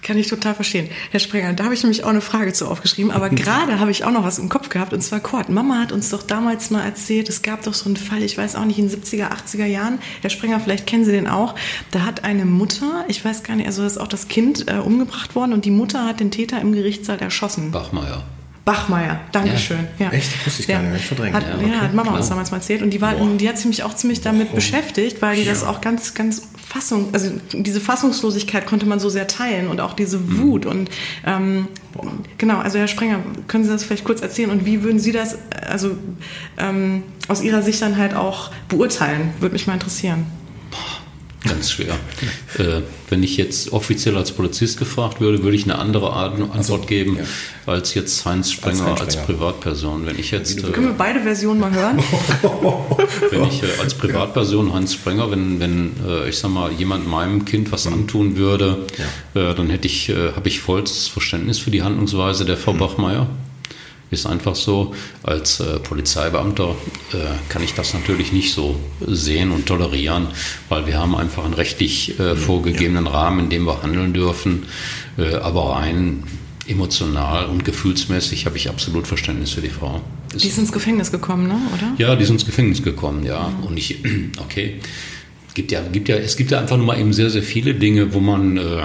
Kann 0.02 0.18
ich 0.18 0.28
total 0.28 0.56
verstehen. 0.56 0.90
Herr 1.12 1.20
Sprenger, 1.20 1.54
da 1.54 1.66
habe 1.66 1.74
ich 1.74 1.84
nämlich 1.84 2.04
auch 2.04 2.10
eine 2.10 2.22
Frage 2.22 2.54
zu 2.54 2.68
aufgeschrieben, 2.68 3.12
aber 3.12 3.30
gerade 3.30 3.80
habe 3.80 3.92
ich 3.92 4.04
auch 4.04 4.12
noch 4.12 4.24
was 4.24 4.40
im 4.40 4.50
Kopf 4.50 4.70
gehabt 4.70 4.94
und 4.94 5.02
zwar 5.02 5.20
Kurt. 5.20 5.50
Mama 5.50 5.80
hat 5.80 5.92
uns 5.92 6.10
doch 6.10 6.24
damals 6.24 6.70
mal 6.70 6.84
erzählt, 6.84 7.30
es 7.30 7.42
gab 7.42 7.64
doch 7.64 7.74
so 7.74 7.86
einen 7.86 7.98
Fall, 7.98 8.24
ich 8.24 8.38
weiß 8.38 8.56
auch 8.56 8.66
nicht, 8.66 8.80
in 8.80 8.90
den 8.90 9.02
70er, 9.02 9.30
80er 9.30 9.66
Jahren. 9.66 10.00
Herr 10.22 10.30
Sprenger, 10.30 10.60
vielleicht 10.60 10.88
kennen 10.88 11.06
Sie 11.06 11.12
den 11.12 11.28
auch. 11.28 11.56
Da 11.92 12.06
hat 12.06 12.24
eine 12.24 12.46
Mutter, 12.46 13.06
ich 13.08 13.24
weiß 13.24 13.44
gar 13.44 13.56
nicht, 13.56 13.68
also 13.68 13.86
ist 13.86 13.98
auch 13.98 14.08
das 14.08 14.28
Kind 14.28 14.70
äh, 14.70 14.76
umgebracht 14.76 15.36
worden 15.36 15.54
und 15.54 15.66
die 15.66 15.72
Mutter 15.72 16.06
hat 16.06 16.20
den 16.20 16.32
Täter 16.32 16.62
im 16.62 16.72
Gerichtssaal 16.72 17.20
erschossen. 17.20 17.72
Bachmeier. 17.72 18.24
Bachmeier, 18.70 19.20
Dankeschön. 19.32 19.88
Ja. 19.98 20.12
Echt? 20.12 20.46
Wusste 20.46 20.62
ich 20.62 20.68
gar 20.68 20.82
nicht, 20.84 21.02
ich 21.02 21.08
verdrängt. 21.08 21.36
Hat, 21.36 21.44
ja, 21.48 21.56
okay. 21.56 21.72
ja, 21.72 21.82
hat 21.82 21.94
Mama 21.96 22.16
uns 22.16 22.30
damals 22.30 22.52
mal 22.52 22.58
erzählt 22.58 22.84
und 22.84 22.92
die, 22.92 23.02
war, 23.02 23.16
die 23.16 23.50
hat 23.50 23.56
sich 23.58 23.66
nämlich 23.66 23.82
auch 23.82 23.96
ziemlich 23.96 24.22
damit 24.22 24.48
Warum? 24.50 24.56
beschäftigt, 24.56 25.24
weil 25.24 25.38
die 25.38 25.46
das 25.46 25.64
auch 25.64 25.82
ganz, 25.82 26.14
ganz 26.14 26.44
Fassung, 26.70 27.10
also 27.14 27.32
diese 27.52 27.82
Fassungslosigkeit 27.82 28.68
konnte 28.68 28.86
man 28.86 29.00
so 29.00 29.10
sehr 29.10 29.26
teilen 29.26 29.70
und 29.70 29.82
auch 29.82 29.94
diese 29.94 30.20
mhm. 30.20 30.38
Wut 30.38 30.66
und 30.68 30.92
ähm, 31.26 31.68
genau, 32.38 32.60
also 32.60 32.78
Herr 32.78 32.88
Sprenger, 32.88 33.22
können 33.48 33.64
Sie 33.64 33.72
das 33.72 33.84
vielleicht 33.84 34.04
kurz 34.04 34.22
erzählen 34.22 34.52
und 34.52 34.68
wie 34.68 34.84
würden 34.84 35.00
Sie 35.00 35.12
das 35.12 35.40
also 35.68 35.98
ähm, 36.60 37.02
aus 37.28 37.42
Ihrer 37.42 37.64
Sicht 37.64 37.82
dann 37.82 37.98
halt 37.98 38.14
auch 38.14 38.52
beurteilen? 38.68 39.34
Würde 39.40 39.54
mich 39.54 39.66
mal 39.66 39.74
interessieren. 39.74 40.28
Ganz 41.48 41.72
schwer. 41.72 41.94
äh, 42.58 42.82
wenn 43.10 43.24
ich 43.24 43.38
jetzt 43.38 43.72
offiziell 43.72 44.18
als 44.18 44.32
Polizist 44.32 44.78
gefragt 44.78 45.22
würde, 45.22 45.42
würde 45.42 45.56
ich 45.56 45.64
eine 45.64 45.78
andere 45.80 46.12
Art, 46.12 46.34
Antwort 46.34 46.82
so, 46.82 46.88
geben 46.88 47.18
ja. 47.18 47.24
als 47.66 47.94
jetzt 47.94 48.26
Heinz 48.26 48.52
Sprenger 48.52 48.88
als, 48.88 49.02
als, 49.02 49.26
Privatperson. 49.26 50.06
Wenn 50.06 50.20
ich 50.20 50.32
jetzt 50.32 50.60
äh, 50.60 50.72
können 50.72 50.88
wir 50.88 50.94
beide 50.94 51.22
Versionen 51.22 51.62
mal 51.62 51.72
hören? 51.72 52.00
wenn 53.32 53.44
ich 53.46 53.64
äh, 53.64 53.68
als 53.82 53.94
Privatperson 53.94 54.74
Heinz 54.74 54.94
Sprenger, 54.94 55.32
wenn 55.32 55.62
wenn 55.62 55.94
äh, 56.06 56.28
ich 56.28 56.38
sag 56.38 56.52
mal 56.52 56.72
jemand 56.74 57.08
meinem 57.08 57.46
Kind 57.46 57.72
was 57.72 57.86
mhm. 57.86 57.94
antun 57.94 58.36
würde, 58.36 58.86
ja. 59.34 59.52
Äh, 59.52 59.56
dann 59.56 59.70
hätte 59.70 59.88
ich 59.88 60.10
äh, 60.10 60.34
habe 60.34 60.50
ich 60.50 60.60
vollstes 60.60 61.08
Verständnis 61.08 61.58
für 61.58 61.72
die 61.72 61.84
Handlungsweise 61.84 62.44
der 62.44 62.58
Frau 62.58 62.74
mhm. 62.74 62.80
Bachmeier. 62.80 63.28
Ist 64.12 64.26
einfach 64.26 64.56
so. 64.56 64.96
Als 65.24 65.60
äh, 65.60 65.80
Polizeibeamter 65.80 66.76
äh, 67.14 67.18
kann 67.50 67.64
ich 67.64 67.74
das 67.74 67.94
natürlich 67.94 68.32
nicht 68.32 68.54
so 68.54 68.80
sehen 69.06 69.52
und 69.52 69.68
tolerieren, 69.68 70.28
weil 70.68 70.88
wir 70.88 70.98
haben 70.98 71.16
einfach 71.16 71.46
einen 71.46 71.54
rechtlich 71.54 72.20
äh, 72.20 72.36
vorgegebenen 72.36 73.06
ja. 73.06 73.12
Rahmen, 73.12 73.46
in 73.46 73.50
dem 73.50 73.66
wir 73.66 73.84
handeln 73.84 74.14
dürfen. 74.14 74.66
Äh, 75.18 75.36
aber 75.36 75.76
rein 75.76 76.24
emotional 76.68 77.46
und 77.46 77.66
gefühlsmäßig 77.66 78.46
habe 78.46 78.58
ich 78.58 78.70
absolut 78.70 79.08
Verständnis 79.08 79.52
für 79.52 79.62
die 79.62 79.70
Frau. 79.70 80.02
Das 80.32 80.44
die 80.44 80.50
ist 80.50 80.58
ins 80.58 80.72
Gefängnis 80.72 81.12
gekommen, 81.12 81.48
ne? 81.48 81.60
oder? 81.74 81.94
Ja, 81.98 82.16
die 82.16 82.24
ist 82.24 82.30
ins 82.30 82.46
Gefängnis 82.46 82.84
gekommen, 82.84 83.26
ja. 83.26 83.50
Mhm. 83.50 83.64
Und 83.66 83.78
ich, 83.78 83.98
okay, 84.40 84.80
gibt 85.54 85.72
ja, 85.72 85.82
gibt 85.82 86.08
ja, 86.10 86.16
es 86.16 86.38
gibt 86.38 86.52
ja 86.52 86.60
einfach 86.60 86.78
nur 86.78 86.86
mal 86.86 87.00
eben 87.00 87.14
sehr, 87.14 87.30
sehr 87.30 87.44
viele 87.44 87.74
Dinge, 87.74 88.14
wo 88.14 88.20
man 88.20 88.58
äh, 88.58 88.84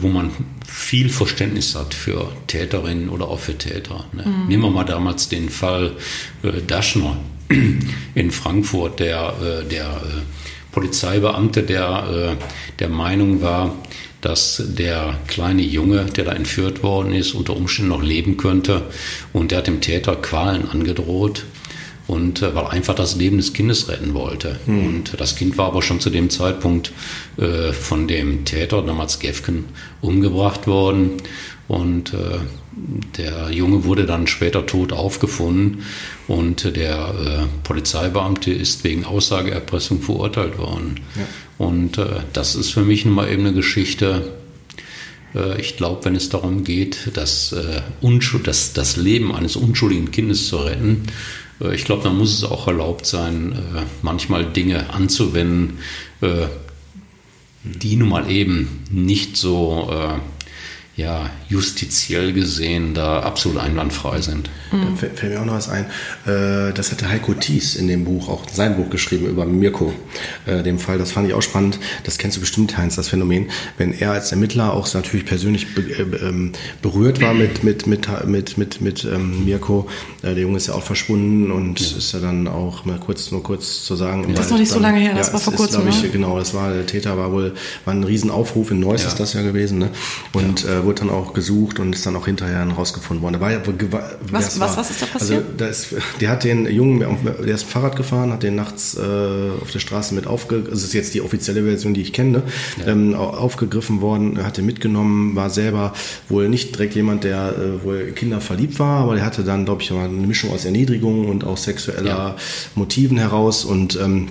wo 0.00 0.08
man 0.08 0.30
viel 0.66 1.08
Verständnis 1.08 1.74
hat 1.74 1.94
für 1.94 2.32
Täterinnen 2.46 3.08
oder 3.08 3.28
auch 3.28 3.40
für 3.40 3.56
Täter. 3.56 4.06
Ne? 4.12 4.24
Mhm. 4.24 4.48
Nehmen 4.48 4.62
wir 4.64 4.70
mal 4.70 4.84
damals 4.84 5.28
den 5.28 5.48
Fall 5.48 5.92
äh, 6.42 6.60
Daschner 6.66 7.16
in 8.14 8.30
Frankfurt, 8.30 9.00
der, 9.00 9.34
äh, 9.40 9.68
der 9.68 9.86
äh, 9.86 10.22
Polizeibeamte, 10.72 11.62
der 11.62 12.36
äh, 12.38 12.44
der 12.78 12.88
Meinung 12.88 13.42
war, 13.42 13.74
dass 14.20 14.62
der 14.66 15.18
kleine 15.26 15.62
Junge, 15.62 16.06
der 16.06 16.24
da 16.24 16.32
entführt 16.32 16.82
worden 16.82 17.12
ist, 17.12 17.34
unter 17.34 17.56
Umständen 17.56 17.90
noch 17.90 18.02
leben 18.02 18.36
könnte. 18.36 18.82
Und 19.32 19.50
der 19.50 19.58
hat 19.58 19.66
dem 19.68 19.80
Täter 19.80 20.16
Qualen 20.16 20.68
angedroht 20.68 21.44
und 22.08 22.42
äh, 22.42 22.54
weil 22.54 22.66
einfach 22.66 22.94
das 22.94 23.14
Leben 23.14 23.36
des 23.36 23.52
Kindes 23.52 23.88
retten 23.88 24.14
wollte. 24.14 24.58
Mhm. 24.66 24.86
Und 24.86 25.20
das 25.20 25.36
Kind 25.36 25.56
war 25.58 25.66
aber 25.66 25.82
schon 25.82 26.00
zu 26.00 26.10
dem 26.10 26.30
Zeitpunkt 26.30 26.90
äh, 27.36 27.72
von 27.72 28.08
dem 28.08 28.44
Täter, 28.44 28.82
damals 28.82 29.20
Gefken, 29.20 29.66
umgebracht 30.00 30.66
worden. 30.66 31.12
Und 31.68 32.14
äh, 32.14 32.38
der 33.18 33.50
Junge 33.50 33.84
wurde 33.84 34.06
dann 34.06 34.26
später 34.26 34.64
tot 34.64 34.92
aufgefunden 34.94 35.82
und 36.26 36.76
der 36.76 36.96
äh, 36.96 37.62
Polizeibeamte 37.62 38.52
ist 38.52 38.84
wegen 38.84 39.04
Aussageerpressung 39.04 40.00
verurteilt 40.00 40.56
worden. 40.56 41.00
Ja. 41.14 41.26
Und 41.58 41.98
äh, 41.98 42.06
das 42.32 42.54
ist 42.54 42.70
für 42.70 42.82
mich 42.82 43.04
nun 43.04 43.14
mal 43.14 43.30
eben 43.30 43.44
eine 43.44 43.52
Geschichte, 43.52 44.32
äh, 45.34 45.60
ich 45.60 45.76
glaube, 45.76 46.06
wenn 46.06 46.14
es 46.14 46.30
darum 46.30 46.64
geht, 46.64 47.10
das, 47.12 47.52
äh, 47.52 47.82
das, 48.44 48.72
das 48.72 48.96
Leben 48.96 49.34
eines 49.34 49.56
unschuldigen 49.56 50.10
Kindes 50.10 50.48
zu 50.48 50.56
retten, 50.56 51.02
äh, 51.06 51.10
ich 51.72 51.84
glaube, 51.84 52.04
da 52.04 52.10
muss 52.10 52.32
es 52.32 52.44
auch 52.44 52.66
erlaubt 52.66 53.06
sein, 53.06 53.52
äh, 53.52 53.82
manchmal 54.02 54.44
Dinge 54.44 54.92
anzuwenden, 54.92 55.78
äh, 56.20 56.46
die 57.64 57.96
nun 57.96 58.08
mal 58.08 58.30
eben 58.30 58.84
nicht 58.90 59.36
so 59.36 59.90
ja, 60.98 61.30
justiziell 61.48 62.32
gesehen 62.32 62.92
da 62.92 63.20
absolut 63.20 63.58
einwandfrei 63.58 64.20
sind. 64.20 64.50
Mhm. 64.72 64.80
Da 64.82 64.96
fällt 64.96 65.22
mir 65.22 65.40
auch 65.40 65.44
noch 65.44 65.54
was 65.54 65.68
ein. 65.68 65.86
Äh, 66.26 66.72
das 66.74 66.90
hatte 66.90 67.08
Heiko 67.08 67.34
Thies 67.34 67.76
in 67.76 67.86
dem 67.86 68.04
Buch, 68.04 68.28
auch 68.28 68.42
sein 68.52 68.74
Buch 68.76 68.90
geschrieben 68.90 69.26
über 69.26 69.46
Mirko, 69.46 69.92
äh, 70.46 70.64
dem 70.64 70.80
Fall. 70.80 70.98
Das 70.98 71.12
fand 71.12 71.28
ich 71.28 71.34
auch 71.34 71.40
spannend. 71.40 71.78
Das 72.02 72.18
kennst 72.18 72.36
du 72.36 72.40
bestimmt, 72.40 72.76
Heinz, 72.76 72.96
das 72.96 73.10
Phänomen. 73.10 73.46
Wenn 73.76 73.92
er 73.92 74.10
als 74.10 74.32
Ermittler 74.32 74.72
auch 74.72 74.92
natürlich 74.92 75.24
persönlich 75.24 75.68
äh, 75.76 76.02
ähm, 76.02 76.50
berührt 76.82 77.22
war 77.22 77.32
mit, 77.32 77.62
mit, 77.62 77.86
mit, 77.86 78.08
mit, 78.26 78.58
mit, 78.58 78.80
mit 78.80 79.04
ähm, 79.04 79.44
Mirko. 79.44 79.88
Der 80.24 80.32
Junge 80.32 80.56
ist 80.56 80.66
ja 80.66 80.74
auch 80.74 80.82
verschwunden 80.82 81.52
und 81.52 81.78
ja. 81.78 81.96
ist 81.96 82.12
ja 82.12 82.18
dann 82.18 82.48
auch 82.48 82.84
mal 82.86 82.98
kurz, 82.98 83.30
nur 83.30 83.44
kurz 83.44 83.84
zu 83.84 83.94
sagen. 83.94 84.26
Das 84.34 84.46
ist 84.46 84.50
noch 84.50 84.58
nicht 84.58 84.72
so 84.72 84.80
lange 84.80 84.98
her, 84.98 85.14
das 85.14 85.28
ja, 85.28 85.34
war 85.34 85.40
vor 85.40 85.52
kurzem. 85.52 85.86
Ist, 85.86 85.98
ich, 85.98 86.02
ne? 86.02 86.08
Genau, 86.08 86.36
das 86.36 86.54
war, 86.54 86.72
der 86.72 86.86
Täter 86.86 87.16
war 87.16 87.30
wohl, 87.30 87.54
war 87.84 87.94
ein 87.94 88.02
Riesenaufruf 88.02 88.72
in 88.72 88.80
Neuss 88.80 89.02
ja. 89.02 89.08
ist 89.08 89.20
das 89.20 89.34
ja 89.34 89.42
gewesen, 89.42 89.78
ne? 89.78 89.90
Und 90.32 90.64
ja 90.64 90.87
wurde 90.88 91.00
dann 91.00 91.10
auch 91.10 91.34
gesucht 91.34 91.78
und 91.78 91.94
ist 91.94 92.06
dann 92.06 92.16
auch 92.16 92.24
hinterher 92.24 92.66
rausgefunden 92.66 93.22
worden. 93.22 93.34
Da 93.34 93.40
war 93.40 93.52
ja, 93.52 93.60
was, 94.30 94.58
was, 94.58 94.76
was 94.76 94.90
ist 94.90 95.02
da 95.02 95.06
passiert? 95.06 95.44
Also, 95.44 95.56
da 95.56 95.66
ist, 95.66 95.94
der 96.20 96.30
hat 96.30 96.44
den 96.44 96.66
Jungen, 96.66 97.00
der 97.00 97.54
ist 97.54 97.64
Fahrrad 97.64 97.94
gefahren, 97.94 98.32
hat 98.32 98.42
den 98.42 98.54
nachts 98.54 98.96
äh, 98.96 99.00
auf 99.60 99.70
der 99.70 99.78
Straße 99.80 100.14
mit 100.14 100.26
aufgegriffen, 100.26 100.70
das 100.70 100.82
ist 100.82 100.94
jetzt 100.94 101.12
die 101.12 101.20
offizielle 101.20 101.62
Version, 101.62 101.92
die 101.92 102.00
ich 102.00 102.14
kenne, 102.14 102.42
ja. 102.78 102.90
ähm, 102.90 103.14
aufgegriffen 103.14 104.00
worden, 104.00 104.42
hat 104.42 104.56
den 104.56 104.64
mitgenommen, 104.64 105.36
war 105.36 105.50
selber 105.50 105.92
wohl 106.30 106.48
nicht 106.48 106.74
direkt 106.74 106.94
jemand, 106.94 107.24
der 107.24 107.52
äh, 107.52 107.84
wohl 107.84 108.12
Kinder 108.12 108.40
verliebt 108.40 108.78
war, 108.78 109.02
aber 109.02 109.14
der 109.14 109.26
hatte 109.26 109.44
dann, 109.44 109.66
glaube 109.66 109.82
ich, 109.82 109.92
eine 109.92 110.08
Mischung 110.08 110.50
aus 110.52 110.64
Erniedrigung 110.64 111.28
und 111.28 111.44
auch 111.44 111.58
sexueller 111.58 112.08
ja. 112.08 112.36
Motiven 112.74 113.18
heraus 113.18 113.66
und 113.66 114.00
ähm, 114.00 114.28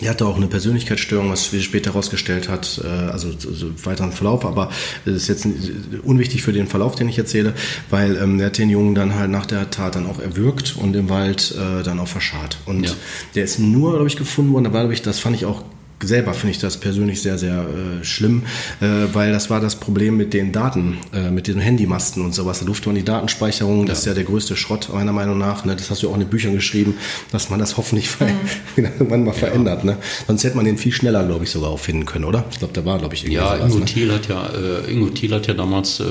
er 0.00 0.10
hatte 0.10 0.26
auch 0.26 0.36
eine 0.36 0.46
Persönlichkeitsstörung, 0.46 1.30
was 1.30 1.50
sich 1.50 1.64
später 1.64 1.90
herausgestellt 1.90 2.48
hat, 2.48 2.80
äh, 2.82 2.86
also, 2.86 3.28
also 3.28 3.70
weiteren 3.84 4.12
Verlauf, 4.12 4.44
aber 4.44 4.70
es 5.04 5.28
ist 5.28 5.28
jetzt 5.28 5.46
unwichtig 6.04 6.42
für 6.42 6.52
den 6.52 6.66
Verlauf, 6.66 6.94
den 6.94 7.08
ich 7.08 7.18
erzähle, 7.18 7.54
weil 7.90 8.16
ähm, 8.16 8.40
er 8.40 8.46
hat 8.46 8.58
den 8.58 8.70
Jungen 8.70 8.94
dann 8.94 9.14
halt 9.14 9.30
nach 9.30 9.46
der 9.46 9.70
Tat 9.70 9.96
dann 9.96 10.06
auch 10.06 10.18
erwürgt 10.18 10.76
und 10.76 10.94
im 10.96 11.08
Wald 11.08 11.54
äh, 11.56 11.82
dann 11.82 11.98
auch 11.98 12.08
verscharrt. 12.08 12.58
Und 12.66 12.84
ja. 12.84 12.92
der 13.34 13.44
ist 13.44 13.58
nur, 13.58 13.92
glaube 13.92 14.06
ich, 14.06 14.16
gefunden 14.16 14.52
worden, 14.52 14.64
da 14.64 14.72
war, 14.72 14.80
glaube 14.80 14.94
ich, 14.94 15.02
das 15.02 15.18
fand 15.18 15.36
ich 15.36 15.44
auch 15.44 15.62
selber 16.02 16.34
finde 16.34 16.52
ich 16.52 16.58
das 16.58 16.78
persönlich 16.78 17.22
sehr, 17.22 17.38
sehr 17.38 17.60
äh, 17.60 18.04
schlimm, 18.04 18.44
äh, 18.80 18.86
weil 19.12 19.32
das 19.32 19.50
war 19.50 19.60
das 19.60 19.76
Problem 19.76 20.16
mit 20.16 20.34
den 20.34 20.52
Daten, 20.52 20.98
äh, 21.12 21.30
mit 21.30 21.46
den 21.46 21.58
Handymasten 21.58 22.24
und 22.24 22.34
sowas. 22.34 22.60
Da 22.60 22.66
durfte 22.66 22.88
man 22.88 22.96
die 22.96 23.04
Datenspeicherung, 23.04 23.86
das 23.86 24.00
ist 24.00 24.06
ja 24.06 24.14
der 24.14 24.24
größte 24.24 24.56
Schrott 24.56 24.88
meiner 24.92 25.12
Meinung 25.12 25.38
nach. 25.38 25.64
Ne? 25.64 25.76
Das 25.76 25.90
hast 25.90 26.02
du 26.02 26.10
auch 26.10 26.14
in 26.14 26.20
den 26.20 26.28
Büchern 26.28 26.54
geschrieben, 26.54 26.94
dass 27.32 27.50
man 27.50 27.58
das 27.58 27.76
hoffentlich 27.76 28.08
mhm. 28.20 28.28
irgendwann 28.76 29.24
mal 29.24 29.32
ja. 29.32 29.38
verändert. 29.38 29.84
Ne? 29.84 29.96
Sonst 30.26 30.44
hätte 30.44 30.56
man 30.56 30.64
den 30.64 30.78
viel 30.78 30.92
schneller, 30.92 31.24
glaube 31.24 31.44
ich, 31.44 31.50
sogar 31.50 31.70
auch 31.70 31.78
finden 31.78 32.06
können, 32.06 32.24
oder? 32.24 32.44
Ich 32.50 32.58
glaube, 32.58 32.72
da 32.72 32.84
war, 32.84 32.98
glaube 32.98 33.14
ich, 33.14 33.24
irgendwie 33.24 33.36
Ja, 33.36 33.56
sowas, 33.56 33.68
Ingo, 33.68 33.78
ne? 33.80 33.84
Thiel 33.84 34.12
hat 34.12 34.28
ja 34.28 34.46
äh, 34.46 34.92
Ingo 34.92 35.10
Thiel 35.10 35.34
hat 35.34 35.46
ja 35.46 35.54
damals 35.54 36.00
äh, 36.00 36.04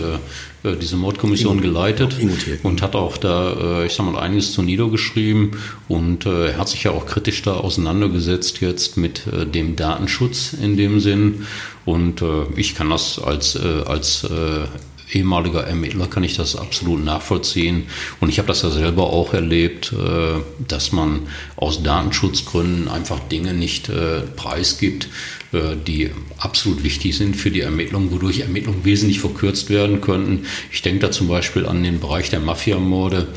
diese 0.63 0.97
Mordkommission 0.97 1.61
geleitet 1.61 2.17
und 2.63 2.81
hat 2.81 2.95
auch 2.95 3.17
da, 3.17 3.83
ich 3.85 3.93
sag 3.93 4.05
mal, 4.05 4.19
einiges 4.19 4.53
zu 4.53 4.61
niedergeschrieben 4.61 5.51
und 5.87 6.25
er 6.25 6.57
hat 6.57 6.69
sich 6.69 6.83
ja 6.83 6.91
auch 6.91 7.05
kritisch 7.05 7.41
da 7.41 7.53
auseinandergesetzt 7.53 8.59
jetzt 8.61 8.97
mit 8.97 9.23
dem 9.53 9.75
Datenschutz 9.75 10.53
in 10.53 10.75
dem 10.75 10.99
Sinn. 10.99 11.45
Und 11.85 12.21
äh, 12.21 12.43
ich 12.55 12.75
kann 12.75 12.89
das 12.89 13.19
als, 13.19 13.55
äh, 13.55 13.83
als 13.85 14.23
äh, 14.23 14.67
ehemaliger 15.11 15.63
Ermittler 15.63 16.07
kann 16.07 16.23
ich 16.23 16.35
das 16.35 16.55
absolut 16.55 17.03
nachvollziehen. 17.03 17.87
Und 18.19 18.29
ich 18.29 18.37
habe 18.37 18.47
das 18.47 18.61
ja 18.61 18.69
selber 18.69 19.11
auch 19.11 19.33
erlebt, 19.33 19.93
äh, 19.93 20.39
dass 20.67 20.91
man 20.91 21.21
aus 21.55 21.81
Datenschutzgründen 21.81 22.87
einfach 22.87 23.19
Dinge 23.19 23.53
nicht 23.53 23.89
äh, 23.89 24.21
preisgibt, 24.35 25.05
äh, 25.05 25.38
die 25.51 26.11
absolut 26.37 26.83
wichtig 26.83 27.17
sind 27.17 27.35
für 27.35 27.49
die 27.49 27.61
Ermittlung, 27.61 28.11
wodurch 28.11 28.41
Ermittlungen 28.41 28.85
wesentlich 28.85 29.19
verkürzt 29.19 29.69
werden 29.69 29.99
könnten. 29.99 30.45
Ich 30.71 30.81
denke 30.81 30.99
da 30.99 31.11
zum 31.11 31.27
Beispiel 31.27 31.65
an 31.65 31.81
den 31.81 31.99
Bereich 31.99 32.29
der 32.29 32.39
Mafiamorde 32.39 33.27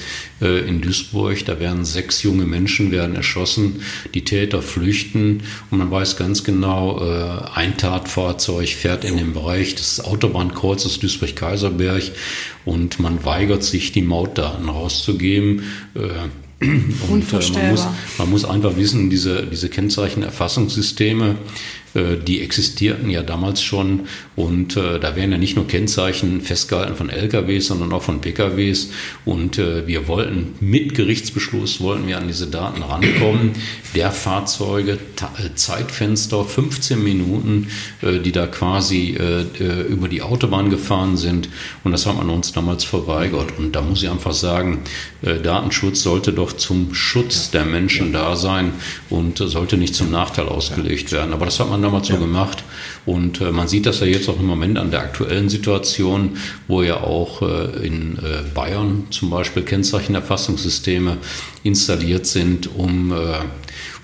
äh, 0.43 0.69
in 0.69 0.81
Duisburg. 0.81 1.45
Da 1.47 1.59
werden 1.59 1.85
sechs 1.85 2.23
junge 2.23 2.45
Menschen 2.45 2.91
werden 2.91 3.17
erschossen, 3.17 3.83
die 4.13 4.25
Täter 4.25 4.61
flüchten 4.61 5.43
und 5.71 5.79
man 5.79 5.91
weiß 5.91 6.17
ganz 6.17 6.45
genau, 6.45 7.01
äh, 7.01 7.49
ein 7.55 7.77
Tatfahrzeug 7.77 8.69
fährt 8.69 9.05
in 9.05 9.17
den 9.17 9.33
Bereich 9.33 9.75
des 9.75 10.05
Autobahnkreuzes 10.05 10.99
Duisburg-Kaiserberg 10.99 12.03
und 12.65 13.01
man 13.01 13.25
weigert 13.25 13.65
sich, 13.65 13.93
die 13.93 14.03
Mautdaten 14.03 14.69
rauszugeben. 14.69 15.63
Und 17.09 17.33
äh, 17.33 17.51
man, 17.53 17.71
muss, 17.71 17.87
man 18.19 18.31
muss 18.31 18.45
einfach 18.45 18.77
wissen, 18.77 19.11
diese, 19.11 19.45
diese 19.47 19.69
Kennzeichenerfassungssysteme, 19.69 21.31
äh, 21.31 21.35
die 21.95 22.40
existierten 22.40 23.11
ja 23.11 23.22
damals 23.22 23.62
schon 23.62 24.07
und 24.34 24.76
äh, 24.78 24.99
da 24.99 25.14
werden 25.14 25.32
ja 25.32 25.38
nicht 25.38 25.57
nur 25.57 25.66
Kennzeichen 25.66 26.40
festgehalten 26.40 26.97
von 26.97 27.11
LKWs, 27.11 27.66
sondern 27.66 27.93
auch 27.93 28.03
von 28.03 28.20
PKWs 28.20 28.90
und 29.26 29.59
äh, 29.59 29.86
wir 29.86 30.09
wollten 30.09 30.55
mit 30.61 30.95
Gerichtsbeschluss 30.95 31.80
wollten 31.80 32.07
wir 32.09 32.16
an 32.16 32.28
diese 32.28 32.47
Daten 32.47 32.82
rankommen, 32.82 33.53
der 33.95 34.11
Fahrzeuge, 34.11 34.93
äh, 34.93 35.55
Zeitfenster, 35.55 36.45
15 36.45 37.03
Minuten, 37.03 37.68
äh, 38.01 38.20
die 38.20 38.32
da 38.32 38.47
quasi 38.47 39.14
äh, 39.18 39.43
über 39.88 40.09
die 40.09 40.22
Autobahn 40.22 40.70
gefahren 40.70 41.18
sind 41.18 41.51
und 41.84 41.93
das 41.93 42.07
hat 42.07 42.16
man 42.16 42.30
uns 42.30 42.53
damals 42.53 42.84
verweigert 42.84 43.59
und 43.59 43.76
da 43.76 43.82
muss 43.82 44.03
ich 44.03 44.09
einfach 44.09 44.32
sagen, 44.32 44.82
Datenschutz 45.22 46.03
sollte 46.03 46.32
doch 46.32 46.53
zum 46.53 46.95
Schutz 46.95 47.51
der 47.51 47.64
Menschen 47.64 48.12
da 48.12 48.34
sein 48.34 48.72
und 49.09 49.38
sollte 49.38 49.76
nicht 49.76 49.95
zum 49.95 50.11
Nachteil 50.11 50.49
ausgelegt 50.49 51.12
werden, 51.12 51.32
aber 51.32 51.45
das 51.45 51.61
hat 51.61 51.70
man 51.70 51.82
damals 51.83 52.09
so 52.09 52.16
gemacht. 52.16 52.64
Und 53.05 53.41
äh, 53.41 53.51
man 53.51 53.68
sieht 53.68 53.87
das 53.87 54.01
ja 54.01 54.07
jetzt 54.07 54.28
auch 54.28 54.39
im 54.39 54.47
Moment 54.47 54.78
an 54.78 54.91
der 54.91 55.01
aktuellen 55.01 55.49
Situation, 55.49 56.37
wo 56.68 56.83
ja 56.83 57.01
auch 57.01 57.43
äh, 57.43 57.87
in 57.87 58.18
äh, 58.18 58.43
Bayern 58.55 59.05
zum 59.11 59.30
Beispiel 59.30 59.62
Kennzeichenerfassungssysteme 59.62 61.18
installiert 61.62 62.26
sind, 62.26 62.74
um, 62.76 63.12
äh, 63.12 63.16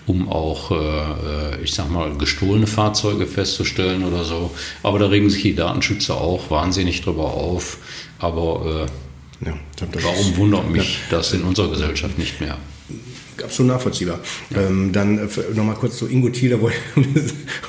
um 0.07 0.29
auch, 0.29 0.71
äh, 0.71 1.63
ich 1.63 1.73
sag 1.73 1.91
mal, 1.91 2.17
gestohlene 2.17 2.67
Fahrzeuge 2.67 3.27
festzustellen 3.27 4.05
oder 4.05 4.25
so. 4.25 4.51
Aber 4.83 4.99
da 4.99 5.07
regen 5.07 5.31
sich 5.31 5.43
die 5.43 5.55
Datenschützer 5.55 6.17
auch 6.17 6.51
wahnsinnig 6.51 7.03
drüber 7.03 7.35
auf. 7.35 7.79
Aber 8.19 8.89
äh, 9.43 9.47
ja, 9.47 9.55
warum 10.03 10.37
wundert 10.37 10.71
mich 10.71 10.95
ja. 10.95 11.17
das 11.19 11.33
in 11.33 11.43
unserer 11.43 11.69
Gesellschaft 11.69 12.19
nicht 12.19 12.41
mehr? 12.41 12.59
Absolut 13.43 13.73
nachvollziehbar. 13.73 14.21
Ja. 14.51 14.63
Ähm, 14.63 14.93
dann 14.93 15.19
äh, 15.19 15.29
nochmal 15.55 15.77
kurz 15.77 15.99
zu 15.99 16.07
Ingo 16.07 16.29
Thieler, 16.29 16.59
um 16.95 17.05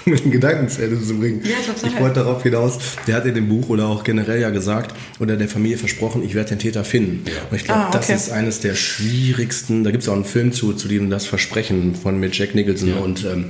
den 0.06 0.32
Gedanken 0.32 0.70
zu 0.70 0.84
Ende 0.84 1.02
zu 1.02 1.18
bringen. 1.18 1.42
Ja, 1.44 1.88
ich 1.88 2.00
wollte 2.00 2.16
darauf 2.22 2.44
hinaus, 2.44 2.78
der 3.08 3.16
hat 3.16 3.26
in 3.26 3.36
dem 3.36 3.50
Buch 3.50 3.70
oder 3.70 3.88
auch 3.88 4.04
generell 4.04 4.42
ja 4.42 4.50
gesagt 4.50 4.96
oder 5.20 5.38
der 5.38 5.48
Familie 5.48 5.78
versprochen, 5.78 6.24
ich 6.24 6.36
werde 6.36 6.50
den 6.50 6.60
Täter 6.60 6.84
finden. 6.84 7.26
Ja. 7.26 7.34
Und 7.50 7.58
ich 7.58 7.64
glaube, 7.64 7.82
ah, 7.82 7.88
okay. 7.88 7.98
das 7.98 8.10
ist 8.10 8.32
eines 8.32 8.60
der 8.60 8.76
schwierigsten, 8.76 9.84
da 9.84 9.92
gibt 9.92 10.04
es 10.04 10.10
auch 10.10 10.14
einen 10.14 10.26
Film 10.26 10.52
zu, 10.52 10.74
zu 10.74 10.88
dem 10.88 11.10
das 11.10 11.26
Versprechen 11.26 11.96
von 11.96 12.20
mit 12.20 12.38
Jack 12.38 12.56
Nicholson 12.56 12.90
ja. 12.90 12.96
und 12.98 13.26
ähm, 13.26 13.46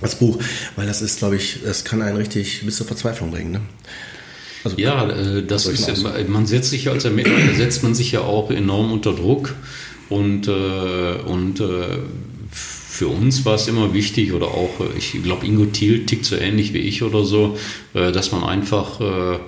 das 0.00 0.16
Buch, 0.16 0.38
weil 0.76 0.86
das 0.86 1.02
ist, 1.02 1.18
glaube 1.18 1.36
ich, 1.36 1.60
das 1.64 1.84
kann 1.84 2.02
einen 2.02 2.16
richtig 2.16 2.64
bis 2.64 2.76
zur 2.76 2.86
Verzweiflung 2.86 3.30
bringen. 3.30 3.52
Ne? 3.52 3.60
Also, 4.64 4.78
ja, 4.78 5.08
äh, 5.10 5.44
das 5.44 5.66
ist, 5.66 6.04
man 6.28 6.46
setzt 6.46 6.70
sich 6.70 6.88
als 6.88 7.04
Ermittler, 7.04 7.36
setzt 7.54 7.82
man 7.82 7.94
sich 7.94 8.12
ja 8.12 8.20
auch 8.20 8.50
enorm 8.50 8.92
unter 8.92 9.12
Druck 9.12 9.54
und, 10.08 10.48
äh, 10.48 11.14
und 11.26 11.60
äh, 11.60 11.98
für 12.50 13.08
uns 13.08 13.44
war 13.44 13.54
es 13.54 13.66
immer 13.66 13.92
wichtig, 13.92 14.32
oder 14.32 14.48
auch, 14.48 14.80
äh, 14.80 14.96
ich 14.96 15.22
glaube, 15.22 15.46
Ingo 15.46 15.66
Thiel 15.66 16.06
tickt 16.06 16.24
so 16.24 16.36
ähnlich 16.36 16.72
wie 16.72 16.78
ich 16.78 17.02
oder 17.02 17.24
so, 17.24 17.56
äh, 17.94 18.12
dass 18.12 18.32
man 18.32 18.44
einfach 18.44 19.00
äh, 19.00 19.38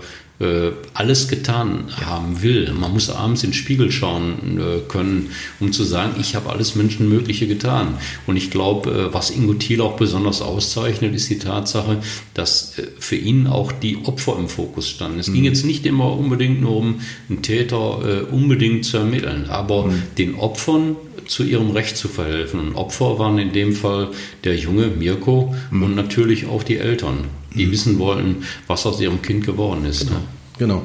alles 0.92 1.28
getan 1.28 1.84
haben 2.04 2.42
will. 2.42 2.70
Man 2.78 2.92
muss 2.92 3.08
abends 3.08 3.42
in 3.42 3.50
den 3.50 3.54
Spiegel 3.54 3.90
schauen 3.90 4.60
äh, 4.60 4.80
können, 4.86 5.30
um 5.60 5.72
zu 5.72 5.82
sagen, 5.82 6.16
ich 6.20 6.34
habe 6.34 6.50
alles 6.50 6.74
Menschenmögliche 6.74 7.46
getan. 7.46 7.94
Und 8.26 8.36
ich 8.36 8.50
glaube, 8.50 8.90
äh, 8.90 9.14
was 9.14 9.30
Ingo 9.30 9.54
Thiel 9.54 9.80
auch 9.80 9.96
besonders 9.96 10.42
auszeichnet, 10.42 11.14
ist 11.14 11.30
die 11.30 11.38
Tatsache, 11.38 12.02
dass 12.34 12.74
für 12.98 13.16
ihn 13.16 13.46
auch 13.46 13.72
die 13.72 14.04
Opfer 14.04 14.36
im 14.38 14.48
Fokus 14.48 14.90
standen. 14.90 15.18
Es 15.20 15.28
mhm. 15.28 15.34
ging 15.34 15.44
jetzt 15.44 15.64
nicht 15.64 15.86
immer 15.86 16.12
unbedingt 16.12 16.60
nur 16.60 16.76
um 16.76 17.00
einen 17.30 17.40
Täter 17.40 18.30
unbedingt 18.30 18.84
zu 18.84 18.98
ermitteln, 18.98 19.46
aber 19.48 19.86
mhm. 19.86 20.02
den 20.18 20.34
Opfern 20.34 20.96
zu 21.26 21.44
ihrem 21.44 21.70
Recht 21.70 21.96
zu 21.96 22.08
verhelfen. 22.08 22.60
Und 22.60 22.74
Opfer 22.74 23.18
waren 23.18 23.38
in 23.38 23.52
dem 23.52 23.72
Fall 23.72 24.10
der 24.44 24.56
junge 24.56 24.88
Mirko 24.88 25.54
mhm. 25.70 25.82
und 25.82 25.94
natürlich 25.96 26.46
auch 26.46 26.62
die 26.62 26.76
Eltern 26.76 27.24
die 27.56 27.70
wissen 27.70 27.98
wollten, 27.98 28.44
was 28.66 28.86
aus 28.86 29.00
ihrem 29.00 29.22
Kind 29.22 29.44
geworden 29.44 29.84
ist. 29.84 30.06
Genau. 30.06 30.18
Ne? 30.18 30.24
genau. 30.58 30.82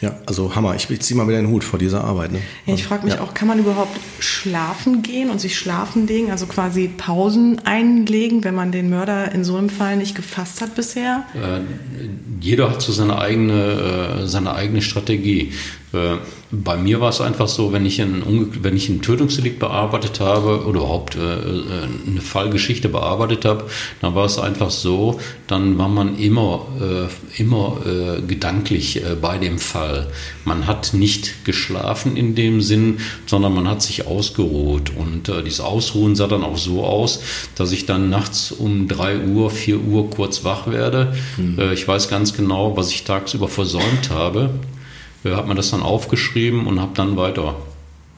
Ja, 0.00 0.16
also 0.26 0.54
Hammer. 0.54 0.74
Ich, 0.74 0.90
ich 0.90 1.00
ziehe 1.00 1.16
mal 1.16 1.26
wieder 1.26 1.38
den 1.38 1.48
Hut 1.48 1.64
vor 1.64 1.78
dieser 1.78 2.04
Arbeit. 2.04 2.32
Ne? 2.32 2.40
Ja, 2.66 2.74
ich 2.74 2.84
frage 2.84 3.06
mich 3.06 3.14
ja. 3.14 3.22
auch, 3.22 3.32
kann 3.32 3.48
man 3.48 3.58
überhaupt 3.58 3.98
schlafen 4.18 5.00
gehen 5.00 5.30
und 5.30 5.40
sich 5.40 5.58
schlafen 5.58 6.06
legen, 6.06 6.30
also 6.30 6.44
quasi 6.44 6.88
Pausen 6.88 7.64
einlegen, 7.64 8.44
wenn 8.44 8.54
man 8.54 8.70
den 8.70 8.90
Mörder 8.90 9.32
in 9.32 9.44
so 9.44 9.56
einem 9.56 9.70
Fall 9.70 9.96
nicht 9.96 10.14
gefasst 10.14 10.60
hat 10.60 10.74
bisher? 10.74 11.24
Äh, 11.34 11.60
jeder 12.38 12.70
hat 12.70 12.82
so 12.82 12.92
seine 12.92 13.18
eigene, 13.18 14.24
äh, 14.24 14.26
seine 14.26 14.54
eigene 14.54 14.82
Strategie. 14.82 15.52
Äh, 15.94 16.16
bei 16.62 16.76
mir 16.76 17.00
war 17.00 17.08
es 17.08 17.20
einfach 17.20 17.48
so, 17.48 17.72
wenn 17.72 17.86
ich 17.86 18.00
ein, 18.00 18.22
wenn 18.62 18.76
ich 18.76 18.88
ein 18.88 19.02
Tötungsdelikt 19.02 19.58
bearbeitet 19.58 20.20
habe 20.20 20.64
oder 20.66 20.80
überhaupt 20.80 21.16
äh, 21.16 21.20
eine 21.20 22.20
Fallgeschichte 22.20 22.88
bearbeitet 22.88 23.44
habe, 23.44 23.64
dann 24.00 24.14
war 24.14 24.26
es 24.26 24.38
einfach 24.38 24.70
so, 24.70 25.20
dann 25.46 25.78
war 25.78 25.88
man 25.88 26.18
immer, 26.18 26.66
immer 27.36 27.78
gedanklich 28.26 29.02
bei 29.20 29.38
dem 29.38 29.58
Fall. 29.58 30.08
Man 30.44 30.66
hat 30.66 30.94
nicht 30.94 31.44
geschlafen 31.44 32.16
in 32.16 32.34
dem 32.34 32.60
Sinn, 32.60 32.98
sondern 33.26 33.54
man 33.54 33.68
hat 33.68 33.82
sich 33.82 34.06
ausgeruht. 34.06 34.92
Und 34.96 35.30
dieses 35.44 35.60
Ausruhen 35.60 36.16
sah 36.16 36.26
dann 36.26 36.42
auch 36.42 36.58
so 36.58 36.84
aus, 36.84 37.20
dass 37.54 37.72
ich 37.72 37.86
dann 37.86 38.10
nachts 38.10 38.52
um 38.52 38.88
3 38.88 39.20
Uhr, 39.20 39.50
4 39.50 39.80
Uhr 39.80 40.10
kurz 40.10 40.44
wach 40.44 40.66
werde. 40.66 41.14
Mhm. 41.36 41.72
ich 41.72 41.86
weiß 41.86 42.08
ganz 42.08 42.34
genau, 42.34 42.76
was 42.76 42.90
ich 42.90 43.04
tagsüber 43.04 43.48
versäumt 43.48 44.10
habe 44.10 44.50
äh, 45.24 45.34
hat 45.34 45.46
man 45.46 45.56
das 45.56 45.70
dann 45.70 45.82
aufgeschrieben 45.82 46.66
und 46.66 46.80
habe 46.80 46.92
dann 46.94 47.16
weiter 47.16 47.56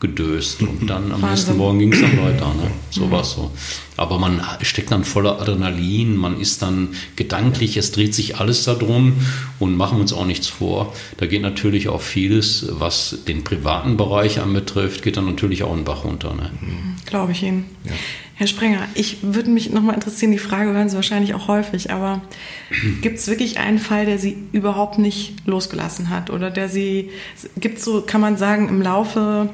gedöst. 0.01 0.61
Und 0.61 0.89
dann 0.89 1.05
am 1.05 1.11
Wahnsinn. 1.11 1.29
nächsten 1.31 1.57
Morgen 1.57 1.79
ging 1.79 1.93
es 1.93 2.01
dann 2.01 2.19
weiter. 2.23 2.47
Ne? 2.49 2.71
So 2.91 3.07
mhm. 3.07 3.11
war 3.11 3.21
es 3.23 3.33
so. 3.33 3.51
Aber 3.97 4.19
man 4.19 4.43
steckt 4.61 4.93
dann 4.93 5.05
voller 5.05 5.41
Adrenalin, 5.41 6.17
man 6.17 6.39
ist 6.39 6.61
dann 6.61 6.91
gedanklich, 7.17 7.79
es 7.79 7.93
dreht 7.93 8.15
sich 8.15 8.37
alles 8.37 8.65
darum 8.65 9.15
und 9.59 9.75
machen 9.75 10.01
uns 10.01 10.13
auch 10.13 10.27
nichts 10.27 10.49
vor. 10.49 10.93
Da 11.17 11.27
geht 11.27 11.41
natürlich 11.41 11.89
auch 11.89 12.03
vieles, 12.03 12.67
was 12.71 13.21
den 13.27 13.43
privaten 13.43 13.97
Bereich 13.97 14.41
anbetrifft, 14.41 15.03
geht 15.03 15.17
dann 15.17 15.27
natürlich 15.27 15.63
auch 15.63 15.73
in 15.73 15.79
den 15.79 15.85
Bach 15.85 16.05
runter. 16.05 16.35
Ne? 16.35 16.51
Mhm. 16.61 16.97
Glaube 17.07 17.33
ich 17.33 17.43
Ihnen. 17.43 17.65
Ja. 17.85 17.93
Herr 18.39 18.47
Sprenger, 18.47 18.87
ich 18.93 19.19
würde 19.23 19.49
mich 19.49 19.71
nochmal 19.71 19.95
interessieren, 19.95 20.31
die 20.31 20.39
Frage 20.39 20.71
hören 20.73 20.91
Sie 20.91 20.97
wahrscheinlich 20.97 21.33
auch 21.33 21.49
häufig, 21.49 21.91
aber 21.91 22.21
gibt 23.01 23.19
es 23.19 23.29
wirklich 23.29 23.59
einen 23.59 23.79
Fall, 23.79 24.05
der 24.05 24.19
Sie 24.19 24.37
überhaupt 24.53 24.99
nicht 24.99 25.47
losgelassen 25.47 26.11
hat 26.11 26.29
oder 26.29 26.51
der 26.51 26.69
Sie, 26.69 27.11
gibt 27.57 27.81
so, 27.81 28.03
kann 28.03 28.21
man 28.21 28.37
sagen, 28.37 28.69
im 28.69 28.83
Laufe 28.83 29.49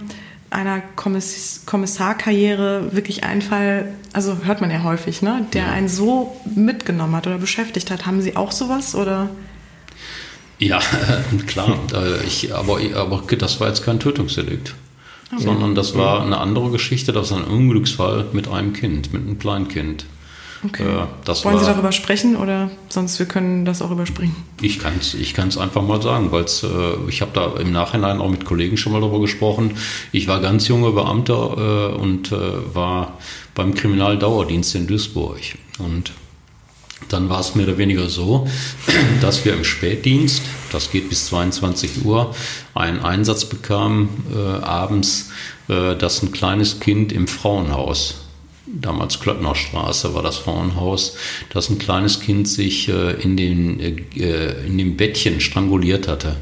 einer 0.51 0.81
Kommiss 0.97 1.63
Kommissarkarriere 1.65 2.89
wirklich 2.93 3.23
einen 3.23 3.41
Fall, 3.41 3.95
also 4.13 4.39
hört 4.45 4.61
man 4.61 4.71
ja 4.73 4.83
häufig, 4.83 5.23
ne, 5.23 5.47
der 5.53 5.71
einen 5.71 5.89
so 5.89 6.37
mitgenommen 6.57 7.15
hat 7.15 7.29
oder 7.29 7.39
beschäftigt 7.39 7.89
hat. 7.89 8.05
Haben 8.05 8.21
Sie 8.21 8.35
auch 8.35 8.51
sowas 8.51 8.97
oder? 8.97 9.31
Ja, 10.59 10.81
klar. 11.47 11.79
Ich, 12.27 12.53
aber, 12.53 12.81
aber 12.97 13.23
das 13.37 13.61
war 13.61 13.69
jetzt 13.69 13.85
kein 13.85 14.01
Tötungsdelikt. 14.01 14.75
Sondern 15.39 15.75
das 15.75 15.97
war 15.97 16.23
eine 16.23 16.39
andere 16.39 16.71
Geschichte, 16.71 17.13
das 17.13 17.31
war 17.31 17.39
ein 17.39 17.45
Unglücksfall 17.45 18.27
mit 18.33 18.49
einem 18.49 18.73
Kind, 18.73 19.13
mit 19.13 19.23
einem 19.23 19.39
Kleinkind. 19.39 20.05
Okay. 20.65 20.85
Äh, 20.85 20.87
Wollen 20.87 21.55
war, 21.55 21.59
Sie 21.59 21.67
darüber 21.67 21.91
sprechen 21.91 22.37
oder 22.37 22.71
sonst 22.89 23.19
wir 23.19 23.27
können 23.27 23.65
das 23.65 23.83
auch 23.83 23.91
überspringen? 23.91 24.37
Ich 24.61 24.79
kann 24.79 24.95
es 25.01 25.15
ich 25.15 25.35
kann's 25.35 25.59
einfach 25.59 25.83
mal 25.83 26.01
sagen, 26.01 26.31
weil 26.31 26.45
äh, 26.45 27.09
ich 27.09 27.21
habe 27.21 27.33
da 27.35 27.61
im 27.61 27.73
Nachhinein 27.73 28.21
auch 28.21 28.31
mit 28.31 28.45
Kollegen 28.45 28.77
schon 28.77 28.93
mal 28.93 29.01
darüber 29.01 29.21
gesprochen. 29.21 29.73
Ich 30.13 30.29
war 30.29 30.41
ganz 30.41 30.69
junger 30.69 30.93
Beamter 30.93 31.93
äh, 31.95 32.01
und 32.01 32.31
äh, 32.31 32.75
war 32.75 33.19
beim 33.55 33.75
Kriminaldauerdienst 33.75 34.77
in 34.77 34.87
Duisburg. 34.87 35.41
Und 35.79 36.13
dann 37.09 37.29
war 37.29 37.41
es 37.41 37.57
mehr 37.57 37.67
oder 37.67 37.79
weniger 37.79 38.09
so, 38.09 38.47
dass 39.21 39.45
wir 39.45 39.55
im 39.55 39.65
Spätdienst, 39.65 40.43
das 40.73 40.90
geht 40.90 41.09
bis 41.09 41.27
22 41.27 42.05
Uhr, 42.05 42.35
einen 42.74 43.01
Einsatz 43.01 43.44
bekamen 43.44 44.09
äh, 44.35 44.65
abends, 44.65 45.31
äh, 45.69 45.97
dass 45.97 46.23
ein 46.23 46.32
kleines 46.32 46.81
Kind 46.81 47.12
im 47.12 47.28
Frauenhaus, 47.28 48.23
damals 48.66 49.20
Klöttnerstraße 49.20 50.15
war 50.15 50.23
das 50.23 50.36
Frauenhaus, 50.36 51.16
dass 51.51 51.69
ein 51.70 51.78
kleines 51.78 52.20
Kind 52.20 52.49
sich 52.49 52.89
äh, 52.89 53.12
in, 53.23 53.36
den, 53.36 53.81
äh, 53.81 54.66
in 54.66 54.78
dem 54.78 54.97
Bettchen 54.97 55.40
stranguliert 55.40 56.09
hatte. 56.09 56.36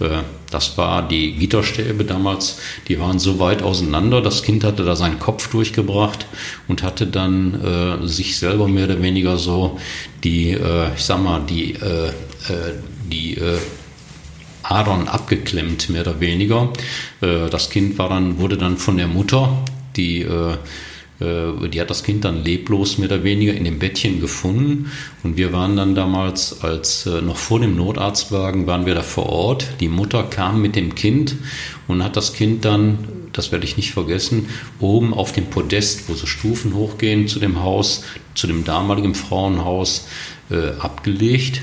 Äh, 0.00 0.22
das 0.50 0.78
war 0.78 1.06
die 1.06 1.32
Gitterstäbe 1.32 2.04
damals, 2.04 2.58
die 2.88 2.98
waren 2.98 3.18
so 3.18 3.38
weit 3.38 3.62
auseinander. 3.62 4.22
Das 4.22 4.42
Kind 4.42 4.64
hatte 4.64 4.84
da 4.84 4.96
seinen 4.96 5.18
Kopf 5.18 5.50
durchgebracht 5.50 6.26
und 6.68 6.82
hatte 6.82 7.06
dann 7.06 7.60
äh, 8.02 8.06
sich 8.06 8.38
selber 8.38 8.66
mehr 8.66 8.86
oder 8.86 9.02
weniger 9.02 9.36
so 9.36 9.78
die, 10.24 10.52
äh, 10.52 10.94
ich 10.94 11.04
sag 11.04 11.22
mal, 11.22 11.42
die, 11.46 11.74
äh, 11.74 12.08
äh 12.08 12.12
die 13.10 13.36
äh, 13.36 13.58
Adern 14.62 15.08
abgeklemmt, 15.08 15.88
mehr 15.88 16.02
oder 16.02 16.20
weniger. 16.20 16.70
das 17.20 17.70
Kind 17.70 17.96
war 17.96 18.10
dann, 18.10 18.38
wurde 18.38 18.58
dann 18.58 18.76
von 18.76 18.98
der 18.98 19.06
Mutter, 19.06 19.64
die 19.96 20.26
äh, 21.20 21.68
die 21.68 21.80
hat 21.80 21.90
das 21.90 22.04
Kind 22.04 22.24
dann 22.24 22.44
leblos 22.44 22.98
mehr 22.98 23.08
oder 23.08 23.24
weniger 23.24 23.52
in 23.52 23.64
dem 23.64 23.78
Bettchen 23.78 24.20
gefunden 24.20 24.90
und 25.24 25.36
wir 25.36 25.52
waren 25.52 25.76
dann 25.76 25.94
damals, 25.94 26.62
als 26.62 27.06
äh, 27.06 27.20
noch 27.20 27.36
vor 27.36 27.60
dem 27.60 27.76
Notarztwagen 27.76 28.66
waren 28.66 28.86
wir 28.86 28.94
da 28.94 29.02
vor 29.02 29.26
Ort. 29.26 29.66
Die 29.80 29.88
Mutter 29.88 30.22
kam 30.22 30.62
mit 30.62 30.76
dem 30.76 30.94
Kind 30.94 31.34
und 31.88 32.04
hat 32.04 32.16
das 32.16 32.34
Kind 32.34 32.64
dann, 32.64 32.98
das 33.32 33.50
werde 33.50 33.64
ich 33.64 33.76
nicht 33.76 33.90
vergessen, 33.90 34.48
oben 34.78 35.12
auf 35.12 35.32
dem 35.32 35.46
Podest, 35.46 36.08
wo 36.08 36.14
so 36.14 36.26
Stufen 36.26 36.74
hochgehen 36.74 37.26
zu 37.26 37.40
dem 37.40 37.62
Haus, 37.62 38.04
zu 38.34 38.46
dem 38.46 38.64
damaligen 38.64 39.16
Frauenhaus 39.16 40.06
äh, 40.50 40.78
abgelegt. 40.78 41.62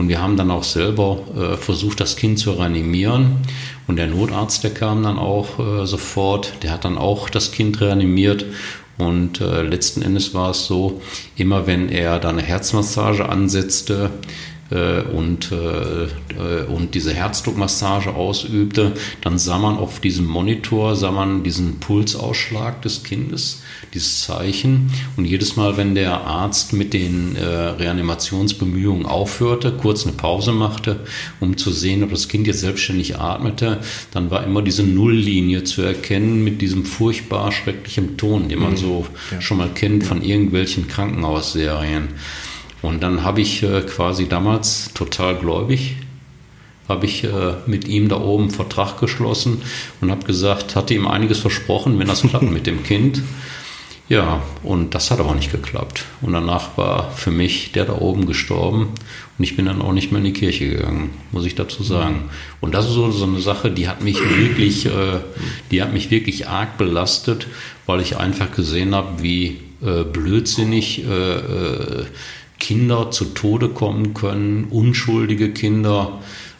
Und 0.00 0.08
wir 0.08 0.22
haben 0.22 0.38
dann 0.38 0.50
auch 0.50 0.64
selber 0.64 1.18
äh, 1.36 1.56
versucht, 1.58 2.00
das 2.00 2.16
Kind 2.16 2.38
zu 2.38 2.52
reanimieren. 2.52 3.36
Und 3.86 3.96
der 3.96 4.06
Notarzt, 4.06 4.64
der 4.64 4.72
kam 4.72 5.02
dann 5.02 5.18
auch 5.18 5.58
äh, 5.58 5.84
sofort, 5.86 6.54
der 6.62 6.72
hat 6.72 6.86
dann 6.86 6.96
auch 6.96 7.28
das 7.28 7.52
Kind 7.52 7.82
reanimiert. 7.82 8.46
Und 8.96 9.42
äh, 9.42 9.60
letzten 9.60 10.00
Endes 10.00 10.32
war 10.32 10.52
es 10.52 10.64
so, 10.64 11.02
immer 11.36 11.66
wenn 11.66 11.90
er 11.90 12.18
da 12.18 12.30
eine 12.30 12.40
Herzmassage 12.40 13.28
ansetzte, 13.28 14.10
äh, 14.70 15.02
und, 15.02 15.52
äh, 15.52 16.62
und 16.64 16.94
diese 16.94 17.12
Herzdruckmassage 17.12 18.14
ausübte, 18.14 18.92
dann 19.20 19.36
sah 19.36 19.58
man 19.58 19.76
auf 19.76 20.00
diesem 20.00 20.26
Monitor, 20.26 20.96
sah 20.96 21.10
man 21.10 21.42
diesen 21.42 21.78
Pulsausschlag 21.78 22.80
des 22.80 23.02
Kindes, 23.02 23.62
dieses 23.94 24.22
Zeichen. 24.22 24.90
Und 25.16 25.24
jedes 25.24 25.56
Mal, 25.56 25.76
wenn 25.76 25.94
der 25.94 26.20
Arzt 26.22 26.72
mit 26.72 26.92
den 26.92 27.36
äh, 27.36 27.44
Reanimationsbemühungen 27.44 29.06
aufhörte, 29.06 29.72
kurz 29.72 30.06
eine 30.06 30.16
Pause 30.16 30.52
machte, 30.52 31.00
um 31.40 31.56
zu 31.56 31.70
sehen, 31.70 32.02
ob 32.04 32.10
das 32.10 32.28
Kind 32.28 32.46
jetzt 32.46 32.60
selbstständig 32.60 33.18
atmete, 33.18 33.80
dann 34.12 34.30
war 34.30 34.44
immer 34.44 34.62
diese 34.62 34.82
Nulllinie 34.82 35.64
zu 35.64 35.82
erkennen 35.82 36.44
mit 36.44 36.60
diesem 36.60 36.84
furchtbar 36.84 37.52
schrecklichen 37.52 38.16
Ton, 38.16 38.48
den 38.48 38.60
man 38.60 38.72
mhm. 38.72 38.76
so 38.76 39.06
ja. 39.30 39.40
schon 39.40 39.58
mal 39.58 39.70
kennt 39.70 40.04
von 40.04 40.22
irgendwelchen 40.22 40.88
Krankenhausserien. 40.88 42.08
Und 42.82 43.02
dann 43.02 43.24
habe 43.24 43.40
ich 43.40 43.62
äh, 43.62 43.82
quasi 43.82 44.28
damals 44.28 44.92
total 44.94 45.36
gläubig, 45.36 45.96
habe 46.88 47.06
ich 47.06 47.24
äh, 47.24 47.54
mit 47.66 47.86
ihm 47.86 48.08
da 48.08 48.20
oben 48.20 48.44
einen 48.44 48.52
Vertrag 48.52 48.98
geschlossen 48.98 49.62
und 50.00 50.10
habe 50.10 50.24
gesagt, 50.24 50.76
hatte 50.76 50.94
ihm 50.94 51.06
einiges 51.06 51.38
versprochen, 51.38 51.98
wenn 51.98 52.08
das 52.08 52.22
klappt 52.22 52.50
mit 52.50 52.66
dem 52.66 52.82
Kind. 52.82 53.22
Ja, 54.10 54.42
und 54.64 54.96
das 54.96 55.12
hat 55.12 55.20
aber 55.20 55.36
nicht 55.36 55.52
geklappt. 55.52 56.04
Und 56.20 56.32
danach 56.32 56.76
war 56.76 57.12
für 57.12 57.30
mich 57.30 57.70
der 57.70 57.84
da 57.84 57.92
oben 57.92 58.26
gestorben 58.26 58.88
und 59.38 59.44
ich 59.44 59.54
bin 59.54 59.66
dann 59.66 59.80
auch 59.80 59.92
nicht 59.92 60.10
mehr 60.10 60.18
in 60.18 60.24
die 60.24 60.32
Kirche 60.32 60.68
gegangen, 60.68 61.10
muss 61.30 61.46
ich 61.46 61.54
dazu 61.54 61.84
sagen. 61.84 62.28
Und 62.60 62.74
das 62.74 62.86
ist 62.86 62.94
so, 62.94 63.12
so 63.12 63.24
eine 63.24 63.38
Sache, 63.38 63.70
die 63.70 63.86
hat 63.86 64.02
mich 64.02 64.18
wirklich, 64.18 64.86
äh, 64.86 65.20
die 65.70 65.80
hat 65.80 65.92
mich 65.92 66.10
wirklich 66.10 66.48
arg 66.48 66.76
belastet, 66.76 67.46
weil 67.86 68.00
ich 68.00 68.16
einfach 68.16 68.50
gesehen 68.50 68.96
habe, 68.96 69.22
wie 69.22 69.58
äh, 69.80 70.02
blödsinnig 70.02 71.06
äh, 71.06 71.36
äh 71.36 72.04
Kinder 72.58 73.10
zu 73.10 73.26
Tode 73.26 73.70
kommen 73.70 74.12
können, 74.12 74.64
unschuldige 74.64 75.50
Kinder 75.50 76.18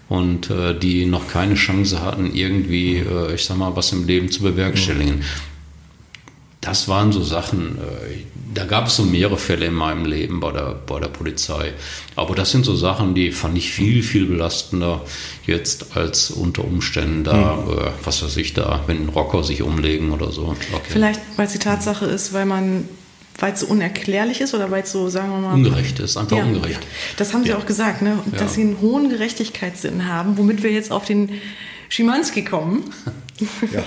und 0.09 0.49
äh, 0.49 0.75
die 0.79 1.05
noch 1.05 1.29
keine 1.29 1.57
Chance 1.57 2.01
hatten, 2.01 2.35
irgendwie, 2.35 2.97
äh, 2.97 3.35
ich 3.35 3.45
sag 3.45 3.59
mal, 3.59 3.77
was 3.77 3.93
im 3.93 4.07
Leben 4.07 4.31
zu 4.31 4.43
bewerkstelligen. 4.43 5.23
Das 6.61 6.89
waren 6.89 7.11
so 7.11 7.23
Sachen, 7.23 7.78
äh, 7.78 8.19
da 8.53 8.65
gab 8.65 8.89
es 8.89 8.97
so 8.97 9.05
mehrere 9.05 9.39
Fälle 9.39 9.66
in 9.66 9.74
meinem 9.74 10.05
Leben 10.05 10.41
bei 10.41 10.53
der, 10.53 10.74
bei 10.87 11.01
der 11.01 11.09
Polizei. 11.09 11.73
Aber 12.16 12.35
das 12.35 12.51
sind 12.51 12.66
so 12.66 12.77
Sachen, 12.77 13.15
die 13.15 13.32
fand 13.32 13.57
ich 13.57 13.70
viel, 13.70 14.03
viel 14.03 14.27
belastender 14.27 15.03
jetzt 15.47 15.97
als 15.97 16.31
unter 16.31 16.65
Umständen 16.65 17.24
da, 17.24 17.57
mhm. 17.57 17.73
äh, 17.73 17.91
was 18.05 18.23
weiß 18.23 18.37
ich 18.37 18.53
da, 18.53 18.85
wenn 18.87 19.09
Rocker 19.09 19.43
sich 19.43 19.62
umlegen 19.62 20.11
oder 20.11 20.32
so. 20.32 20.55
Okay. 20.73 20.89
Vielleicht, 20.89 21.20
weil 21.37 21.47
es 21.47 21.53
die 21.53 21.59
Tatsache 21.59 22.05
ist, 22.05 22.32
weil 22.32 22.47
man 22.47 22.85
weil 23.41 23.55
es 23.55 23.61
so 23.61 23.66
unerklärlich 23.66 24.41
ist 24.41 24.55
oder 24.55 24.70
weil 24.70 24.82
es 24.82 24.93
so, 24.93 25.09
sagen 25.09 25.31
wir 25.31 25.39
mal. 25.39 25.55
Ungerecht 25.55 25.99
ist, 25.99 26.16
einfach 26.16 26.37
ja, 26.37 26.45
ungerecht. 26.45 26.81
Das 27.16 27.32
haben 27.32 27.43
Sie 27.43 27.51
ja. 27.51 27.57
auch 27.57 27.66
gesagt, 27.66 28.03
ne? 28.03 28.19
dass 28.32 28.41
ja. 28.41 28.49
Sie 28.49 28.61
einen 28.62 28.81
hohen 28.81 29.09
Gerechtigkeitssinn 29.09 30.07
haben, 30.07 30.37
womit 30.37 30.62
wir 30.62 30.70
jetzt 30.70 30.93
auf 30.93 31.05
den 31.05 31.31
Schimanski 31.89 32.45
kommen. 32.45 32.85
Ja. 33.73 33.83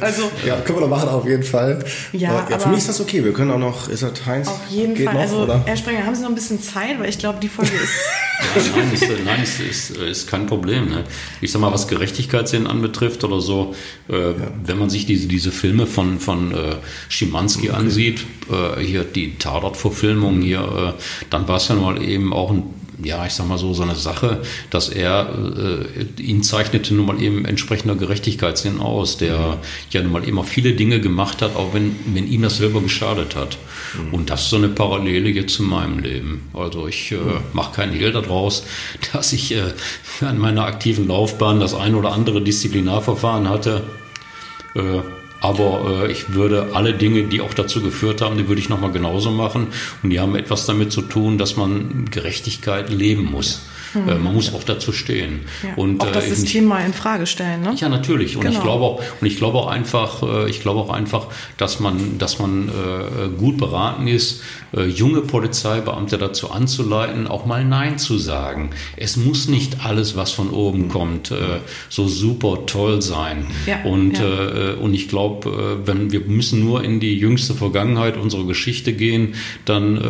also, 0.00 0.30
ja, 0.44 0.56
können 0.60 0.78
wir 0.78 0.88
noch 0.88 0.96
machen, 0.96 1.08
auf 1.08 1.26
jeden 1.26 1.42
Fall. 1.42 1.84
Ja, 2.12 2.30
aber, 2.30 2.50
ja, 2.50 2.58
für 2.58 2.68
mich 2.68 2.78
ist 2.78 2.88
das 2.88 3.00
okay. 3.00 3.24
Wir 3.24 3.32
können 3.32 3.50
auch 3.50 3.58
noch, 3.58 3.88
ist 3.88 4.02
das 4.02 4.26
Heinz? 4.26 4.48
Auf 4.48 4.66
jeden 4.68 4.96
Fall. 4.96 5.14
Noch, 5.14 5.20
also, 5.20 5.36
oder? 5.42 5.62
Herr 5.64 5.76
Sprenger, 5.76 6.04
haben 6.04 6.14
Sie 6.14 6.22
noch 6.22 6.28
ein 6.28 6.34
bisschen 6.34 6.60
Zeit? 6.60 6.98
Weil 6.98 7.08
ich 7.08 7.18
glaube, 7.18 7.38
die 7.40 7.48
Folge 7.48 7.72
ist. 7.72 7.94
ja, 8.56 8.76
nein, 8.76 8.92
ist, 8.92 9.24
nein 9.24 9.42
ist, 9.42 9.60
ist, 9.60 9.96
ist 9.96 10.26
kein 10.28 10.46
Problem. 10.46 10.88
Ne? 10.88 11.04
Ich 11.40 11.52
sag 11.52 11.60
mal, 11.60 11.72
was 11.72 11.88
Gerechtigkeitssinn 11.88 12.66
anbetrifft 12.66 13.24
oder 13.24 13.40
so, 13.40 13.74
äh, 14.08 14.30
ja. 14.30 14.34
wenn 14.64 14.78
man 14.78 14.90
sich 14.90 15.06
diese, 15.06 15.28
diese 15.28 15.52
Filme 15.52 15.86
von, 15.86 16.20
von 16.20 16.52
äh, 16.52 16.76
Schimanski 17.08 17.70
okay. 17.70 17.78
ansieht, 17.78 18.26
äh, 18.50 18.80
hier 18.80 19.04
die 19.04 19.36
Tatort-Verfilmung 19.38 20.40
hier, 20.42 20.94
äh, 20.96 21.02
dann 21.30 21.48
war 21.48 21.56
es 21.56 21.68
ja 21.68 21.74
mal 21.74 22.02
eben 22.02 22.32
auch 22.32 22.50
ein 22.50 22.64
ja, 23.02 23.26
ich 23.26 23.32
sag 23.32 23.46
mal 23.46 23.58
so, 23.58 23.74
so 23.74 23.82
eine 23.82 23.94
Sache, 23.94 24.42
dass 24.70 24.88
er, 24.88 25.28
äh, 25.28 26.22
ihn 26.22 26.42
zeichnete 26.42 26.94
nun 26.94 27.06
mal 27.06 27.22
eben 27.22 27.44
entsprechender 27.44 27.94
Gerechtigkeitssinn 27.94 28.80
aus, 28.80 29.18
der 29.18 29.38
mhm. 29.38 29.54
ja 29.90 30.02
nun 30.02 30.12
mal 30.12 30.24
immer 30.24 30.44
viele 30.44 30.72
Dinge 30.72 31.00
gemacht 31.00 31.42
hat, 31.42 31.56
auch 31.56 31.74
wenn, 31.74 31.96
wenn 32.06 32.26
ihm 32.30 32.42
das 32.42 32.56
selber 32.56 32.80
geschadet 32.80 33.36
hat. 33.36 33.58
Mhm. 33.96 34.14
Und 34.14 34.30
das 34.30 34.42
ist 34.42 34.50
so 34.50 34.56
eine 34.56 34.68
Parallele 34.68 35.28
jetzt 35.30 35.54
zu 35.54 35.62
meinem 35.62 35.98
Leben. 35.98 36.48
Also 36.54 36.86
ich 36.86 37.12
äh, 37.12 37.16
mhm. 37.16 37.40
mache 37.52 37.74
keinen 37.74 37.92
Hehl 37.92 38.12
daraus, 38.12 38.64
dass 39.12 39.32
ich 39.32 39.54
äh, 39.54 39.62
an 40.20 40.38
meiner 40.38 40.64
aktiven 40.64 41.08
Laufbahn 41.08 41.60
das 41.60 41.74
ein 41.74 41.94
oder 41.94 42.12
andere 42.12 42.42
Disziplinarverfahren 42.42 43.48
hatte. 43.48 43.82
Äh, 44.74 45.00
aber 45.46 46.04
äh, 46.04 46.12
ich 46.12 46.34
würde 46.34 46.70
alle 46.72 46.92
Dinge, 46.92 47.24
die 47.24 47.40
auch 47.40 47.54
dazu 47.54 47.80
geführt 47.80 48.20
haben, 48.20 48.36
die 48.36 48.48
würde 48.48 48.60
ich 48.60 48.68
nochmal 48.68 48.90
genauso 48.90 49.30
machen. 49.30 49.68
Und 50.02 50.10
die 50.10 50.18
haben 50.18 50.34
etwas 50.34 50.66
damit 50.66 50.90
zu 50.92 51.02
tun, 51.02 51.38
dass 51.38 51.56
man 51.56 52.06
Gerechtigkeit 52.10 52.90
leben 52.90 53.24
muss. 53.24 53.62
Mhm. 53.94 54.08
Äh, 54.08 54.14
man 54.16 54.34
muss 54.34 54.52
auch 54.54 54.64
dazu 54.64 54.92
stehen. 54.92 55.40
Ja. 55.62 55.74
Und, 55.76 56.00
auch 56.00 56.12
das 56.12 56.26
äh, 56.26 56.34
System 56.34 56.64
mal 56.64 56.84
in 56.84 56.92
Frage 56.92 57.26
stellen, 57.26 57.62
ne? 57.62 57.74
Ja, 57.76 57.88
natürlich. 57.88 58.36
Und 58.36 58.42
genau. 58.42 58.54
ich 58.54 58.62
glaube 58.62 58.84
auch, 58.84 59.02
und 59.20 59.26
ich 59.26 59.36
glaube 59.36 59.58
auch 59.58 59.68
einfach, 59.68 60.22
äh, 60.22 60.50
ich 60.50 60.60
glaube 60.60 60.80
auch 60.80 60.90
einfach, 60.90 61.28
dass 61.56 61.80
man, 61.80 62.18
dass 62.18 62.38
man 62.38 62.68
äh, 62.68 63.28
gut 63.38 63.58
beraten 63.58 64.08
ist, 64.08 64.42
junge 64.72 65.22
Polizeibeamte 65.22 66.18
dazu 66.18 66.50
anzuleiten, 66.50 67.28
auch 67.28 67.46
mal 67.46 67.64
Nein 67.64 67.98
zu 67.98 68.18
sagen. 68.18 68.70
Es 68.96 69.16
muss 69.16 69.48
nicht 69.48 69.86
alles, 69.86 70.16
was 70.16 70.32
von 70.32 70.50
oben 70.50 70.82
mhm. 70.82 70.88
kommt, 70.88 71.34
so 71.88 72.08
super 72.08 72.66
toll 72.66 73.00
sein. 73.00 73.46
Ja. 73.64 73.84
Und, 73.84 74.18
ja. 74.18 74.74
und 74.74 74.92
ich 74.92 75.08
glaube, 75.08 75.80
wenn 75.84 76.12
wir 76.12 76.20
müssen 76.20 76.60
nur 76.60 76.84
in 76.84 77.00
die 77.00 77.16
jüngste 77.16 77.54
Vergangenheit 77.54 78.18
unserer 78.18 78.44
Geschichte 78.44 78.92
gehen, 78.92 79.34
dann 79.64 80.02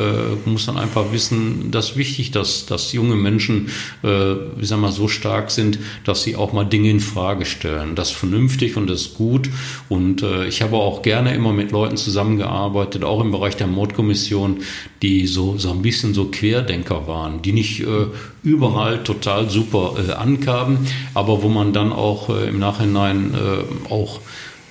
muss 0.47 0.66
man 0.66 0.78
einfach 0.78 1.12
wissen, 1.12 1.70
dass 1.70 1.97
wichtig, 1.97 2.32
dass, 2.32 2.66
dass 2.66 2.93
junge 2.93 3.15
Menschen 3.15 3.65
äh, 4.02 4.09
wie 4.56 4.64
sagen 4.64 4.82
wir, 4.82 4.93
so 4.93 5.09
stark 5.09 5.51
sind, 5.51 5.78
dass 6.05 6.22
sie 6.22 6.36
auch 6.36 6.52
mal 6.52 6.64
Dinge 6.64 6.90
in 6.90 7.01
Frage 7.01 7.44
stellen. 7.44 7.94
Das 7.94 8.10
ist 8.10 8.16
vernünftig 8.16 8.76
und 8.76 8.88
das 8.88 9.02
ist 9.02 9.14
gut. 9.14 9.48
Und 9.88 10.22
äh, 10.22 10.47
ich 10.47 10.62
habe 10.62 10.76
auch 10.76 11.02
gerne 11.02 11.34
immer 11.34 11.52
mit 11.52 11.70
Leuten 11.72 11.97
zusammengearbeitet, 11.97 13.05
auch 13.05 13.20
im 13.20 13.30
Bereich 13.30 13.56
der 13.56 13.66
Mordkommission, 13.66 14.59
die 15.02 15.26
so, 15.26 15.59
so 15.59 15.70
ein 15.70 15.82
bisschen 15.82 16.14
so 16.14 16.26
Querdenker 16.26 17.06
waren, 17.06 17.43
die 17.43 17.52
nicht 17.52 17.80
äh, 17.80 18.06
überall 18.43 19.02
total 19.02 19.51
super 19.51 19.94
äh, 19.97 20.12
ankamen, 20.12 20.86
aber 21.14 21.43
wo 21.43 21.48
man 21.48 21.72
dann 21.72 21.93
auch 21.93 22.30
äh, 22.30 22.48
im 22.48 22.59
Nachhinein 22.59 23.34
äh, 23.34 23.93
auch 23.93 24.20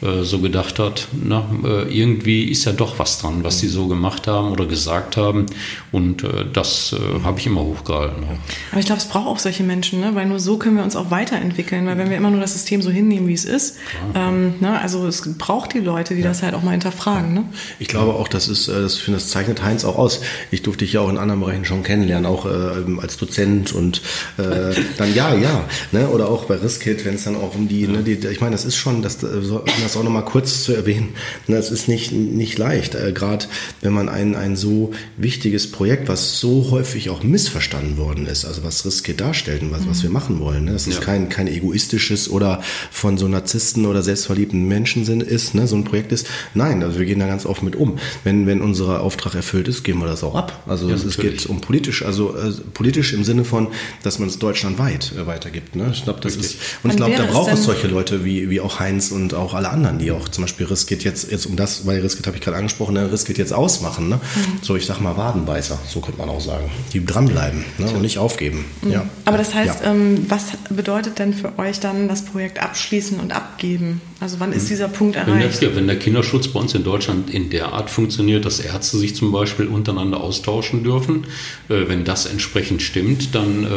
äh, 0.05 0.23
so 0.23 0.39
gedacht 0.39 0.79
hat, 0.79 1.07
na, 1.11 1.47
äh, 1.63 1.83
irgendwie 1.97 2.45
ist 2.45 2.65
ja 2.65 2.71
doch 2.71 2.99
was 2.99 3.19
dran, 3.19 3.43
was 3.43 3.59
sie 3.59 3.67
so 3.67 3.87
gemacht 3.87 4.27
haben 4.27 4.51
oder 4.51 4.65
gesagt 4.65 5.17
haben. 5.17 5.45
Und 5.91 6.23
äh, 6.23 6.45
das 6.51 6.93
äh, 6.93 7.23
habe 7.23 7.39
ich 7.39 7.47
immer 7.47 7.61
hochgehalten. 7.61 8.23
Aber 8.71 8.79
ich 8.79 8.85
glaube, 8.85 9.01
es 9.01 9.07
braucht 9.07 9.27
auch 9.27 9.39
solche 9.39 9.63
Menschen, 9.63 9.99
ne? 10.01 10.11
weil 10.13 10.25
nur 10.25 10.39
so 10.39 10.57
können 10.57 10.77
wir 10.77 10.83
uns 10.83 10.95
auch 10.95 11.11
weiterentwickeln. 11.11 11.85
Weil 11.85 11.97
wenn 11.97 12.09
wir 12.09 12.17
immer 12.17 12.31
nur 12.31 12.41
das 12.41 12.53
System 12.53 12.81
so 12.81 12.89
hinnehmen, 12.89 13.27
wie 13.27 13.33
es 13.33 13.45
ist, 13.45 13.77
ähm, 14.13 14.55
ne? 14.59 14.79
also 14.79 15.07
es 15.07 15.21
braucht 15.37 15.73
die 15.73 15.79
Leute, 15.79 16.15
die 16.15 16.21
ja. 16.21 16.27
das 16.27 16.43
halt 16.43 16.53
auch 16.53 16.63
mal 16.63 16.71
hinterfragen. 16.71 17.33
Ne? 17.33 17.43
Ich 17.79 17.87
glaube 17.87 18.13
auch, 18.13 18.27
das 18.27 18.47
ist, 18.47 18.67
das, 18.67 18.97
finde, 18.97 19.19
das 19.19 19.29
zeichnet 19.29 19.63
Heinz 19.63 19.85
auch 19.85 19.97
aus. 19.97 20.21
Ich 20.51 20.61
durfte 20.61 20.85
dich 20.85 20.93
ja 20.93 21.01
auch 21.01 21.09
in 21.09 21.17
anderen 21.17 21.41
Bereichen 21.41 21.65
schon 21.65 21.83
kennenlernen, 21.83 22.25
auch 22.25 22.45
äh, 22.45 23.01
als 23.01 23.17
Dozent 23.17 23.73
und 23.73 24.01
äh, 24.37 24.75
dann 24.97 25.13
ja, 25.15 25.33
ja. 25.33 25.65
Ne? 25.91 26.07
Oder 26.09 26.29
auch 26.29 26.45
bei 26.45 26.55
Riskit, 26.55 27.05
wenn 27.05 27.15
es 27.15 27.23
dann 27.23 27.35
auch 27.35 27.55
um 27.55 27.67
die, 27.67 27.87
ne, 27.87 28.03
die, 28.03 28.13
ich 28.27 28.41
meine, 28.41 28.51
das 28.51 28.65
ist 28.65 28.75
schon, 28.75 29.01
das, 29.01 29.19
so, 29.19 29.63
das 29.95 30.01
auch 30.01 30.03
nochmal 30.03 30.25
kurz 30.25 30.63
zu 30.63 30.73
erwähnen. 30.73 31.09
Das 31.47 31.71
ist 31.71 31.87
nicht, 31.87 32.11
nicht 32.11 32.57
leicht, 32.57 32.95
äh, 32.95 33.11
gerade 33.13 33.45
wenn 33.81 33.93
man 33.93 34.09
ein, 34.09 34.35
ein 34.35 34.55
so 34.55 34.91
wichtiges 35.17 35.71
Projekt, 35.71 36.07
was 36.07 36.39
so 36.39 36.71
häufig 36.71 37.09
auch 37.09 37.23
missverstanden 37.23 37.97
worden 37.97 38.27
ist, 38.27 38.45
also 38.45 38.63
was 38.63 38.85
Riskit 38.85 39.21
darstellt 39.21 39.61
und 39.61 39.71
was, 39.71 39.81
mhm. 39.81 39.89
was 39.89 40.03
wir 40.03 40.09
machen 40.09 40.39
wollen. 40.39 40.65
Ne? 40.65 40.73
Das 40.73 40.87
ist 40.87 40.99
ja. 40.99 41.01
kein, 41.01 41.29
kein 41.29 41.47
egoistisches 41.47 42.29
oder 42.29 42.61
von 42.91 43.17
so 43.17 43.27
Narzissten 43.27 43.85
oder 43.85 44.01
selbstverliebten 44.01 44.67
Menschen 44.67 45.05
sind, 45.05 45.23
ist, 45.23 45.55
ne? 45.55 45.67
so 45.67 45.75
ein 45.75 45.83
Projekt 45.83 46.11
ist. 46.11 46.27
Nein, 46.53 46.83
also 46.83 46.99
wir 46.99 47.05
gehen 47.05 47.19
da 47.19 47.27
ganz 47.27 47.45
offen 47.45 47.65
mit 47.65 47.75
um. 47.75 47.97
Wenn, 48.23 48.47
wenn 48.47 48.61
unser 48.61 49.01
Auftrag 49.01 49.35
erfüllt 49.35 49.67
ist, 49.67 49.83
geben 49.83 49.99
wir 49.99 50.07
das 50.07 50.23
auch 50.23 50.35
ab. 50.35 50.63
Also 50.67 50.89
ja, 50.89 50.95
es 50.95 51.17
geht 51.17 51.45
um 51.45 51.61
politisch, 51.61 52.03
also 52.03 52.35
äh, 52.35 52.51
politisch 52.73 53.13
im 53.13 53.23
Sinne 53.23 53.45
von, 53.45 53.67
dass 54.03 54.19
man 54.19 54.27
es 54.27 54.39
deutschlandweit 54.39 55.13
äh, 55.13 55.25
weitergibt. 55.25 55.75
Ne? 55.75 55.89
Ich 55.93 56.03
glaube, 56.03 56.19
das 56.21 56.37
Richtig. 56.37 56.55
ist, 56.55 56.83
und 56.83 56.89
ich 56.91 56.97
glaube, 56.97 57.15
da 57.15 57.25
braucht 57.25 57.53
es 57.53 57.63
solche 57.63 57.87
Leute 57.87 58.25
wie, 58.25 58.49
wie 58.49 58.59
auch 58.59 58.79
Heinz 58.79 59.11
und 59.11 59.33
auch 59.33 59.53
alle 59.53 59.69
anderen, 59.75 59.99
die 59.99 60.11
auch 60.11 60.29
zum 60.29 60.43
Beispiel 60.45 60.65
Riskit 60.65 61.03
jetzt, 61.03 61.31
jetzt 61.31 61.45
um 61.45 61.55
das, 61.55 61.85
weil 61.85 62.01
Riskit 62.01 62.25
habe 62.25 62.37
ich 62.37 62.43
gerade 62.43 62.57
angesprochen, 62.57 62.93
ne, 62.93 63.11
Riskit 63.11 63.37
jetzt 63.37 63.53
ausmachen. 63.53 64.09
Ne? 64.09 64.15
Mhm. 64.15 64.59
So, 64.61 64.75
ich 64.75 64.85
sag 64.85 65.01
mal 65.01 65.17
Wadenbeißer, 65.17 65.77
so 65.87 65.99
könnte 65.99 66.19
man 66.19 66.29
auch 66.29 66.41
sagen. 66.41 66.71
Die 66.93 67.05
dranbleiben 67.05 67.65
ne? 67.77 67.89
und 67.91 68.01
nicht 68.01 68.17
aufgeben. 68.17 68.65
Mhm. 68.81 68.91
Ja. 68.91 69.05
Aber 69.25 69.37
das 69.37 69.53
heißt, 69.53 69.83
ja. 69.83 69.91
ähm, 69.91 70.25
was 70.29 70.53
bedeutet 70.69 71.19
denn 71.19 71.33
für 71.33 71.59
euch 71.59 71.79
dann 71.79 72.07
das 72.07 72.23
Projekt 72.23 72.61
abschließen 72.61 73.19
und 73.19 73.35
abgeben? 73.35 74.01
Also 74.19 74.39
wann 74.39 74.53
ist 74.53 74.63
mhm. 74.63 74.69
dieser 74.69 74.87
Punkt 74.87 75.17
erreicht? 75.17 75.61
Wenn 75.61 75.69
der, 75.69 75.75
wenn 75.75 75.87
der, 75.87 75.99
Kinderschutz 75.99 76.47
bei 76.47 76.59
uns 76.59 76.73
in 76.73 76.83
Deutschland 76.83 77.29
in 77.29 77.49
der 77.49 77.73
Art 77.73 77.89
funktioniert, 77.89 78.45
dass 78.45 78.59
Ärzte 78.59 78.97
sich 78.97 79.15
zum 79.15 79.31
Beispiel 79.31 79.67
untereinander 79.67 80.21
austauschen 80.21 80.83
dürfen, 80.83 81.25
äh, 81.67 81.87
wenn 81.87 82.05
das 82.05 82.25
entsprechend 82.25 82.81
stimmt, 82.81 83.35
dann 83.35 83.65
äh, 83.65 83.67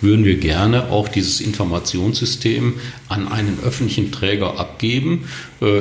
würden 0.00 0.24
wir 0.24 0.36
gerne 0.36 0.90
auch 0.90 1.08
dieses 1.08 1.40
Informationssystem 1.40 2.74
an 3.08 3.28
einen 3.28 3.58
öffentlichen 3.64 4.12
Träger 4.12 4.58
abgeben, 4.58 5.24
Äh, 5.24 5.29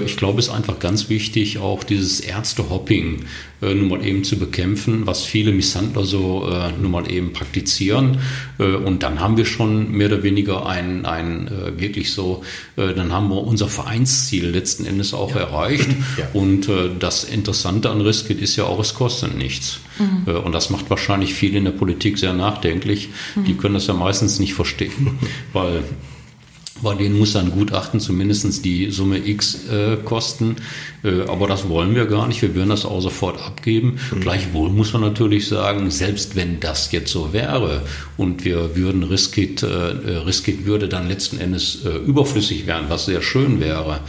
ich 0.05 0.17
glaube, 0.17 0.39
es 0.39 0.47
ist 0.47 0.53
einfach 0.53 0.79
ganz 0.79 1.09
wichtig, 1.09 1.59
auch 1.59 1.85
dieses 1.85 2.19
Ärztehopping 2.19 3.25
äh, 3.61 3.73
nun 3.73 3.89
mal 3.89 4.05
eben 4.05 4.23
zu 4.23 4.37
bekämpfen, 4.37 5.05
was 5.05 5.23
viele 5.23 5.51
Misshandler 5.51 6.05
so 6.05 6.49
äh, 6.49 6.71
nun 6.81 6.91
mal 6.91 7.11
eben 7.11 7.33
praktizieren. 7.33 8.19
Äh, 8.57 8.75
und 8.75 9.03
dann 9.03 9.19
haben 9.19 9.35
wir 9.35 9.45
schon 9.45 9.91
mehr 9.91 10.07
oder 10.07 10.23
weniger 10.23 10.65
ein, 10.65 11.05
ein 11.05 11.47
äh, 11.47 11.79
wirklich 11.79 12.13
so, 12.13 12.43
äh, 12.77 12.93
dann 12.93 13.11
haben 13.11 13.29
wir 13.29 13.43
unser 13.43 13.67
Vereinsziel 13.67 14.47
letzten 14.47 14.85
Endes 14.85 15.13
auch 15.13 15.31
ja. 15.31 15.41
erreicht. 15.41 15.89
Ja. 16.17 16.27
Und 16.33 16.67
äh, 16.67 16.89
das 16.97 17.23
Interessante 17.23 17.89
an 17.89 18.01
Riskit 18.01 18.41
ist 18.41 18.55
ja 18.55 18.65
auch, 18.65 18.79
es 18.79 18.93
kostet 18.93 19.37
nichts. 19.37 19.79
Mhm. 19.99 20.23
Äh, 20.25 20.31
und 20.37 20.53
das 20.53 20.69
macht 20.69 20.89
wahrscheinlich 20.89 21.33
viele 21.33 21.59
in 21.59 21.65
der 21.65 21.71
Politik 21.71 22.17
sehr 22.17 22.33
nachdenklich. 22.33 23.09
Mhm. 23.35 23.45
Die 23.45 23.53
können 23.53 23.75
das 23.75 23.87
ja 23.87 23.93
meistens 23.93 24.39
nicht 24.39 24.53
verstehen, 24.53 25.19
weil 25.53 25.83
bei 26.81 26.95
denen 26.95 27.17
muss 27.17 27.35
ein 27.35 27.51
Gutachten 27.51 27.99
zumindest 27.99 28.63
die 28.63 28.89
Summe 28.91 29.17
X 29.17 29.67
äh, 29.69 29.97
kosten. 29.97 30.55
Äh, 31.03 31.21
aber 31.27 31.47
das 31.47 31.67
wollen 31.67 31.95
wir 31.95 32.05
gar 32.05 32.27
nicht. 32.27 32.41
Wir 32.41 32.55
würden 32.55 32.69
das 32.69 32.85
auch 32.85 33.01
sofort 33.01 33.41
abgeben. 33.41 33.99
Mhm. 34.11 34.21
Gleichwohl 34.21 34.69
muss 34.69 34.93
man 34.93 35.01
natürlich 35.01 35.47
sagen, 35.47 35.91
selbst 35.91 36.35
wenn 36.35 36.59
das 36.59 36.91
jetzt 36.91 37.11
so 37.11 37.33
wäre 37.33 37.81
und 38.17 38.45
wir 38.45 38.75
würden 38.75 39.03
Riskit, 39.03 39.63
äh, 39.63 39.67
äh 39.67 40.17
Riskit 40.25 40.65
würde 40.65 40.87
dann 40.87 41.07
letzten 41.07 41.39
Endes 41.39 41.85
äh, 41.85 41.89
überflüssig 41.89 42.65
werden, 42.65 42.85
was 42.89 43.05
sehr 43.05 43.21
schön 43.21 43.59
wäre, 43.59 43.99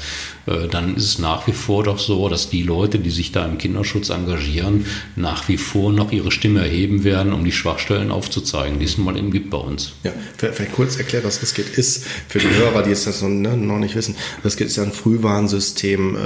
dann 0.47 0.97
ist 0.97 1.05
es 1.05 1.19
nach 1.19 1.47
wie 1.47 1.53
vor 1.53 1.85
doch 1.85 1.99
so, 1.99 2.29
dass 2.29 2.51
die 2.51 2.63
Leute, 2.63 2.99
die 2.99 3.11
sich 3.11 3.33
da 3.33 3.45
im 3.45 3.59
Kinderschutz 3.59 4.11
engagieren, 4.11 4.87
nach 5.17 5.49
wie 5.49 5.57
vor 5.57 5.93
noch 5.93 6.13
ihre 6.13 6.31
Stimme 6.31 6.61
erheben 6.61 7.05
werden, 7.05 7.33
um 7.33 7.45
die 7.45 7.53
Schwachstellen 7.53 8.11
aufzuzeigen, 8.11 8.79
die 8.79 8.87
es 8.87 8.97
nun 8.97 9.07
mal 9.07 9.17
eben 9.17 9.31
gibt 9.31 9.51
bei 9.51 9.59
uns. 9.59 9.93
Ja, 10.03 10.13
vielleicht 10.37 10.73
kurz 10.73 10.97
erklärt, 10.97 11.25
was 11.25 11.43
Riskit 11.43 11.69
ist 11.79 12.07
für 12.29 12.39
die 12.39 12.49
Hörer, 12.49 12.83
die 12.83 12.91
es 12.91 13.05
das 13.05 13.23
noch, 13.23 13.29
ne, 13.29 13.57
noch 13.57 13.79
nicht 13.79 13.95
wissen. 13.95 14.17
Riskit 14.45 14.69
ist 14.69 14.77
ja 14.77 14.83
ein 14.83 14.93
Frühwarnsystem, 14.93 16.17
äh, 16.17 16.19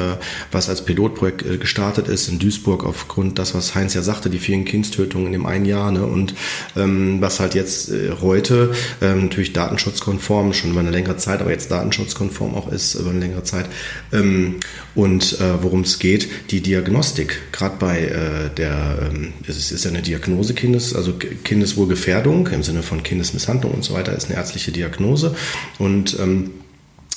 was 0.52 0.68
als 0.68 0.84
Pilotprojekt 0.84 1.44
äh, 1.44 1.58
gestartet 1.58 2.08
ist 2.08 2.28
in 2.28 2.38
Duisburg 2.38 2.84
aufgrund 2.84 3.38
das, 3.38 3.54
was 3.54 3.74
Heinz 3.74 3.94
ja 3.94 4.02
sagte, 4.02 4.30
die 4.30 4.38
vielen 4.38 4.64
Kindstötungen 4.64 5.26
in 5.26 5.32
dem 5.32 5.46
einen 5.46 5.64
Jahr 5.64 5.90
ne, 5.90 6.04
und 6.04 6.34
ähm, 6.76 7.20
was 7.20 7.40
halt 7.40 7.54
jetzt 7.54 7.90
äh, 7.90 8.12
heute 8.20 8.72
ähm, 9.00 9.24
natürlich 9.24 9.52
datenschutzkonform, 9.52 10.52
schon 10.52 10.70
über 10.70 10.80
eine 10.80 10.90
längere 10.90 11.16
Zeit, 11.16 11.40
aber 11.40 11.50
jetzt 11.50 11.70
datenschutzkonform 11.70 12.54
auch 12.54 12.70
ist 12.70 12.94
über 12.94 13.10
eine 13.10 13.20
längere 13.20 13.44
Zeit, 13.44 13.66
ähm, 14.14 14.56
und 14.94 15.40
äh, 15.40 15.62
worum 15.62 15.82
es 15.82 15.98
geht, 15.98 16.28
die 16.50 16.60
Diagnostik, 16.60 17.40
gerade 17.52 17.76
bei 17.78 18.50
der, 18.56 19.10
es 19.46 19.72
ist 19.72 19.84
ja 19.84 19.90
eine 19.90 20.02
Diagnose 20.02 20.54
Kindes, 20.54 20.94
also 20.94 21.12
Kindeswohlgefährdung 21.12 22.46
im 22.48 22.62
Sinne 22.62 22.82
von 22.82 23.02
Kindesmisshandlung 23.02 23.72
und 23.72 23.84
so 23.84 23.94
weiter, 23.94 24.16
ist 24.16 24.26
eine 24.26 24.36
ärztliche 24.36 24.72
Diagnose 24.72 25.34
und 25.78 26.16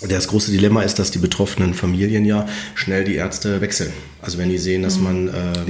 das 0.02 0.28
große 0.28 0.52
Dilemma 0.52 0.84
ist, 0.84 1.00
dass 1.00 1.10
die 1.10 1.18
betroffenen 1.18 1.74
Familien 1.74 2.24
ja 2.24 2.48
schnell 2.76 3.04
die 3.04 3.16
Ärzte 3.16 3.62
wechseln. 3.62 3.92
Also 4.22 4.38
wenn 4.38 4.50
die 4.50 4.60
sehen, 4.60 4.84
dass 4.84 4.98
mhm. 4.98 5.04
man 5.04 5.28
äh, 5.30 5.66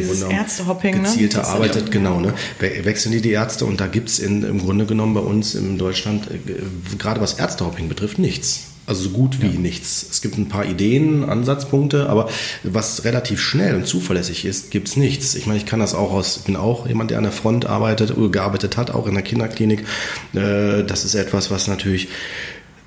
gezielter 1.02 1.42
ne? 1.42 1.48
arbeitet, 1.48 1.92
genau, 1.92 2.20
ne, 2.20 2.34
wechseln 2.60 3.14
die 3.14 3.22
die 3.22 3.32
Ärzte 3.32 3.66
und 3.66 3.80
da 3.80 3.88
gibt's 3.88 4.20
in, 4.20 4.44
im 4.44 4.60
Grunde 4.60 4.86
genommen 4.86 5.14
bei 5.14 5.22
uns 5.22 5.56
in 5.56 5.78
Deutschland, 5.78 6.30
äh, 6.30 6.40
gerade 6.98 7.22
was 7.22 7.34
Ärztehopping 7.34 7.88
betrifft, 7.88 8.20
nichts. 8.20 8.67
Also 8.88 9.04
so 9.04 9.10
gut 9.10 9.42
wie 9.42 9.48
ja. 9.48 9.60
nichts. 9.60 10.08
Es 10.10 10.22
gibt 10.22 10.38
ein 10.38 10.48
paar 10.48 10.66
Ideen, 10.66 11.26
Ansatzpunkte, 11.26 12.08
aber 12.08 12.30
was 12.64 13.04
relativ 13.04 13.42
schnell 13.42 13.76
und 13.76 13.86
zuverlässig 13.86 14.46
ist, 14.46 14.72
gibt's 14.72 14.96
nichts. 14.96 15.36
Ich 15.36 15.46
meine, 15.46 15.60
ich 15.60 15.66
kann 15.66 15.82
das 15.82 15.94
auch 15.94 16.14
aus, 16.14 16.40
bin 16.40 16.56
auch 16.56 16.88
jemand, 16.88 17.12
der 17.12 17.18
an 17.18 17.26
der 17.26 17.34
Front 17.34 17.66
arbeitet 17.66 18.16
oder 18.16 18.30
gearbeitet 18.30 18.78
hat, 18.78 18.90
auch 18.92 19.06
in 19.06 19.16
der 19.16 19.24
Kinderklinik. 19.24 19.82
Äh, 20.34 20.86
das 20.86 21.04
ist 21.04 21.16
etwas, 21.16 21.52
was 21.52 21.68
natürlich 21.68 22.08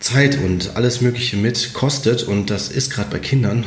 Zeit 0.01 0.39
und 0.43 0.77
alles 0.77 1.03
Mögliche 1.03 1.37
mit 1.37 1.75
kostet 1.75 2.23
und 2.23 2.49
das 2.49 2.69
ist 2.69 2.91
gerade 2.91 3.11
bei 3.11 3.19
Kindern, 3.19 3.67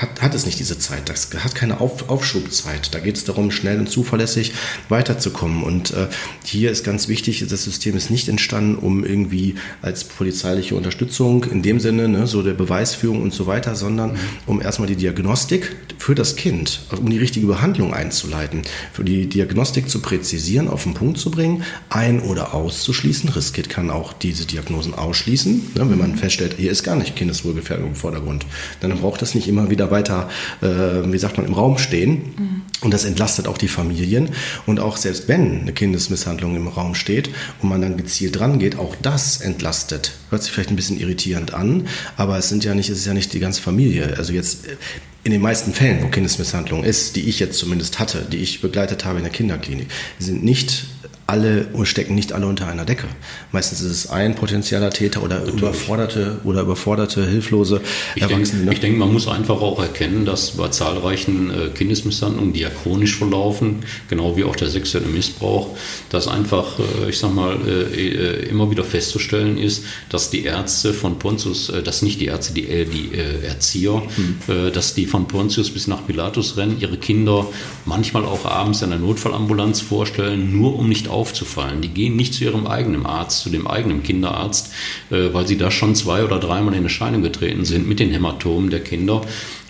hat, 0.00 0.20
hat 0.20 0.34
es 0.34 0.44
nicht 0.44 0.58
diese 0.58 0.76
Zeit, 0.76 1.08
das 1.08 1.30
hat 1.38 1.54
keine 1.54 1.80
Auf, 1.80 2.08
Aufschubzeit. 2.08 2.92
Da 2.92 2.98
geht 2.98 3.16
es 3.16 3.22
darum, 3.22 3.52
schnell 3.52 3.78
und 3.78 3.88
zuverlässig 3.88 4.54
weiterzukommen. 4.88 5.62
Und 5.62 5.92
äh, 5.92 6.08
hier 6.44 6.72
ist 6.72 6.82
ganz 6.82 7.06
wichtig, 7.06 7.46
das 7.48 7.62
System 7.62 7.96
ist 7.96 8.10
nicht 8.10 8.28
entstanden, 8.28 8.74
um 8.74 9.04
irgendwie 9.04 9.54
als 9.80 10.02
polizeiliche 10.02 10.74
Unterstützung 10.74 11.44
in 11.44 11.62
dem 11.62 11.78
Sinne, 11.78 12.08
ne, 12.08 12.26
so 12.26 12.42
der 12.42 12.54
Beweisführung 12.54 13.22
und 13.22 13.32
so 13.32 13.46
weiter, 13.46 13.76
sondern 13.76 14.18
um 14.46 14.60
erstmal 14.60 14.88
die 14.88 14.96
Diagnostik 14.96 15.76
für 15.96 16.16
das 16.16 16.34
Kind, 16.34 16.80
um 16.90 17.08
die 17.08 17.18
richtige 17.18 17.46
Behandlung 17.46 17.94
einzuleiten, 17.94 18.62
für 18.92 19.04
die 19.04 19.28
Diagnostik 19.28 19.88
zu 19.88 20.00
präzisieren, 20.00 20.66
auf 20.66 20.82
den 20.82 20.94
Punkt 20.94 21.18
zu 21.18 21.30
bringen, 21.30 21.62
ein- 21.88 22.20
oder 22.20 22.52
auszuschließen. 22.52 23.28
Riskit 23.30 23.68
kann 23.68 23.90
auch 23.90 24.12
diese 24.12 24.44
Diagnosen 24.44 24.94
ausschließen 24.94 25.67
Ne, 25.74 25.88
wenn 25.90 25.98
man 25.98 26.16
feststellt, 26.16 26.54
hier 26.58 26.70
ist 26.70 26.82
gar 26.82 26.96
nicht 26.96 27.16
Kindeswohlgefährdung 27.16 27.88
im 27.88 27.94
Vordergrund, 27.94 28.46
dann 28.80 28.96
braucht 28.98 29.22
das 29.22 29.34
nicht 29.34 29.48
immer 29.48 29.70
wieder 29.70 29.90
weiter, 29.90 30.28
äh, 30.62 30.66
wie 30.66 31.18
sagt 31.18 31.36
man, 31.36 31.46
im 31.46 31.54
Raum 31.54 31.78
stehen. 31.78 32.10
Mhm. 32.36 32.62
Und 32.80 32.94
das 32.94 33.04
entlastet 33.04 33.48
auch 33.48 33.58
die 33.58 33.68
Familien. 33.68 34.30
Und 34.66 34.80
auch 34.80 34.96
selbst 34.96 35.28
wenn 35.28 35.62
eine 35.62 35.72
Kindesmisshandlung 35.72 36.56
im 36.56 36.68
Raum 36.68 36.94
steht 36.94 37.30
und 37.60 37.68
man 37.68 37.82
dann 37.82 37.96
gezielt 37.96 38.38
dran 38.38 38.58
geht, 38.58 38.78
auch 38.78 38.94
das 39.02 39.40
entlastet. 39.40 40.12
Hört 40.30 40.42
sich 40.42 40.52
vielleicht 40.52 40.70
ein 40.70 40.76
bisschen 40.76 40.98
irritierend 40.98 41.54
an, 41.54 41.88
aber 42.16 42.38
es 42.38 42.48
sind 42.48 42.64
ja 42.64 42.74
nicht, 42.74 42.88
es 42.88 42.98
ist 42.98 43.06
ja 43.06 43.14
nicht 43.14 43.32
die 43.32 43.40
ganze 43.40 43.60
Familie. 43.60 44.14
Also 44.16 44.32
jetzt 44.32 44.66
äh, 44.66 44.76
in 45.24 45.32
den 45.32 45.42
meisten 45.42 45.74
Fällen, 45.74 46.02
wo 46.02 46.08
Kindesmisshandlung 46.08 46.84
ist, 46.84 47.16
die 47.16 47.28
ich 47.28 47.38
jetzt 47.38 47.58
zumindest 47.58 47.98
hatte, 47.98 48.26
die 48.30 48.38
ich 48.38 48.62
begleitet 48.62 49.04
habe 49.04 49.18
in 49.18 49.24
der 49.24 49.32
Kinderklinik, 49.32 49.88
sind 50.18 50.44
nicht 50.44 50.84
alle 51.28 51.68
stecken 51.82 52.14
nicht 52.14 52.32
alle 52.32 52.46
unter 52.46 52.66
einer 52.68 52.86
Decke. 52.86 53.06
Meistens 53.52 53.82
ist 53.82 53.90
es 53.90 54.10
ein 54.10 54.34
potenzieller 54.34 54.88
Täter 54.88 55.22
oder 55.22 55.40
Natürlich. 55.40 55.60
überforderte 55.60 56.40
oder 56.42 56.62
überforderte, 56.62 57.28
hilflose 57.28 57.82
ich 58.14 58.22
Erwachsene. 58.22 58.60
Denke, 58.60 58.72
ich 58.72 58.80
denke, 58.80 58.98
man 58.98 59.12
muss 59.12 59.28
einfach 59.28 59.60
auch 59.60 59.78
erkennen, 59.78 60.24
dass 60.24 60.52
bei 60.52 60.68
zahlreichen 60.68 61.50
äh, 61.50 61.68
Kindesmisshandlungen, 61.68 62.54
die 62.54 62.60
ja 62.60 62.70
chronisch 62.70 63.16
verlaufen, 63.16 63.80
genau 64.08 64.38
wie 64.38 64.44
auch 64.44 64.56
der 64.56 64.68
sexuelle 64.68 65.06
Missbrauch, 65.06 65.76
dass 66.08 66.28
einfach, 66.28 66.78
äh, 66.78 67.10
ich 67.10 67.18
sag 67.18 67.34
mal, 67.34 67.58
äh, 67.68 68.48
immer 68.48 68.70
wieder 68.70 68.84
festzustellen 68.84 69.58
ist, 69.58 69.84
dass 70.08 70.30
die 70.30 70.44
Ärzte 70.44 70.94
von 70.94 71.18
Pontius, 71.18 71.70
dass 71.84 72.00
nicht 72.00 72.22
die 72.22 72.26
Ärzte, 72.26 72.54
die, 72.54 72.62
die 72.62 73.10
Erzieher, 73.44 74.02
mhm. 74.16 74.72
dass 74.72 74.94
die 74.94 75.06
von 75.06 75.28
Pontius 75.28 75.70
bis 75.70 75.86
nach 75.86 76.06
Pilatus 76.06 76.56
rennen, 76.56 76.78
ihre 76.80 76.96
Kinder 76.96 77.46
manchmal 77.84 78.24
auch 78.24 78.46
abends 78.46 78.80
in 78.80 78.90
der 78.90 78.98
Notfallambulanz 78.98 79.80
vorstellen, 79.80 80.52
nur 80.52 80.78
um 80.78 80.88
nicht 80.88 81.08
aufzufallen. 81.18 81.82
Die 81.82 81.88
gehen 81.88 82.16
nicht 82.16 82.34
zu 82.34 82.44
ihrem 82.44 82.66
eigenen 82.66 83.04
Arzt, 83.04 83.40
zu 83.40 83.50
dem 83.50 83.66
eigenen 83.66 84.02
Kinderarzt, 84.02 84.72
äh, 85.10 85.32
weil 85.32 85.46
sie 85.46 85.58
da 85.58 85.70
schon 85.70 85.94
zwei 85.96 86.24
oder 86.24 86.38
dreimal 86.38 86.74
in 86.74 86.84
Erscheinung 86.84 87.22
getreten 87.22 87.64
sind 87.64 87.88
mit 87.88 87.98
den 87.98 88.10
Hämatomen 88.10 88.70
der 88.70 88.80
Kinder 88.80 89.22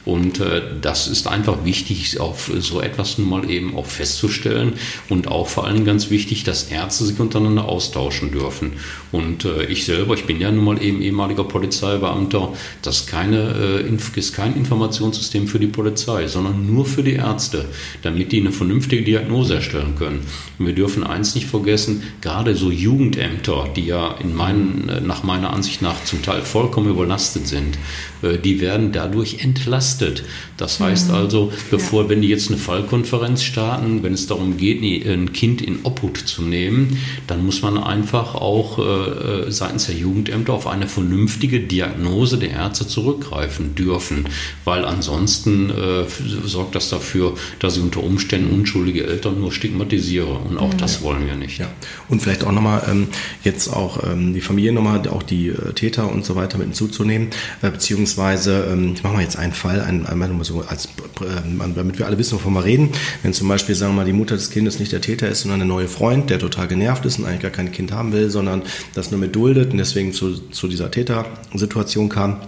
und 0.05 0.41
äh, 0.41 0.63
das 0.81 1.07
ist 1.07 1.27
einfach 1.27 1.65
wichtig, 1.65 2.19
auf 2.19 2.51
so 2.59 2.81
etwas 2.81 3.19
nun 3.19 3.29
mal 3.29 3.51
eben 3.51 3.77
auch 3.77 3.87
festzustellen 3.87 4.73
und 5.09 5.29
auch 5.29 5.49
vor 5.49 5.67
allem 5.67 5.85
ganz 5.85 6.09
wichtig, 6.11 6.45
dass 6.45 6.71
Ärzte 6.71 7.05
sich 7.05 7.21
untereinander 7.21 7.67
austauschen 7.67 8.33
dürfen. 8.33 8.73
Und 9.13 9.45
äh, 9.45 9.65
ich 9.65 9.85
selber, 9.85 10.15
ich 10.15 10.25
bin 10.25 10.41
ja 10.41 10.51
nun 10.51 10.65
mal 10.65 10.83
eben 10.83 11.03
ehemaliger 11.03 11.45
Polizeibeamter, 11.45 12.55
das 12.81 13.07
keine, 13.07 13.83
äh, 13.87 14.19
ist 14.19 14.35
kein 14.35 14.57
Informationssystem 14.57 15.47
für 15.47 15.59
die 15.59 15.67
Polizei, 15.67 16.27
sondern 16.27 16.73
nur 16.73 16.87
für 16.87 17.03
die 17.03 17.15
Ärzte, 17.15 17.67
damit 18.03 18.33
die 18.33 18.41
eine 18.41 18.53
vernünftige 18.53 19.03
Diagnose 19.03 19.57
erstellen 19.57 19.95
können. 19.97 20.21
Und 20.59 20.67
wir 20.67 20.75
dürfen 20.75 21.05
eins 21.05 21.35
nicht 21.35 21.47
vergessen, 21.47 22.03
gerade 22.21 22.55
so 22.55 22.71
Jugendämter, 22.71 23.69
die 23.77 23.87
ja 23.87 24.15
in 24.23 24.35
meinen, 24.35 24.89
äh, 24.89 25.01
nach 25.01 25.23
meiner 25.23 25.53
Ansicht 25.53 25.83
nach 25.83 26.03
zum 26.05 26.23
Teil 26.23 26.43
vollkommen 26.43 26.89
überlastet 26.89 27.47
sind, 27.47 27.79
äh, 28.23 28.39
die 28.39 28.61
werden 28.61 28.93
dadurch 28.93 29.41
entlastet. 29.41 29.88
belastet 29.89 30.23
Das 30.59 30.81
heißt 30.81 31.09
mhm. 31.09 31.15
also, 31.15 31.53
bevor, 31.71 32.09
wenn 32.09 32.21
die 32.21 32.29
jetzt 32.29 32.49
eine 32.49 32.59
Fallkonferenz 32.59 33.43
starten, 33.43 34.03
wenn 34.03 34.13
es 34.13 34.27
darum 34.27 34.57
geht, 34.57 34.83
ein 34.83 35.33
Kind 35.33 35.63
in 35.63 35.79
Obhut 35.85 36.19
zu 36.19 36.43
nehmen, 36.43 36.99
dann 37.27 37.45
muss 37.45 37.63
man 37.63 37.79
einfach 37.79 38.35
auch 38.35 38.79
äh, 38.79 38.83
äh, 38.83 39.51
seitens 39.51 39.87
der 39.87 39.95
Jugendämter 39.95 40.53
auf 40.53 40.67
eine 40.67 40.89
vernünftige 40.89 41.61
Diagnose 41.61 42.39
der 42.39 42.51
Ärzte 42.51 42.87
zurückgreifen 42.87 43.75
dürfen, 43.75 44.29
weil 44.65 44.85
ansonsten 44.85 45.71
äh, 45.71 46.05
sorgt 46.45 46.75
das 46.75 46.91
dafür, 46.91 47.35
dass 47.61 47.77
ich 47.77 47.83
unter 47.83 48.03
Umständen 48.03 48.53
unschuldige 48.53 49.07
Eltern 49.07 49.41
nur 49.41 49.53
stigmatisiere 49.53 50.27
und 50.27 50.59
auch 50.59 50.73
mhm. 50.73 50.79
das 50.79 51.03
wollen 51.03 51.27
wir 51.27 51.37
nicht. 51.37 51.59
Ja. 51.59 51.69
Und 52.09 52.21
vielleicht 52.21 52.45
auch 52.45 52.53
nochmal 52.53 52.83
ähm, 52.91 53.09
jetzt 53.45 53.69
auch 53.69 54.03
ähm, 54.03 54.35
die 54.35 54.41
Familie 54.41 54.73
nochmal, 54.73 55.07
auch 55.09 55.23
die 55.23 55.49
äh, 55.49 55.73
Täter 55.75 56.11
und 56.11 56.25
so 56.25 56.35
weiter 56.35 56.59
mit 56.59 56.69
hinzuzunehmen, 56.69 57.29
beziehungsweise 57.61 58.69
ähm, 58.73 58.93
ich 58.95 59.03
mache 59.03 59.15
mal 59.15 59.23
jetzt 59.23 59.37
einen 59.37 59.53
Fall, 59.53 59.81
einen, 59.81 60.07
einmal 60.07 60.29
so 60.49 60.65
als, 60.67 60.87
äh, 60.87 61.71
damit 61.75 61.99
wir 61.99 62.07
alle 62.07 62.19
wissen, 62.19 62.35
wovon 62.35 62.55
wir 62.55 62.65
reden. 62.65 62.91
Wenn 63.23 63.33
zum 63.33 63.47
Beispiel, 63.49 63.75
sagen 63.75 63.93
wir 63.93 63.99
mal, 63.99 64.05
die 64.05 64.13
Mutter 64.13 64.35
des 64.35 64.51
Kindes 64.51 64.81
nicht 64.81 64.91
der 64.91 65.01
Täter 65.01 65.29
ist, 65.29 65.43
sondern 65.43 65.61
der 65.61 65.69
neue 65.69 65.89
Freund, 65.89 66.31
der 66.31 66.41
total 66.41 66.67
genervt 66.67 67.05
ist 67.07 67.19
und 67.19 67.27
eigentlich 67.27 67.43
gar 67.43 67.51
kein 67.51 67.71
Kind 67.71 67.93
haben 67.93 68.13
will, 68.13 68.31
sondern 68.31 68.63
das 68.95 69.11
nur 69.11 69.21
mit 69.21 69.37
duldet 69.37 69.71
und 69.71 69.79
deswegen 69.79 70.13
zu, 70.13 70.37
zu 70.51 70.67
dieser 70.67 70.91
Tätersituation 70.91 72.09
kam, 72.09 72.41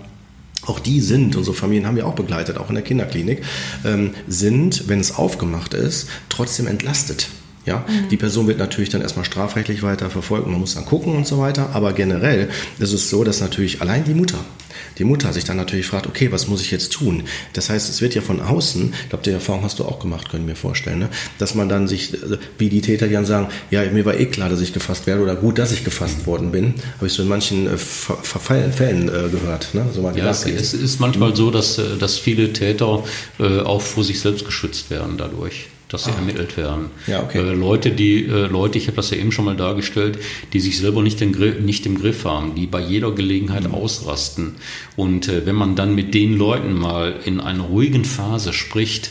auch 0.66 0.78
die 0.80 1.00
sind, 1.00 1.36
unsere 1.36 1.56
Familien 1.56 1.86
haben 1.86 1.96
wir 1.96 2.06
auch 2.06 2.14
begleitet, 2.14 2.58
auch 2.58 2.68
in 2.68 2.74
der 2.74 2.84
Kinderklinik, 2.84 3.42
ähm, 3.84 4.10
sind, 4.28 4.88
wenn 4.88 5.00
es 5.00 5.14
aufgemacht 5.14 5.74
ist, 5.74 6.08
trotzdem 6.28 6.66
entlastet. 6.66 7.28
Ja, 7.66 7.84
mhm. 7.86 8.08
die 8.08 8.16
Person 8.16 8.46
wird 8.46 8.58
natürlich 8.58 8.88
dann 8.88 9.02
erstmal 9.02 9.24
strafrechtlich 9.24 9.82
weiter 9.82 10.08
verfolgt 10.08 10.46
und 10.46 10.52
man 10.52 10.60
muss 10.60 10.74
dann 10.74 10.86
gucken 10.86 11.14
und 11.14 11.26
so 11.26 11.38
weiter. 11.38 11.70
Aber 11.74 11.92
generell 11.92 12.48
ist 12.78 12.92
es 12.92 13.10
so, 13.10 13.22
dass 13.22 13.40
natürlich 13.40 13.82
allein 13.82 14.04
die 14.04 14.14
Mutter, 14.14 14.38
die 14.98 15.04
Mutter 15.04 15.32
sich 15.32 15.44
dann 15.44 15.58
natürlich 15.58 15.86
fragt, 15.86 16.06
okay, 16.06 16.32
was 16.32 16.48
muss 16.48 16.62
ich 16.62 16.70
jetzt 16.70 16.92
tun? 16.92 17.24
Das 17.52 17.68
heißt, 17.68 17.90
es 17.90 18.00
wird 18.00 18.14
ja 18.14 18.22
von 18.22 18.40
außen, 18.40 18.94
ich 19.02 19.08
glaube, 19.10 19.24
die 19.24 19.30
Erfahrung 19.30 19.62
hast 19.62 19.78
du 19.78 19.84
auch 19.84 19.98
gemacht, 19.98 20.30
können 20.30 20.46
wir 20.46 20.56
vorstellen, 20.56 21.00
ne? 21.00 21.08
dass 21.38 21.54
man 21.54 21.68
dann 21.68 21.86
sich, 21.86 22.16
wie 22.56 22.70
die 22.70 22.80
Täter, 22.80 23.08
die 23.08 23.14
dann 23.14 23.26
sagen, 23.26 23.48
ja, 23.70 23.82
mir 23.90 24.04
war 24.06 24.18
eh 24.18 24.26
klar, 24.26 24.48
dass 24.48 24.60
ich 24.60 24.72
gefasst 24.72 25.06
werde 25.06 25.22
oder 25.22 25.36
gut, 25.36 25.58
dass 25.58 25.72
ich 25.72 25.84
gefasst 25.84 26.26
worden 26.26 26.52
bin, 26.52 26.74
habe 26.96 27.06
ich 27.06 27.12
so 27.12 27.22
in 27.22 27.28
manchen 27.28 27.66
äh, 27.66 27.76
Fällen 27.76 29.08
äh, 29.08 29.28
gehört. 29.28 29.74
Ne? 29.74 29.86
So 29.94 30.02
ja, 30.14 30.30
es, 30.30 30.46
es, 30.46 30.72
ist 30.72 30.98
manchmal 30.98 31.36
so, 31.36 31.50
dass, 31.50 31.78
äh, 31.78 31.96
dass 31.98 32.18
viele 32.18 32.52
Täter 32.52 33.04
äh, 33.38 33.60
auch 33.60 33.82
vor 33.82 34.02
sich 34.02 34.20
selbst 34.20 34.46
geschützt 34.46 34.90
werden 34.90 35.16
dadurch 35.18 35.66
dass 35.90 36.04
sie 36.04 36.12
ah. 36.12 36.16
ermittelt 36.16 36.56
werden. 36.56 36.90
Ja, 37.06 37.22
okay. 37.22 37.38
Äh, 37.38 37.52
Leute, 37.52 37.90
die 37.90 38.24
äh, 38.24 38.46
Leute, 38.46 38.78
ich 38.78 38.86
habe 38.86 38.96
das 38.96 39.10
ja 39.10 39.18
eben 39.18 39.32
schon 39.32 39.44
mal 39.44 39.56
dargestellt, 39.56 40.18
die 40.52 40.60
sich 40.60 40.78
selber 40.78 41.02
nicht, 41.02 41.20
Griff, 41.32 41.60
nicht 41.60 41.84
im 41.84 41.98
Griff 41.98 42.24
haben, 42.24 42.54
die 42.54 42.66
bei 42.66 42.80
jeder 42.80 43.12
Gelegenheit 43.12 43.64
mhm. 43.64 43.74
ausrasten. 43.74 44.54
Und 44.96 45.28
äh, 45.28 45.44
wenn 45.44 45.56
man 45.56 45.76
dann 45.76 45.94
mit 45.94 46.14
den 46.14 46.38
Leuten 46.38 46.74
mal 46.74 47.14
in 47.24 47.40
einer 47.40 47.64
ruhigen 47.64 48.04
Phase 48.04 48.52
spricht, 48.52 49.10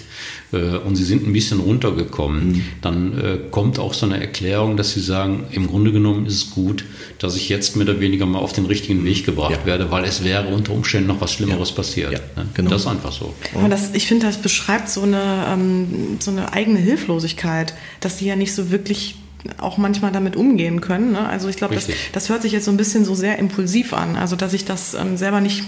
äh, 0.51 0.77
und 0.77 0.95
sie 0.95 1.03
sind 1.03 1.27
ein 1.27 1.33
bisschen 1.33 1.59
runtergekommen, 1.59 2.47
mhm. 2.47 2.63
dann 2.81 3.17
äh, 3.17 3.37
kommt 3.51 3.79
auch 3.79 3.93
so 3.93 4.05
eine 4.05 4.19
Erklärung, 4.19 4.77
dass 4.77 4.91
sie 4.91 4.99
sagen, 4.99 5.45
im 5.51 5.67
Grunde 5.67 5.91
genommen 5.91 6.25
ist 6.25 6.35
es 6.35 6.51
gut, 6.51 6.85
dass 7.19 7.35
ich 7.35 7.49
jetzt 7.49 7.75
mehr 7.75 7.87
oder 7.87 7.99
weniger 7.99 8.25
mal 8.25 8.39
auf 8.39 8.53
den 8.53 8.65
richtigen 8.65 9.05
Weg 9.05 9.25
gebracht 9.25 9.59
ja. 9.61 9.65
werde, 9.65 9.91
weil 9.91 10.05
es 10.05 10.23
wäre 10.23 10.47
unter 10.47 10.73
Umständen 10.73 11.07
noch 11.07 11.21
was 11.21 11.33
Schlimmeres 11.33 11.69
ja. 11.69 11.75
passiert. 11.75 12.13
Ja, 12.13 12.19
ne? 12.35 12.49
genau. 12.53 12.69
Das 12.69 12.81
ist 12.81 12.87
einfach 12.87 13.11
so. 13.11 13.33
Aber 13.55 13.69
das, 13.69 13.93
ich 13.93 14.07
finde, 14.07 14.25
das 14.25 14.37
beschreibt 14.37 14.89
so 14.89 15.03
eine, 15.03 15.45
ähm, 15.49 16.17
so 16.19 16.31
eine 16.31 16.53
eigene 16.53 16.79
Hilflosigkeit, 16.79 17.73
dass 17.99 18.17
die 18.17 18.25
ja 18.25 18.35
nicht 18.35 18.53
so 18.53 18.71
wirklich 18.71 19.15
auch 19.57 19.77
manchmal 19.77 20.11
damit 20.11 20.35
umgehen 20.35 20.81
können. 20.81 21.13
Ne? 21.13 21.27
Also 21.27 21.47
ich 21.47 21.55
glaube, 21.55 21.75
das, 21.75 21.87
das 22.11 22.29
hört 22.29 22.41
sich 22.41 22.51
jetzt 22.51 22.65
so 22.65 22.71
ein 22.71 22.77
bisschen 22.77 23.05
so 23.05 23.15
sehr 23.15 23.39
impulsiv 23.39 23.93
an, 23.93 24.17
also 24.17 24.35
dass 24.35 24.53
ich 24.53 24.65
das 24.65 24.93
ähm, 24.93 25.15
selber 25.15 25.39
nicht 25.39 25.63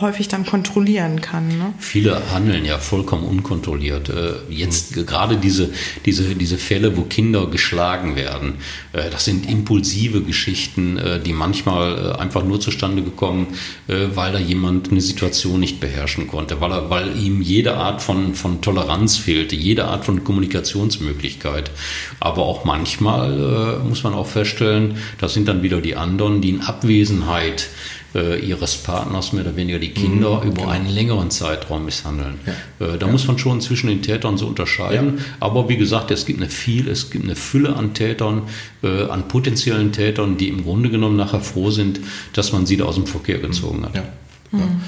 häufig 0.00 0.28
dann 0.28 0.44
kontrollieren 0.44 1.22
kann. 1.22 1.48
Ne? 1.48 1.72
Viele 1.78 2.30
handeln 2.32 2.64
ja 2.66 2.78
vollkommen 2.78 3.24
unkontrolliert. 3.24 4.10
Äh, 4.10 4.32
jetzt 4.50 4.96
mhm. 4.96 5.06
gerade 5.06 5.36
diese, 5.38 5.70
diese, 6.04 6.34
diese 6.34 6.58
Fälle, 6.58 6.96
wo 6.96 7.02
Kinder 7.02 7.46
geschlagen 7.46 8.16
werden, 8.16 8.56
äh, 8.92 9.08
das 9.08 9.24
sind 9.24 9.48
impulsive 9.48 10.20
Geschichten, 10.20 10.98
äh, 10.98 11.18
die 11.18 11.32
manchmal 11.32 12.16
äh, 12.16 12.18
einfach 12.18 12.44
nur 12.44 12.60
zustande 12.60 13.02
gekommen, 13.02 13.46
äh, 13.88 14.08
weil 14.14 14.32
da 14.32 14.38
jemand 14.38 14.90
eine 14.90 15.00
Situation 15.00 15.60
nicht 15.60 15.80
beherrschen 15.80 16.28
konnte, 16.28 16.60
weil, 16.60 16.72
er, 16.72 16.90
weil 16.90 17.16
ihm 17.16 17.40
jede 17.40 17.76
Art 17.76 18.02
von, 18.02 18.34
von 18.34 18.60
Toleranz 18.60 19.16
fehlte, 19.16 19.56
jede 19.56 19.86
Art 19.86 20.04
von 20.04 20.22
Kommunikationsmöglichkeit, 20.22 21.70
aber 22.20 22.42
auch 22.42 22.66
manchmal 22.66 23.05
manchmal 23.06 23.78
äh, 23.82 23.88
muss 23.88 24.04
man 24.04 24.14
auch 24.14 24.26
feststellen, 24.26 24.96
das 25.18 25.34
sind 25.34 25.48
dann 25.48 25.62
wieder 25.62 25.80
die 25.80 25.96
anderen, 25.96 26.40
die 26.40 26.50
in 26.50 26.60
Abwesenheit 26.60 27.68
äh, 28.14 28.38
ihres 28.40 28.76
Partners 28.76 29.32
mehr 29.32 29.44
oder 29.44 29.56
weniger 29.56 29.78
die 29.78 29.90
Kinder 29.90 30.40
mhm, 30.40 30.48
über 30.48 30.62
genau. 30.62 30.68
einen 30.68 30.88
längeren 30.88 31.30
Zeitraum 31.30 31.84
misshandeln. 31.84 32.34
Ja. 32.46 32.86
Äh, 32.86 32.98
da 32.98 33.06
ja. 33.06 33.12
muss 33.12 33.26
man 33.26 33.38
schon 33.38 33.60
zwischen 33.60 33.88
den 33.88 34.02
Tätern 34.02 34.38
so 34.38 34.46
unterscheiden. 34.46 35.18
Ja. 35.18 35.24
Aber 35.40 35.68
wie 35.68 35.76
gesagt, 35.76 36.10
es 36.10 36.26
gibt 36.26 36.40
eine 36.40 36.50
viel, 36.50 36.88
es 36.88 37.10
gibt 37.10 37.24
eine 37.24 37.36
Fülle 37.36 37.76
an 37.76 37.94
Tätern, 37.94 38.42
äh, 38.82 39.04
an 39.04 39.28
potenziellen 39.28 39.92
Tätern, 39.92 40.36
die 40.36 40.48
im 40.48 40.64
Grunde 40.64 40.90
genommen 40.90 41.16
nachher 41.16 41.40
froh 41.40 41.70
sind, 41.70 42.00
dass 42.32 42.52
man 42.52 42.66
sie 42.66 42.76
da 42.76 42.84
aus 42.84 42.96
dem 42.96 43.06
Verkehr 43.06 43.38
gezogen 43.38 43.84
hat. 43.84 43.94
Mhm. 44.52 44.80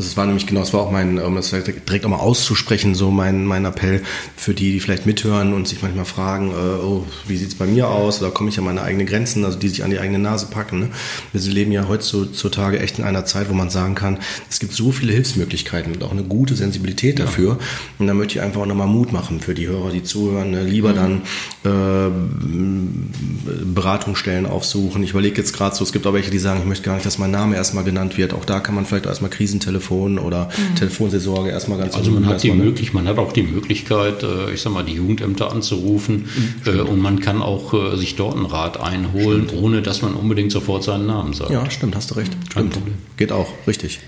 Also 0.00 0.12
es 0.12 0.16
war 0.16 0.24
nämlich 0.24 0.46
genau, 0.46 0.62
es 0.62 0.72
war 0.72 0.80
auch 0.80 0.90
mein, 0.90 1.18
um 1.18 1.34
das 1.34 1.50
direkt 1.50 2.06
auch 2.06 2.08
mal 2.08 2.16
auszusprechen, 2.16 2.94
so 2.94 3.10
mein, 3.10 3.44
mein 3.44 3.66
Appell 3.66 4.00
für 4.34 4.54
die, 4.54 4.72
die 4.72 4.80
vielleicht 4.80 5.04
mithören 5.04 5.52
und 5.52 5.68
sich 5.68 5.82
manchmal 5.82 6.06
fragen, 6.06 6.52
äh, 6.52 6.82
oh, 6.82 7.04
wie 7.28 7.36
sieht's 7.36 7.54
bei 7.54 7.66
mir 7.66 7.90
aus? 7.90 8.22
Oder 8.22 8.30
komme 8.30 8.48
ich 8.48 8.58
an 8.58 8.64
meine 8.64 8.80
eigenen 8.80 9.06
Grenzen, 9.06 9.44
also 9.44 9.58
die 9.58 9.68
sich 9.68 9.84
an 9.84 9.90
die 9.90 9.98
eigene 9.98 10.18
Nase 10.18 10.46
packen. 10.46 10.80
Ne? 10.80 10.88
Wir 11.34 11.52
leben 11.52 11.70
ja 11.70 11.86
heutzutage 11.86 12.80
echt 12.80 12.98
in 12.98 13.04
einer 13.04 13.26
Zeit, 13.26 13.50
wo 13.50 13.52
man 13.52 13.68
sagen 13.68 13.94
kann, 13.94 14.20
es 14.48 14.58
gibt 14.58 14.72
so 14.72 14.90
viele 14.90 15.12
Hilfsmöglichkeiten 15.12 15.92
und 15.92 16.02
auch 16.02 16.12
eine 16.12 16.22
gute 16.22 16.54
Sensibilität 16.54 17.18
dafür. 17.18 17.58
Ja. 17.60 17.66
Und 17.98 18.06
da 18.06 18.14
möchte 18.14 18.38
ich 18.38 18.40
einfach 18.40 18.62
auch 18.62 18.66
nochmal 18.66 18.86
Mut 18.86 19.12
machen 19.12 19.40
für 19.40 19.52
die 19.52 19.68
Hörer, 19.68 19.90
die 19.90 20.02
zuhören, 20.02 20.52
ne? 20.52 20.62
lieber 20.62 20.92
mhm. 20.92 21.20
dann 21.62 22.10
äh, 22.10 23.64
Beratungsstellen 23.66 24.46
aufsuchen. 24.46 25.02
Ich 25.02 25.10
überlege 25.10 25.36
jetzt 25.36 25.52
gerade 25.52 25.76
so, 25.76 25.84
es 25.84 25.92
gibt 25.92 26.06
auch 26.06 26.14
welche, 26.14 26.30
die 26.30 26.38
sagen, 26.38 26.60
ich 26.60 26.66
möchte 26.66 26.84
gar 26.84 26.94
nicht, 26.94 27.04
dass 27.04 27.18
mein 27.18 27.32
Name 27.32 27.54
erstmal 27.56 27.84
genannt 27.84 28.16
wird. 28.16 28.32
Auch 28.32 28.46
da 28.46 28.60
kann 28.60 28.74
man 28.74 28.86
vielleicht 28.86 29.04
erstmal 29.04 29.30
Krisentelefon 29.30 29.89
Telefon 29.90 30.18
oder 30.18 30.46
mhm. 30.46 30.76
Telefonseelsorge 30.76 31.50
erstmal 31.50 31.78
ganz 31.78 31.94
Also 31.94 32.10
man 32.10 32.26
hat 32.26 32.42
die 32.42 32.52
möglich, 32.52 32.92
man 32.92 33.06
hat 33.08 33.18
auch 33.18 33.32
die 33.32 33.42
Möglichkeit, 33.42 34.22
äh, 34.22 34.52
ich 34.52 34.62
sag 34.62 34.72
mal, 34.72 34.84
die 34.84 34.94
Jugendämter 34.94 35.52
anzurufen 35.52 36.28
mhm, 36.64 36.86
und 36.86 37.00
man 37.00 37.20
kann 37.20 37.42
auch 37.42 37.74
äh, 37.74 37.96
sich 37.96 38.16
dort 38.16 38.36
einen 38.36 38.46
Rat 38.46 38.80
einholen, 38.80 39.48
stimmt. 39.48 39.62
ohne 39.62 39.82
dass 39.82 40.02
man 40.02 40.14
unbedingt 40.14 40.52
sofort 40.52 40.84
seinen 40.84 41.06
Namen 41.06 41.32
sagt. 41.32 41.50
Ja, 41.50 41.68
stimmt, 41.70 41.96
hast 41.96 42.10
du 42.10 42.14
recht. 42.14 42.32
Stimmt. 42.50 42.78
Geht 43.16 43.32
auch, 43.32 43.48
richtig. 43.66 44.00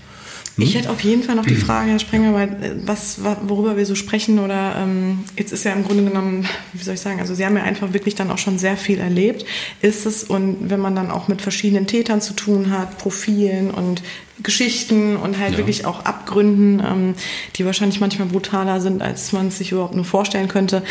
Ich 0.57 0.75
hätte 0.75 0.91
auf 0.91 0.99
jeden 1.01 1.23
Fall 1.23 1.35
noch 1.35 1.45
die 1.45 1.55
Frage, 1.55 1.91
Herr 1.91 1.99
Sprenger, 1.99 2.33
weil 2.33 2.79
was, 2.85 3.19
worüber 3.47 3.75
wir 3.75 3.85
so 3.87 3.95
sprechen 3.95 4.37
oder 4.37 4.75
ähm, 4.77 5.23
jetzt 5.35 5.51
ist 5.51 5.63
ja 5.63 5.73
im 5.73 5.83
Grunde 5.83 6.03
genommen, 6.03 6.47
wie 6.73 6.83
soll 6.83 6.93
ich 6.93 7.01
sagen, 7.01 7.19
also 7.19 7.33
Sie 7.33 7.43
haben 7.43 7.57
ja 7.57 7.63
einfach 7.63 7.93
wirklich 7.93 8.13
dann 8.13 8.29
auch 8.29 8.37
schon 8.37 8.59
sehr 8.59 8.77
viel 8.77 8.99
erlebt. 8.99 9.45
Ist 9.81 10.05
es 10.05 10.23
und 10.23 10.69
wenn 10.69 10.79
man 10.79 10.95
dann 10.95 11.09
auch 11.09 11.27
mit 11.27 11.41
verschiedenen 11.41 11.87
Tätern 11.87 12.21
zu 12.21 12.33
tun 12.33 12.69
hat, 12.69 12.99
Profilen 12.99 13.71
und 13.71 14.03
Geschichten 14.43 15.15
und 15.15 15.39
halt 15.39 15.53
ja. 15.53 15.57
wirklich 15.57 15.85
auch 15.85 16.05
Abgründen, 16.05 16.79
ähm, 16.85 17.15
die 17.55 17.65
wahrscheinlich 17.65 17.99
manchmal 17.99 18.27
brutaler 18.27 18.79
sind, 18.79 19.01
als 19.01 19.31
man 19.31 19.47
es 19.47 19.57
sich 19.57 19.71
überhaupt 19.71 19.95
nur 19.95 20.05
vorstellen 20.05 20.49
könnte. 20.49 20.83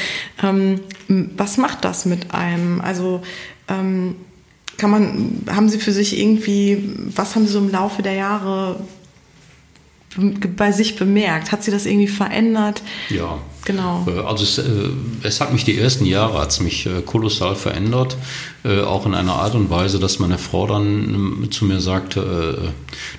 Ähm, 0.43 0.81
was 1.09 1.57
macht 1.57 1.85
das 1.85 2.05
mit 2.05 2.35
einem? 2.35 2.81
Also 2.81 3.23
ähm, 3.69 4.17
kann 4.77 4.91
man, 4.91 5.43
haben 5.49 5.69
Sie 5.69 5.79
für 5.79 5.93
sich 5.93 6.19
irgendwie, 6.19 6.95
was 7.15 7.37
haben 7.37 7.47
Sie 7.47 7.53
so 7.53 7.61
im 7.61 7.71
Laufe 7.71 8.03
der 8.03 8.15
Jahre 8.15 8.81
bei 10.17 10.73
sich 10.73 10.97
bemerkt? 10.97 11.53
Hat 11.53 11.63
sie 11.63 11.71
das 11.71 11.87
irgendwie 11.87 12.09
verändert? 12.09 12.83
Ja. 13.09 13.39
Genau. 13.65 14.07
Äh, 14.07 14.21
also 14.21 14.45
es, 14.45 14.59
äh, 14.59 14.91
es 15.23 15.41
hat 15.41 15.53
mich 15.53 15.65
die 15.65 15.79
ersten 15.79 16.05
Jahre 16.05 16.41
hat's 16.41 16.61
mich 16.61 16.87
äh, 16.87 17.03
kolossal 17.03 17.55
verändert, 17.55 18.17
auch 18.65 19.07
in 19.07 19.15
einer 19.15 19.35
Art 19.35 19.57
und 19.57 19.71
Weise, 19.71 19.99
dass 19.99 20.21
meine 20.21 20.39
Frau 20.39 20.69
dann 20.69 20.87
ähm, 20.87 21.49
zu 21.51 21.65
mir 21.65 21.81
sagte, 21.81 22.73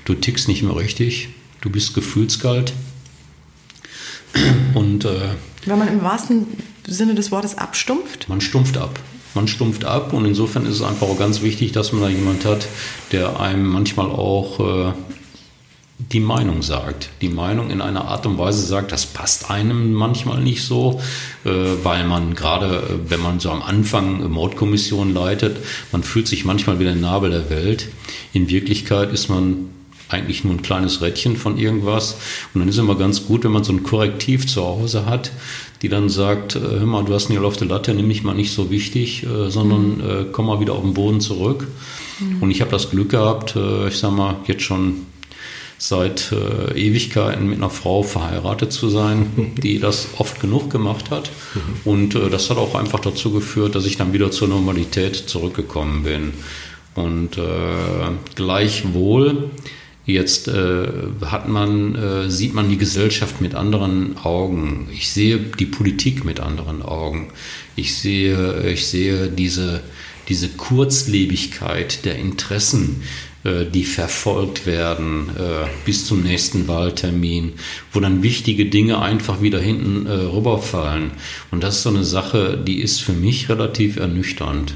du 0.06 0.14
tickst 0.14 0.48
nicht 0.48 0.64
mehr 0.64 0.78
richtig, 0.78 1.30
du 1.60 1.70
bist 1.70 1.94
gefühlskalt. 1.94 2.72
Und 4.74 5.06
wenn 5.66 5.78
man 5.78 5.90
im 5.90 6.02
wahrsten 6.02 6.48
Sinne 6.88 7.14
des 7.14 7.30
Wortes 7.32 7.58
abstumpft? 7.58 8.30
Man 8.30 8.40
stumpft 8.40 8.78
ab. 8.78 9.00
Man 9.36 9.48
stumpft 9.48 9.84
ab 9.84 10.14
und 10.14 10.26
insofern 10.26 10.66
ist 10.66 10.76
es 10.76 10.82
einfach 10.82 11.08
auch 11.08 11.18
ganz 11.18 11.42
wichtig, 11.42 11.72
dass 11.72 11.92
man 11.92 12.04
da 12.04 12.10
jemand 12.10 12.46
hat, 12.46 12.68
der 13.12 13.40
einem 13.40 13.68
manchmal 13.68 14.08
auch 14.08 14.94
die 16.14 16.20
Meinung 16.20 16.62
sagt. 16.62 17.10
Die 17.22 17.30
Meinung 17.30 17.72
in 17.72 17.82
einer 17.82 18.06
Art 18.06 18.28
und 18.28 18.38
Weise 18.38 18.64
sagt, 18.66 18.92
das 18.92 19.08
passt 19.08 19.50
einem 19.50 19.94
manchmal 19.94 20.42
nicht 20.42 20.64
so, 20.64 21.02
äh, 21.44 21.50
weil 21.82 22.06
man 22.06 22.36
gerade, 22.36 22.68
äh, 22.78 23.10
wenn 23.10 23.20
man 23.20 23.40
so 23.40 23.50
am 23.50 23.64
Anfang 23.64 24.30
Mordkommission 24.32 25.14
leitet, 25.14 25.58
man 25.92 26.04
fühlt 26.04 26.28
sich 26.28 26.46
manchmal 26.46 26.80
wie 26.80 26.84
der 26.84 26.96
Nabel 26.96 27.32
der 27.32 27.50
Welt. 27.50 27.90
In 28.32 28.48
Wirklichkeit 28.50 29.12
ist 29.12 29.28
man 29.28 29.70
eigentlich 30.08 30.44
nur 30.44 30.54
ein 30.54 30.62
kleines 30.62 31.02
Rädchen 31.02 31.36
von 31.36 31.58
irgendwas. 31.58 32.18
Und 32.54 32.60
dann 32.62 32.70
ist 32.70 32.76
es 32.76 32.80
immer 32.80 32.96
ganz 32.96 33.26
gut, 33.26 33.44
wenn 33.44 33.52
man 33.52 33.64
so 33.64 33.74
ein 33.74 33.82
Korrektiv 33.82 34.46
zu 34.46 34.64
Hause 34.64 35.08
hat, 35.08 35.32
die 35.82 35.90
dann 35.90 36.10
sagt, 36.10 36.56
äh, 36.56 36.60
hör 36.60 36.86
mal, 36.86 37.04
du 37.04 37.16
hast 37.16 37.32
auf 37.36 37.58
der 37.58 37.68
Latte, 37.68 37.96
nimm 37.96 38.08
mich 38.08 38.22
mal 38.24 38.36
nicht 38.36 38.54
so 38.54 38.70
wichtig, 38.70 39.26
sondern 39.48 40.28
komm 40.32 40.46
mal 40.46 40.60
wieder 40.60 40.74
auf 40.74 40.84
den 40.84 40.94
Boden 40.94 41.22
zurück. 41.22 41.68
Mhm. 42.20 42.44
Und 42.44 42.52
ich 42.52 42.62
habe 42.62 42.70
das 42.70 42.92
Glück 42.92 43.10
gehabt, 43.10 43.56
ich 43.88 43.98
sag 43.98 44.12
mal, 44.12 44.36
jetzt 44.46 44.62
schon 44.62 45.08
seit 45.88 46.32
äh, 46.32 46.80
Ewigkeiten 46.80 47.50
mit 47.50 47.58
einer 47.58 47.70
Frau 47.70 48.04
verheiratet 48.04 48.72
zu 48.72 48.88
sein, 48.88 49.52
die 49.62 49.80
das 49.80 50.08
oft 50.18 50.40
genug 50.40 50.70
gemacht 50.70 51.12
hat. 51.12 51.30
Und 51.84 52.16
äh, 52.16 52.30
das 52.30 52.50
hat 52.50 52.58
auch 52.58 52.76
einfach 52.76 53.02
dazu 53.02 53.32
geführt, 53.32 53.76
dass 53.76 53.86
ich 53.86 53.98
dann 53.98 54.14
wieder 54.14 54.32
zur 54.32 54.48
Normalität 54.48 55.16
zurückgekommen 55.16 56.04
bin. 56.04 56.34
Und 56.96 57.38
äh, 57.38 57.42
gleichwohl, 58.36 59.50
jetzt 60.06 60.48
äh, 60.48 60.88
hat 61.26 61.50
man, 61.50 61.96
äh, 61.96 62.30
sieht 62.30 62.54
man 62.54 62.70
die 62.70 62.78
Gesellschaft 62.78 63.42
mit 63.42 63.54
anderen 63.54 64.16
Augen. 64.24 64.88
Ich 64.94 65.10
sehe 65.10 65.38
die 65.38 65.66
Politik 65.66 66.24
mit 66.24 66.40
anderen 66.40 66.82
Augen. 66.82 67.28
Ich 67.76 67.98
sehe, 67.98 68.70
ich 68.70 68.88
sehe 68.88 69.28
diese, 69.28 69.82
diese 70.30 70.48
Kurzlebigkeit 70.48 72.06
der 72.06 72.16
Interessen, 72.20 73.02
die 73.44 73.84
verfolgt 73.84 74.66
werden 74.66 75.30
äh, 75.38 75.68
bis 75.86 76.06
zum 76.06 76.24
nächsten 76.24 76.68
Wahltermin, 76.70 77.54
wo 77.92 78.00
dann 78.00 78.24
wichtige 78.24 78.68
Dinge 78.68 79.02
einfach 79.02 79.42
wieder 79.42 79.60
hinten 79.60 80.06
äh, 80.06 80.12
rüberfallen. 80.12 81.12
Und 81.52 81.62
das 81.62 81.78
ist 81.78 81.84
so 81.84 81.90
eine 81.90 82.06
Sache, 82.06 82.58
die 82.58 82.82
ist 82.82 83.02
für 83.02 83.12
mich 83.12 83.50
relativ 83.50 83.98
ernüchternd. 83.98 84.74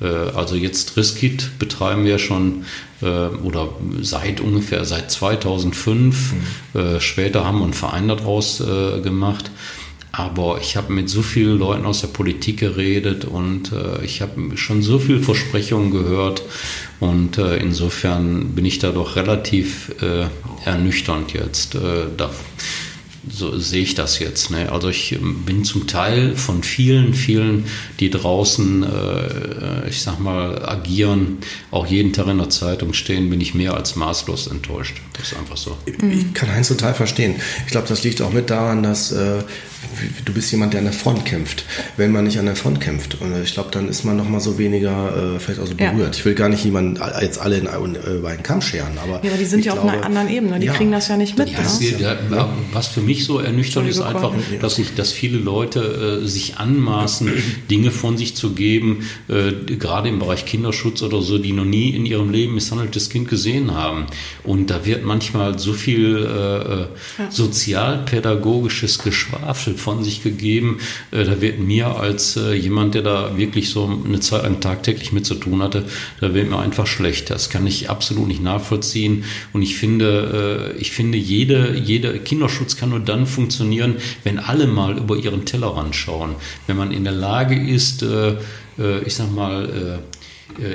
Also 0.00 0.54
jetzt 0.54 0.96
Riskit 0.96 1.58
betreiben 1.58 2.04
wir 2.04 2.20
schon 2.20 2.66
oder 3.00 3.70
seit 4.00 4.40
ungefähr 4.40 4.84
seit 4.84 5.10
2005. 5.10 6.34
Mhm. 6.72 7.00
Später 7.00 7.44
haben 7.44 7.58
wir 7.58 7.64
einen 7.64 7.72
Verein 7.72 8.06
daraus 8.06 8.62
gemacht. 9.02 9.50
Aber 10.18 10.58
ich 10.60 10.76
habe 10.76 10.92
mit 10.92 11.08
so 11.08 11.22
vielen 11.22 11.60
Leuten 11.60 11.86
aus 11.86 12.00
der 12.00 12.08
Politik 12.08 12.58
geredet 12.58 13.24
und 13.24 13.70
äh, 13.70 14.04
ich 14.04 14.20
habe 14.20 14.56
schon 14.56 14.82
so 14.82 14.98
viele 14.98 15.20
Versprechungen 15.20 15.92
gehört. 15.92 16.42
Und 16.98 17.38
äh, 17.38 17.58
insofern 17.58 18.56
bin 18.56 18.64
ich 18.64 18.80
da 18.80 18.90
doch 18.90 19.14
relativ 19.14 19.92
äh, 20.02 20.26
ernüchternd 20.64 21.34
jetzt. 21.34 21.76
Äh, 21.76 22.06
da, 22.16 22.30
so 23.30 23.56
sehe 23.60 23.82
ich 23.82 23.94
das 23.94 24.18
jetzt. 24.18 24.50
Ne? 24.50 24.72
Also 24.72 24.88
ich 24.88 25.12
ähm, 25.12 25.44
bin 25.44 25.62
zum 25.62 25.86
Teil 25.86 26.34
von 26.34 26.64
vielen, 26.64 27.14
vielen, 27.14 27.66
die 28.00 28.10
draußen, 28.10 28.82
äh, 28.82 29.88
ich 29.88 30.02
sag 30.02 30.18
mal, 30.18 30.68
agieren, 30.68 31.38
auch 31.70 31.86
jeden 31.86 32.12
Tag 32.12 32.26
in 32.26 32.38
der 32.38 32.50
Zeitung 32.50 32.92
stehen, 32.92 33.30
bin 33.30 33.40
ich 33.40 33.54
mehr 33.54 33.74
als 33.74 33.94
maßlos 33.94 34.48
enttäuscht. 34.48 34.96
Das 35.12 35.28
ist 35.28 35.38
einfach 35.38 35.56
so. 35.56 35.76
Ich 35.86 36.34
kann 36.34 36.52
Heinz 36.52 36.66
total 36.66 36.94
verstehen. 36.94 37.36
Ich 37.66 37.70
glaube, 37.70 37.86
das 37.86 38.02
liegt 38.02 38.20
auch 38.20 38.32
mit 38.32 38.50
daran, 38.50 38.82
dass 38.82 39.12
äh, 39.12 39.44
du 40.24 40.32
bist 40.32 40.50
jemand, 40.50 40.72
der 40.72 40.80
an 40.80 40.86
der 40.86 40.94
Front 40.94 41.24
kämpft. 41.24 41.64
Wenn 41.96 42.12
man 42.12 42.24
nicht 42.24 42.38
an 42.38 42.46
der 42.46 42.56
Front 42.56 42.80
kämpft, 42.80 43.20
und 43.20 43.42
ich 43.42 43.54
glaube, 43.54 43.70
dann 43.72 43.88
ist 43.88 44.04
man 44.04 44.16
noch 44.16 44.28
mal 44.28 44.40
so 44.40 44.58
weniger 44.58 45.34
äh, 45.36 45.40
vielleicht 45.40 45.60
auch 45.60 45.66
so 45.66 45.74
berührt. 45.74 46.14
Ja. 46.14 46.18
Ich 46.18 46.24
will 46.24 46.34
gar 46.34 46.48
nicht 46.48 46.64
jemanden 46.64 47.00
jetzt 47.20 47.40
alle 47.40 47.56
in, 47.56 47.66
in, 47.66 47.94
über 48.18 48.28
einen 48.28 48.42
Kamm 48.42 48.60
scheren, 48.60 48.98
aber 49.02 49.24
ja, 49.24 49.30
aber 49.30 49.38
die 49.38 49.44
sind 49.44 49.64
ja 49.64 49.72
glaube, 49.72 49.88
auf 49.88 49.94
einer 49.94 50.04
anderen 50.04 50.28
Ebene. 50.28 50.58
Die 50.58 50.66
ja, 50.66 50.74
kriegen 50.74 50.92
das 50.92 51.08
ja 51.08 51.16
nicht 51.16 51.38
mit. 51.38 51.48
Ja, 51.50 52.14
ne? 52.14 52.48
was 52.72 52.88
für 52.88 53.00
mich 53.00 53.24
so 53.24 53.38
ernüchternd 53.38 53.88
ist 53.88 54.00
einfach, 54.00 54.32
dass 54.60 54.78
ich, 54.78 54.94
dass 54.94 55.12
viele 55.12 55.38
Leute 55.38 56.20
äh, 56.22 56.26
sich 56.26 56.56
anmaßen, 56.56 57.30
Dinge 57.70 57.90
von 57.90 58.16
sich 58.16 58.36
zu 58.36 58.52
geben, 58.52 59.08
äh, 59.28 59.52
gerade 59.76 60.08
im 60.08 60.18
Bereich 60.18 60.44
Kinderschutz 60.44 61.02
oder 61.02 61.22
so, 61.22 61.38
die 61.38 61.52
noch 61.52 61.64
nie 61.64 61.90
in 61.90 62.06
ihrem 62.06 62.30
Leben 62.30 62.54
misshandeltes 62.54 63.10
Kind 63.10 63.28
gesehen 63.28 63.74
haben. 63.74 64.06
Und 64.44 64.70
da 64.70 64.84
wird 64.84 65.04
manchmal 65.04 65.58
so 65.58 65.72
viel 65.72 66.16
äh, 66.16 66.82
äh 66.82 66.86
sozialpädagogisches 67.30 68.98
Geschwafel 68.98 69.76
von 69.78 70.04
sich 70.04 70.22
gegeben. 70.22 70.78
Äh, 71.10 71.24
da 71.24 71.40
wird 71.40 71.58
mir 71.58 71.96
als 71.96 72.36
äh, 72.36 72.54
jemand, 72.54 72.94
der 72.94 73.02
da 73.02 73.36
wirklich 73.36 73.70
so 73.70 73.90
eine 74.04 74.20
Zeit 74.20 74.42
lang 74.42 74.60
tagtäglich 74.60 75.12
mit 75.12 75.26
zu 75.26 75.34
tun 75.34 75.62
hatte, 75.62 75.84
da 76.20 76.34
wird 76.34 76.50
mir 76.50 76.58
einfach 76.58 76.86
schlecht. 76.86 77.30
Das 77.30 77.50
kann 77.50 77.66
ich 77.66 77.90
absolut 77.90 78.28
nicht 78.28 78.42
nachvollziehen. 78.42 79.24
Und 79.52 79.62
ich 79.62 79.76
finde, 79.76 80.72
äh, 80.74 80.80
ich 80.80 80.92
finde, 80.92 81.18
jede, 81.18 81.76
jede 81.76 82.18
Kinderschutz 82.18 82.76
kann 82.76 82.90
nur 82.90 83.00
dann 83.00 83.26
funktionieren, 83.26 83.96
wenn 84.24 84.38
alle 84.38 84.66
mal 84.66 84.98
über 84.98 85.16
ihren 85.16 85.44
Tellerrand 85.44 85.94
schauen. 85.94 86.34
Wenn 86.66 86.76
man 86.76 86.92
in 86.92 87.04
der 87.04 87.12
Lage 87.12 87.54
ist, 87.54 88.04
ich 89.06 89.14
sag 89.14 89.32
mal, 89.32 90.00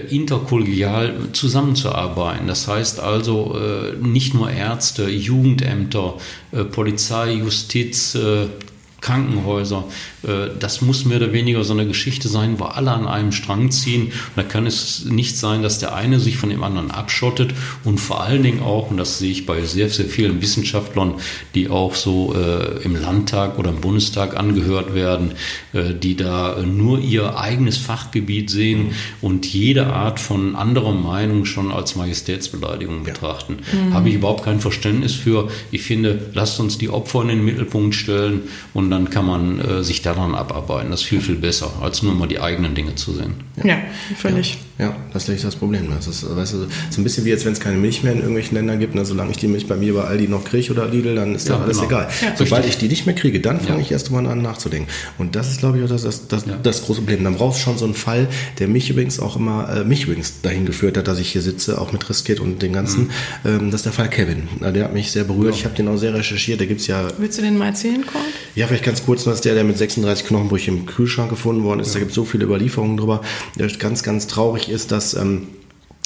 interkollegial 0.10 1.14
zusammenzuarbeiten. 1.34 2.48
Das 2.48 2.68
heißt 2.68 3.00
also 3.00 3.58
nicht 4.02 4.34
nur 4.34 4.50
Ärzte, 4.50 5.10
Jugendämter, 5.10 6.18
Polizei, 6.72 7.34
Justiz, 7.34 8.18
Krankenhäuser. 9.04 9.84
Äh, 10.24 10.50
das 10.60 10.82
muss 10.82 11.06
mehr 11.06 11.18
oder 11.18 11.34
weniger 11.34 11.64
so 11.64 11.74
eine 11.74 11.88
Geschichte 11.88 12.28
sein, 12.28 12.60
wo 12.60 12.66
alle 12.66 12.92
an 12.92 13.08
einem 13.08 13.32
Strang 13.32 13.72
ziehen. 13.72 14.06
Und 14.06 14.14
da 14.36 14.44
kann 14.44 14.66
es 14.66 15.06
nicht 15.06 15.38
sein, 15.38 15.62
dass 15.62 15.80
der 15.80 15.94
eine 15.96 16.20
sich 16.20 16.38
von 16.38 16.50
dem 16.50 16.64
anderen 16.64 16.92
abschottet 16.92 17.54
und 17.84 18.00
vor 18.00 18.22
allen 18.22 18.44
Dingen 18.44 18.62
auch, 18.62 18.92
und 18.92 18.98
das 18.98 19.20
sehe 19.20 19.32
ich 19.32 19.46
bei 19.46 19.62
sehr, 19.62 19.90
sehr 19.90 20.06
vielen 20.06 20.42
Wissenschaftlern, 20.42 21.16
die 21.56 21.70
auch 21.70 21.96
so 21.96 22.36
äh, 22.36 22.84
im 22.84 22.96
Landtag 22.96 23.60
oder 23.60 23.70
im 23.72 23.82
Bundestag 23.82 24.38
angehört 24.38 24.94
werden, 24.94 25.32
äh, 25.74 25.94
die 25.94 26.16
da 26.16 26.58
nur 26.64 27.00
ihr 27.00 27.38
eigenes 27.38 27.78
Fachgebiet 27.78 28.50
sehen 28.50 28.92
und 29.22 29.46
jede 29.46 29.88
Art 29.88 30.20
von 30.20 30.56
anderer 30.56 30.94
Meinung 30.94 31.46
schon 31.46 31.72
als 31.72 31.96
Majestätsbeleidigung 31.96 33.04
betrachten. 33.04 33.58
Mhm. 33.72 33.94
Habe 33.94 34.10
ich 34.10 34.16
überhaupt 34.16 34.44
kein 34.44 34.60
Verständnis 34.60 35.14
für. 35.14 35.50
Ich 35.72 35.84
finde, 35.84 36.32
lasst 36.34 36.60
uns 36.60 36.78
die 36.78 36.90
Opfer 36.90 37.22
in 37.22 37.28
den 37.30 37.46
Mittelpunkt 37.46 37.96
stellen 37.96 38.44
und 38.74 38.90
dann 38.90 39.10
kann 39.10 39.26
man 39.26 39.60
äh, 39.60 39.84
sich 39.84 40.02
daran 40.16 40.36
abarbeiten. 40.36 40.92
Das 40.92 41.02
ist 41.02 41.08
viel, 41.08 41.22
viel 41.22 41.36
besser, 41.36 41.72
als 41.82 42.04
nur 42.04 42.14
mal 42.14 42.28
die 42.28 42.40
eigenen 42.40 42.76
Dinge 42.76 42.96
zu 42.96 43.14
sehen. 43.14 43.36
Ja, 43.58 43.66
ja 43.66 43.78
völlig. 44.18 44.54
Ja, 44.54 44.86
ja, 44.86 44.96
das 45.14 45.30
ist 45.30 45.44
das 45.44 45.56
Problem. 45.56 45.88
Das 45.96 46.08
ist 46.08 46.24
weißt 46.36 46.54
du, 46.54 46.68
so 46.90 47.02
ein 47.02 47.04
bisschen 47.04 47.26
wie 47.26 47.30
jetzt, 47.30 47.46
wenn 47.46 47.54
es 47.54 47.60
keine 47.60 47.78
Milch 47.78 48.02
mehr 48.02 48.14
in 48.14 48.20
irgendwelchen 48.20 48.56
Ländern 48.56 48.80
gibt. 48.80 48.96
Ne? 48.96 49.06
Solange 49.06 49.32
ich 49.32 49.38
die 49.38 49.48
Milch 49.48 49.68
bei 49.68 49.76
mir 49.76 49.94
bei 49.94 50.04
Aldi 50.04 50.28
noch 50.28 50.44
kriege 50.44 50.72
oder 50.72 50.88
Lidl, 50.88 51.16
dann 51.16 51.36
ist 51.36 51.48
ja, 51.48 51.58
da 51.58 51.64
alles 51.64 51.78
genau. 51.78 51.90
egal. 51.90 52.10
Ja, 52.22 52.34
Sobald 52.36 52.64
richtig. 52.64 52.70
ich 52.70 52.78
die 52.80 52.88
nicht 52.88 53.06
mehr 53.06 53.14
kriege, 53.14 53.40
dann 53.40 53.60
fange 53.60 53.82
ich 53.82 53.92
erst 53.92 54.10
mal 54.12 54.26
an 54.26 54.42
nachzudenken. 54.42 54.90
Und 55.20 55.36
das 55.36 55.52
ist, 55.52 55.60
glaube 55.60 55.78
ich, 55.78 55.84
auch 55.84 55.90
das, 55.90 56.04
das, 56.04 56.28
das, 56.28 56.46
das 56.64 56.86
große 56.86 57.02
Problem. 57.02 57.24
Dann 57.24 57.36
brauchst 57.36 57.60
du 57.60 57.64
schon 57.64 57.78
so 57.78 57.86
einen 57.86 57.94
Fall, 57.94 58.28
der 58.60 58.68
mich 58.68 58.90
übrigens 58.90 59.20
auch 59.20 59.36
immer, 59.36 59.70
äh, 59.70 59.84
mich 59.84 60.06
übrigens 60.06 60.42
dahin 60.42 60.66
geführt 60.66 60.98
hat, 60.98 61.08
dass 61.08 61.20
ich 61.20 61.32
hier 61.32 61.42
sitze, 61.42 61.80
auch 61.80 61.92
mit 61.92 62.10
Riskit 62.10 62.40
und 62.40 62.62
den 62.62 62.74
ganzen. 62.74 63.04
Mhm. 63.04 63.10
Ähm, 63.46 63.72
das 63.72 63.82
ist 63.82 63.86
der 63.86 63.94
Fall 63.94 64.10
Kevin. 64.10 64.48
Der 64.60 64.86
hat 64.86 64.94
mich 64.94 65.12
sehr 65.12 65.24
berührt. 65.24 65.56
Ich 65.56 65.66
habe 65.66 65.76
den 65.76 65.88
auch 65.88 65.98
sehr 65.98 66.16
recherchiert. 66.16 66.60
Da 66.60 66.66
gibt 66.66 66.82
es 66.82 66.88
ja. 66.88 67.08
Willst 67.20 67.38
du 67.38 67.44
den 67.44 67.58
mal 67.58 67.68
erzählen, 67.68 68.04
Cord? 68.06 68.24
Ja, 68.56 68.68
vielleicht 68.68 68.84
ganz 68.84 69.06
kurz, 69.06 69.24
das 69.24 69.36
ist 69.36 69.46
der, 69.46 69.54
der 69.54 69.64
mit 69.64 69.78
36 70.04 70.28
Knochenbrüchen 70.28 70.78
im 70.78 70.86
Kühlschrank 70.86 71.30
gefunden 71.30 71.64
worden 71.64 71.80
ist. 71.80 71.90
Ja. 71.90 71.94
Da 71.94 72.00
gibt 72.00 72.12
es 72.12 72.16
so 72.16 72.26
viele 72.26 72.46
Überlieferungen 72.46 72.98
drüber. 72.98 73.22
Ganz, 73.80 74.04
ganz 74.04 74.28
traurig 74.28 74.70
ist, 74.70 74.92
dass 74.92 75.14
ähm, 75.14 75.48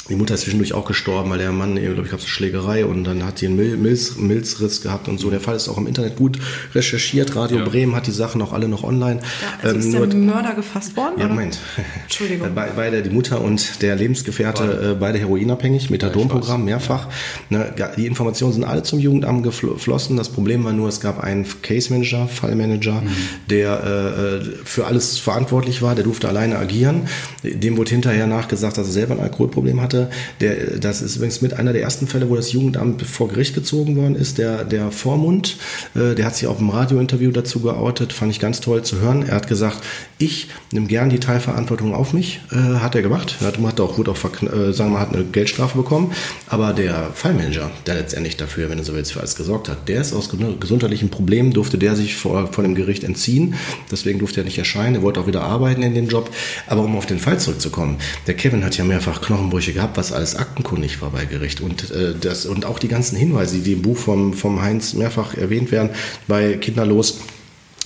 die 0.08 0.14
Mutter 0.14 0.34
ist 0.34 0.42
zwischendurch 0.42 0.72
auch 0.72 0.86
gestorben, 0.86 1.28
weil 1.30 1.38
der 1.38 1.52
Mann, 1.52 1.76
glaube 1.76 2.02
ich, 2.02 2.10
gab 2.10 2.18
es 2.18 2.24
eine 2.24 2.30
Schlägerei 2.30 2.86
und 2.86 3.04
dann 3.04 3.26
hat 3.26 3.38
sie 3.38 3.46
einen 3.46 3.56
Mil 3.56 3.76
Milz, 3.76 4.16
Milzriss 4.16 4.80
gehabt 4.80 5.06
und 5.06 5.18
so. 5.18 5.28
Der 5.28 5.40
Fall 5.40 5.56
ist 5.56 5.68
auch 5.68 5.76
im 5.76 5.86
Internet 5.86 6.16
gut 6.16 6.38
recherchiert. 6.74 7.36
Radio 7.36 7.58
ja. 7.58 7.64
Bremen 7.64 7.94
hat 7.94 8.06
die 8.06 8.12
Sachen 8.12 8.40
auch 8.40 8.54
alle 8.54 8.68
noch 8.68 8.84
online. 8.84 9.20
Ja, 9.20 9.68
also 9.68 9.74
ähm, 9.74 10.04
ist 10.04 10.12
der 10.12 10.18
Mörder 10.18 10.54
gefasst 10.54 10.96
worden? 10.96 11.14
Ja, 11.18 11.28
Moment. 11.28 11.58
Entschuldigung. 12.04 12.54
Be 12.54 12.68
beide, 12.74 13.02
die 13.02 13.10
Mutter 13.10 13.42
und 13.42 13.82
der 13.82 13.96
Lebensgefährte, 13.96 14.62
beide, 14.62 14.90
äh, 14.90 14.94
beide 14.94 15.18
heroinabhängig, 15.18 15.90
Methadonprogramm, 15.90 16.64
mehrfach. 16.64 17.08
Ja. 17.50 17.58
Ne, 17.58 17.92
die 17.96 18.06
Informationen 18.06 18.54
sind 18.54 18.64
alle 18.64 18.82
zum 18.82 18.98
Jugendamt 18.98 19.42
geflossen. 19.42 20.16
Das 20.16 20.30
Problem 20.30 20.64
war 20.64 20.72
nur, 20.72 20.88
es 20.88 21.00
gab 21.00 21.22
einen 21.22 21.46
Case 21.62 21.92
Manager, 21.92 22.28
Fallmanager, 22.28 23.02
mhm. 23.02 23.10
der 23.50 23.82
äh, 23.84 24.36
äh, 24.36 24.40
für 24.64 24.86
alles 24.86 25.18
verantwortlich 25.18 25.82
war. 25.82 25.94
Der 25.94 26.04
durfte 26.04 26.28
alleine 26.28 26.58
agieren. 26.58 27.08
Dem 27.42 27.76
wurde 27.76 27.90
hinterher 27.90 28.26
nachgesagt, 28.26 28.78
dass 28.78 28.86
er 28.86 28.92
selber 28.92 29.14
ein 29.14 29.20
Alkoholproblem 29.20 29.82
hatte 29.82 29.97
hatte. 29.98 30.10
Der, 30.40 30.78
das 30.78 31.02
ist 31.02 31.16
übrigens 31.16 31.40
mit 31.40 31.54
einer 31.54 31.72
der 31.72 31.82
ersten 31.82 32.06
Fälle, 32.06 32.28
wo 32.28 32.36
das 32.36 32.52
Jugendamt 32.52 33.02
vor 33.02 33.28
Gericht 33.28 33.54
gezogen 33.54 33.96
worden 33.96 34.14
ist. 34.14 34.38
Der, 34.38 34.64
der 34.64 34.90
Vormund, 34.90 35.56
äh, 35.94 36.14
der 36.14 36.26
hat 36.26 36.36
sich 36.36 36.46
auch 36.46 36.60
im 36.60 36.70
Radiointerview 36.70 37.30
dazu 37.30 37.60
geoutet, 37.60 38.12
fand 38.12 38.30
ich 38.30 38.40
ganz 38.40 38.60
toll 38.60 38.82
zu 38.82 39.00
hören. 39.00 39.24
Er 39.26 39.36
hat 39.36 39.48
gesagt, 39.48 39.78
ich 40.18 40.48
nehme 40.72 40.86
gern 40.86 41.10
die 41.10 41.20
Teilverantwortung 41.20 41.94
auf 41.94 42.12
mich, 42.12 42.40
äh, 42.50 42.56
hat 42.56 42.94
er 42.94 43.02
gemacht. 43.02 43.36
Er 43.40 43.48
hat, 43.48 43.58
hat 43.58 43.80
auch, 43.80 43.98
wurde 43.98 44.10
auch, 44.10 44.18
äh, 44.18 44.72
sagen 44.72 44.90
wir 44.90 44.94
mal, 44.94 45.00
hat 45.00 45.14
eine 45.14 45.24
Geldstrafe 45.24 45.76
bekommen. 45.76 46.12
Aber 46.48 46.72
der 46.72 47.10
Fallmanager, 47.14 47.70
der 47.86 47.94
letztendlich 47.94 48.36
dafür, 48.36 48.70
wenn 48.70 48.78
er 48.78 48.84
so 48.84 48.94
willst, 48.94 49.12
für 49.12 49.20
alles 49.20 49.36
gesorgt 49.36 49.68
hat, 49.68 49.88
der 49.88 50.00
ist 50.00 50.12
aus 50.12 50.30
gesundheitlichen 50.60 51.10
Problemen, 51.10 51.52
durfte 51.52 51.78
der 51.78 51.96
sich 51.96 52.16
vor, 52.16 52.52
vor 52.52 52.64
dem 52.64 52.74
Gericht 52.74 53.04
entziehen. 53.04 53.54
Deswegen 53.90 54.18
durfte 54.18 54.40
er 54.40 54.44
nicht 54.44 54.58
erscheinen. 54.58 54.96
Er 54.96 55.02
wollte 55.02 55.20
auch 55.20 55.26
wieder 55.26 55.42
arbeiten 55.42 55.82
in 55.82 55.94
dem 55.94 56.08
Job. 56.08 56.30
Aber 56.66 56.82
um 56.82 56.96
auf 56.96 57.06
den 57.06 57.18
Fall 57.18 57.38
zurückzukommen, 57.38 57.98
der 58.26 58.34
Kevin 58.34 58.64
hat 58.64 58.76
ja 58.76 58.84
mehrfach 58.84 59.20
Knochenbrüche 59.20 59.72
gehabt, 59.72 59.87
was 59.94 60.12
alles 60.12 60.36
aktenkundig 60.36 61.00
war 61.02 61.10
bei 61.10 61.24
Gericht. 61.24 61.60
Und, 61.60 61.90
äh, 61.90 62.14
das, 62.20 62.46
und 62.46 62.64
auch 62.64 62.78
die 62.78 62.88
ganzen 62.88 63.16
Hinweise, 63.16 63.58
die 63.58 63.72
im 63.72 63.82
Buch 63.82 63.96
vom, 63.96 64.34
vom 64.34 64.62
Heinz 64.62 64.94
mehrfach 64.94 65.34
erwähnt 65.34 65.70
werden, 65.70 65.90
bei 66.26 66.56
Kinderlos, 66.56 67.20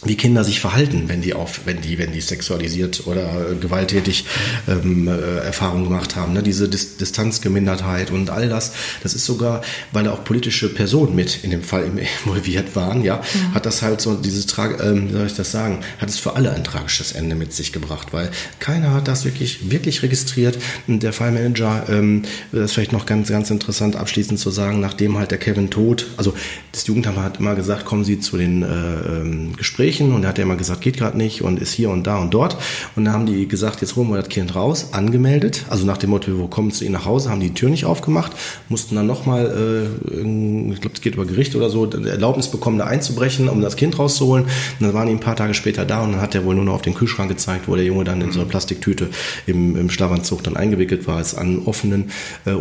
wie 0.04 0.16
Kinder 0.16 0.42
sich 0.42 0.60
verhalten, 0.60 1.04
wenn 1.06 1.22
die 1.22 1.32
auf, 1.34 1.60
wenn 1.64 1.80
die, 1.80 1.98
wenn 1.98 2.12
die 2.12 2.20
sexualisiert 2.20 3.06
oder 3.06 3.54
gewalttätig 3.60 4.24
ähm, 4.68 5.06
äh, 5.06 5.12
Erfahrungen 5.38 5.84
gemacht 5.84 6.16
haben. 6.16 6.32
Ne? 6.32 6.42
Diese 6.42 6.68
Dis 6.68 6.96
Distanzgemindertheit 6.96 8.10
und 8.10 8.30
all 8.30 8.48
das. 8.48 8.72
Das 9.02 9.14
ist 9.14 9.24
sogar, 9.24 9.62
weil 9.92 10.08
auch 10.08 10.24
politische 10.24 10.68
Personen 10.72 11.14
mit 11.14 11.44
in 11.44 11.50
dem 11.50 11.62
Fall 11.62 11.84
involviert 11.84 12.74
waren, 12.74 13.04
ja, 13.04 13.16
mhm. 13.16 13.54
hat 13.54 13.64
das 13.64 13.82
halt 13.82 14.00
so 14.00 14.14
dieses 14.14 14.46
Trag, 14.46 14.82
ähm, 14.82 15.08
wie 15.08 15.12
soll 15.12 15.26
ich 15.26 15.34
das 15.34 15.52
sagen, 15.52 15.80
hat 15.98 16.08
es 16.08 16.18
für 16.18 16.34
alle 16.34 16.52
ein 16.52 16.64
tragisches 16.64 17.12
Ende 17.12 17.36
mit 17.36 17.52
sich 17.52 17.72
gebracht, 17.72 18.08
weil 18.10 18.30
keiner 18.58 18.92
hat 18.92 19.06
das 19.06 19.24
wirklich, 19.24 19.70
wirklich 19.70 20.02
registriert. 20.02 20.58
Der 20.88 21.12
Fallmanager, 21.12 21.86
ähm, 21.88 22.22
das 22.50 22.62
ist 22.62 22.72
vielleicht 22.72 22.92
noch 22.92 23.06
ganz, 23.06 23.28
ganz 23.28 23.50
interessant 23.50 23.94
abschließend 23.94 24.40
zu 24.40 24.50
sagen, 24.50 24.80
nachdem 24.80 25.16
halt 25.16 25.30
der 25.30 25.38
Kevin 25.38 25.70
tot, 25.70 26.08
also 26.16 26.34
das 26.72 26.86
Jugendamt 26.86 27.18
hat 27.18 27.38
immer 27.38 27.54
gesagt, 27.54 27.84
kommen 27.84 28.04
Sie 28.04 28.18
zu 28.18 28.36
den 28.36 28.62
äh, 28.62 28.66
ähm, 28.66 29.56
Gesprächen 29.56 29.91
Gesprächen 29.92 30.12
und 30.12 30.22
er 30.22 30.30
hat 30.30 30.38
ja 30.38 30.44
immer 30.44 30.56
gesagt, 30.56 30.80
geht 30.80 30.96
gerade 30.96 31.16
nicht 31.16 31.42
und 31.42 31.60
ist 31.60 31.72
hier 31.72 31.90
und 31.90 32.06
da 32.06 32.18
und 32.18 32.32
dort. 32.32 32.56
Und 32.96 33.04
dann 33.04 33.14
haben 33.14 33.26
die 33.26 33.46
gesagt, 33.46 33.80
jetzt 33.80 33.96
holen 33.96 34.08
wir 34.08 34.16
das 34.16 34.28
Kind 34.28 34.54
raus, 34.54 34.88
angemeldet. 34.92 35.64
Also 35.68 35.86
nach 35.86 35.98
dem 35.98 36.10
Motto, 36.10 36.38
wo 36.38 36.46
kommen 36.46 36.70
zu 36.70 36.84
ihnen 36.84 36.94
nach 36.94 37.04
Hause, 37.04 37.30
haben 37.30 37.40
die, 37.40 37.52
Tür 37.52 37.68
nicht 37.68 37.84
aufgemacht, 37.84 38.32
mussten 38.70 38.94
dann 38.94 39.06
nochmal, 39.06 39.46
äh, 39.46 40.72
ich 40.72 40.80
glaube, 40.80 40.94
es 40.94 41.02
geht 41.02 41.14
über 41.14 41.26
Gericht 41.26 41.54
oder 41.54 41.68
so, 41.68 41.84
Erlaubnis 41.90 42.48
bekommen, 42.48 42.78
da 42.78 42.86
einzubrechen, 42.86 43.48
um 43.48 43.60
das 43.60 43.76
Kind 43.76 43.98
rauszuholen. 43.98 44.44
Und 44.44 44.50
dann 44.80 44.94
waren 44.94 45.06
die 45.06 45.12
ein 45.12 45.20
paar 45.20 45.36
Tage 45.36 45.52
später 45.52 45.84
da 45.84 46.02
und 46.02 46.12
dann 46.12 46.20
hat 46.20 46.34
er 46.34 46.44
wohl 46.44 46.54
nur 46.54 46.64
noch 46.64 46.74
auf 46.74 46.82
den 46.82 46.94
Kühlschrank 46.94 47.28
gezeigt, 47.28 47.68
wo 47.68 47.76
der 47.76 47.84
Junge 47.84 48.04
dann 48.04 48.22
in 48.22 48.32
so 48.32 48.40
einer 48.40 48.48
Plastiktüte 48.48 49.08
im, 49.46 49.76
im 49.76 49.90
Schlafanzug 49.90 50.42
dann 50.42 50.56
eingewickelt 50.56 51.06
war, 51.06 51.18
als 51.18 51.34
an 51.34 51.62
offenen 51.66 52.10
äh, 52.46 52.52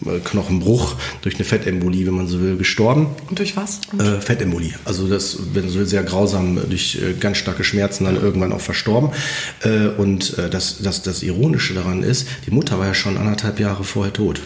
Oberschenkelknochenbruch 0.00 0.96
durch 1.22 1.36
eine 1.36 1.44
Fettembolie, 1.44 2.06
wenn 2.06 2.14
man 2.14 2.28
so 2.28 2.40
will, 2.40 2.56
gestorben. 2.56 3.08
Und 3.28 3.38
durch 3.38 3.56
was? 3.56 3.80
Äh, 3.98 4.20
Fettembolie. 4.20 4.74
Also 4.84 5.08
das, 5.08 5.38
wenn 5.52 5.68
so 5.68 5.84
sehr 5.84 6.02
grausam 6.02 6.58
durch 6.68 7.00
äh, 7.00 7.14
ganz 7.14 7.38
starke 7.38 7.64
Schmerzen 7.64 8.04
dann 8.04 8.16
irgendwann 8.16 8.52
auch 8.52 8.60
verstorben. 8.60 9.10
Äh, 9.62 9.88
und 9.88 10.38
äh, 10.38 10.50
das, 10.50 10.82
das, 10.82 11.02
das 11.02 11.22
Ironische 11.22 11.74
daran 11.74 12.02
ist, 12.02 12.28
die 12.46 12.50
Mutter 12.50 12.78
war 12.78 12.86
ja 12.86 12.94
schon 12.94 13.16
anderthalb 13.16 13.60
Jahre 13.60 13.84
vorher 13.84 14.12
tot. 14.12 14.40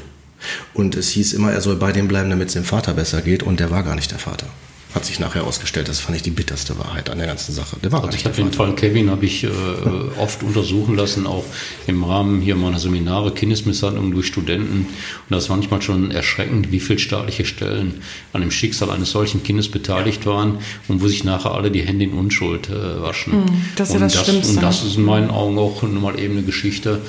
Und 0.75 0.97
es 0.97 1.11
hieß 1.11 1.35
immer, 1.35 1.53
er 1.53 1.61
soll 1.61 1.77
bei 1.77 1.93
dem 1.93 2.09
bleiben, 2.09 2.31
damit 2.31 2.49
es 2.49 2.55
dem 2.55 2.65
Vater 2.65 2.95
besser 2.95 3.23
geht. 3.23 3.43
Und 3.43 3.61
der 3.61 3.71
war 3.71 3.83
gar 3.83 3.95
nicht 3.95 4.11
der 4.11 4.19
Vater. 4.19 4.47
Hat 4.95 5.05
sich 5.05 5.21
nachher 5.21 5.45
ausgestellt. 5.45 5.89
Das 5.89 6.01
fand 6.01 6.17
ich 6.17 6.23
die 6.23 6.31
bitterste 6.31 6.79
Wahrheit 6.79 7.11
an 7.11 7.19
der 7.19 7.27
ganzen 7.27 7.53
Sache. 7.53 7.77
Der 7.83 7.93
war 7.93 8.05
also 8.05 8.17
ich 8.17 8.25
habe 8.25 8.37
den 8.37 8.53
Fall 8.53 8.75
Kevin 8.75 9.11
habe 9.11 9.25
ich 9.25 9.45
äh, 9.45 9.49
oft 10.19 10.43
untersuchen 10.43 10.97
lassen, 10.97 11.27
auch 11.27 11.45
im 11.87 12.05
Rahmen 12.05 12.41
hier 12.41 12.57
meiner 12.57 12.79
Seminare 12.79 13.33
Kindesmisshandlung 13.33 14.13
durch 14.13 14.27
Studenten. 14.27 14.87
Und 14.87 15.31
das 15.31 15.45
ist 15.45 15.49
manchmal 15.49 15.83
schon 15.83 16.11
erschreckend, 16.11 16.73
wie 16.73 16.81
viele 16.81 16.99
staatliche 16.99 17.45
Stellen 17.45 18.03
an 18.33 18.43
dem 18.43 18.51
Schicksal 18.51 18.91
eines 18.91 19.11
solchen 19.11 19.43
Kindes 19.43 19.71
beteiligt 19.71 20.27
waren 20.27 20.59
und 20.89 21.03
wo 21.03 21.09
sich 21.09 21.25
nachher 21.25 21.53
alle 21.53 21.71
die 21.71 21.83
Hände 21.83 22.05
in 22.05 22.13
Unschuld 22.13 22.69
äh, 22.69 23.01
waschen. 23.03 23.33
Hm, 23.33 23.47
das 23.77 23.89
ist 23.89 23.95
ja 23.95 24.01
das, 24.01 24.13
das 24.15 24.25
Schlimmste. 24.25 24.55
Und 24.55 24.63
das 24.63 24.85
ist 24.85 24.97
in 24.97 25.05
meinen 25.05 25.31
Augen 25.31 25.59
auch 25.59 25.83
mal 25.83 26.19
eben 26.19 26.37
eine 26.37 26.43
Geschichte, 26.43 27.01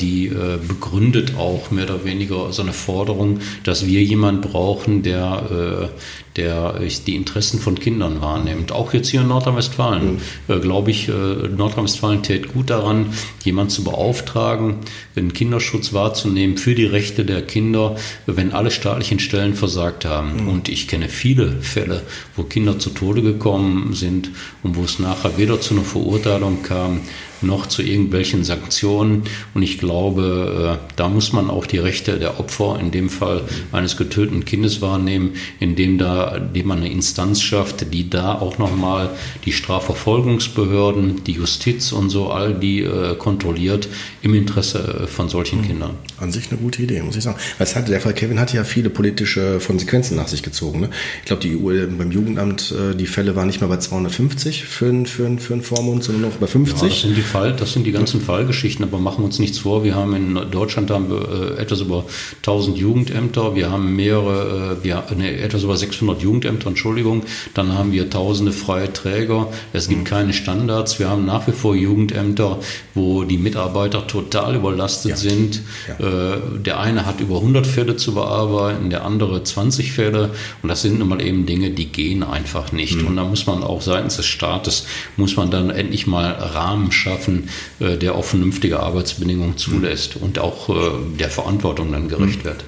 die 0.00 0.28
äh, 0.28 0.58
begründet 0.66 1.34
auch 1.36 1.70
mehr 1.70 1.84
oder 1.84 2.04
weniger 2.04 2.52
so 2.52 2.62
eine 2.62 2.72
Forderung, 2.72 3.40
dass 3.62 3.86
wir 3.86 4.02
jemanden 4.02 4.40
brauchen, 4.40 5.02
der, 5.02 5.90
äh, 5.92 6.36
der 6.36 6.80
die 7.06 7.14
Interessen 7.14 7.60
von 7.60 7.78
Kindern 7.78 8.22
wahrnimmt. 8.22 8.72
Auch 8.72 8.94
jetzt 8.94 9.08
hier 9.08 9.20
in 9.20 9.28
Nordrhein-Westfalen, 9.28 10.20
mhm. 10.48 10.60
glaube 10.60 10.90
ich, 10.90 11.08
Nordrhein-Westfalen 11.08 12.22
tät 12.22 12.52
gut 12.52 12.70
daran, 12.70 13.06
jemanden 13.44 13.70
zu 13.70 13.84
beauftragen, 13.84 14.76
den 15.16 15.32
Kinderschutz 15.32 15.92
wahrzunehmen 15.92 16.56
für 16.56 16.74
die 16.74 16.86
Rechte 16.86 17.24
der 17.24 17.42
Kinder, 17.42 17.96
wenn 18.26 18.52
alle 18.52 18.70
staatlichen 18.70 19.18
Stellen 19.18 19.54
versagt 19.54 20.04
haben. 20.04 20.44
Mhm. 20.44 20.48
Und 20.48 20.68
ich 20.68 20.88
kenne 20.88 21.08
viele 21.08 21.60
Fälle, 21.60 22.02
wo 22.36 22.44
Kinder 22.44 22.78
zu 22.78 22.90
Tode 22.90 23.22
gekommen 23.22 23.92
sind 23.94 24.30
und 24.62 24.76
wo 24.76 24.84
es 24.84 25.00
nachher 25.00 25.36
weder 25.36 25.60
zu 25.60 25.74
einer 25.74 25.84
Verurteilung 25.84 26.62
kam, 26.62 27.00
noch 27.42 27.66
zu 27.66 27.82
irgendwelchen 27.82 28.44
Sanktionen. 28.44 29.24
Und 29.54 29.62
ich 29.62 29.78
glaube, 29.78 30.78
äh, 30.78 30.92
da 30.96 31.08
muss 31.08 31.32
man 31.32 31.50
auch 31.50 31.66
die 31.66 31.78
Rechte 31.78 32.18
der 32.18 32.40
Opfer, 32.40 32.78
in 32.80 32.90
dem 32.90 33.10
Fall 33.10 33.42
eines 33.72 33.96
getöteten 33.96 34.44
Kindes 34.44 34.80
wahrnehmen, 34.80 35.32
indem, 35.58 35.98
da, 35.98 36.36
indem 36.36 36.68
man 36.68 36.78
eine 36.78 36.90
Instanz 36.90 37.42
schafft, 37.42 37.92
die 37.92 38.10
da 38.10 38.34
auch 38.34 38.58
nochmal 38.58 39.10
die 39.44 39.52
Strafverfolgungsbehörden, 39.52 41.24
die 41.24 41.32
Justiz 41.32 41.92
und 41.92 42.10
so 42.10 42.30
all 42.30 42.54
die 42.54 42.82
äh, 42.82 43.16
kontrolliert 43.16 43.88
im 44.22 44.34
Interesse 44.34 45.02
äh, 45.04 45.06
von 45.06 45.28
solchen 45.28 45.60
mhm. 45.60 45.66
Kindern. 45.66 45.90
An 46.18 46.32
sich 46.32 46.50
eine 46.50 46.60
gute 46.60 46.82
Idee, 46.82 47.02
muss 47.02 47.16
ich 47.16 47.22
sagen. 47.22 47.38
Weil 47.58 47.66
es 47.66 47.76
hatte, 47.76 47.90
der 47.90 48.00
Fall 48.00 48.14
Kevin 48.14 48.38
hatte 48.38 48.56
ja 48.56 48.64
viele 48.64 48.90
politische 48.90 49.58
Konsequenzen 49.64 50.16
nach 50.16 50.28
sich 50.28 50.42
gezogen. 50.42 50.80
Ne? 50.80 50.90
Ich 51.20 51.26
glaube, 51.26 51.42
die 51.42 51.56
EU, 51.56 51.86
beim 51.96 52.10
Jugendamt, 52.10 52.74
die 52.98 53.06
Fälle 53.06 53.36
waren 53.36 53.46
nicht 53.46 53.60
mehr 53.60 53.68
bei 53.68 53.78
250 53.78 54.64
für, 54.64 55.06
für, 55.06 55.38
für 55.38 55.52
einen 55.54 55.62
Vormund, 55.62 56.04
sondern 56.04 56.30
noch 56.30 56.36
bei 56.38 56.46
50. 56.46 57.02
Ja, 57.04 57.08
Fall, 57.30 57.54
das 57.54 57.72
sind 57.72 57.86
die 57.86 57.92
ganzen 57.92 58.20
Fallgeschichten, 58.20 58.84
aber 58.84 58.98
machen 58.98 59.18
wir 59.18 59.26
uns 59.26 59.38
nichts 59.38 59.58
vor. 59.60 59.84
Wir 59.84 59.94
haben 59.94 60.14
in 60.14 60.50
Deutschland 60.50 60.90
haben 60.90 61.10
wir 61.10 61.56
äh, 61.56 61.62
etwas 61.62 61.80
über 61.80 62.04
1000 62.38 62.76
Jugendämter, 62.78 63.54
wir 63.54 63.70
haben 63.70 63.94
mehrere, 63.94 64.78
äh, 64.80 64.84
wir, 64.84 65.04
ne, 65.16 65.38
etwas 65.38 65.62
über 65.62 65.76
600 65.76 66.22
Jugendämter, 66.22 66.68
Entschuldigung, 66.68 67.22
dann 67.54 67.72
haben 67.76 67.92
wir 67.92 68.10
tausende 68.10 68.52
freie 68.52 68.92
Träger, 68.92 69.48
es 69.72 69.88
gibt 69.88 70.00
mhm. 70.00 70.04
keine 70.04 70.32
Standards, 70.32 70.98
wir 70.98 71.08
haben 71.08 71.24
nach 71.24 71.46
wie 71.46 71.52
vor 71.52 71.74
Jugendämter, 71.74 72.58
wo 72.94 73.22
die 73.24 73.38
Mitarbeiter 73.38 74.06
total 74.06 74.56
überlastet 74.56 75.10
ja. 75.12 75.16
sind. 75.16 75.62
Ja. 75.88 76.34
Äh, 76.34 76.38
der 76.58 76.80
eine 76.80 77.06
hat 77.06 77.20
über 77.20 77.36
100 77.36 77.66
Fälle 77.66 77.96
zu 77.96 78.14
bearbeiten, 78.14 78.90
der 78.90 79.04
andere 79.04 79.44
20 79.44 79.92
Fälle 79.92 80.30
und 80.62 80.68
das 80.68 80.82
sind 80.82 80.98
nun 80.98 81.08
mal 81.08 81.22
eben 81.22 81.46
Dinge, 81.46 81.70
die 81.70 81.86
gehen 81.86 82.22
einfach 82.22 82.72
nicht. 82.72 83.00
Mhm. 83.00 83.06
Und 83.06 83.16
da 83.16 83.24
muss 83.24 83.46
man 83.46 83.62
auch 83.62 83.82
seitens 83.82 84.16
des 84.16 84.26
Staates, 84.26 84.86
muss 85.16 85.36
man 85.36 85.50
dann 85.50 85.70
endlich 85.70 86.06
mal 86.06 86.32
Rahmen 86.32 86.90
schaffen, 86.90 87.19
schaffen, 87.20 87.48
äh, 87.78 87.96
der 87.96 88.14
auch 88.14 88.24
vernünftige 88.24 88.80
Arbeitsbedingungen 88.80 89.56
zulässt 89.56 90.16
und 90.16 90.38
auch 90.38 90.68
äh, 90.68 91.16
der 91.18 91.30
Verantwortung 91.30 91.92
dann 91.92 92.08
gerecht 92.08 92.44
wird. 92.44 92.64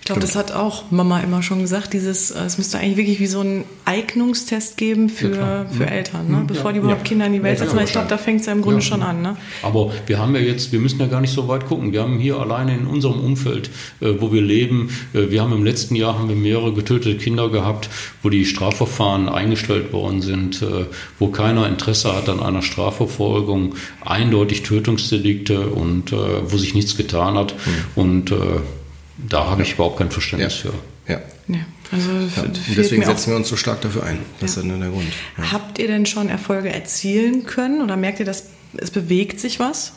Ich 0.00 0.06
glaube, 0.06 0.22
das 0.22 0.34
hat 0.34 0.50
auch 0.52 0.90
Mama 0.90 1.20
immer 1.20 1.42
schon 1.42 1.60
gesagt. 1.60 1.92
Dieses, 1.92 2.30
äh, 2.30 2.40
es 2.44 2.56
müsste 2.56 2.78
eigentlich 2.78 2.96
wirklich 2.96 3.20
wie 3.20 3.26
so 3.26 3.42
ein 3.42 3.64
Eignungstest 3.84 4.76
geben 4.76 5.08
für, 5.10 5.36
ja, 5.36 5.66
für 5.66 5.86
Eltern, 5.86 6.30
ne? 6.30 6.44
bevor 6.46 6.70
ja, 6.70 6.72
die 6.72 6.78
überhaupt. 6.78 7.04
Kinder 7.04 7.26
in 7.26 7.34
die 7.34 7.42
Welt 7.42 7.58
setzen. 7.58 7.78
ich 7.84 7.92
glaube, 7.92 8.08
da 8.08 8.16
fängt 8.16 8.40
es 8.40 8.46
ja 8.46 8.52
im 8.52 8.62
Grunde 8.62 8.80
schon 8.80 9.02
an. 9.02 9.20
Ne? 9.20 9.36
Aber 9.62 9.92
wir 10.06 10.18
haben 10.18 10.34
ja 10.34 10.40
jetzt, 10.40 10.72
wir 10.72 10.80
müssen 10.80 10.98
ja 11.00 11.06
gar 11.06 11.20
nicht 11.20 11.32
so 11.32 11.48
weit 11.48 11.66
gucken. 11.66 11.92
Wir 11.92 12.02
haben 12.02 12.18
hier 12.18 12.38
alleine 12.38 12.76
in 12.76 12.86
unserem 12.86 13.20
Umfeld, 13.20 13.70
äh, 14.00 14.14
wo 14.18 14.32
wir 14.32 14.40
leben, 14.40 14.90
äh, 15.12 15.30
wir 15.30 15.42
haben 15.42 15.52
im 15.52 15.64
letzten 15.64 15.94
Jahr 15.94 16.18
haben 16.18 16.28
wir 16.28 16.36
mehrere 16.36 16.72
getötete 16.72 17.16
Kinder 17.16 17.50
gehabt, 17.50 17.90
wo 18.22 18.30
die 18.30 18.46
Strafverfahren 18.46 19.28
eingestellt 19.28 19.92
worden 19.92 20.22
sind, 20.22 20.64
wo 21.18 21.28
keiner 21.28 21.68
Interesse 21.68 22.14
hat 22.14 22.28
an 22.28 22.40
einer 22.40 22.62
Strafverfolgung, 22.62 23.74
eindeutig 24.04 24.62
Tötungsdelikte 24.62 25.68
und 25.68 26.12
wo 26.12 26.56
sich 26.56 26.74
nichts 26.74 26.96
getan 26.96 27.34
hat. 27.34 27.54
Mhm. 27.54 28.00
Und 28.02 28.34
da 29.28 29.50
habe 29.50 29.62
ich 29.62 29.74
überhaupt 29.74 29.98
kein 29.98 30.10
Verständnis 30.10 30.54
für. 30.54 30.72
Ja. 31.08 31.20
ja. 31.48 31.60
Also 31.92 32.10
ja, 32.36 32.42
und 32.42 32.60
deswegen 32.76 33.04
setzen 33.04 33.30
wir 33.30 33.36
uns 33.36 33.48
so 33.48 33.56
stark 33.56 33.80
dafür 33.80 34.04
ein. 34.04 34.20
Das 34.40 34.54
ja. 34.54 34.62
ist 34.62 34.70
dann 34.70 34.80
der 34.80 34.90
Grund. 34.90 35.06
Ja. 35.38 35.52
Habt 35.52 35.78
ihr 35.78 35.88
denn 35.88 36.06
schon 36.06 36.28
Erfolge 36.28 36.72
erzielen 36.72 37.44
können 37.44 37.82
oder 37.82 37.96
merkt 37.96 38.20
ihr, 38.20 38.26
dass 38.26 38.44
es 38.76 38.90
bewegt 38.90 39.40
sich 39.40 39.58
was? 39.58 39.92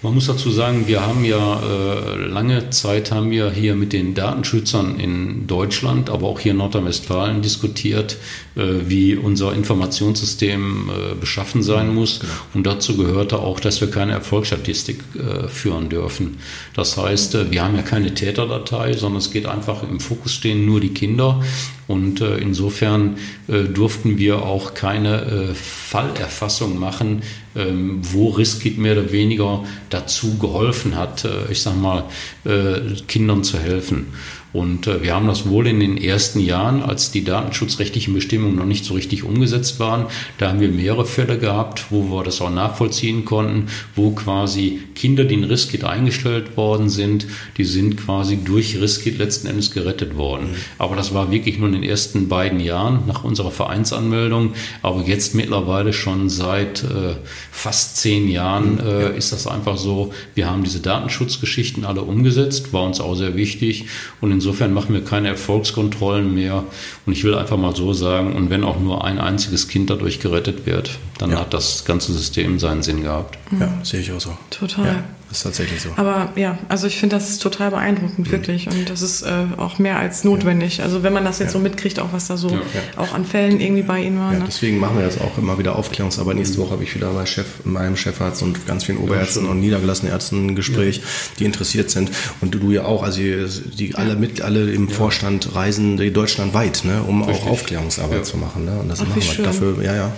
Man 0.00 0.14
muss 0.14 0.28
dazu 0.28 0.52
sagen, 0.52 0.86
wir 0.86 1.04
haben 1.04 1.24
ja 1.24 1.60
äh, 1.60 2.14
lange 2.26 2.70
Zeit 2.70 3.10
haben 3.10 3.32
wir 3.32 3.50
hier 3.50 3.74
mit 3.74 3.92
den 3.92 4.14
Datenschützern 4.14 5.00
in 5.00 5.48
Deutschland, 5.48 6.08
aber 6.08 6.28
auch 6.28 6.38
hier 6.38 6.52
in 6.52 6.58
Nordrhein-Westfalen 6.58 7.42
diskutiert, 7.42 8.16
äh, 8.54 8.62
wie 8.86 9.16
unser 9.16 9.52
Informationssystem 9.54 10.88
äh, 10.88 11.14
beschaffen 11.16 11.64
sein 11.64 11.92
muss. 11.92 12.20
Genau. 12.20 12.32
Und 12.54 12.66
dazu 12.68 12.96
gehörte 12.96 13.40
auch, 13.40 13.58
dass 13.58 13.80
wir 13.80 13.90
keine 13.90 14.12
Erfolgsstatistik 14.12 15.00
äh, 15.16 15.48
führen 15.48 15.88
dürfen. 15.88 16.38
Das 16.74 16.96
heißt, 16.96 17.34
äh, 17.34 17.50
wir 17.50 17.64
haben 17.64 17.74
ja 17.74 17.82
keine 17.82 18.14
Täterdatei, 18.14 18.92
sondern 18.92 19.18
es 19.18 19.32
geht 19.32 19.46
einfach 19.46 19.82
im 19.82 19.98
Fokus 19.98 20.32
stehen 20.32 20.64
nur 20.64 20.78
die 20.78 20.94
Kinder. 20.94 21.42
Und 21.88 22.20
äh, 22.20 22.36
insofern 22.36 23.16
durften 23.48 24.18
wir 24.18 24.42
auch 24.42 24.74
keine 24.74 25.54
Fallerfassung 25.54 26.78
machen, 26.78 27.22
wo 27.66 28.28
Riskit 28.30 28.78
mehr 28.78 28.92
oder 28.92 29.12
weniger 29.12 29.64
dazu 29.90 30.38
geholfen 30.38 30.96
hat, 30.96 31.24
äh, 31.24 31.50
ich 31.50 31.62
sag 31.62 31.76
mal, 31.76 32.04
äh, 32.44 32.80
Kindern 33.06 33.44
zu 33.44 33.58
helfen. 33.58 34.06
Und 34.52 34.86
äh, 34.86 35.02
wir 35.02 35.14
haben 35.14 35.26
das 35.26 35.48
wohl 35.48 35.66
in 35.66 35.80
den 35.80 35.96
ersten 35.96 36.40
Jahren, 36.40 36.82
als 36.82 37.10
die 37.10 37.24
datenschutzrechtlichen 37.24 38.14
Bestimmungen 38.14 38.56
noch 38.56 38.64
nicht 38.64 38.84
so 38.84 38.94
richtig 38.94 39.24
umgesetzt 39.24 39.78
waren, 39.78 40.06
da 40.38 40.48
haben 40.48 40.60
wir 40.60 40.68
mehrere 40.68 41.04
Fälle 41.04 41.38
gehabt, 41.38 41.86
wo 41.90 42.10
wir 42.10 42.24
das 42.24 42.40
auch 42.40 42.50
nachvollziehen 42.50 43.24
konnten, 43.24 43.66
wo 43.94 44.12
quasi 44.12 44.80
Kinder, 44.94 45.24
die 45.24 45.34
in 45.34 45.44
Riskit 45.44 45.84
eingestellt 45.84 46.56
worden 46.56 46.88
sind, 46.88 47.26
die 47.58 47.64
sind 47.64 47.98
quasi 47.98 48.38
durch 48.42 48.80
Riskit 48.80 49.18
letzten 49.18 49.48
Endes 49.48 49.70
gerettet 49.70 50.16
worden. 50.16 50.50
Mhm. 50.50 50.56
Aber 50.78 50.96
das 50.96 51.12
war 51.12 51.30
wirklich 51.30 51.58
nur 51.58 51.68
in 51.68 51.74
den 51.74 51.82
ersten 51.82 52.28
beiden 52.28 52.60
Jahren 52.60 53.02
nach 53.06 53.24
unserer 53.24 53.50
Vereinsanmeldung. 53.50 54.54
Aber 54.82 55.02
jetzt 55.04 55.34
mittlerweile 55.34 55.92
schon 55.92 56.30
seit 56.30 56.84
äh, 56.84 57.16
fast 57.50 57.98
zehn 57.98 58.28
Jahren 58.28 58.74
mhm. 58.74 58.80
äh, 58.80 59.18
ist 59.18 59.32
das 59.32 59.46
einfach 59.46 59.76
so, 59.76 60.12
wir 60.34 60.48
haben 60.50 60.64
diese 60.64 60.80
Datenschutzgeschichten 60.80 61.84
alle 61.84 62.02
umgesetzt, 62.02 62.72
war 62.72 62.84
uns 62.84 63.00
auch 63.00 63.14
sehr 63.14 63.36
wichtig. 63.36 63.86
Und 64.20 64.37
insofern 64.38 64.72
machen 64.72 64.94
wir 64.94 65.04
keine 65.04 65.26
Erfolgskontrollen 65.26 66.32
mehr. 66.32 66.62
Und 67.06 67.12
ich 67.12 67.24
will 67.24 67.34
einfach 67.34 67.56
mal 67.56 67.74
so 67.74 67.92
sagen, 67.92 68.36
und 68.36 68.50
wenn 68.50 68.62
auch 68.62 68.78
nur 68.78 69.04
ein 69.04 69.18
einziges 69.18 69.66
Kind 69.66 69.90
dadurch 69.90 70.20
gerettet 70.20 70.64
wird, 70.64 71.00
dann 71.18 71.30
ja. 71.30 71.40
hat 71.40 71.52
das 71.52 71.84
ganze 71.84 72.12
System 72.12 72.58
seinen 72.58 72.82
Sinn 72.82 73.02
gehabt. 73.02 73.38
Ja, 73.58 73.68
sehe 73.82 74.00
ich 74.00 74.12
auch 74.12 74.20
so. 74.20 74.36
Total. 74.50 74.86
Ja. 74.86 75.04
Das 75.28 75.38
ist 75.38 75.42
tatsächlich 75.42 75.82
so. 75.82 75.90
Aber 75.96 76.32
ja, 76.36 76.58
also 76.70 76.86
ich 76.86 76.98
finde, 76.98 77.16
das 77.16 77.28
ist 77.28 77.42
total 77.42 77.70
beeindruckend, 77.70 78.26
mhm. 78.26 78.32
wirklich. 78.32 78.66
Und 78.66 78.88
das 78.88 79.02
ist 79.02 79.22
äh, 79.22 79.44
auch 79.58 79.78
mehr 79.78 79.98
als 79.98 80.24
notwendig. 80.24 80.78
Ja. 80.78 80.84
Also 80.84 81.02
wenn 81.02 81.12
man 81.12 81.22
das 81.24 81.38
jetzt 81.38 81.48
ja. 81.48 81.52
so 81.52 81.58
mitkriegt, 81.58 82.00
auch 82.00 82.12
was 82.12 82.28
da 82.28 82.38
so 82.38 82.48
ja. 82.48 82.60
auch 82.96 83.12
an 83.12 83.26
Fällen 83.26 83.60
irgendwie 83.60 83.82
bei 83.82 84.00
Ihnen 84.00 84.18
war. 84.18 84.32
Ja, 84.32 84.38
ne? 84.38 84.44
deswegen 84.48 84.78
machen 84.78 84.96
wir 84.96 85.04
jetzt 85.04 85.20
auch 85.20 85.36
immer 85.36 85.58
wieder 85.58 85.76
Aufklärungsarbeit. 85.76 86.36
Nächste 86.36 86.56
Woche 86.58 86.70
habe 86.70 86.82
ich 86.82 86.94
wieder 86.94 87.10
bei 87.12 87.26
Chef, 87.26 87.46
meinem 87.64 87.96
Chefarzt 87.96 88.42
und 88.42 88.66
ganz 88.66 88.84
vielen 88.84 88.96
Oberärzten 88.98 89.46
und 89.46 89.60
niedergelassenen 89.60 90.12
Ärzten 90.12 90.46
ein 90.46 90.54
Gespräch, 90.56 91.02
die 91.38 91.44
interessiert 91.44 91.90
sind. 91.90 92.10
Und 92.40 92.54
du 92.54 92.70
ja 92.70 92.86
auch, 92.86 93.02
also 93.02 93.20
die 93.20 93.94
alle 93.96 94.16
mit, 94.16 94.40
alle 94.40 94.70
im 94.70 94.88
Vorstand 94.88 95.54
reisen 95.54 95.98
deutschlandweit, 96.14 96.84
ne, 96.84 97.02
um 97.06 97.22
Richtig. 97.22 97.44
auch 97.44 97.50
Aufklärungsarbeit 97.50 98.24
zu 98.24 98.38
machen. 98.38 98.64
Ne? 98.64 98.78
Und 98.80 98.88
das 98.88 99.02
Ach, 99.02 99.08
machen 99.08 99.22
wir 99.36 99.44
dafür, 99.44 99.82
ja, 99.82 99.94
ja. 99.94 100.12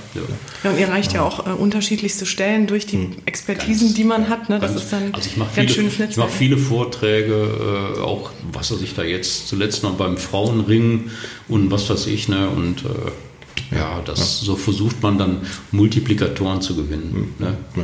Ja, 0.62 0.70
und 0.70 0.78
ihr 0.78 0.86
reicht 0.90 1.12
ja 1.12 1.22
auch 1.22 1.46
äh, 1.46 1.50
unterschiedlichste 1.50 2.26
Stellen 2.26 2.66
durch 2.66 2.86
die 2.86 2.96
hm. 2.96 3.12
Expertisen, 3.24 3.88
ganz, 3.88 3.94
die 3.94 4.04
man 4.04 4.28
hat. 4.28 4.48
Ne? 4.48 4.58
Das 4.58 4.74
ist 4.74 4.92
dann 4.92 5.14
also 5.14 5.28
ich 5.28 5.36
mache 5.36 5.50
viele 5.54 5.68
schönes 5.68 5.98
Netzwerk. 5.98 6.10
Ich 6.10 6.16
mache 6.16 6.30
viele 6.30 6.58
Vorträge, 6.58 7.96
äh, 7.96 8.00
auch 8.00 8.30
was 8.52 8.72
weiß 8.72 8.82
ich 8.82 8.94
da 8.94 9.02
jetzt 9.02 9.48
zuletzt 9.48 9.82
noch 9.82 9.94
beim 9.94 10.16
Frauenring 10.16 11.10
und 11.48 11.70
was 11.70 11.88
weiß 11.88 12.06
ich, 12.06 12.28
ne? 12.28 12.48
Und 12.48 12.84
äh, 12.84 13.76
ja, 13.76 14.02
das 14.04 14.40
ja. 14.40 14.46
so 14.46 14.56
versucht 14.56 15.02
man 15.02 15.18
dann 15.18 15.38
Multiplikatoren 15.70 16.60
zu 16.60 16.76
gewinnen. 16.76 17.32
Mhm. 17.38 17.46
Ne? 17.46 17.56
Ja. 17.76 17.82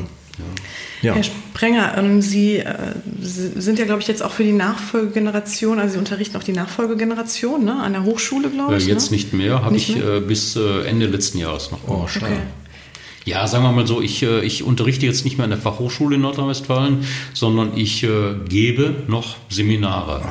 Ja. 1.02 1.14
Herr 1.14 1.24
Sprenger, 1.24 1.94
ähm, 1.96 2.22
Sie, 2.22 2.58
äh, 2.58 2.74
Sie, 3.20 3.60
sind 3.60 3.78
ja, 3.78 3.84
glaube 3.84 4.02
ich, 4.02 4.08
jetzt 4.08 4.22
auch 4.22 4.32
für 4.32 4.44
die 4.44 4.52
Nachfolgegeneration, 4.52 5.78
also 5.78 5.94
Sie 5.94 5.98
unterrichten 5.98 6.36
auch 6.36 6.42
die 6.42 6.52
Nachfolgegeneration 6.52 7.64
ne? 7.64 7.80
an 7.80 7.92
der 7.92 8.04
Hochschule, 8.04 8.50
glaube 8.50 8.76
ich. 8.76 8.86
Äh, 8.86 8.92
jetzt 8.92 9.10
ne? 9.10 9.16
nicht 9.16 9.32
mehr, 9.32 9.62
habe 9.62 9.76
ich 9.76 9.96
mehr? 9.96 10.16
Äh, 10.16 10.20
bis 10.20 10.56
äh, 10.56 10.82
Ende 10.86 11.06
letzten 11.06 11.38
Jahres 11.38 11.70
noch. 11.70 11.80
Oh, 11.86 12.06
schade. 12.06 12.26
Okay. 12.26 12.42
Ja, 13.26 13.48
sagen 13.48 13.64
wir 13.64 13.72
mal 13.72 13.86
so, 13.88 14.00
ich, 14.00 14.22
äh, 14.22 14.44
ich 14.44 14.62
unterrichte 14.62 15.04
jetzt 15.04 15.24
nicht 15.24 15.36
mehr 15.36 15.44
an 15.44 15.50
der 15.50 15.58
Fachhochschule 15.58 16.14
in 16.14 16.22
Nordrhein-Westfalen, 16.22 17.04
sondern 17.34 17.76
ich 17.76 18.04
äh, 18.04 18.34
gebe 18.48 19.02
noch 19.08 19.36
Seminare. 19.48 20.24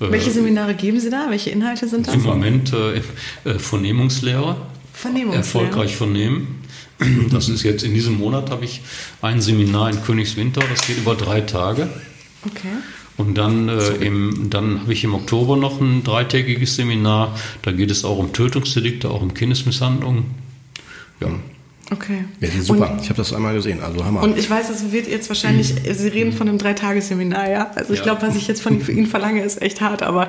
Welche 0.00 0.30
Seminare 0.30 0.74
geben 0.74 0.98
Sie 0.98 1.10
da? 1.10 1.26
Welche 1.28 1.50
Inhalte 1.50 1.86
sind 1.86 2.08
das? 2.08 2.14
Im 2.14 2.22
Moment 2.22 2.72
äh, 2.72 3.02
äh, 3.44 3.58
Vernehmungslehre. 3.58 4.56
Vernehmungslehre. 4.94 5.36
Erfolgreich 5.36 5.94
vernehmen. 5.94 6.58
Das 7.30 7.48
ist 7.48 7.64
jetzt 7.64 7.82
in 7.82 7.94
diesem 7.94 8.18
Monat 8.18 8.50
habe 8.50 8.64
ich 8.64 8.80
ein 9.20 9.40
Seminar 9.40 9.90
in 9.90 10.02
Königswinter, 10.02 10.62
das 10.70 10.86
geht 10.86 10.98
über 10.98 11.14
drei 11.16 11.40
Tage. 11.40 11.88
Okay. 12.46 12.68
Und 13.16 13.36
dann, 13.36 13.68
äh, 13.68 13.88
im, 13.96 14.48
dann 14.48 14.80
habe 14.80 14.92
ich 14.92 15.04
im 15.04 15.14
Oktober 15.14 15.56
noch 15.56 15.80
ein 15.80 16.02
dreitägiges 16.02 16.76
Seminar. 16.76 17.36
Da 17.60 17.72
geht 17.72 17.90
es 17.90 18.04
auch 18.04 18.18
um 18.18 18.32
Tötungsdelikte, 18.32 19.10
auch 19.10 19.20
um 19.20 19.34
Kindesmisshandlung. 19.34 20.26
Ja. 21.20 21.28
Okay. 21.92 22.24
Ja, 22.40 22.48
die 22.48 22.58
ist 22.58 22.66
super. 22.66 22.96
ich 23.02 23.08
habe 23.10 23.16
das 23.18 23.32
einmal 23.32 23.54
gesehen, 23.54 23.80
also 23.82 24.04
Hammer. 24.04 24.22
Und 24.22 24.38
ich 24.38 24.48
weiß, 24.48 24.68
das 24.68 24.92
wird 24.92 25.06
jetzt 25.08 25.28
wahrscheinlich, 25.28 25.74
Sie 25.92 26.08
reden 26.08 26.32
von 26.32 26.48
einem 26.48 26.58
Dreitagesseminar, 26.58 27.50
ja? 27.50 27.70
Also 27.74 27.92
ich 27.92 27.98
Ja. 28.00 28.04
glaube, 28.06 28.22
was 28.22 28.34
ich 28.36 28.48
jetzt 28.48 28.62
von 28.62 28.80
Ihnen 28.88 29.06
verlange, 29.06 29.42
ist 29.44 29.60
echt 29.60 29.80
hart. 29.80 30.02
Aber 30.02 30.28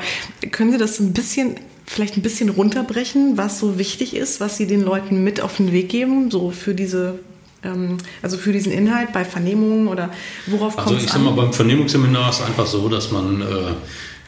können 0.52 0.72
Sie 0.72 0.78
das 0.78 0.98
so 0.98 1.04
ein 1.04 1.14
bisschen, 1.14 1.56
vielleicht 1.86 2.18
ein 2.18 2.22
bisschen 2.22 2.50
runterbrechen, 2.50 3.38
was 3.38 3.60
so 3.60 3.78
wichtig 3.80 4.16
ist, 4.16 4.40
was 4.42 4.58
Sie 4.58 4.68
den 4.68 4.82
Leuten 4.84 5.24
mit 5.24 5.40
auf 5.42 5.58
den 5.58 5.72
Weg 5.72 5.90
geben, 5.90 6.30
so 6.32 6.52
für 6.52 6.74
diese, 6.76 7.20
ähm, 7.64 7.98
also 8.22 8.38
für 8.38 8.52
diesen 8.52 8.72
Inhalt 8.72 9.14
bei 9.14 9.24
Vernehmungen 9.24 9.88
oder 9.88 10.10
worauf 10.48 10.78
Also 10.78 10.90
kommt 10.90 11.00
ich 11.02 11.08
es 11.08 11.14
sag 11.14 11.22
mal, 11.22 11.30
an? 11.30 11.36
beim 11.38 11.54
Vernehmungsseminar 11.54 12.30
ist 12.30 12.42
einfach 12.42 12.68
so, 12.68 12.90
dass 12.90 13.12
man, 13.12 13.42
äh, 13.42 13.46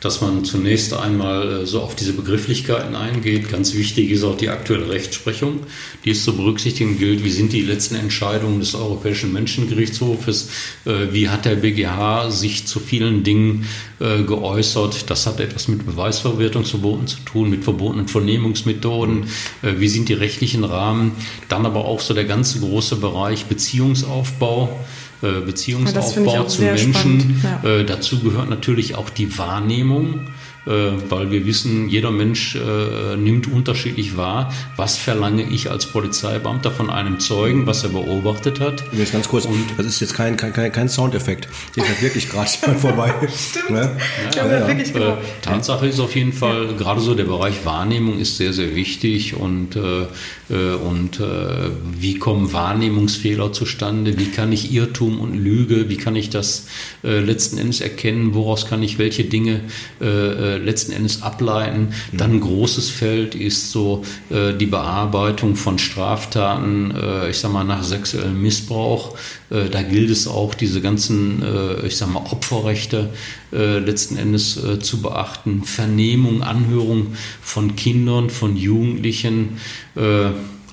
dass 0.06 0.22
man 0.22 0.46
zunächst 0.46 0.94
einmal 0.94 1.64
äh, 1.64 1.66
so 1.66 1.82
auf 1.82 1.96
diese 1.96 2.14
Begrifflichkeiten 2.14 2.96
eingeht. 2.96 3.50
Ganz 3.50 3.74
wichtig 3.74 4.12
ist 4.12 4.24
auch 4.24 4.38
die 4.38 4.50
aktuelle 4.50 4.88
Rechtsprechung, 4.90 5.62
die 6.06 6.12
es 6.12 6.24
zu 6.24 6.38
berücksichtigen 6.38 7.00
gilt. 7.00 7.24
Wie 7.24 7.32
sind 7.32 7.54
die 7.54 7.64
letzten 7.64 7.96
Entscheidungen 7.96 8.60
des 8.60 8.76
Europäischen 8.76 9.34
Menschengerichtshofes? 9.34 10.50
Äh, 10.86 11.12
wie 11.12 11.30
hat 11.30 11.46
der 11.46 11.56
BGH 11.56 12.30
sich 12.30 12.68
zu 12.68 12.80
vielen 12.80 13.24
Dingen 13.24 13.66
äh, 14.00 14.22
geäußert? 14.22 15.10
Das 15.10 15.26
hat 15.26 15.40
etwas 15.40 15.68
mit 15.68 15.84
Beweisverwertungsverboten 15.88 17.08
zu 17.08 17.18
tun, 17.26 17.50
mit 17.50 17.64
verbotenen 17.64 18.08
Vernehmungsmethoden. 18.08 19.26
Wie 19.64 19.88
sind 19.88 20.10
die 20.10 20.14
rechtlichen 20.14 20.64
Rahmen? 20.64 21.14
Dann 21.50 21.66
aber 21.66 21.86
auch 21.86 22.00
so 22.00 22.14
der 22.14 22.26
ganze 22.26 22.60
große 22.60 22.98
Bereich 22.98 23.46
Beziehungsaufbau. 23.46 24.80
Äh, 25.22 25.28
Ja, 25.28 25.40
Beziehungsaufbau 25.42 26.44
zu 26.46 26.62
Menschen. 26.62 26.94
spannend, 26.94 27.36
ja. 27.64 27.70
Äh, 27.70 27.86
dazu 27.86 28.20
gehört 28.20 28.50
natürlich 28.50 28.96
auch 28.96 29.10
die 29.10 29.38
Wahrnehmung, 29.38 30.22
äh, 30.68 30.72
weil 31.10 31.30
wir 31.30 31.46
wissen, 31.46 31.90
jeder 31.90 32.10
Mensch 32.10 32.56
äh, 32.56 33.16
nimmt 33.18 33.52
unterschiedlich 33.52 34.18
wahr. 34.18 34.52
Was 34.78 34.98
verlange 34.98 35.44
ich 35.44 35.70
als 35.70 35.86
Polizeibeamter 35.86 36.72
von 36.72 36.90
einem 36.90 37.20
Zeugen, 37.20 37.68
was 37.68 37.84
er 37.84 37.90
beobachtet 37.90 38.60
hat? 38.60 38.84
Übrigens 38.88 39.12
ganz 39.12 39.28
kurz, 39.30 39.48
das 39.78 39.86
ist 39.86 40.00
jetzt 40.00 40.16
kein, 40.16 40.38
kein, 40.38 40.54
kein, 40.54 40.72
kein 40.72 40.90
Soundeffekt. 40.90 41.48
Hier 41.76 41.84
fährt 41.84 42.02
wirklich 42.02 42.30
gerade 42.30 42.50
jemand 42.62 42.80
vorbei. 42.82 43.14
Stimmt. 43.50 43.70
Ne? 43.70 43.96
Ja, 44.36 44.44
aber 44.44 44.68
wirklich 44.68 44.92
genau. 44.92 45.12
Äh, 45.12 45.18
Tatsache 45.44 45.86
ist 45.88 46.00
auf 46.00 46.16
jeden 46.16 46.34
Fall, 46.34 46.74
gerade 46.78 47.00
so 47.00 47.14
der 47.14 47.26
Bereich 47.26 47.64
Wahrnehmung 47.64 48.18
ist 48.18 48.38
sehr, 48.38 48.52
sehr 48.52 48.76
wichtig 48.76 49.36
und, 49.36 49.76
äh, 49.76 50.08
und 50.54 51.20
äh, 51.20 51.70
wie 52.00 52.20
kommen 52.20 52.54
Wahrnehmungsfehler 52.54 53.52
zustande, 53.52 54.20
wie 54.20 54.30
kann 54.30 54.52
ich 54.52 54.72
Irrtum 54.72 55.20
und 55.20 55.34
Lüge, 55.36 55.90
wie 55.90 55.98
kann 55.98 56.16
ich 56.16 56.30
das 56.30 56.68
äh, 57.04 57.20
letzten 57.20 57.58
Endes 57.58 57.82
erkennen, 57.82 58.36
woraus 58.36 58.68
kann 58.68 58.84
ich 58.84 59.00
welche 59.00 59.24
Dinge 59.24 59.62
äh, 60.02 60.06
äh, 60.06 60.58
letzten 60.58 60.92
Endes 60.92 61.24
ableiten. 61.24 61.94
Dann 62.12 62.34
ein 62.34 62.40
großes 62.42 62.90
Feld 62.90 63.34
ist 63.34 63.72
so 63.72 64.04
äh, 64.30 64.54
die 64.54 64.68
Bearbeitung 64.68 65.56
von 65.56 65.80
Straftaten, 65.80 66.92
äh, 66.92 67.30
ich 67.30 67.38
sag 67.38 67.52
mal 67.52 67.64
nach 67.64 67.84
sexuellem 67.84 68.42
Missbrauch. 68.42 69.18
Äh, 69.50 69.70
da 69.70 69.82
gilt 69.82 70.10
es 70.10 70.28
auch, 70.28 70.54
diese 70.54 70.82
ganzen, 70.82 71.42
äh, 71.44 71.86
ich 71.86 71.98
sag 71.98 72.12
mal, 72.12 72.26
Opferrechte 72.32 73.10
äh, 73.54 73.80
letzten 73.80 74.18
Endes 74.18 74.60
zu 74.82 75.02
beachten. 75.02 75.64
Vernehmung, 75.64 76.42
Anhörung 76.42 77.16
von 77.42 77.76
Kindern, 77.76 78.30
von 78.30 78.56
Jugendlichen. 78.56 79.58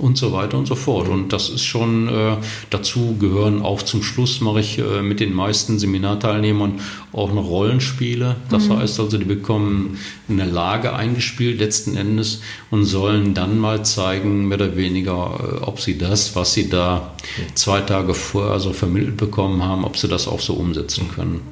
Und 0.03 0.19
so 0.19 0.33
weiter 0.33 0.59
und 0.59 0.67
so 0.67 0.75
fort. 0.75 1.07
Und 1.07 1.33
das 1.33 1.49
ist 1.49 1.63
schon, 1.63 2.09
äh, 2.09 2.37
dazu 2.71 3.17
gehören 3.21 3.63
auch 3.63 3.83
zum 3.83 4.03
Schluss, 4.03 4.41
mache 4.41 4.59
ich 4.59 4.81
äh, 4.81 5.01
mit 5.01 5.21
den 5.21 5.33
meisten 5.33 5.79
Seminarteilnehmern 5.79 6.81
auch 7.13 7.33
noch 7.33 7.45
Rollenspiele. 7.45 8.35
Das 8.49 8.69
heißt 8.69 8.99
also, 8.99 9.17
die 9.17 9.25
bekommen 9.25 9.99
eine 10.29 10.45
Lage 10.45 10.93
eingespielt 10.93 11.61
letzten 11.61 11.97
Endes 11.97 12.41
und 12.73 12.85
sollen 12.85 13.33
dann 13.33 13.61
mal 13.61 13.85
zeigen, 13.85 14.49
mehr 14.49 14.59
oder 14.59 14.77
weniger, 14.77 15.61
äh, 15.63 15.65
ob 15.65 15.81
sie 15.81 15.97
das, 15.97 16.35
was 16.35 16.53
sie 16.53 16.69
da 16.69 17.13
zwei 17.55 17.81
Tage 17.81 18.15
vorher 18.15 18.59
so 18.59 18.73
vermittelt 18.73 19.17
bekommen 19.17 19.63
haben, 19.63 19.85
ob 19.85 19.97
sie 19.97 20.09
das 20.09 20.27
auch 20.27 20.41
so 20.41 20.55
umsetzen 20.55 21.11
können. 21.15 21.43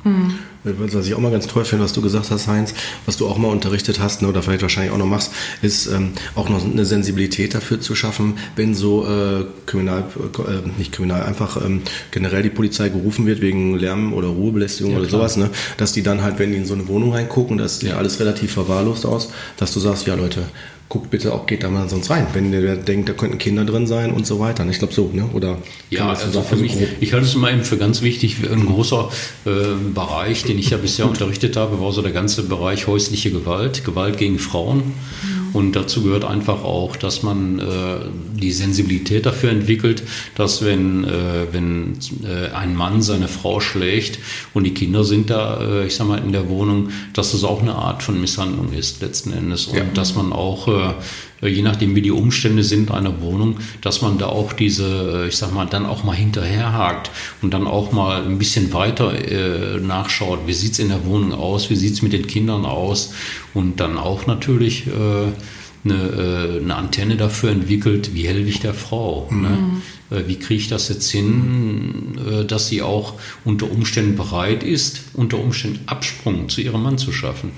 Was 0.63 1.07
ich 1.07 1.15
auch 1.15 1.21
mal 1.21 1.31
ganz 1.31 1.47
toll 1.47 1.65
finde, 1.65 1.85
was 1.85 1.95
du 1.95 2.03
gesagt 2.03 2.31
hast, 2.31 2.47
Heinz, 2.47 2.75
was 3.07 3.17
du 3.17 3.27
auch 3.27 3.39
mal 3.39 3.49
unterrichtet 3.49 3.99
hast, 3.99 4.21
ne, 4.21 4.29
oder 4.29 4.43
vielleicht 4.43 4.61
wahrscheinlich 4.61 4.93
auch 4.93 4.99
noch 4.99 5.07
machst, 5.07 5.33
ist 5.63 5.87
ähm, 5.87 6.11
auch 6.35 6.51
noch 6.51 6.63
eine 6.63 6.85
Sensibilität 6.85 7.55
dafür 7.55 7.81
zu 7.81 7.95
schaffen, 7.95 8.35
wenn 8.57 8.75
so 8.75 9.07
äh, 9.07 9.45
Kriminal, 9.65 10.05
äh, 10.47 10.69
nicht 10.79 10.93
Kriminal, 10.93 11.23
einfach 11.23 11.65
ähm, 11.65 11.81
generell 12.11 12.43
die 12.43 12.51
Polizei 12.51 12.91
gerufen 12.91 13.27
wird 13.27 13.41
wegen 13.41 13.79
Lärm 13.79 14.13
oder 14.13 14.29
Ruhebelästigung 14.29 14.93
Ja, 14.93 14.99
oder 14.99 15.09
klar. 15.09 15.21
sowas, 15.21 15.37
ne, 15.39 15.49
dass 15.79 15.93
die 15.93 16.03
dann 16.03 16.23
halt, 16.23 16.39
wenn 16.39 16.51
die 16.53 16.59
in 16.59 16.67
so 16.67 16.75
eine 16.75 16.87
Wohnung 16.89 17.15
reingucken, 17.15 17.57
das 17.57 17.81
sieht 17.81 17.89
ja 17.91 17.97
alles 17.97 18.21
relativ 18.21 18.53
verwahrlost 18.53 19.07
aus, 19.07 19.31
dass 19.57 19.73
du 19.73 19.81
sagst, 19.81 20.07
ja 20.07 20.15
Leute, 20.15 20.43
guckt 20.91 21.09
bitte 21.09 21.33
auch, 21.33 21.47
geht 21.47 21.63
da 21.63 21.71
mal 21.71 21.89
sonst 21.89 22.11
rein, 22.11 22.27
wenn 22.33 22.53
ihr 22.53 22.75
denkt, 22.75 23.09
da 23.09 23.13
könnten 23.13 23.39
Kinder 23.39 23.65
drin 23.65 23.87
sein 23.87 24.13
und 24.13 24.27
so 24.27 24.41
weiter. 24.41 24.67
Ich 24.69 24.81
glaube 24.81 24.93
so, 24.93 25.09
ne? 25.13 25.25
Oder 25.33 25.59
Ja, 25.89 26.09
also 26.09 26.43
für 26.43 26.57
mich, 26.57 26.75
ich 26.99 27.13
halte 27.13 27.27
es 27.27 27.35
immer 27.35 27.51
eben 27.51 27.63
für 27.63 27.79
ganz 27.79 28.03
wichtig, 28.03 28.39
ein 28.51 28.67
großer 28.67 29.09
äh, 29.47 29.51
Bereich, 29.95 30.43
den 30.43 30.59
ich 30.59 30.71
ja 30.71 30.79
bisher 30.79 31.07
unterrichtet 31.09 31.57
habe, 31.57 31.81
war 31.81 31.93
so 31.93 32.03
der 32.03 32.11
ganze 32.11 32.43
Bereich 32.43 32.89
häusliche 32.89 33.31
Gewalt, 33.31 33.85
Gewalt 33.85 34.19
gegen 34.19 34.41
Frauen. 34.41 34.93
Und 35.53 35.75
dazu 35.77 36.03
gehört 36.03 36.25
einfach 36.25 36.63
auch, 36.65 36.97
dass 36.97 37.23
man 37.23 37.59
äh, 37.59 37.65
die 38.35 38.53
Sensibilität 38.53 39.27
dafür 39.27 39.51
entwickelt, 39.51 40.03
dass 40.35 40.65
wenn, 40.65 41.05
äh, 41.05 41.47
wenn 41.53 41.95
äh, 42.25 42.51
ein 42.55 42.75
Mann 42.77 43.03
seine 43.03 43.29
Frau 43.29 43.61
schlägt 43.61 44.19
und 44.55 44.65
die 44.65 44.75
Kinder 44.75 45.05
sind 45.05 45.31
da, 45.31 45.61
äh, 45.61 45.87
ich 45.87 45.95
sag 45.97 46.07
mal, 46.09 46.19
in 46.19 46.33
der 46.33 46.49
Wohnung, 46.49 46.91
dass 47.13 47.33
das 47.33 47.45
auch 47.45 47.63
eine 47.63 47.75
Art 47.75 48.03
von 48.03 48.21
Misshandlung 48.21 48.73
ist 48.73 49.03
letzten 49.03 49.33
Endes. 49.33 49.67
Und 49.67 49.77
Ja. 49.79 49.85
dass 49.95 50.15
man 50.15 50.33
auch 50.33 50.69
äh, 50.69 50.95
je 51.49 51.63
nachdem, 51.63 51.95
wie 51.95 52.03
die 52.03 52.11
Umstände 52.11 52.63
sind 52.63 52.91
einer 52.91 53.21
Wohnung, 53.21 53.59
dass 53.81 54.03
man 54.03 54.19
da 54.19 54.27
auch 54.27 54.53
diese, 54.53 55.25
äh, 55.25 55.29
ich 55.29 55.37
sag 55.37 55.53
mal, 55.53 55.67
dann 55.67 55.87
auch 55.87 56.05
mal 56.05 56.15
hinterherhakt 56.15 57.11
und 57.43 57.55
dann 57.55 57.67
auch 57.67 57.93
mal 57.93 58.23
ein 58.23 58.39
bisschen 58.39 58.73
weiter 58.73 59.13
äh, 59.15 59.81
nachschaut, 59.81 60.41
wie 60.47 60.53
sieht's 60.53 60.79
in 60.79 60.89
der 60.89 61.05
Wohnung 61.07 61.33
aus, 61.33 61.71
wie 61.71 61.77
sieht's 61.77 62.03
mit 62.03 62.13
den 62.13 62.27
Kindern 62.27 62.65
aus 62.65 63.15
und 63.55 63.81
dann 63.81 63.97
auch 63.97 64.27
natürlich 64.27 64.87
äh, 64.87 64.91
eine, 65.85 65.95
äh, 65.95 66.61
eine 66.63 66.77
Antenne 66.77 67.17
dafür 67.17 67.51
entwickelt, 67.51 68.15
wie 68.15 68.27
helfe 68.27 68.49
ich 68.49 68.61
der 68.61 68.75
Frau? 68.75 69.29
Ne? 69.31 69.49
Äh, 69.49 70.00
Wie 70.11 70.37
kriege 70.37 70.61
ich 70.61 70.69
das 70.69 70.89
jetzt 70.89 71.09
hin, 71.11 72.19
äh, 72.19 72.45
dass 72.45 72.69
sie 72.69 72.83
auch 72.83 73.15
unter 73.45 73.71
Umständen 73.71 74.17
bereit 74.17 74.65
ist, 74.65 75.03
unter 75.15 75.39
Umständen 75.39 75.81
Absprung 75.87 76.49
zu 76.49 76.61
ihrem 76.61 76.83
Mann 76.83 76.99
zu 76.99 77.13
schaffen? 77.13 77.53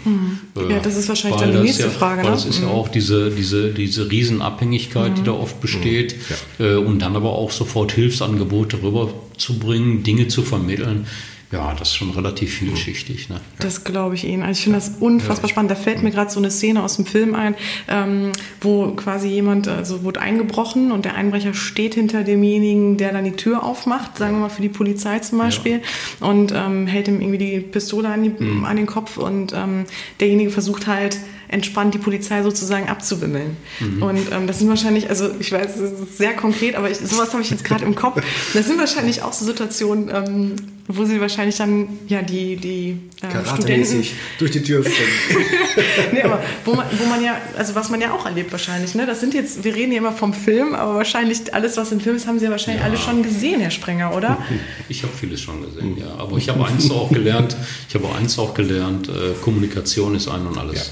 Äh, 0.56 0.74
Ja, 0.74 0.80
das 0.80 0.96
ist 0.96 1.08
wahrscheinlich 1.08 1.40
weil 1.40 1.52
dann 1.52 1.62
die 1.62 1.68
das 1.68 1.78
nächste 1.78 1.84
ja, 1.84 1.90
Frage, 1.90 2.22
Weil 2.22 2.30
ne? 2.30 2.36
das 2.36 2.44
ist 2.44 2.60
ja 2.60 2.68
auch 2.68 2.88
diese, 2.88 3.30
diese, 3.30 3.72
diese 3.72 4.10
Riesenabhängigkeit, 4.10 5.16
die 5.16 5.22
da 5.22 5.32
oft 5.32 5.60
besteht. 5.60 6.16
Äh, 6.58 6.74
Und 6.74 7.00
dann 7.00 7.16
aber 7.16 7.32
auch 7.32 7.50
sofort 7.50 7.92
Hilfsangebote 7.92 8.82
rüberzubringen, 8.82 10.02
Dinge 10.02 10.28
zu 10.28 10.42
vermitteln. 10.42 11.06
Ja, 11.52 11.74
das 11.78 11.88
ist 11.88 11.96
schon 11.96 12.10
relativ 12.10 12.54
vielschichtig. 12.54 13.28
Ne? 13.28 13.38
Das 13.58 13.84
glaube 13.84 14.14
ich 14.14 14.24
Ihnen. 14.24 14.42
Also 14.42 14.58
ich 14.58 14.64
finde 14.64 14.78
das 14.78 14.92
unfassbar 15.00 15.50
spannend. 15.50 15.70
Da 15.70 15.74
fällt 15.74 16.02
mir 16.02 16.10
gerade 16.10 16.30
so 16.30 16.40
eine 16.40 16.50
Szene 16.50 16.82
aus 16.82 16.96
dem 16.96 17.04
Film 17.04 17.34
ein, 17.34 17.54
ähm, 17.88 18.32
wo 18.62 18.88
quasi 18.92 19.28
jemand, 19.28 19.68
also 19.68 20.02
wurde 20.02 20.22
eingebrochen 20.22 20.90
und 20.90 21.04
der 21.04 21.14
Einbrecher 21.14 21.52
steht 21.52 21.94
hinter 21.94 22.24
demjenigen, 22.24 22.96
der 22.96 23.12
dann 23.12 23.24
die 23.24 23.32
Tür 23.32 23.64
aufmacht, 23.64 24.16
sagen 24.16 24.36
wir 24.36 24.40
mal 24.40 24.48
für 24.48 24.62
die 24.62 24.70
Polizei 24.70 25.18
zum 25.18 25.38
Beispiel, 25.38 25.82
und 26.20 26.52
ähm, 26.56 26.86
hält 26.86 27.08
ihm 27.08 27.20
irgendwie 27.20 27.38
die 27.38 27.60
Pistole 27.60 28.08
an, 28.08 28.22
die, 28.22 28.32
an 28.64 28.76
den 28.76 28.86
Kopf 28.86 29.18
und 29.18 29.52
ähm, 29.52 29.84
derjenige 30.20 30.50
versucht 30.50 30.86
halt 30.86 31.18
entspannt 31.52 31.94
die 31.94 31.98
Polizei 31.98 32.42
sozusagen 32.42 32.88
abzuwimmeln. 32.88 33.56
Und 34.00 34.32
ähm, 34.32 34.46
das 34.46 34.58
sind 34.58 34.68
wahrscheinlich, 34.68 35.08
also 35.08 35.30
ich 35.38 35.52
weiß, 35.52 35.66
das 35.78 35.92
ist 35.92 36.18
sehr 36.18 36.34
konkret, 36.34 36.74
aber 36.74 36.90
ich, 36.90 36.98
sowas 36.98 37.32
habe 37.32 37.42
ich 37.42 37.50
jetzt 37.50 37.64
gerade 37.64 37.84
im 37.84 37.94
Kopf. 37.94 38.22
Das 38.54 38.66
sind 38.66 38.78
wahrscheinlich 38.78 39.22
auch 39.22 39.32
so 39.32 39.44
Situationen, 39.44 40.10
ähm, 40.12 40.56
wo 40.88 41.04
sie 41.04 41.20
wahrscheinlich 41.20 41.56
dann 41.56 41.88
ja 42.08 42.22
die 42.22 42.56
die 42.56 42.98
äh, 43.22 43.46
Studenten 43.46 44.04
durch 44.38 44.50
die 44.50 44.62
Tür 44.62 44.82
springen. 44.82 45.46
nee, 46.12 46.22
aber 46.22 46.42
wo 46.64 46.74
man, 46.74 46.86
wo 46.98 47.04
man 47.06 47.22
ja, 47.22 47.36
also 47.56 47.74
was 47.74 47.88
man 47.88 48.00
ja 48.00 48.12
auch 48.12 48.26
erlebt 48.26 48.50
wahrscheinlich, 48.50 48.94
ne? 48.94 49.06
Das 49.06 49.20
sind 49.20 49.34
jetzt, 49.34 49.62
wir 49.64 49.74
reden 49.74 49.92
ja 49.92 49.98
immer 49.98 50.12
vom 50.12 50.34
Film, 50.34 50.74
aber 50.74 50.96
wahrscheinlich 50.96 51.54
alles, 51.54 51.76
was 51.76 51.92
im 51.92 52.00
Film 52.00 52.16
ist, 52.16 52.26
haben 52.26 52.38
Sie 52.38 52.46
ja 52.46 52.50
wahrscheinlich 52.50 52.82
alle 52.82 52.96
schon 52.96 53.22
gesehen, 53.22 53.60
Herr 53.60 53.70
Sprenger, 53.70 54.14
oder? 54.14 54.38
Ich 54.88 55.02
habe 55.02 55.12
vieles 55.14 55.40
schon 55.40 55.62
gesehen, 55.62 55.96
ja. 55.96 56.14
Aber 56.18 56.36
ich 56.36 56.48
habe 56.48 56.64
eins 56.66 56.90
auch 56.90 57.10
gelernt, 57.10 57.56
ich 57.88 57.94
habe 57.94 58.12
eins 58.14 58.38
auch 58.38 58.52
gelernt, 58.52 59.08
äh, 59.08 59.32
Kommunikation 59.40 60.14
ist 60.14 60.28
ein 60.28 60.46
und 60.46 60.58
alles. 60.58 60.76
Ja. 60.76 60.82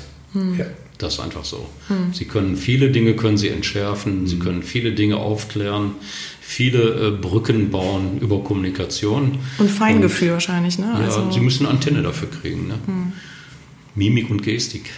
Das 0.99 1.15
ist 1.15 1.21
einfach 1.21 1.45
so. 1.45 1.67
Sie 2.13 2.27
können 2.27 2.57
viele 2.57 2.91
Dinge 2.91 3.15
können 3.15 3.39
Sie 3.39 3.49
entschärfen, 3.49 4.27
Sie 4.27 4.39
können 4.39 4.63
viele 4.63 4.93
Dinge 4.93 5.17
aufklären, 5.17 5.93
viele 6.41 7.09
äh, 7.09 7.11
Brücken 7.11 7.71
bauen 7.71 8.19
über 8.21 8.45
Kommunikation. 8.45 9.39
Und 9.59 9.71
Feingefühl 9.71 10.33
wahrscheinlich, 10.33 10.79
ne? 10.79 10.87
Ja, 10.87 11.05
Also, 11.07 11.31
Sie 11.31 11.41
müssen 11.41 11.65
eine 11.67 11.75
Antenne 11.75 12.03
dafür 12.03 12.29
kriegen. 12.31 12.69
Ne? 12.69 12.79
Mimik 13.95 14.31
und 14.31 14.43
Gestik. 14.43 14.91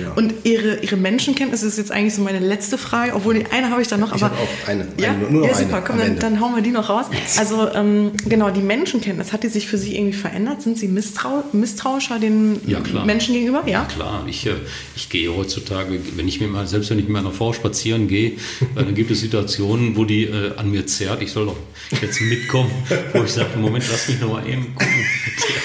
Ja. 0.00 0.12
Und 0.12 0.34
ihre, 0.42 0.80
ihre 0.80 0.96
Menschenkenntnis 0.96 1.62
ist 1.62 1.78
jetzt 1.78 1.92
eigentlich 1.92 2.14
so 2.14 2.22
meine 2.22 2.40
letzte 2.40 2.76
Frage, 2.76 3.14
obwohl 3.14 3.34
die 3.34 3.46
eine 3.46 3.70
habe 3.70 3.80
ich 3.80 3.88
dann 3.88 4.00
noch. 4.00 4.14
Ich 4.14 4.22
aber 4.22 4.34
auch 4.34 4.68
eine, 4.68 4.88
ja, 4.98 5.10
eine, 5.10 5.30
nur 5.30 5.42
noch 5.42 5.48
ja, 5.48 5.54
super, 5.54 5.76
eine 5.76 5.86
komm, 5.86 5.98
dann, 5.98 6.18
dann, 6.18 6.40
hauen 6.40 6.56
wir 6.56 6.62
die 6.62 6.70
noch 6.70 6.88
raus. 6.88 7.06
Also 7.38 7.68
ähm, 7.72 8.12
genau, 8.28 8.50
die 8.50 8.62
Menschenkenntnis, 8.62 9.32
hat 9.32 9.44
die 9.44 9.48
sich 9.48 9.68
für 9.68 9.78
Sie 9.78 9.96
irgendwie 9.96 10.16
verändert? 10.16 10.62
Sind 10.62 10.76
Sie 10.76 10.88
misstrau 10.88 11.44
misstrauischer 11.52 12.18
den 12.18 12.60
ja, 12.66 12.80
Menschen 13.04 13.34
gegenüber? 13.34 13.62
Ja, 13.66 13.72
ja 13.72 13.84
klar. 13.84 14.24
Ich, 14.28 14.44
äh, 14.46 14.54
ich 14.96 15.08
gehe 15.08 15.34
heutzutage, 15.34 16.00
wenn 16.16 16.26
ich 16.26 16.40
mir 16.40 16.48
mal, 16.48 16.66
selbst 16.66 16.90
wenn 16.90 16.98
ich 16.98 17.04
mit 17.04 17.12
meiner 17.12 17.32
Frau 17.32 17.52
spazieren 17.52 18.08
gehe, 18.08 18.30
äh, 18.30 18.36
dann 18.74 18.94
gibt 18.94 19.12
es 19.12 19.20
Situationen, 19.20 19.96
wo 19.96 20.04
die 20.04 20.24
äh, 20.24 20.56
an 20.56 20.70
mir 20.72 20.86
zerrt, 20.86 21.22
ich 21.22 21.30
soll 21.30 21.46
doch 21.46 21.56
jetzt 22.02 22.20
mitkommen, 22.20 22.70
wo 23.12 23.22
ich 23.22 23.30
sage, 23.30 23.56
Moment, 23.56 23.84
lass 23.90 24.08
mich 24.08 24.20
noch 24.20 24.32
mal 24.32 24.46
eben 24.48 24.74
gucken. 24.74 25.06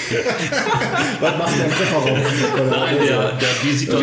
Was 1.20 1.38
macht 1.38 1.58
der 1.58 1.66
im 1.66 1.72
Kofferraum? 1.72 2.18
Nein, 2.70 2.96
der, 3.06 3.32
der, 3.32 3.48
die 3.64 3.72
Situation, 3.72 3.95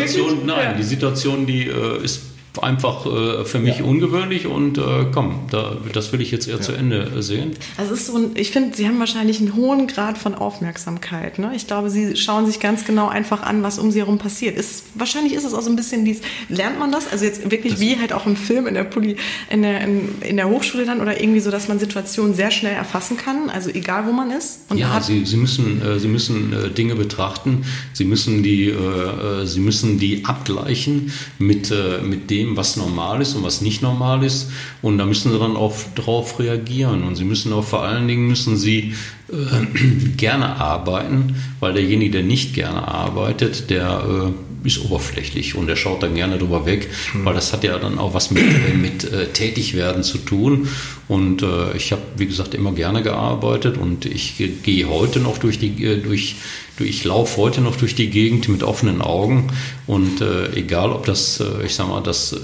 nein, 0.44 0.76
die 0.76 0.82
Situation, 0.82 1.46
die 1.46 1.68
äh, 1.68 2.04
ist 2.04 2.33
einfach 2.62 3.06
äh, 3.06 3.44
für 3.44 3.58
mich 3.58 3.78
ja. 3.78 3.84
ungewöhnlich 3.84 4.46
und 4.46 4.78
äh, 4.78 5.06
komm, 5.12 5.40
da, 5.50 5.76
das 5.92 6.12
will 6.12 6.20
ich 6.20 6.30
jetzt 6.30 6.46
eher 6.46 6.56
ja. 6.56 6.60
zu 6.60 6.72
Ende 6.72 7.22
sehen. 7.22 7.52
Also 7.76 7.94
ist 7.94 8.06
so 8.06 8.16
ein, 8.16 8.30
ich 8.34 8.50
finde, 8.50 8.76
Sie 8.76 8.86
haben 8.86 8.98
wahrscheinlich 8.98 9.40
einen 9.40 9.56
hohen 9.56 9.86
Grad 9.86 10.18
von 10.18 10.34
Aufmerksamkeit. 10.34 11.38
Ne? 11.38 11.52
Ich 11.56 11.66
glaube, 11.66 11.90
Sie 11.90 12.16
schauen 12.16 12.46
sich 12.46 12.60
ganz 12.60 12.84
genau 12.84 13.08
einfach 13.08 13.42
an, 13.42 13.62
was 13.62 13.78
um 13.78 13.90
Sie 13.90 14.00
herum 14.00 14.18
passiert. 14.18 14.56
Ist, 14.56 14.84
wahrscheinlich 14.94 15.34
ist 15.34 15.44
es 15.44 15.54
auch 15.54 15.62
so 15.62 15.70
ein 15.70 15.76
bisschen 15.76 16.04
dies, 16.04 16.20
lernt 16.48 16.78
man 16.78 16.92
das? 16.92 17.10
Also 17.10 17.24
jetzt 17.24 17.50
wirklich 17.50 17.74
das 17.74 17.80
wie 17.80 17.98
halt 17.98 18.12
auch 18.12 18.26
im 18.26 18.36
Film, 18.36 18.66
in 18.66 18.74
der, 18.74 18.84
Poli, 18.84 19.16
in, 19.50 19.62
der, 19.62 19.80
in, 19.80 20.08
in, 20.20 20.36
der 20.36 20.48
Hochschule 20.48 20.84
dann 20.84 21.00
oder 21.00 21.20
irgendwie 21.20 21.40
so, 21.40 21.50
dass 21.50 21.68
man 21.68 21.78
Situationen 21.78 22.34
sehr 22.34 22.50
schnell 22.50 22.74
erfassen 22.74 23.16
kann, 23.16 23.50
also 23.50 23.70
egal 23.70 24.06
wo 24.06 24.12
man 24.12 24.30
ist? 24.30 24.60
Ja, 24.74 25.00
Sie, 25.00 25.24
Sie 25.24 25.36
müssen, 25.36 25.82
äh, 25.82 25.98
Sie 25.98 26.08
müssen 26.08 26.52
äh, 26.52 26.70
Dinge 26.70 26.94
betrachten, 26.94 27.64
Sie 27.92 28.04
müssen 28.04 28.42
die, 28.42 28.68
äh, 28.68 29.42
äh 29.42 29.46
Sie 29.46 29.60
müssen 29.60 29.98
die 29.98 30.24
abgleichen 30.24 31.12
mit, 31.38 31.70
äh, 31.70 32.00
mit 32.02 32.30
dem, 32.30 32.43
dem, 32.44 32.56
was 32.56 32.76
normal 32.76 33.20
ist 33.20 33.34
und 33.34 33.42
was 33.42 33.60
nicht 33.60 33.82
normal 33.82 34.24
ist. 34.24 34.50
Und 34.82 34.98
da 34.98 35.06
müssen 35.06 35.32
sie 35.32 35.38
dann 35.38 35.56
auch 35.56 35.74
darauf 35.94 36.38
reagieren. 36.38 37.04
Und 37.04 37.16
sie 37.16 37.24
müssen 37.24 37.52
auch 37.52 37.64
vor 37.64 37.82
allen 37.82 38.06
Dingen 38.06 38.28
müssen 38.28 38.56
sie 38.56 38.94
äh, 39.30 39.66
gerne 40.16 40.60
arbeiten, 40.60 41.36
weil 41.60 41.72
derjenige, 41.72 42.12
der 42.12 42.22
nicht 42.22 42.54
gerne 42.54 42.86
arbeitet, 42.86 43.70
der 43.70 44.04
äh, 44.30 44.53
ist 44.64 44.82
oberflächlich 44.84 45.54
und 45.54 45.66
der 45.66 45.76
schaut 45.76 46.02
dann 46.02 46.14
gerne 46.14 46.38
drüber 46.38 46.66
weg, 46.66 46.88
mhm. 47.12 47.24
weil 47.24 47.34
das 47.34 47.52
hat 47.52 47.64
ja 47.64 47.78
dann 47.78 47.98
auch 47.98 48.14
was 48.14 48.30
mit, 48.30 48.42
äh, 48.42 48.74
mit 48.74 49.04
äh, 49.04 49.26
Tätigwerden 49.26 50.02
zu 50.02 50.18
tun. 50.18 50.68
Und 51.06 51.42
äh, 51.42 51.76
ich 51.76 51.92
habe, 51.92 52.02
wie 52.16 52.26
gesagt, 52.26 52.54
immer 52.54 52.72
gerne 52.72 53.02
gearbeitet 53.02 53.76
und 53.76 54.06
ich 54.06 54.42
gehe 54.62 54.88
heute 54.88 55.20
noch 55.20 55.38
durch 55.38 55.58
die, 55.58 55.84
äh, 55.84 55.98
durch, 55.98 56.36
ich 56.78 57.04
laufe 57.04 57.36
heute 57.36 57.60
noch 57.60 57.76
durch 57.76 57.94
die 57.94 58.08
Gegend 58.08 58.48
mit 58.48 58.62
offenen 58.62 59.02
Augen 59.02 59.48
und 59.86 60.22
äh, 60.22 60.52
egal, 60.54 60.90
ob 60.90 61.04
das, 61.04 61.40
äh, 61.40 61.66
ich 61.66 61.74
sag 61.74 61.88
mal, 61.88 62.02
das 62.02 62.34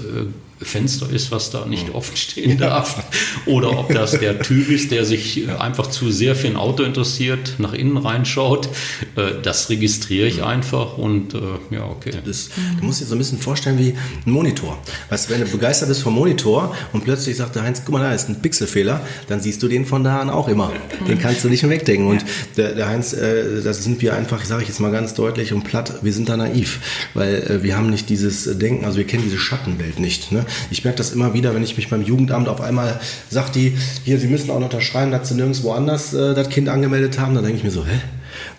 Fenster 0.63 1.09
ist, 1.09 1.31
was 1.31 1.49
da 1.49 1.65
nicht 1.65 1.93
offen 1.93 2.15
stehen 2.15 2.57
darf. 2.57 3.03
Oder 3.45 3.77
ob 3.77 3.93
das 3.93 4.19
der 4.19 4.39
Typ 4.39 4.69
ist, 4.69 4.91
der 4.91 5.05
sich 5.05 5.49
einfach 5.59 5.87
zu 5.87 6.11
sehr 6.11 6.35
für 6.35 6.47
ein 6.47 6.55
Auto 6.55 6.83
interessiert, 6.83 7.55
nach 7.57 7.73
innen 7.73 7.97
reinschaut. 7.97 8.69
Äh, 9.15 9.41
das 9.41 9.69
registriere 9.69 10.27
ich 10.27 10.43
einfach 10.43 10.97
und 10.97 11.33
äh, 11.33 11.39
ja, 11.71 11.85
okay. 11.85 12.11
Das, 12.23 12.49
du 12.79 12.85
musst 12.85 13.01
dir 13.01 13.05
so 13.05 13.15
ein 13.15 13.17
bisschen 13.17 13.39
vorstellen 13.39 13.79
wie 13.79 13.93
ein 14.25 14.31
Monitor. 14.31 14.77
Weißt 15.09 15.29
du, 15.29 15.33
wenn 15.33 15.41
du 15.41 15.47
begeistert 15.47 15.89
bist 15.89 16.01
vom 16.01 16.13
Monitor 16.13 16.75
und 16.93 17.03
plötzlich 17.03 17.37
sagt 17.37 17.55
der 17.55 17.63
Heinz, 17.63 17.81
guck 17.83 17.93
mal, 17.93 18.01
da 18.01 18.13
ist 18.13 18.29
ein 18.29 18.41
Pixelfehler, 18.41 19.01
dann 19.27 19.41
siehst 19.41 19.61
du 19.63 19.67
den 19.67 19.85
von 19.85 20.03
da 20.03 20.19
an 20.19 20.29
auch 20.29 20.47
immer. 20.47 20.71
Den 21.07 21.19
kannst 21.19 21.43
du 21.43 21.49
nicht 21.49 21.63
mehr 21.63 21.71
wegdenken. 21.71 22.07
Und 22.07 22.23
der, 22.57 22.75
der 22.75 22.87
Heinz, 22.87 23.13
äh, 23.13 23.61
das 23.63 23.83
sind 23.83 24.01
wir 24.01 24.15
einfach, 24.15 24.45
sage 24.45 24.63
ich 24.63 24.67
jetzt 24.67 24.79
mal 24.79 24.91
ganz 24.91 25.13
deutlich 25.13 25.53
und 25.53 25.63
platt, 25.63 25.99
wir 26.01 26.13
sind 26.13 26.29
da 26.29 26.37
naiv. 26.37 26.79
Weil 27.13 27.59
wir 27.63 27.77
haben 27.77 27.89
nicht 27.89 28.09
dieses 28.09 28.57
Denken, 28.57 28.85
also 28.85 28.97
wir 28.97 29.05
kennen 29.05 29.23
diese 29.23 29.37
Schattenwelt 29.37 29.99
nicht. 29.99 30.31
Ne? 30.31 30.45
Ich 30.69 30.83
merke 30.83 30.97
das 30.97 31.11
immer 31.11 31.33
wieder, 31.33 31.53
wenn 31.55 31.63
ich 31.63 31.77
mich 31.77 31.89
beim 31.89 32.01
Jugendamt 32.01 32.47
auf 32.47 32.61
einmal 32.61 32.99
sagt 33.29 33.55
die, 33.55 33.77
hier, 34.03 34.19
Sie 34.19 34.27
müssen 34.27 34.49
auch 34.49 34.59
noch 34.59 34.65
unterschreiben, 34.65 35.11
dass 35.11 35.29
Sie 35.29 35.35
nirgendwo 35.35 35.71
anders 35.71 36.13
äh, 36.13 36.33
das 36.33 36.49
Kind 36.49 36.69
angemeldet 36.69 37.19
haben. 37.19 37.35
Dann 37.35 37.43
denke 37.43 37.59
ich 37.59 37.63
mir 37.63 37.71
so, 37.71 37.85
hä? 37.85 37.99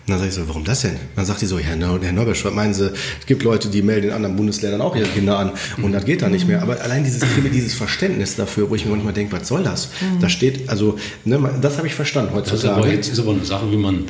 Und 0.05 0.11
dann 0.11 0.19
sage 0.19 0.29
ich 0.29 0.35
so, 0.35 0.47
warum 0.47 0.63
das 0.63 0.81
denn? 0.81 0.97
Dann 1.15 1.25
sagt 1.25 1.41
die 1.41 1.45
so, 1.45 1.57
Herr, 1.57 1.77
Herr 1.77 2.11
Norbesch, 2.11 2.43
was 2.45 2.53
meinen 2.53 2.73
Sie, 2.73 2.91
es 3.19 3.25
gibt 3.25 3.43
Leute, 3.43 3.69
die 3.69 3.81
melden 3.81 4.07
in 4.07 4.13
anderen 4.13 4.35
Bundesländern 4.35 4.81
auch 4.81 4.95
ihre 4.95 5.07
Kinder 5.07 5.39
an 5.39 5.51
und 5.81 5.93
das 5.93 6.05
geht 6.05 6.21
dann 6.21 6.31
nicht 6.31 6.47
mehr. 6.47 6.61
Aber 6.61 6.79
allein 6.81 7.03
dieses, 7.03 7.23
dieses 7.51 7.73
Verständnis 7.73 8.35
dafür, 8.35 8.69
wo 8.69 8.75
ich 8.75 8.85
mir 8.85 8.91
manchmal 8.91 9.13
denke, 9.13 9.31
was 9.31 9.47
soll 9.47 9.63
das? 9.63 9.89
Mhm. 10.01 10.19
Da 10.19 10.29
steht, 10.29 10.69
also, 10.69 10.97
ne, 11.25 11.39
das 11.61 11.77
habe 11.77 11.87
ich 11.87 11.95
verstanden 11.95 12.33
heutzutage. 12.33 12.61
Das 12.61 12.63
ist 12.63 12.77
aber, 12.77 12.87
jetzt 12.89 13.11
ist 13.11 13.19
aber 13.19 13.31
eine 13.31 13.45
Sache, 13.45 13.71
wie 13.71 13.77
man, 13.77 14.05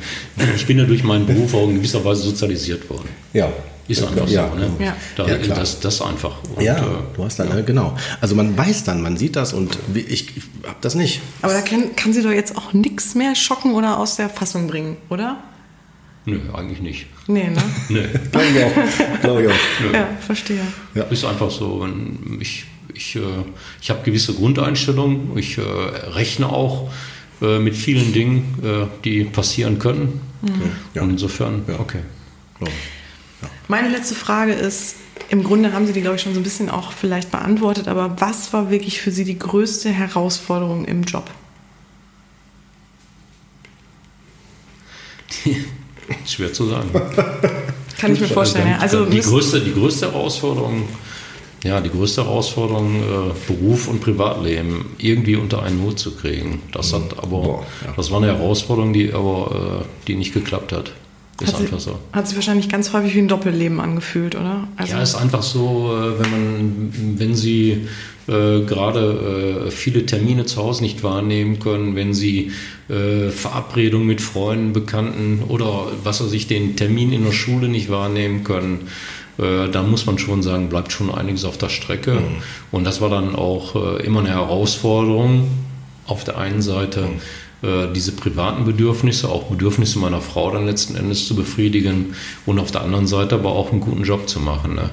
ich 0.54 0.66
bin 0.66 0.78
ja 0.78 0.84
durch 0.84 1.04
meinen 1.04 1.26
Beruf 1.26 1.54
auch 1.54 1.68
in 1.68 1.76
gewisser 1.76 2.04
Weise 2.04 2.22
sozialisiert 2.22 2.88
worden. 2.90 3.08
Ja. 3.32 3.52
Ist 3.86 4.02
einfach 4.02 4.28
ja, 4.28 4.48
so, 4.48 4.56
ne? 4.56 4.70
Ja. 4.78 4.96
Da, 5.16 5.26
ja, 5.26 5.36
klar. 5.36 5.58
Das, 5.58 5.80
das 5.80 6.00
einfach. 6.00 6.36
Und, 6.56 6.62
ja, 6.62 6.78
äh, 6.78 6.82
du 7.14 7.24
hast 7.24 7.38
dann, 7.38 7.48
ja. 7.48 7.60
genau. 7.60 7.96
Also 8.20 8.34
man 8.34 8.56
weiß 8.56 8.84
dann, 8.84 9.02
man 9.02 9.16
sieht 9.16 9.36
das 9.36 9.52
und 9.52 9.78
ich, 9.94 10.36
ich 10.36 10.42
habe 10.64 10.78
das 10.80 10.94
nicht. 10.94 11.20
Aber 11.42 11.52
da 11.52 11.60
kann, 11.60 11.94
kann 11.94 12.12
sie 12.12 12.22
doch 12.22 12.30
jetzt 12.30 12.56
auch 12.56 12.72
nichts 12.72 13.14
mehr 13.14 13.34
schocken 13.34 13.74
oder 13.74 13.98
aus 13.98 14.16
der 14.16 14.30
Fassung 14.30 14.68
bringen, 14.68 14.96
oder? 15.10 15.36
Nö, 16.24 16.40
eigentlich 16.54 16.80
nicht. 16.80 17.06
Nee, 17.26 17.50
ne? 17.50 17.62
Nö. 17.90 18.08
Glaube 18.32 18.46
ich 18.48 18.64
auch. 18.64 19.20
Glaube 19.20 19.42
ich 19.42 19.48
auch. 19.48 19.92
Ja, 19.92 20.08
verstehe. 20.18 20.60
Ja. 20.94 21.02
Ist 21.04 21.24
einfach 21.26 21.50
so, 21.50 21.86
ich, 22.40 22.64
ich, 22.94 23.16
äh, 23.16 23.20
ich 23.82 23.90
habe 23.90 24.02
gewisse 24.02 24.32
Grundeinstellungen, 24.32 25.36
ich 25.36 25.58
äh, 25.58 25.62
rechne 25.62 26.48
auch 26.48 26.90
äh, 27.42 27.58
mit 27.58 27.76
vielen 27.76 28.14
Dingen, 28.14 28.90
die 29.04 29.24
passieren 29.24 29.78
können. 29.78 30.22
Mhm. 30.40 31.02
Und 31.02 31.10
insofern, 31.10 31.64
okay. 31.78 32.00
Ja. 32.60 32.66
Meine 33.68 33.88
letzte 33.88 34.14
Frage 34.14 34.52
ist, 34.52 34.96
im 35.28 35.42
Grunde 35.42 35.72
haben 35.72 35.86
Sie 35.86 35.92
die, 35.92 36.00
glaube 36.00 36.16
ich, 36.16 36.22
schon 36.22 36.34
so 36.34 36.40
ein 36.40 36.42
bisschen 36.42 36.68
auch 36.70 36.92
vielleicht 36.92 37.30
beantwortet, 37.30 37.88
aber 37.88 38.20
was 38.20 38.52
war 38.52 38.70
wirklich 38.70 39.00
für 39.00 39.10
Sie 39.10 39.24
die 39.24 39.38
größte 39.38 39.90
Herausforderung 39.90 40.84
im 40.84 41.02
Job? 41.04 41.30
Schwer 46.26 46.52
zu 46.52 46.66
sagen. 46.66 46.90
Kann 47.98 48.12
ich 48.12 48.20
mir 48.20 48.28
vorstellen. 48.28 48.68
Ja. 48.68 48.78
Also 48.78 49.04
die, 49.06 49.20
größte, 49.20 49.60
die 49.60 49.72
größte 49.72 50.12
Herausforderung, 50.12 50.88
ja, 51.62 51.80
die 51.80 51.90
größte 51.90 52.24
Herausforderung, 52.24 53.02
äh, 53.02 53.32
Beruf 53.46 53.88
und 53.88 54.00
Privatleben 54.00 54.94
irgendwie 54.98 55.36
unter 55.36 55.62
einen 55.62 55.80
Hut 55.82 55.98
zu 55.98 56.14
kriegen. 56.14 56.62
Das 56.72 56.92
hat 56.92 57.16
aber, 57.18 57.26
Boah, 57.26 57.66
ja. 57.84 57.94
das 57.96 58.10
war 58.10 58.18
eine 58.22 58.26
Herausforderung, 58.26 58.92
die 58.92 59.12
aber, 59.12 59.82
äh, 59.82 60.06
die 60.06 60.16
nicht 60.16 60.34
geklappt 60.34 60.72
hat. 60.72 60.92
Ist 61.40 61.52
hat 61.52 61.60
einfach 61.62 61.80
sie, 61.80 61.90
so. 61.90 61.98
Hat 62.12 62.28
sich 62.28 62.36
wahrscheinlich 62.36 62.68
ganz 62.68 62.92
häufig 62.92 63.14
wie 63.14 63.18
ein 63.18 63.28
Doppelleben 63.28 63.80
angefühlt, 63.80 64.36
oder? 64.36 64.68
Also 64.76 64.92
ja, 64.92 65.02
ist 65.02 65.16
einfach 65.16 65.42
so, 65.42 65.90
äh, 65.92 66.20
wenn 66.20 66.30
man, 66.30 67.18
wenn 67.18 67.34
Sie 67.34 67.88
äh, 68.28 68.60
gerade 68.60 69.66
äh, 69.66 69.70
viele 69.70 70.06
Termine 70.06 70.46
zu 70.46 70.62
Hause 70.62 70.84
nicht 70.84 71.02
wahrnehmen 71.02 71.58
können, 71.58 71.96
wenn 71.96 72.14
Sie 72.14 72.52
äh, 72.88 73.30
Verabredungen 73.30 74.06
mit 74.06 74.20
Freunden, 74.20 74.72
Bekannten 74.72 75.42
oder 75.48 75.88
was 76.04 76.22
weiß 76.24 76.32
ich, 76.32 76.46
den 76.46 76.76
Termin 76.76 77.12
in 77.12 77.24
der 77.24 77.32
Schule 77.32 77.68
nicht 77.68 77.90
wahrnehmen 77.90 78.44
können, 78.44 78.88
äh, 79.38 79.68
da 79.68 79.82
muss 79.82 80.06
man 80.06 80.18
schon 80.18 80.40
sagen, 80.40 80.68
bleibt 80.68 80.92
schon 80.92 81.12
einiges 81.12 81.44
auf 81.44 81.58
der 81.58 81.68
Strecke. 81.68 82.12
Mhm. 82.12 82.42
Und 82.70 82.84
das 82.84 83.00
war 83.00 83.10
dann 83.10 83.34
auch 83.34 83.74
äh, 83.74 84.04
immer 84.04 84.20
eine 84.20 84.30
Herausforderung 84.30 85.48
auf 86.06 86.22
der 86.22 86.38
einen 86.38 86.62
Seite. 86.62 87.00
Mhm 87.00 87.20
diese 87.94 88.12
privaten 88.12 88.64
Bedürfnisse, 88.64 89.28
auch 89.28 89.44
Bedürfnisse 89.44 89.98
meiner 89.98 90.20
Frau 90.20 90.50
dann 90.50 90.66
letzten 90.66 90.96
Endes 90.96 91.26
zu 91.26 91.34
befriedigen 91.34 92.14
und 92.46 92.58
auf 92.58 92.70
der 92.70 92.82
anderen 92.82 93.06
Seite 93.06 93.36
aber 93.36 93.52
auch 93.52 93.72
einen 93.72 93.80
guten 93.80 94.02
Job 94.02 94.28
zu 94.28 94.40
machen. 94.40 94.74
Ne? 94.74 94.90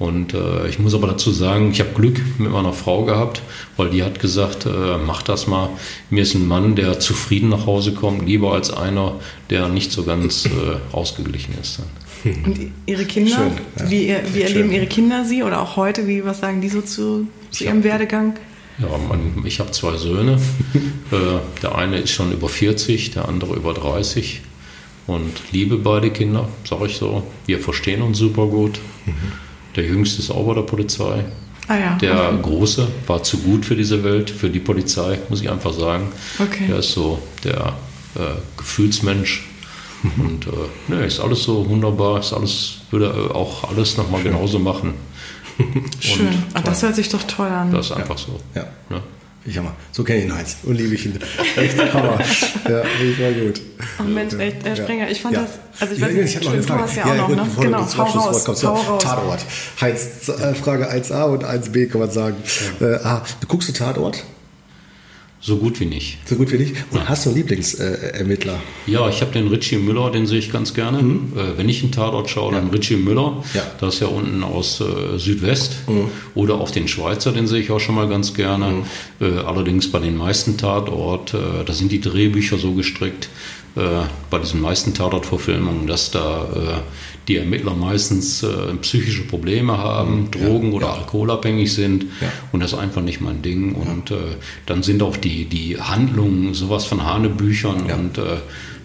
Und 0.00 0.32
äh, 0.32 0.66
ich 0.66 0.78
muss 0.78 0.94
aber 0.94 1.08
dazu 1.08 1.30
sagen, 1.30 1.70
ich 1.72 1.80
habe 1.80 1.90
Glück 1.90 2.22
mit 2.38 2.50
meiner 2.50 2.72
Frau 2.72 3.04
gehabt, 3.04 3.42
weil 3.76 3.90
die 3.90 4.02
hat 4.02 4.18
gesagt, 4.18 4.64
äh, 4.64 4.96
mach 4.96 5.22
das 5.22 5.46
mal. 5.46 5.68
Mir 6.08 6.22
ist 6.22 6.34
ein 6.34 6.48
Mann, 6.48 6.74
der 6.74 6.98
zufrieden 7.00 7.50
nach 7.50 7.66
Hause 7.66 7.92
kommt, 7.92 8.26
lieber 8.26 8.54
als 8.54 8.72
einer, 8.72 9.16
der 9.50 9.68
nicht 9.68 9.92
so 9.92 10.04
ganz 10.04 10.46
äh, 10.46 10.50
ausgeglichen 10.92 11.54
ist. 11.60 11.80
Und 12.24 12.72
Ihre 12.86 13.04
Kinder, 13.04 13.36
Schön, 13.36 13.52
ja. 13.78 13.90
wie, 13.90 14.34
wie 14.34 14.42
erleben 14.42 14.72
Ihre 14.72 14.86
Kinder 14.86 15.26
Sie 15.26 15.42
oder 15.42 15.60
auch 15.60 15.76
heute, 15.76 16.08
wie, 16.08 16.24
was 16.24 16.40
sagen 16.40 16.62
die 16.62 16.70
so 16.70 16.80
zu, 16.80 17.28
zu 17.50 17.64
Ihrem 17.64 17.84
Werdegang? 17.84 18.36
Ja, 18.80 18.88
man, 19.08 19.44
ich 19.44 19.60
habe 19.60 19.70
zwei 19.72 19.96
Söhne. 19.96 20.40
äh, 21.10 21.16
der 21.62 21.74
eine 21.74 21.98
ist 21.98 22.10
schon 22.10 22.32
über 22.32 22.48
40, 22.48 23.12
der 23.12 23.28
andere 23.28 23.54
über 23.54 23.74
30. 23.74 24.42
Und 25.06 25.32
liebe 25.52 25.76
beide 25.76 26.10
Kinder, 26.10 26.48
sage 26.64 26.86
ich 26.86 26.96
so. 26.96 27.24
Wir 27.46 27.58
verstehen 27.58 28.02
uns 28.02 28.18
super 28.18 28.46
gut. 28.46 28.78
Mhm. 29.06 29.12
Der 29.76 29.84
Jüngste 29.84 30.20
ist 30.20 30.30
auch 30.30 30.46
bei 30.46 30.54
der 30.54 30.62
Polizei. 30.62 31.24
Ah 31.68 31.78
ja, 31.78 31.96
der 31.98 32.32
okay. 32.32 32.42
Große 32.42 32.88
war 33.06 33.22
zu 33.22 33.38
gut 33.38 33.64
für 33.64 33.76
diese 33.76 34.02
Welt, 34.02 34.28
für 34.28 34.50
die 34.50 34.58
Polizei, 34.58 35.20
muss 35.28 35.40
ich 35.40 35.50
einfach 35.50 35.72
sagen. 35.72 36.08
Okay. 36.38 36.66
Der 36.68 36.78
ist 36.78 36.92
so 36.92 37.22
der 37.44 37.74
äh, 38.16 38.34
Gefühlsmensch. 38.56 39.46
Mhm. 40.02 40.26
Und 40.26 40.46
äh, 40.46 40.50
ne, 40.92 41.06
ist 41.06 41.20
alles 41.20 41.44
so 41.44 41.68
wunderbar, 41.68 42.20
ist 42.20 42.32
alles, 42.32 42.78
würde 42.90 43.06
äh, 43.06 43.34
auch 43.34 43.70
alles 43.70 43.96
nochmal 43.96 44.22
genauso 44.22 44.58
machen. 44.58 44.94
Schön. 46.00 46.26
Und, 46.28 46.34
ah, 46.54 46.60
das 46.62 46.82
hört 46.82 46.94
sich 46.96 47.08
doch 47.08 47.22
toll 47.24 47.48
an. 47.48 47.70
Das 47.72 47.86
ist 47.86 47.92
einfach 47.92 48.18
so. 48.18 48.38
Ja. 48.54 48.64
ja. 48.90 49.02
Ich 49.46 49.56
Hammer. 49.56 49.72
So 49.90 50.04
kenne 50.04 50.18
ich 50.18 50.24
ihn 50.26 50.34
Heinz 50.36 50.56
und 50.64 50.74
liebe 50.76 50.94
ich 50.94 51.06
ihn. 51.06 51.18
Echt 51.56 51.78
Hammer. 51.94 52.18
Ja, 52.68 52.82
ich 53.02 53.18
war 53.20 53.32
gut. 53.32 53.60
Ach 53.98 54.04
Mensch, 54.04 54.34
echt, 54.34 54.56
Herr 54.64 54.76
Sprenger, 54.76 55.10
ich 55.10 55.20
fand 55.22 55.34
Ja. 55.34 55.40
das, 55.42 55.50
also 55.80 55.94
ich 55.94 56.00
Ja, 56.00 56.06
weiß 56.08 56.14
ja, 56.14 56.22
nicht, 56.22 56.30
ich 56.30 56.36
habe 56.36 56.44
noch 56.46 56.52
eine 56.52 56.60
du 56.60 56.66
Frage. 56.68 56.82
hast 56.82 56.96
ja 56.96 57.04
auch 57.04 57.16
noch, 57.16 57.26
gut, 57.28 57.36
ne? 57.36 57.46
du 57.56 57.60
Genau, 57.62 57.78
hau 57.96 58.02
raus, 58.28 58.44
kommst. 58.44 58.64
hau 58.66 58.74
raus. 58.74 59.02
Tatort. 59.02 59.40
Heinz, 59.80 60.28
äh, 60.28 60.54
Frage 60.54 60.90
1a 60.90 61.22
und 61.24 61.44
1b 61.44 61.86
kann 61.88 62.00
man 62.02 62.10
sagen. 62.10 62.36
Äh, 62.82 62.96
A, 62.96 63.22
du 63.40 63.46
guckst 63.46 63.68
du 63.70 63.72
Tatort? 63.72 64.22
So 65.42 65.56
gut 65.56 65.80
wie 65.80 65.86
nicht. 65.86 66.18
So 66.26 66.36
gut 66.36 66.52
wie 66.52 66.58
nicht. 66.58 66.74
Und 66.90 67.08
hast 67.08 67.24
du 67.24 67.30
einen 67.30 67.38
Lieblingsermittler? 67.38 68.60
Ja, 68.86 69.08
ich 69.08 69.22
habe 69.22 69.32
den 69.32 69.48
Richie 69.48 69.78
Müller, 69.78 70.10
den 70.10 70.26
sehe 70.26 70.38
ich 70.38 70.52
ganz 70.52 70.74
gerne. 70.74 70.98
Äh, 70.98 71.56
wenn 71.56 71.68
ich 71.68 71.82
einen 71.82 71.92
Tatort 71.92 72.28
schaue, 72.28 72.52
dann 72.52 72.68
Richie 72.68 72.96
Müller. 72.96 73.30
Mhm. 73.30 73.42
Ja. 73.54 73.62
Mhm. 73.62 73.66
Das 73.80 73.94
ist 73.94 74.00
ja 74.00 74.08
unten 74.08 74.42
aus 74.42 74.82
äh, 74.82 75.18
Südwest. 75.18 75.76
Oder 76.34 76.56
auf 76.56 76.72
den 76.72 76.88
Schweizer, 76.88 77.32
den 77.32 77.46
sehe 77.46 77.60
ich 77.60 77.70
auch 77.70 77.80
schon 77.80 77.94
mal 77.94 78.06
ganz 78.08 78.34
gerne. 78.34 78.84
Äh, 79.18 79.38
allerdings 79.38 79.90
bei 79.90 79.98
den 79.98 80.16
meisten 80.16 80.58
Tatort, 80.58 81.32
äh, 81.32 81.64
da 81.64 81.72
sind 81.72 81.90
die 81.90 82.02
Drehbücher 82.02 82.58
so 82.58 82.72
gestrickt, 82.74 83.30
äh, 83.76 83.80
bei 84.28 84.38
diesen 84.38 84.60
meisten 84.60 84.92
Tatort-Verfilmungen, 84.92 85.86
dass 85.86 86.10
da 86.10 86.48
äh, 86.54 87.09
die 87.30 87.36
Ermittler 87.36 87.74
meistens 87.76 88.42
äh, 88.42 88.48
psychische 88.82 89.22
Probleme 89.22 89.78
haben, 89.78 90.30
Drogen- 90.32 90.72
oder 90.72 90.92
alkoholabhängig 90.94 91.72
sind. 91.72 92.02
Ja. 92.20 92.28
Und 92.50 92.60
das 92.60 92.72
ist 92.72 92.78
einfach 92.78 93.02
nicht 93.02 93.20
mein 93.20 93.40
Ding. 93.40 93.74
Und 93.76 94.10
äh, 94.10 94.16
dann 94.66 94.82
sind 94.82 95.00
auch 95.02 95.16
die, 95.16 95.44
die 95.44 95.78
Handlungen 95.80 96.54
sowas 96.54 96.84
von 96.84 97.04
Hanebüchern 97.04 97.86
Ja. 97.88 97.94
und 97.94 98.18
äh, 98.18 98.22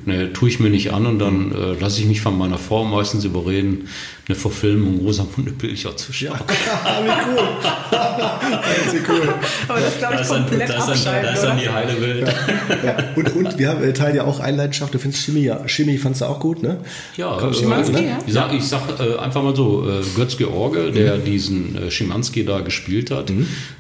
ne, 0.06 0.32
tue 0.32 0.50
ich 0.50 0.60
mir 0.60 0.70
nicht 0.70 0.94
an 0.94 1.08
und 1.08 1.18
dann 1.18 1.52
äh, 1.52 1.74
lasse 1.80 2.02
ich 2.02 2.08
mich 2.08 2.22
von 2.22 2.38
meiner 2.38 2.60
Frau 2.60 2.86
meistens 2.86 3.26
überreden, 3.26 3.88
eine 4.28 4.36
Verfilmung 4.36 5.00
Rosamunde 5.02 5.52
Pilcher 5.52 5.96
zu 5.96 6.12
schauen. 6.12 6.40
wie 6.40 7.10
cool. 7.10 7.48
wie 8.92 9.12
cool. 9.12 9.34
Aber 9.68 9.80
das 9.80 9.98
glaube 10.00 10.16
ich 10.22 10.28
komplett 10.28 10.72
abschalten, 10.72 11.38
oder? 11.44 11.56
die 11.56 11.70
heile 11.70 12.02
Welt. 12.02 12.36
Ja. 12.84 12.98
Und, 13.16 13.36
und 13.36 13.58
wir 13.60 13.70
haben, 13.70 13.84
äh, 13.84 13.94
teilen 13.94 14.16
ja 14.16 14.24
auch 14.24 14.40
eine 14.40 14.58
Leidenschaft. 14.58 14.94
Du 14.94 14.98
findest 15.00 15.24
Chemie, 15.26 15.44
ja. 15.44 15.68
Chemie 15.68 15.98
fandst 16.00 16.22
du 16.22 16.26
auch 16.26 16.40
gut, 16.40 16.64
ne? 16.64 16.80
Ja, 17.18 17.38
Komm, 17.40 17.52
äh, 17.52 17.54
Schimanski, 17.54 17.94
ne? 17.94 18.08
ja? 18.08 18.18
Ich 18.26 18.34
sag, 18.34 18.54
ich 18.54 18.64
sag 18.64 18.82
äh, 19.00 19.18
einfach 19.20 19.44
mal 19.44 19.56
so, 19.56 19.88
äh, 19.88 20.02
Götz 20.16 20.38
George, 20.38 20.92
der 20.92 21.18
diesen 21.18 21.76
äh, 21.78 21.92
Schimanski 21.92 22.46
da 22.46 22.62
gespielt 22.62 23.12
hat, 23.12 23.30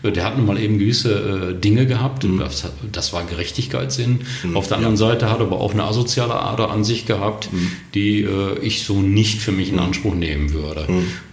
äh, 0.03 0.11
der 0.11 0.23
hat 0.25 0.37
nun 0.37 0.45
mal 0.45 0.59
eben 0.59 0.77
gewisse 0.77 1.53
äh, 1.55 1.59
Dinge 1.59 1.87
gehabt. 1.87 2.23
Das, 2.39 2.63
hat- 2.65 2.73
das 2.91 3.13
war 3.13 3.23
Gerechtigkeitssinn. 3.23 4.19
Auf 4.53 4.67
der 4.67 4.77
anderen 4.77 4.97
Seite 4.97 5.29
hat 5.31 5.39
er 5.39 5.45
aber 5.47 5.59
auch 5.59 5.73
eine 5.73 5.83
asoziale 5.85 6.35
Ader 6.35 6.69
an 6.69 6.83
sich 6.83 7.05
gehabt, 7.07 7.49
die 7.95 8.21
äh, 8.21 8.59
ich 8.61 8.83
so 8.83 9.01
nicht 9.01 9.41
für 9.41 9.51
mich 9.51 9.71
in 9.71 9.79
Anspruch 9.79 10.13
nehmen 10.35 10.53
würde. 10.53 10.85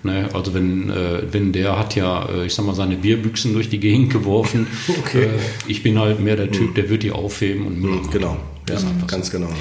Ne? 0.03 0.29
Also 0.33 0.55
wenn, 0.55 0.91
äh, 0.91 1.23
wenn 1.33 1.53
der 1.53 1.79
hat 1.79 1.95
ja, 1.97 2.29
äh, 2.29 2.47
ich 2.47 2.55
sag 2.55 2.65
mal, 2.67 2.75
seine 2.75 2.97
Bierbüchsen 2.97 3.53
durch 3.53 3.69
die 3.69 3.81
Gegend 3.81 4.13
geworfen. 4.13 4.67
Okay. 5.05 5.25
Äh, 5.25 5.29
ich 5.67 5.83
bin 5.83 5.99
halt 5.99 6.21
mehr 6.21 6.37
der 6.37 6.51
Typ, 6.51 6.75
der 6.75 6.89
wird 6.89 7.03
die 7.03 7.11
aufheben 7.13 7.67
und 7.67 7.81
Müll 7.81 7.91
machen. 7.97 8.11
Genau. 8.13 8.37
Ja, 8.69 8.77
Ist 8.77 8.87
einfach 8.87 9.07
ganz 9.07 9.31
genau. 9.31 9.47
Ne? 9.49 9.55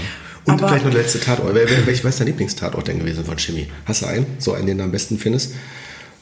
Und 0.46 0.54
Aber- 0.56 0.68
vielleicht 0.70 0.86
noch 0.86 0.92
der 0.92 1.02
letzte 1.02 1.20
Tatort. 1.20 1.54
Wer, 1.56 1.70
wer, 1.70 1.86
welch- 1.88 2.04
was 2.04 2.12
ist 2.12 2.20
dein 2.20 2.28
Lieblingstatort 2.28 2.88
denn 2.88 3.00
gewesen 3.00 3.24
von 3.26 3.38
Chemie? 3.38 3.68
Hast 3.86 4.02
du 4.02 4.06
einen? 4.08 4.26
So 4.40 4.54
einen, 4.54 4.68
den 4.68 4.78
du 4.78 4.84
am 4.84 4.92
besten 4.92 5.18
findest? 5.18 5.54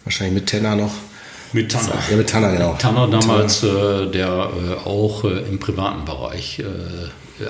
Wahrscheinlich 0.04 0.36
mit 0.36 0.48
Tenner 0.48 0.76
noch. 0.76 0.92
Mit 1.54 1.72
Tanner. 1.72 1.94
Ja, 2.12 2.18
mit 2.18 2.30
Tanner, 2.30 2.52
genau. 2.52 2.76
Tanner 2.80 3.08
damals, 3.08 3.64
äh, 3.64 4.08
der 4.12 4.50
äh, 4.86 4.88
auch 4.88 5.24
äh, 5.26 5.40
im 5.50 5.58
privaten 5.60 6.06
Bereich 6.06 6.60
äh, 6.60 6.64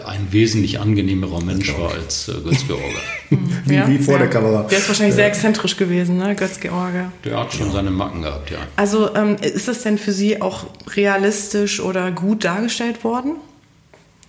ein 0.06 0.32
wesentlich 0.32 0.80
angenehmerer 0.80 1.42
Mensch 1.44 1.78
war 1.78 1.92
als 1.92 2.28
äh, 2.28 2.34
Götz 2.44 2.66
George. 2.68 2.84
Wie, 3.66 3.88
wie 3.88 4.00
vor 4.00 4.18
der 4.18 4.30
Kamera. 4.30 4.64
Der 4.64 4.80
ist 4.80 4.88
wahrscheinlich 4.88 5.16
sehr 5.16 5.28
exzentrisch 5.28 5.78
gewesen, 5.78 6.18
ne? 6.18 6.36
Götz 6.36 6.60
George. 6.60 7.12
Der 7.24 7.40
hat 7.40 7.54
schon 7.54 7.72
seine 7.72 7.92
Macken 7.92 8.24
gehabt, 8.24 8.50
ja. 8.50 8.58
Also 8.76 9.14
ähm, 9.16 9.36
ist 9.42 9.68
das 9.68 9.84
denn 9.84 9.98
für 9.98 10.12
Sie 10.12 10.42
auch 10.42 10.66
realistisch 10.96 11.80
oder 11.80 12.12
gut 12.12 12.44
dargestellt 12.44 13.04
worden? 13.04 13.36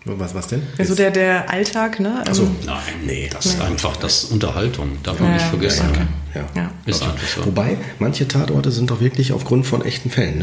Was, 0.06 0.34
was 0.34 0.46
denn? 0.48 0.62
Also 0.78 0.94
der, 0.94 1.10
der 1.10 1.50
Alltag, 1.50 2.00
ne? 2.00 2.24
So. 2.32 2.44
Ähm, 2.44 2.56
Nein, 2.64 2.78
nee, 3.04 3.28
das 3.30 3.44
ist 3.44 3.60
einfach 3.60 3.96
das 3.96 4.24
Unterhaltung, 4.24 4.96
darf 5.02 5.20
man 5.20 5.28
Ja, 5.28 5.34
nicht 5.34 5.42
ja, 5.44 5.48
vergessen. 5.50 5.86
okay. 5.90 6.06
Ja. 6.34 6.62
Ja. 6.62 6.70
Ist 6.86 7.02
einfach 7.02 7.18
so. 7.26 7.44
Wobei, 7.44 7.76
manche 7.98 8.26
Tatorte 8.26 8.70
sind 8.70 8.90
doch 8.90 9.00
wirklich 9.00 9.32
aufgrund 9.32 9.66
von 9.66 9.84
echten 9.84 10.08
Fällen. 10.10 10.38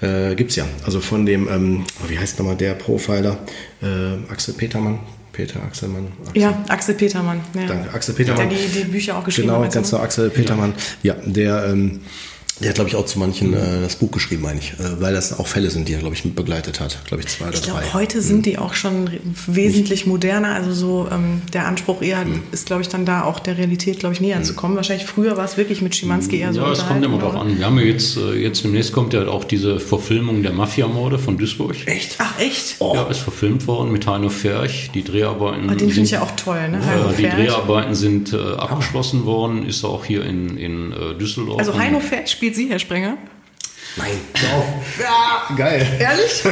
Ne? 0.00 0.30
Äh, 0.30 0.34
gibt's 0.36 0.56
ja. 0.56 0.64
Also 0.86 1.00
von 1.00 1.26
dem, 1.26 1.48
ähm, 1.48 1.84
wie 2.08 2.18
heißt 2.18 2.38
nochmal 2.38 2.56
der 2.56 2.74
Profiler? 2.74 3.36
Äh, 3.82 4.32
Axel 4.32 4.54
Petermann. 4.54 5.00
Peter 5.32 5.60
Axelmann. 5.64 6.06
Axel. 6.28 6.40
Ja, 6.42 6.64
Axel 6.68 6.94
Petermann. 6.94 7.40
Ja. 7.54 7.66
Danke, 7.66 7.92
Axel 7.92 8.14
Petermann. 8.14 8.48
Der 8.48 8.58
die, 8.58 8.68
die 8.68 8.84
Bücher 8.84 9.18
auch 9.18 9.24
geschrieben 9.24 9.48
Genau, 9.48 9.64
hat. 9.64 9.72
ganz 9.74 9.88
ne? 9.90 9.98
genau, 9.98 10.04
Axel 10.04 10.30
Petermann. 10.30 10.72
Ja, 11.02 11.14
der, 11.26 11.66
ähm, 11.66 12.00
der 12.60 12.68
hat, 12.68 12.76
glaube 12.76 12.88
ich, 12.88 12.96
auch 12.96 13.04
zu 13.06 13.18
manchen 13.18 13.52
äh, 13.52 13.82
das 13.82 13.96
Buch 13.96 14.10
geschrieben, 14.12 14.42
meine 14.42 14.60
ich. 14.60 14.74
Äh, 14.74 15.00
weil 15.00 15.12
das 15.12 15.38
auch 15.38 15.46
Fälle 15.46 15.70
sind, 15.70 15.88
die 15.88 15.92
er, 15.94 15.98
glaube 15.98 16.14
ich, 16.14 16.24
mit 16.24 16.36
begleitet 16.36 16.78
hat. 16.80 16.98
Glaube 17.06 17.22
ich, 17.22 17.28
zwei 17.28 17.46
oder 17.46 17.54
Ich 17.54 17.60
drei. 17.62 17.80
glaube, 17.80 17.94
heute 17.94 18.22
sind 18.22 18.46
die 18.46 18.58
auch 18.58 18.74
schon 18.74 19.10
wesentlich 19.46 20.06
moderner. 20.06 20.54
Also 20.54 20.72
so 20.72 21.08
ähm, 21.10 21.42
der 21.52 21.66
Anspruch 21.66 22.00
eher 22.02 22.20
Hm. 22.20 22.42
ist, 22.52 22.66
glaube 22.66 22.82
ich, 22.82 22.88
dann 22.88 23.04
da 23.04 23.24
auch 23.24 23.40
der 23.40 23.58
Realität, 23.58 23.98
glaube 23.98 24.14
ich, 24.14 24.20
näher 24.20 24.42
zu 24.44 24.54
kommen. 24.54 24.76
Wahrscheinlich 24.76 25.06
früher 25.06 25.36
war 25.36 25.44
es 25.44 25.56
wirklich 25.56 25.82
mit 25.82 25.96
Schimanski 25.96 26.38
eher 26.38 26.52
so. 26.52 26.60
Ja, 26.60 26.70
es 26.72 26.86
kommt 26.86 27.04
immer 27.04 27.18
drauf 27.18 27.34
an. 27.34 27.58
Wir 27.58 27.66
haben 27.66 27.78
ja 27.78 27.84
jetzt, 27.84 28.16
äh, 28.16 28.34
jetzt 28.34 28.62
demnächst 28.62 28.92
kommt 28.92 29.12
ja 29.14 29.26
auch 29.26 29.42
diese 29.44 29.80
Verfilmung 29.80 30.42
der 30.44 30.52
Mafia-Morde 30.52 31.18
von 31.18 31.36
Duisburg. 31.36 31.74
Echt? 31.86 32.14
Ach 32.18 32.38
echt? 32.38 32.76
Oh. 32.78 32.92
Ja, 32.94 33.04
ist 33.08 33.18
verfilmt 33.18 33.66
worden 33.66 33.90
mit 33.90 34.06
Heino 34.06 34.28
Ferch. 34.28 34.90
Die 34.94 35.02
Dreharbeiten. 35.02 35.64
Oh, 35.64 35.68
den 35.70 35.78
finde 35.78 35.94
sind- 35.94 36.04
ich 36.04 36.10
ja 36.12 36.22
auch 36.22 36.30
toll, 36.36 36.68
ne? 36.68 36.84
Heino 36.86 37.10
Äh, 37.10 37.14
die. 37.16 37.22
Dreharbeiten 37.24 37.94
sind 37.96 38.32
äh, 38.32 38.36
abgeschlossen 38.36 39.24
worden, 39.24 39.66
ist 39.66 39.84
auch 39.84 40.04
hier 40.04 40.24
in, 40.24 40.56
in 40.56 40.92
äh, 40.92 41.14
Düsseldorf. 41.18 41.58
Also 41.58 41.76
Heino 41.76 41.98
Ferch 42.00 42.30
spielt 42.30 42.43
Sie, 42.52 42.68
Herr 42.68 42.78
Sprenger? 42.78 43.16
Nein, 43.96 44.10
hör 44.34 44.58
auf. 44.58 44.64
Ja, 44.98 45.54
geil. 45.54 45.86
Ehrlich? 46.00 46.42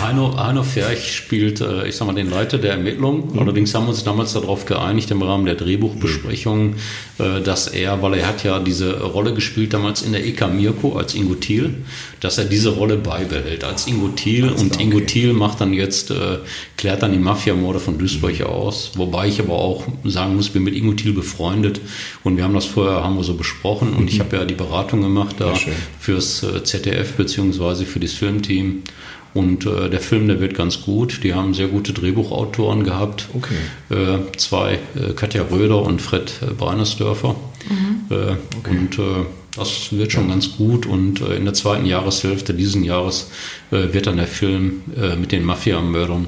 Heino, 0.00 0.34
Heino 0.38 0.62
Ferch 0.62 1.14
spielt, 1.14 1.60
äh, 1.60 1.86
ich 1.86 1.96
sag 1.96 2.06
mal, 2.06 2.14
den 2.14 2.30
Leiter 2.30 2.56
der 2.56 2.72
Ermittlungen. 2.72 3.38
Allerdings 3.38 3.74
haben 3.74 3.84
wir 3.84 3.90
uns 3.90 4.04
damals 4.04 4.32
darauf 4.32 4.64
geeinigt 4.64 5.10
im 5.10 5.22
Rahmen 5.22 5.44
der 5.44 5.56
Drehbuchbesprechung, 5.56 6.76
äh, 7.18 7.42
dass 7.42 7.66
er, 7.66 8.00
weil 8.00 8.14
er 8.14 8.26
hat 8.26 8.42
ja 8.42 8.58
diese 8.58 9.02
Rolle 9.02 9.34
gespielt 9.34 9.74
damals 9.74 10.00
in 10.00 10.12
der 10.12 10.24
EK 10.24 10.48
Mirko 10.48 10.96
als 10.96 11.14
Ingo 11.14 11.34
Thiel, 11.34 11.74
dass 12.22 12.38
er 12.38 12.44
diese 12.44 12.68
Rolle 12.70 12.96
beibehält 12.98 13.64
als 13.64 13.88
Ingo 13.88 14.06
Thiel. 14.08 14.48
Und 14.48 14.70
klar, 14.70 14.80
Ingo 14.80 14.98
okay. 14.98 15.06
Thiel 15.06 15.32
macht 15.32 15.60
dann 15.60 15.72
jetzt, 15.72 16.12
äh, 16.12 16.38
klärt 16.76 17.02
dann 17.02 17.10
die 17.10 17.18
Mafia-Morde 17.18 17.80
von 17.80 17.98
Duisburg 17.98 18.40
aus. 18.42 18.92
Wobei 18.94 19.26
ich 19.26 19.40
aber 19.40 19.54
auch 19.54 19.84
sagen 20.04 20.36
muss, 20.36 20.48
bin 20.48 20.62
mit 20.62 20.76
Ingo 20.76 20.92
Thiel 20.92 21.14
befreundet. 21.14 21.80
Und 22.22 22.36
wir 22.36 22.44
haben 22.44 22.54
das 22.54 22.64
vorher, 22.64 23.02
haben 23.02 23.16
wir 23.16 23.24
so 23.24 23.34
besprochen. 23.34 23.92
Und 23.92 24.08
ich 24.08 24.20
habe 24.20 24.36
ja 24.36 24.44
die 24.44 24.54
Beratung 24.54 25.02
gemacht 25.02 25.36
da 25.40 25.56
schön. 25.56 25.72
fürs 25.98 26.44
äh, 26.44 26.62
ZDF 26.62 27.14
beziehungsweise 27.14 27.86
für 27.86 27.98
das 27.98 28.12
Filmteam. 28.12 28.84
Und 29.34 29.66
äh, 29.66 29.90
der 29.90 30.00
Film, 30.00 30.28
der 30.28 30.40
wird 30.40 30.54
ganz 30.54 30.82
gut. 30.82 31.24
Die 31.24 31.34
haben 31.34 31.54
sehr 31.54 31.66
gute 31.66 31.92
Drehbuchautoren 31.92 32.84
gehabt. 32.84 33.30
Okay. 33.34 33.54
Äh, 33.90 34.18
zwei, 34.36 34.74
äh, 34.94 35.12
Katja 35.16 35.42
Röder 35.50 35.82
und 35.82 36.00
Fred 36.00 36.34
äh, 36.40 36.52
Breinersdörfer. 36.52 37.34
Äh, 38.10 38.14
Und 38.70 38.98
äh, 38.98 39.24
das 39.56 39.92
wird 39.92 40.12
schon 40.12 40.28
ganz 40.28 40.56
gut. 40.56 40.86
Und 40.86 41.20
äh, 41.20 41.36
in 41.36 41.44
der 41.44 41.54
zweiten 41.54 41.86
Jahreshälfte 41.86 42.54
diesen 42.54 42.84
Jahres 42.84 43.30
äh, 43.70 43.92
wird 43.92 44.06
dann 44.06 44.16
der 44.16 44.26
Film 44.26 44.82
äh, 44.96 45.16
mit 45.16 45.32
den 45.32 45.44
Mafia-Mördern 45.44 46.26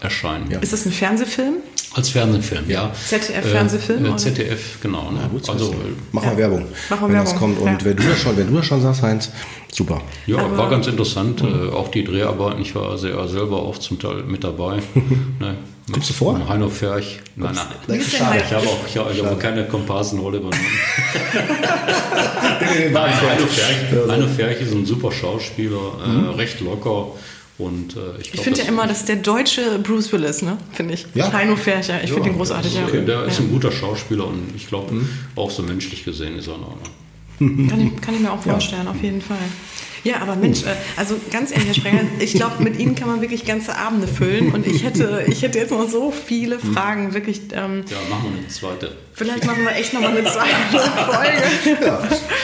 erscheinen. 0.00 0.50
Ja. 0.50 0.58
Ist 0.60 0.72
das 0.72 0.86
ein 0.86 0.92
Fernsehfilm? 0.92 1.56
Als 1.92 2.08
Fernsehfilm, 2.10 2.70
ja. 2.70 2.92
ZDF-Fernsehfilm, 2.94 4.04
Äh, 4.04 4.08
äh, 4.10 4.16
ZDF, 4.16 4.80
genau. 4.80 5.10
Ne? 5.10 5.28
Gut 5.30 5.48
also, 5.50 5.72
wissen. 5.72 5.96
Mach 6.12 6.22
mal 6.24 6.30
Ja. 6.32 6.38
Werbung, 6.38 6.66
Mach 6.88 7.00
mal 7.00 7.08
wenn 7.08 7.16
das 7.16 7.32
Werbung, 7.32 7.56
kommt. 7.56 7.58
Und 7.58 7.66
ja. 7.66 7.84
wenn 7.84 7.96
du 7.96 8.02
das 8.04 8.18
schon, 8.20 8.36
wenn 8.36 8.46
du 8.48 8.56
das 8.58 8.66
schon 8.66 8.80
sagst, 8.80 9.02
Heinz, 9.02 9.30
super. 9.72 10.00
Ja, 10.26 10.38
Aber- 10.38 10.56
war 10.56 10.70
ganz 10.70 10.86
interessant. 10.86 11.42
Äh, 11.42 11.72
auch 11.74 11.88
die 11.88 12.04
Dreharbeiten. 12.04 12.62
Ich 12.62 12.76
war 12.76 12.96
sehr, 12.96 13.26
selber 13.26 13.60
auch 13.62 13.76
zum 13.78 13.98
Teil 13.98 14.22
mit 14.22 14.44
dabei. 14.44 14.76
ne, 15.40 15.56
Kommst 15.92 16.10
du 16.10 16.14
vor? 16.14 16.48
Heino 16.48 16.68
Ferch. 16.68 17.18
Nein, 17.34 17.52
nein. 17.54 17.66
Denn 17.88 18.00
Schade. 18.00 18.40
Ich 18.46 18.52
habe 18.54 18.66
auch 18.68 18.78
ich 18.86 18.96
habe, 18.96 19.12
ich 19.12 19.24
habe 19.24 19.34
keine 19.36 19.66
Komparsenrolle 19.66 20.36
übernommen. 20.38 20.62
Nein, 22.92 23.20
Heino 23.20 23.46
Ferch, 23.46 24.08
Heino 24.08 24.26
Ferch 24.28 24.60
ist 24.60 24.72
ein 24.72 24.86
super 24.86 25.10
Schauspieler, 25.10 25.94
äh, 26.06 26.36
recht 26.36 26.60
locker. 26.60 27.06
Und, 27.60 27.96
äh, 27.96 28.20
ich 28.20 28.32
Ich 28.34 28.40
finde 28.40 28.60
ja 28.62 28.68
immer, 28.68 28.86
das 28.86 28.98
ist 29.00 29.08
der 29.08 29.16
deutsche 29.16 29.78
Bruce 29.80 30.12
Willis, 30.12 30.42
ne? 30.42 30.56
Finde 30.72 30.94
ich. 30.94 31.06
Ja. 31.14 31.32
Heino 31.32 31.56
Fercher. 31.56 32.02
Ich 32.02 32.10
finde 32.12 32.30
den 32.30 32.36
großartig, 32.38 32.74
ja. 32.74 32.84
Okay, 32.86 33.04
der 33.04 33.24
ist 33.24 33.38
ja. 33.38 33.44
ein 33.44 33.50
guter 33.50 33.70
Schauspieler 33.70 34.26
und 34.26 34.52
ich 34.56 34.66
glaube, 34.68 34.94
Mhm. 34.94 35.08
auch 35.36 35.50
so 35.50 35.62
menschlich 35.62 36.04
gesehen 36.04 36.36
ist 36.38 36.48
er 36.48 36.54
in 36.56 36.62
Ordnung. 36.62 37.68
Kann 37.68 37.80
ich, 37.94 38.00
kann 38.02 38.14
ich 38.14 38.20
mir 38.20 38.32
auch 38.32 38.42
vorstellen, 38.42 38.88
auf 38.88 39.02
jeden 39.02 39.20
Fall. 39.22 39.36
Ja, 40.02 40.22
aber 40.22 40.34
Mensch, 40.34 40.62
äh, 40.62 40.68
also 40.96 41.14
ganz 41.30 41.50
ehrlich, 41.50 41.66
Herr 41.66 41.74
Sprenger, 41.74 42.00
ich 42.20 42.32
glaube, 42.32 42.62
mit 42.62 42.78
Ihnen 42.78 42.94
kann 42.94 43.06
man 43.08 43.20
wirklich 43.20 43.44
ganze 43.44 43.76
Abende 43.76 44.06
füllen 44.08 44.50
und 44.52 44.66
ich 44.66 44.82
hätte, 44.82 45.24
ich 45.28 45.42
hätte 45.42 45.58
jetzt 45.58 45.70
noch 45.72 45.86
so 45.90 46.10
viele 46.10 46.58
Fragen, 46.58 47.12
wirklich. 47.12 47.40
Ähm, 47.52 47.84
Ja, 47.90 47.96
machen 48.08 48.30
wir 48.32 48.38
eine 48.38 48.48
zweite. 48.48 48.92
vielleicht 49.12 49.44
machen 49.44 49.62
wir 49.62 49.72
echt 49.76 49.92
nochmal 49.92 50.16
eine 50.16 50.24
zweite 50.24 50.46
Folge. 51.12 51.84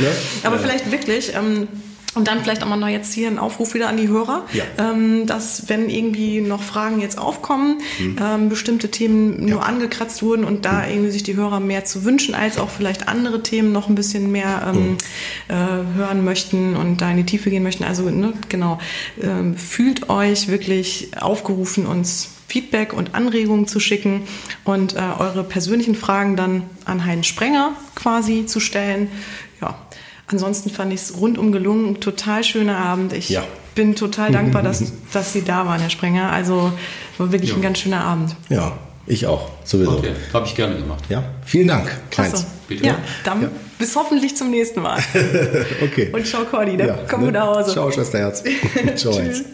Ne? 0.01 0.11
Aber 0.43 0.59
vielleicht 0.59 0.91
wirklich, 0.93 1.33
ähm, 1.35 1.69
Und 2.17 2.29
dann 2.29 2.43
vielleicht 2.43 2.63
auch 2.63 2.69
mal 2.69 2.77
noch 2.77 2.89
jetzt 2.89 3.13
hier 3.13 3.29
ein 3.29 3.39
Aufruf 3.39 3.75
wieder 3.75 3.89
an 3.89 3.97
die 3.97 4.09
Hörer, 4.09 4.47
Ja. 4.53 4.65
ähm, 4.79 5.27
dass 5.27 5.69
wenn 5.69 5.89
irgendwie 5.91 6.41
noch 6.41 6.63
Fragen 6.63 7.01
jetzt 7.01 7.19
aufkommen, 7.19 7.79
ähm, 8.01 8.49
bestimmte 8.49 8.91
Themen 8.91 9.45
nur 9.47 9.65
angekratzt 9.65 10.23
wurden 10.23 10.45
und 10.45 10.65
da 10.65 10.87
irgendwie 10.87 11.11
sich 11.11 11.23
die 11.23 11.37
Hörer 11.37 11.61
mehr 11.61 11.85
zu 11.85 12.05
wünschen, 12.05 12.35
als 12.35 12.59
auch 12.59 12.71
vielleicht 12.71 13.07
andere 13.09 13.43
Themen 13.43 13.71
noch 13.73 13.89
ein 13.89 13.95
bisschen 13.95 14.33
mehr 14.33 14.73
ähm, 14.75 14.97
äh, 15.49 15.55
hören 15.97 16.25
möchten 16.25 16.75
und 16.75 17.01
da 17.01 17.11
in 17.11 17.19
die 17.19 17.27
Tiefe 17.27 17.51
gehen 17.51 17.63
möchten. 17.63 17.85
Also 17.85 18.09
ne, 18.11 18.33
genau, 18.49 18.79
ähm, 19.23 19.57
fühlt 19.57 20.09
euch 20.09 20.49
wirklich 20.49 21.11
aufgerufen, 21.21 21.87
uns 21.87 22.31
Feedback 22.49 22.93
und 22.93 23.15
Anregungen 23.15 23.67
zu 23.67 23.81
schicken 23.81 24.23
und 24.65 24.95
äh, 24.95 25.01
eure 25.19 25.45
persönlichen 25.45 25.95
Fragen 25.97 26.37
dann 26.37 26.63
an 26.85 27.05
Heinz 27.05 27.27
Sprenger 27.27 27.73
quasi 27.95 28.47
zu 28.47 28.61
stellen. 28.61 29.09
Ja, 30.29 30.33
ansonsten 30.33 30.71
fand 30.71 30.93
ich 30.93 31.01
es 31.01 31.17
rundum 31.21 31.53
gelungen. 31.53 32.01
Total 32.01 32.43
schöner 32.45 32.77
Abend. 32.79 33.13
Ich 33.13 33.29
Ja. 33.29 33.45
bin 33.75 33.95
total 33.95 34.33
dankbar, 34.33 34.63
dass, 34.63 34.85
dass 35.13 35.33
Sie 35.33 35.43
da 35.43 35.67
waren, 35.67 35.81
Herr 35.81 35.91
Sprenger. 35.91 36.31
Also 36.33 36.73
war 37.19 37.33
wirklich 37.33 37.51
Ja. 37.51 37.57
ein 37.57 37.63
ganz 37.63 37.79
schöner 37.79 38.01
Abend. 38.05 38.35
Ja, 38.49 38.73
ich 39.07 39.27
auch, 39.27 39.51
sowieso. 39.65 39.93
Okay, 39.99 40.13
habe 40.33 40.47
ich 40.47 40.55
gerne 40.55 40.77
gemacht. 40.77 41.05
Ja, 41.09 41.23
vielen 41.45 41.69
Dank, 41.69 41.91
Klasse. 42.11 42.33
Heinz. 42.39 42.47
Bitte. 42.69 42.85
Ja, 42.85 42.99
dann 43.23 43.49
bis 43.79 43.95
hoffentlich 43.95 44.37
zum 44.37 44.51
nächsten 44.51 44.83
Mal. 44.83 44.99
Okay. 45.83 46.09
Und 46.13 46.27
ciao, 46.27 46.45
Cordi. 46.45 46.77
Ne? 46.77 46.99
Komm 47.09 47.21
gut 47.27 47.33
nach 47.35 47.47
Hause. 47.47 47.71
Ciao, 47.73 47.91
Schwesterherz. 47.93 48.43
Ciao, 48.97 49.17
Heinz. 49.17 49.45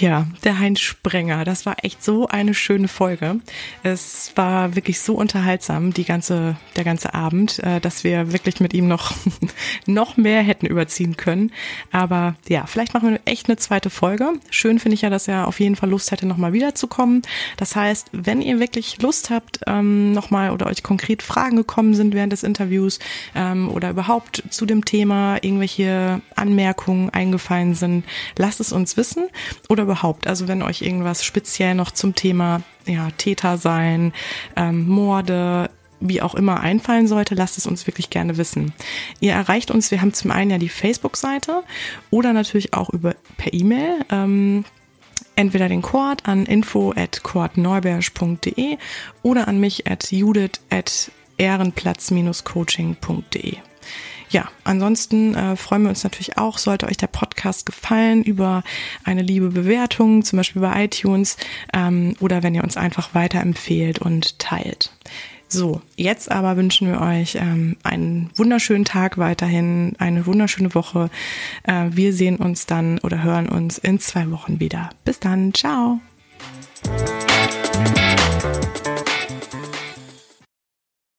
Ja. 0.00 0.26
Der 0.44 0.58
Heinz 0.58 0.80
Sprenger, 0.80 1.44
das 1.44 1.66
war 1.66 1.76
echt 1.82 2.02
so 2.02 2.26
eine 2.26 2.54
schöne 2.54 2.88
Folge. 2.88 3.40
Es 3.82 4.32
war 4.34 4.74
wirklich 4.74 4.98
so 4.98 5.14
unterhaltsam, 5.14 5.92
die 5.92 6.04
ganze, 6.04 6.56
der 6.74 6.84
ganze 6.84 7.12
Abend, 7.12 7.58
äh, 7.58 7.80
dass 7.80 8.02
wir 8.02 8.32
wirklich 8.32 8.60
mit 8.60 8.72
ihm 8.72 8.88
noch, 8.88 9.12
noch 9.86 10.16
mehr 10.16 10.40
hätten 10.40 10.64
überziehen 10.64 11.18
können. 11.18 11.52
Aber 11.92 12.34
ja, 12.48 12.64
vielleicht 12.64 12.94
machen 12.94 13.10
wir 13.10 13.20
echt 13.26 13.48
eine 13.48 13.58
zweite 13.58 13.90
Folge. 13.90 14.32
Schön 14.48 14.78
finde 14.78 14.94
ich 14.94 15.02
ja, 15.02 15.10
dass 15.10 15.28
er 15.28 15.46
auf 15.46 15.60
jeden 15.60 15.76
Fall 15.76 15.90
Lust 15.90 16.12
hätte, 16.12 16.26
nochmal 16.26 16.54
wiederzukommen. 16.54 17.20
Das 17.58 17.76
heißt, 17.76 18.08
wenn 18.12 18.40
ihr 18.40 18.58
wirklich 18.58 19.02
Lust 19.02 19.28
habt, 19.28 19.60
ähm, 19.66 20.12
nochmal 20.12 20.50
oder 20.50 20.66
euch 20.66 20.82
konkret 20.82 21.22
Fragen 21.22 21.56
gekommen 21.56 21.92
sind 21.92 22.14
während 22.14 22.32
des 22.32 22.42
Interviews 22.42 23.00
ähm, 23.34 23.68
oder 23.68 23.90
überhaupt 23.90 24.44
zu 24.48 24.64
dem 24.64 24.86
Thema 24.86 25.36
irgendwelche 25.42 26.22
Anmerkungen 26.36 27.10
eingefallen 27.10 27.74
sind, 27.74 28.06
lasst 28.38 28.60
es 28.60 28.72
uns 28.72 28.96
wissen 28.96 29.24
oder 29.68 29.89
überhaupt, 29.90 30.28
also 30.28 30.46
wenn 30.46 30.62
euch 30.62 30.82
irgendwas 30.82 31.24
speziell 31.24 31.74
noch 31.74 31.90
zum 31.90 32.14
Thema 32.14 32.62
ja, 32.86 33.08
Täter 33.18 33.58
sein, 33.58 34.12
ähm, 34.54 34.86
Morde, 34.86 35.68
wie 35.98 36.22
auch 36.22 36.36
immer 36.36 36.60
einfallen 36.60 37.08
sollte, 37.08 37.34
lasst 37.34 37.58
es 37.58 37.66
uns 37.66 37.88
wirklich 37.88 38.08
gerne 38.08 38.36
wissen. 38.36 38.72
Ihr 39.18 39.32
erreicht 39.32 39.72
uns, 39.72 39.90
wir 39.90 40.00
haben 40.00 40.14
zum 40.14 40.30
einen 40.30 40.52
ja 40.52 40.58
die 40.58 40.68
Facebook-Seite 40.68 41.64
oder 42.10 42.32
natürlich 42.32 42.72
auch 42.72 42.90
über 42.90 43.16
per 43.36 43.52
E-Mail. 43.52 44.04
Ähm, 44.10 44.64
entweder 45.34 45.68
den 45.68 45.82
Cord 45.82 46.28
an 46.28 46.46
info 46.46 46.94
at 46.94 47.20
oder 49.22 49.48
an 49.48 49.58
mich 49.58 49.90
at 49.90 50.12
judith 50.12 50.60
at 50.70 51.10
ehrenplatz-coaching.de. 51.36 53.69
Ja, 54.30 54.48
ansonsten 54.62 55.34
äh, 55.34 55.56
freuen 55.56 55.82
wir 55.82 55.88
uns 55.90 56.04
natürlich 56.04 56.38
auch, 56.38 56.58
sollte 56.58 56.86
euch 56.86 56.96
der 56.96 57.08
Podcast 57.08 57.66
gefallen, 57.66 58.22
über 58.22 58.62
eine 59.04 59.22
liebe 59.22 59.48
Bewertung, 59.48 60.24
zum 60.24 60.36
Beispiel 60.36 60.62
bei 60.62 60.84
iTunes, 60.84 61.36
ähm, 61.74 62.14
oder 62.20 62.42
wenn 62.42 62.54
ihr 62.54 62.62
uns 62.62 62.76
einfach 62.76 63.14
weiterempfehlt 63.14 63.98
und 63.98 64.38
teilt. 64.38 64.92
So, 65.52 65.82
jetzt 65.96 66.30
aber 66.30 66.56
wünschen 66.56 66.86
wir 66.86 67.00
euch 67.00 67.34
ähm, 67.34 67.76
einen 67.82 68.30
wunderschönen 68.36 68.84
Tag 68.84 69.18
weiterhin, 69.18 69.96
eine 69.98 70.24
wunderschöne 70.26 70.76
Woche. 70.76 71.10
Äh, 71.64 71.86
wir 71.90 72.12
sehen 72.12 72.36
uns 72.36 72.66
dann 72.66 73.00
oder 73.00 73.24
hören 73.24 73.48
uns 73.48 73.76
in 73.78 73.98
zwei 73.98 74.30
Wochen 74.30 74.60
wieder. 74.60 74.90
Bis 75.04 75.18
dann, 75.18 75.52
ciao. 75.52 76.00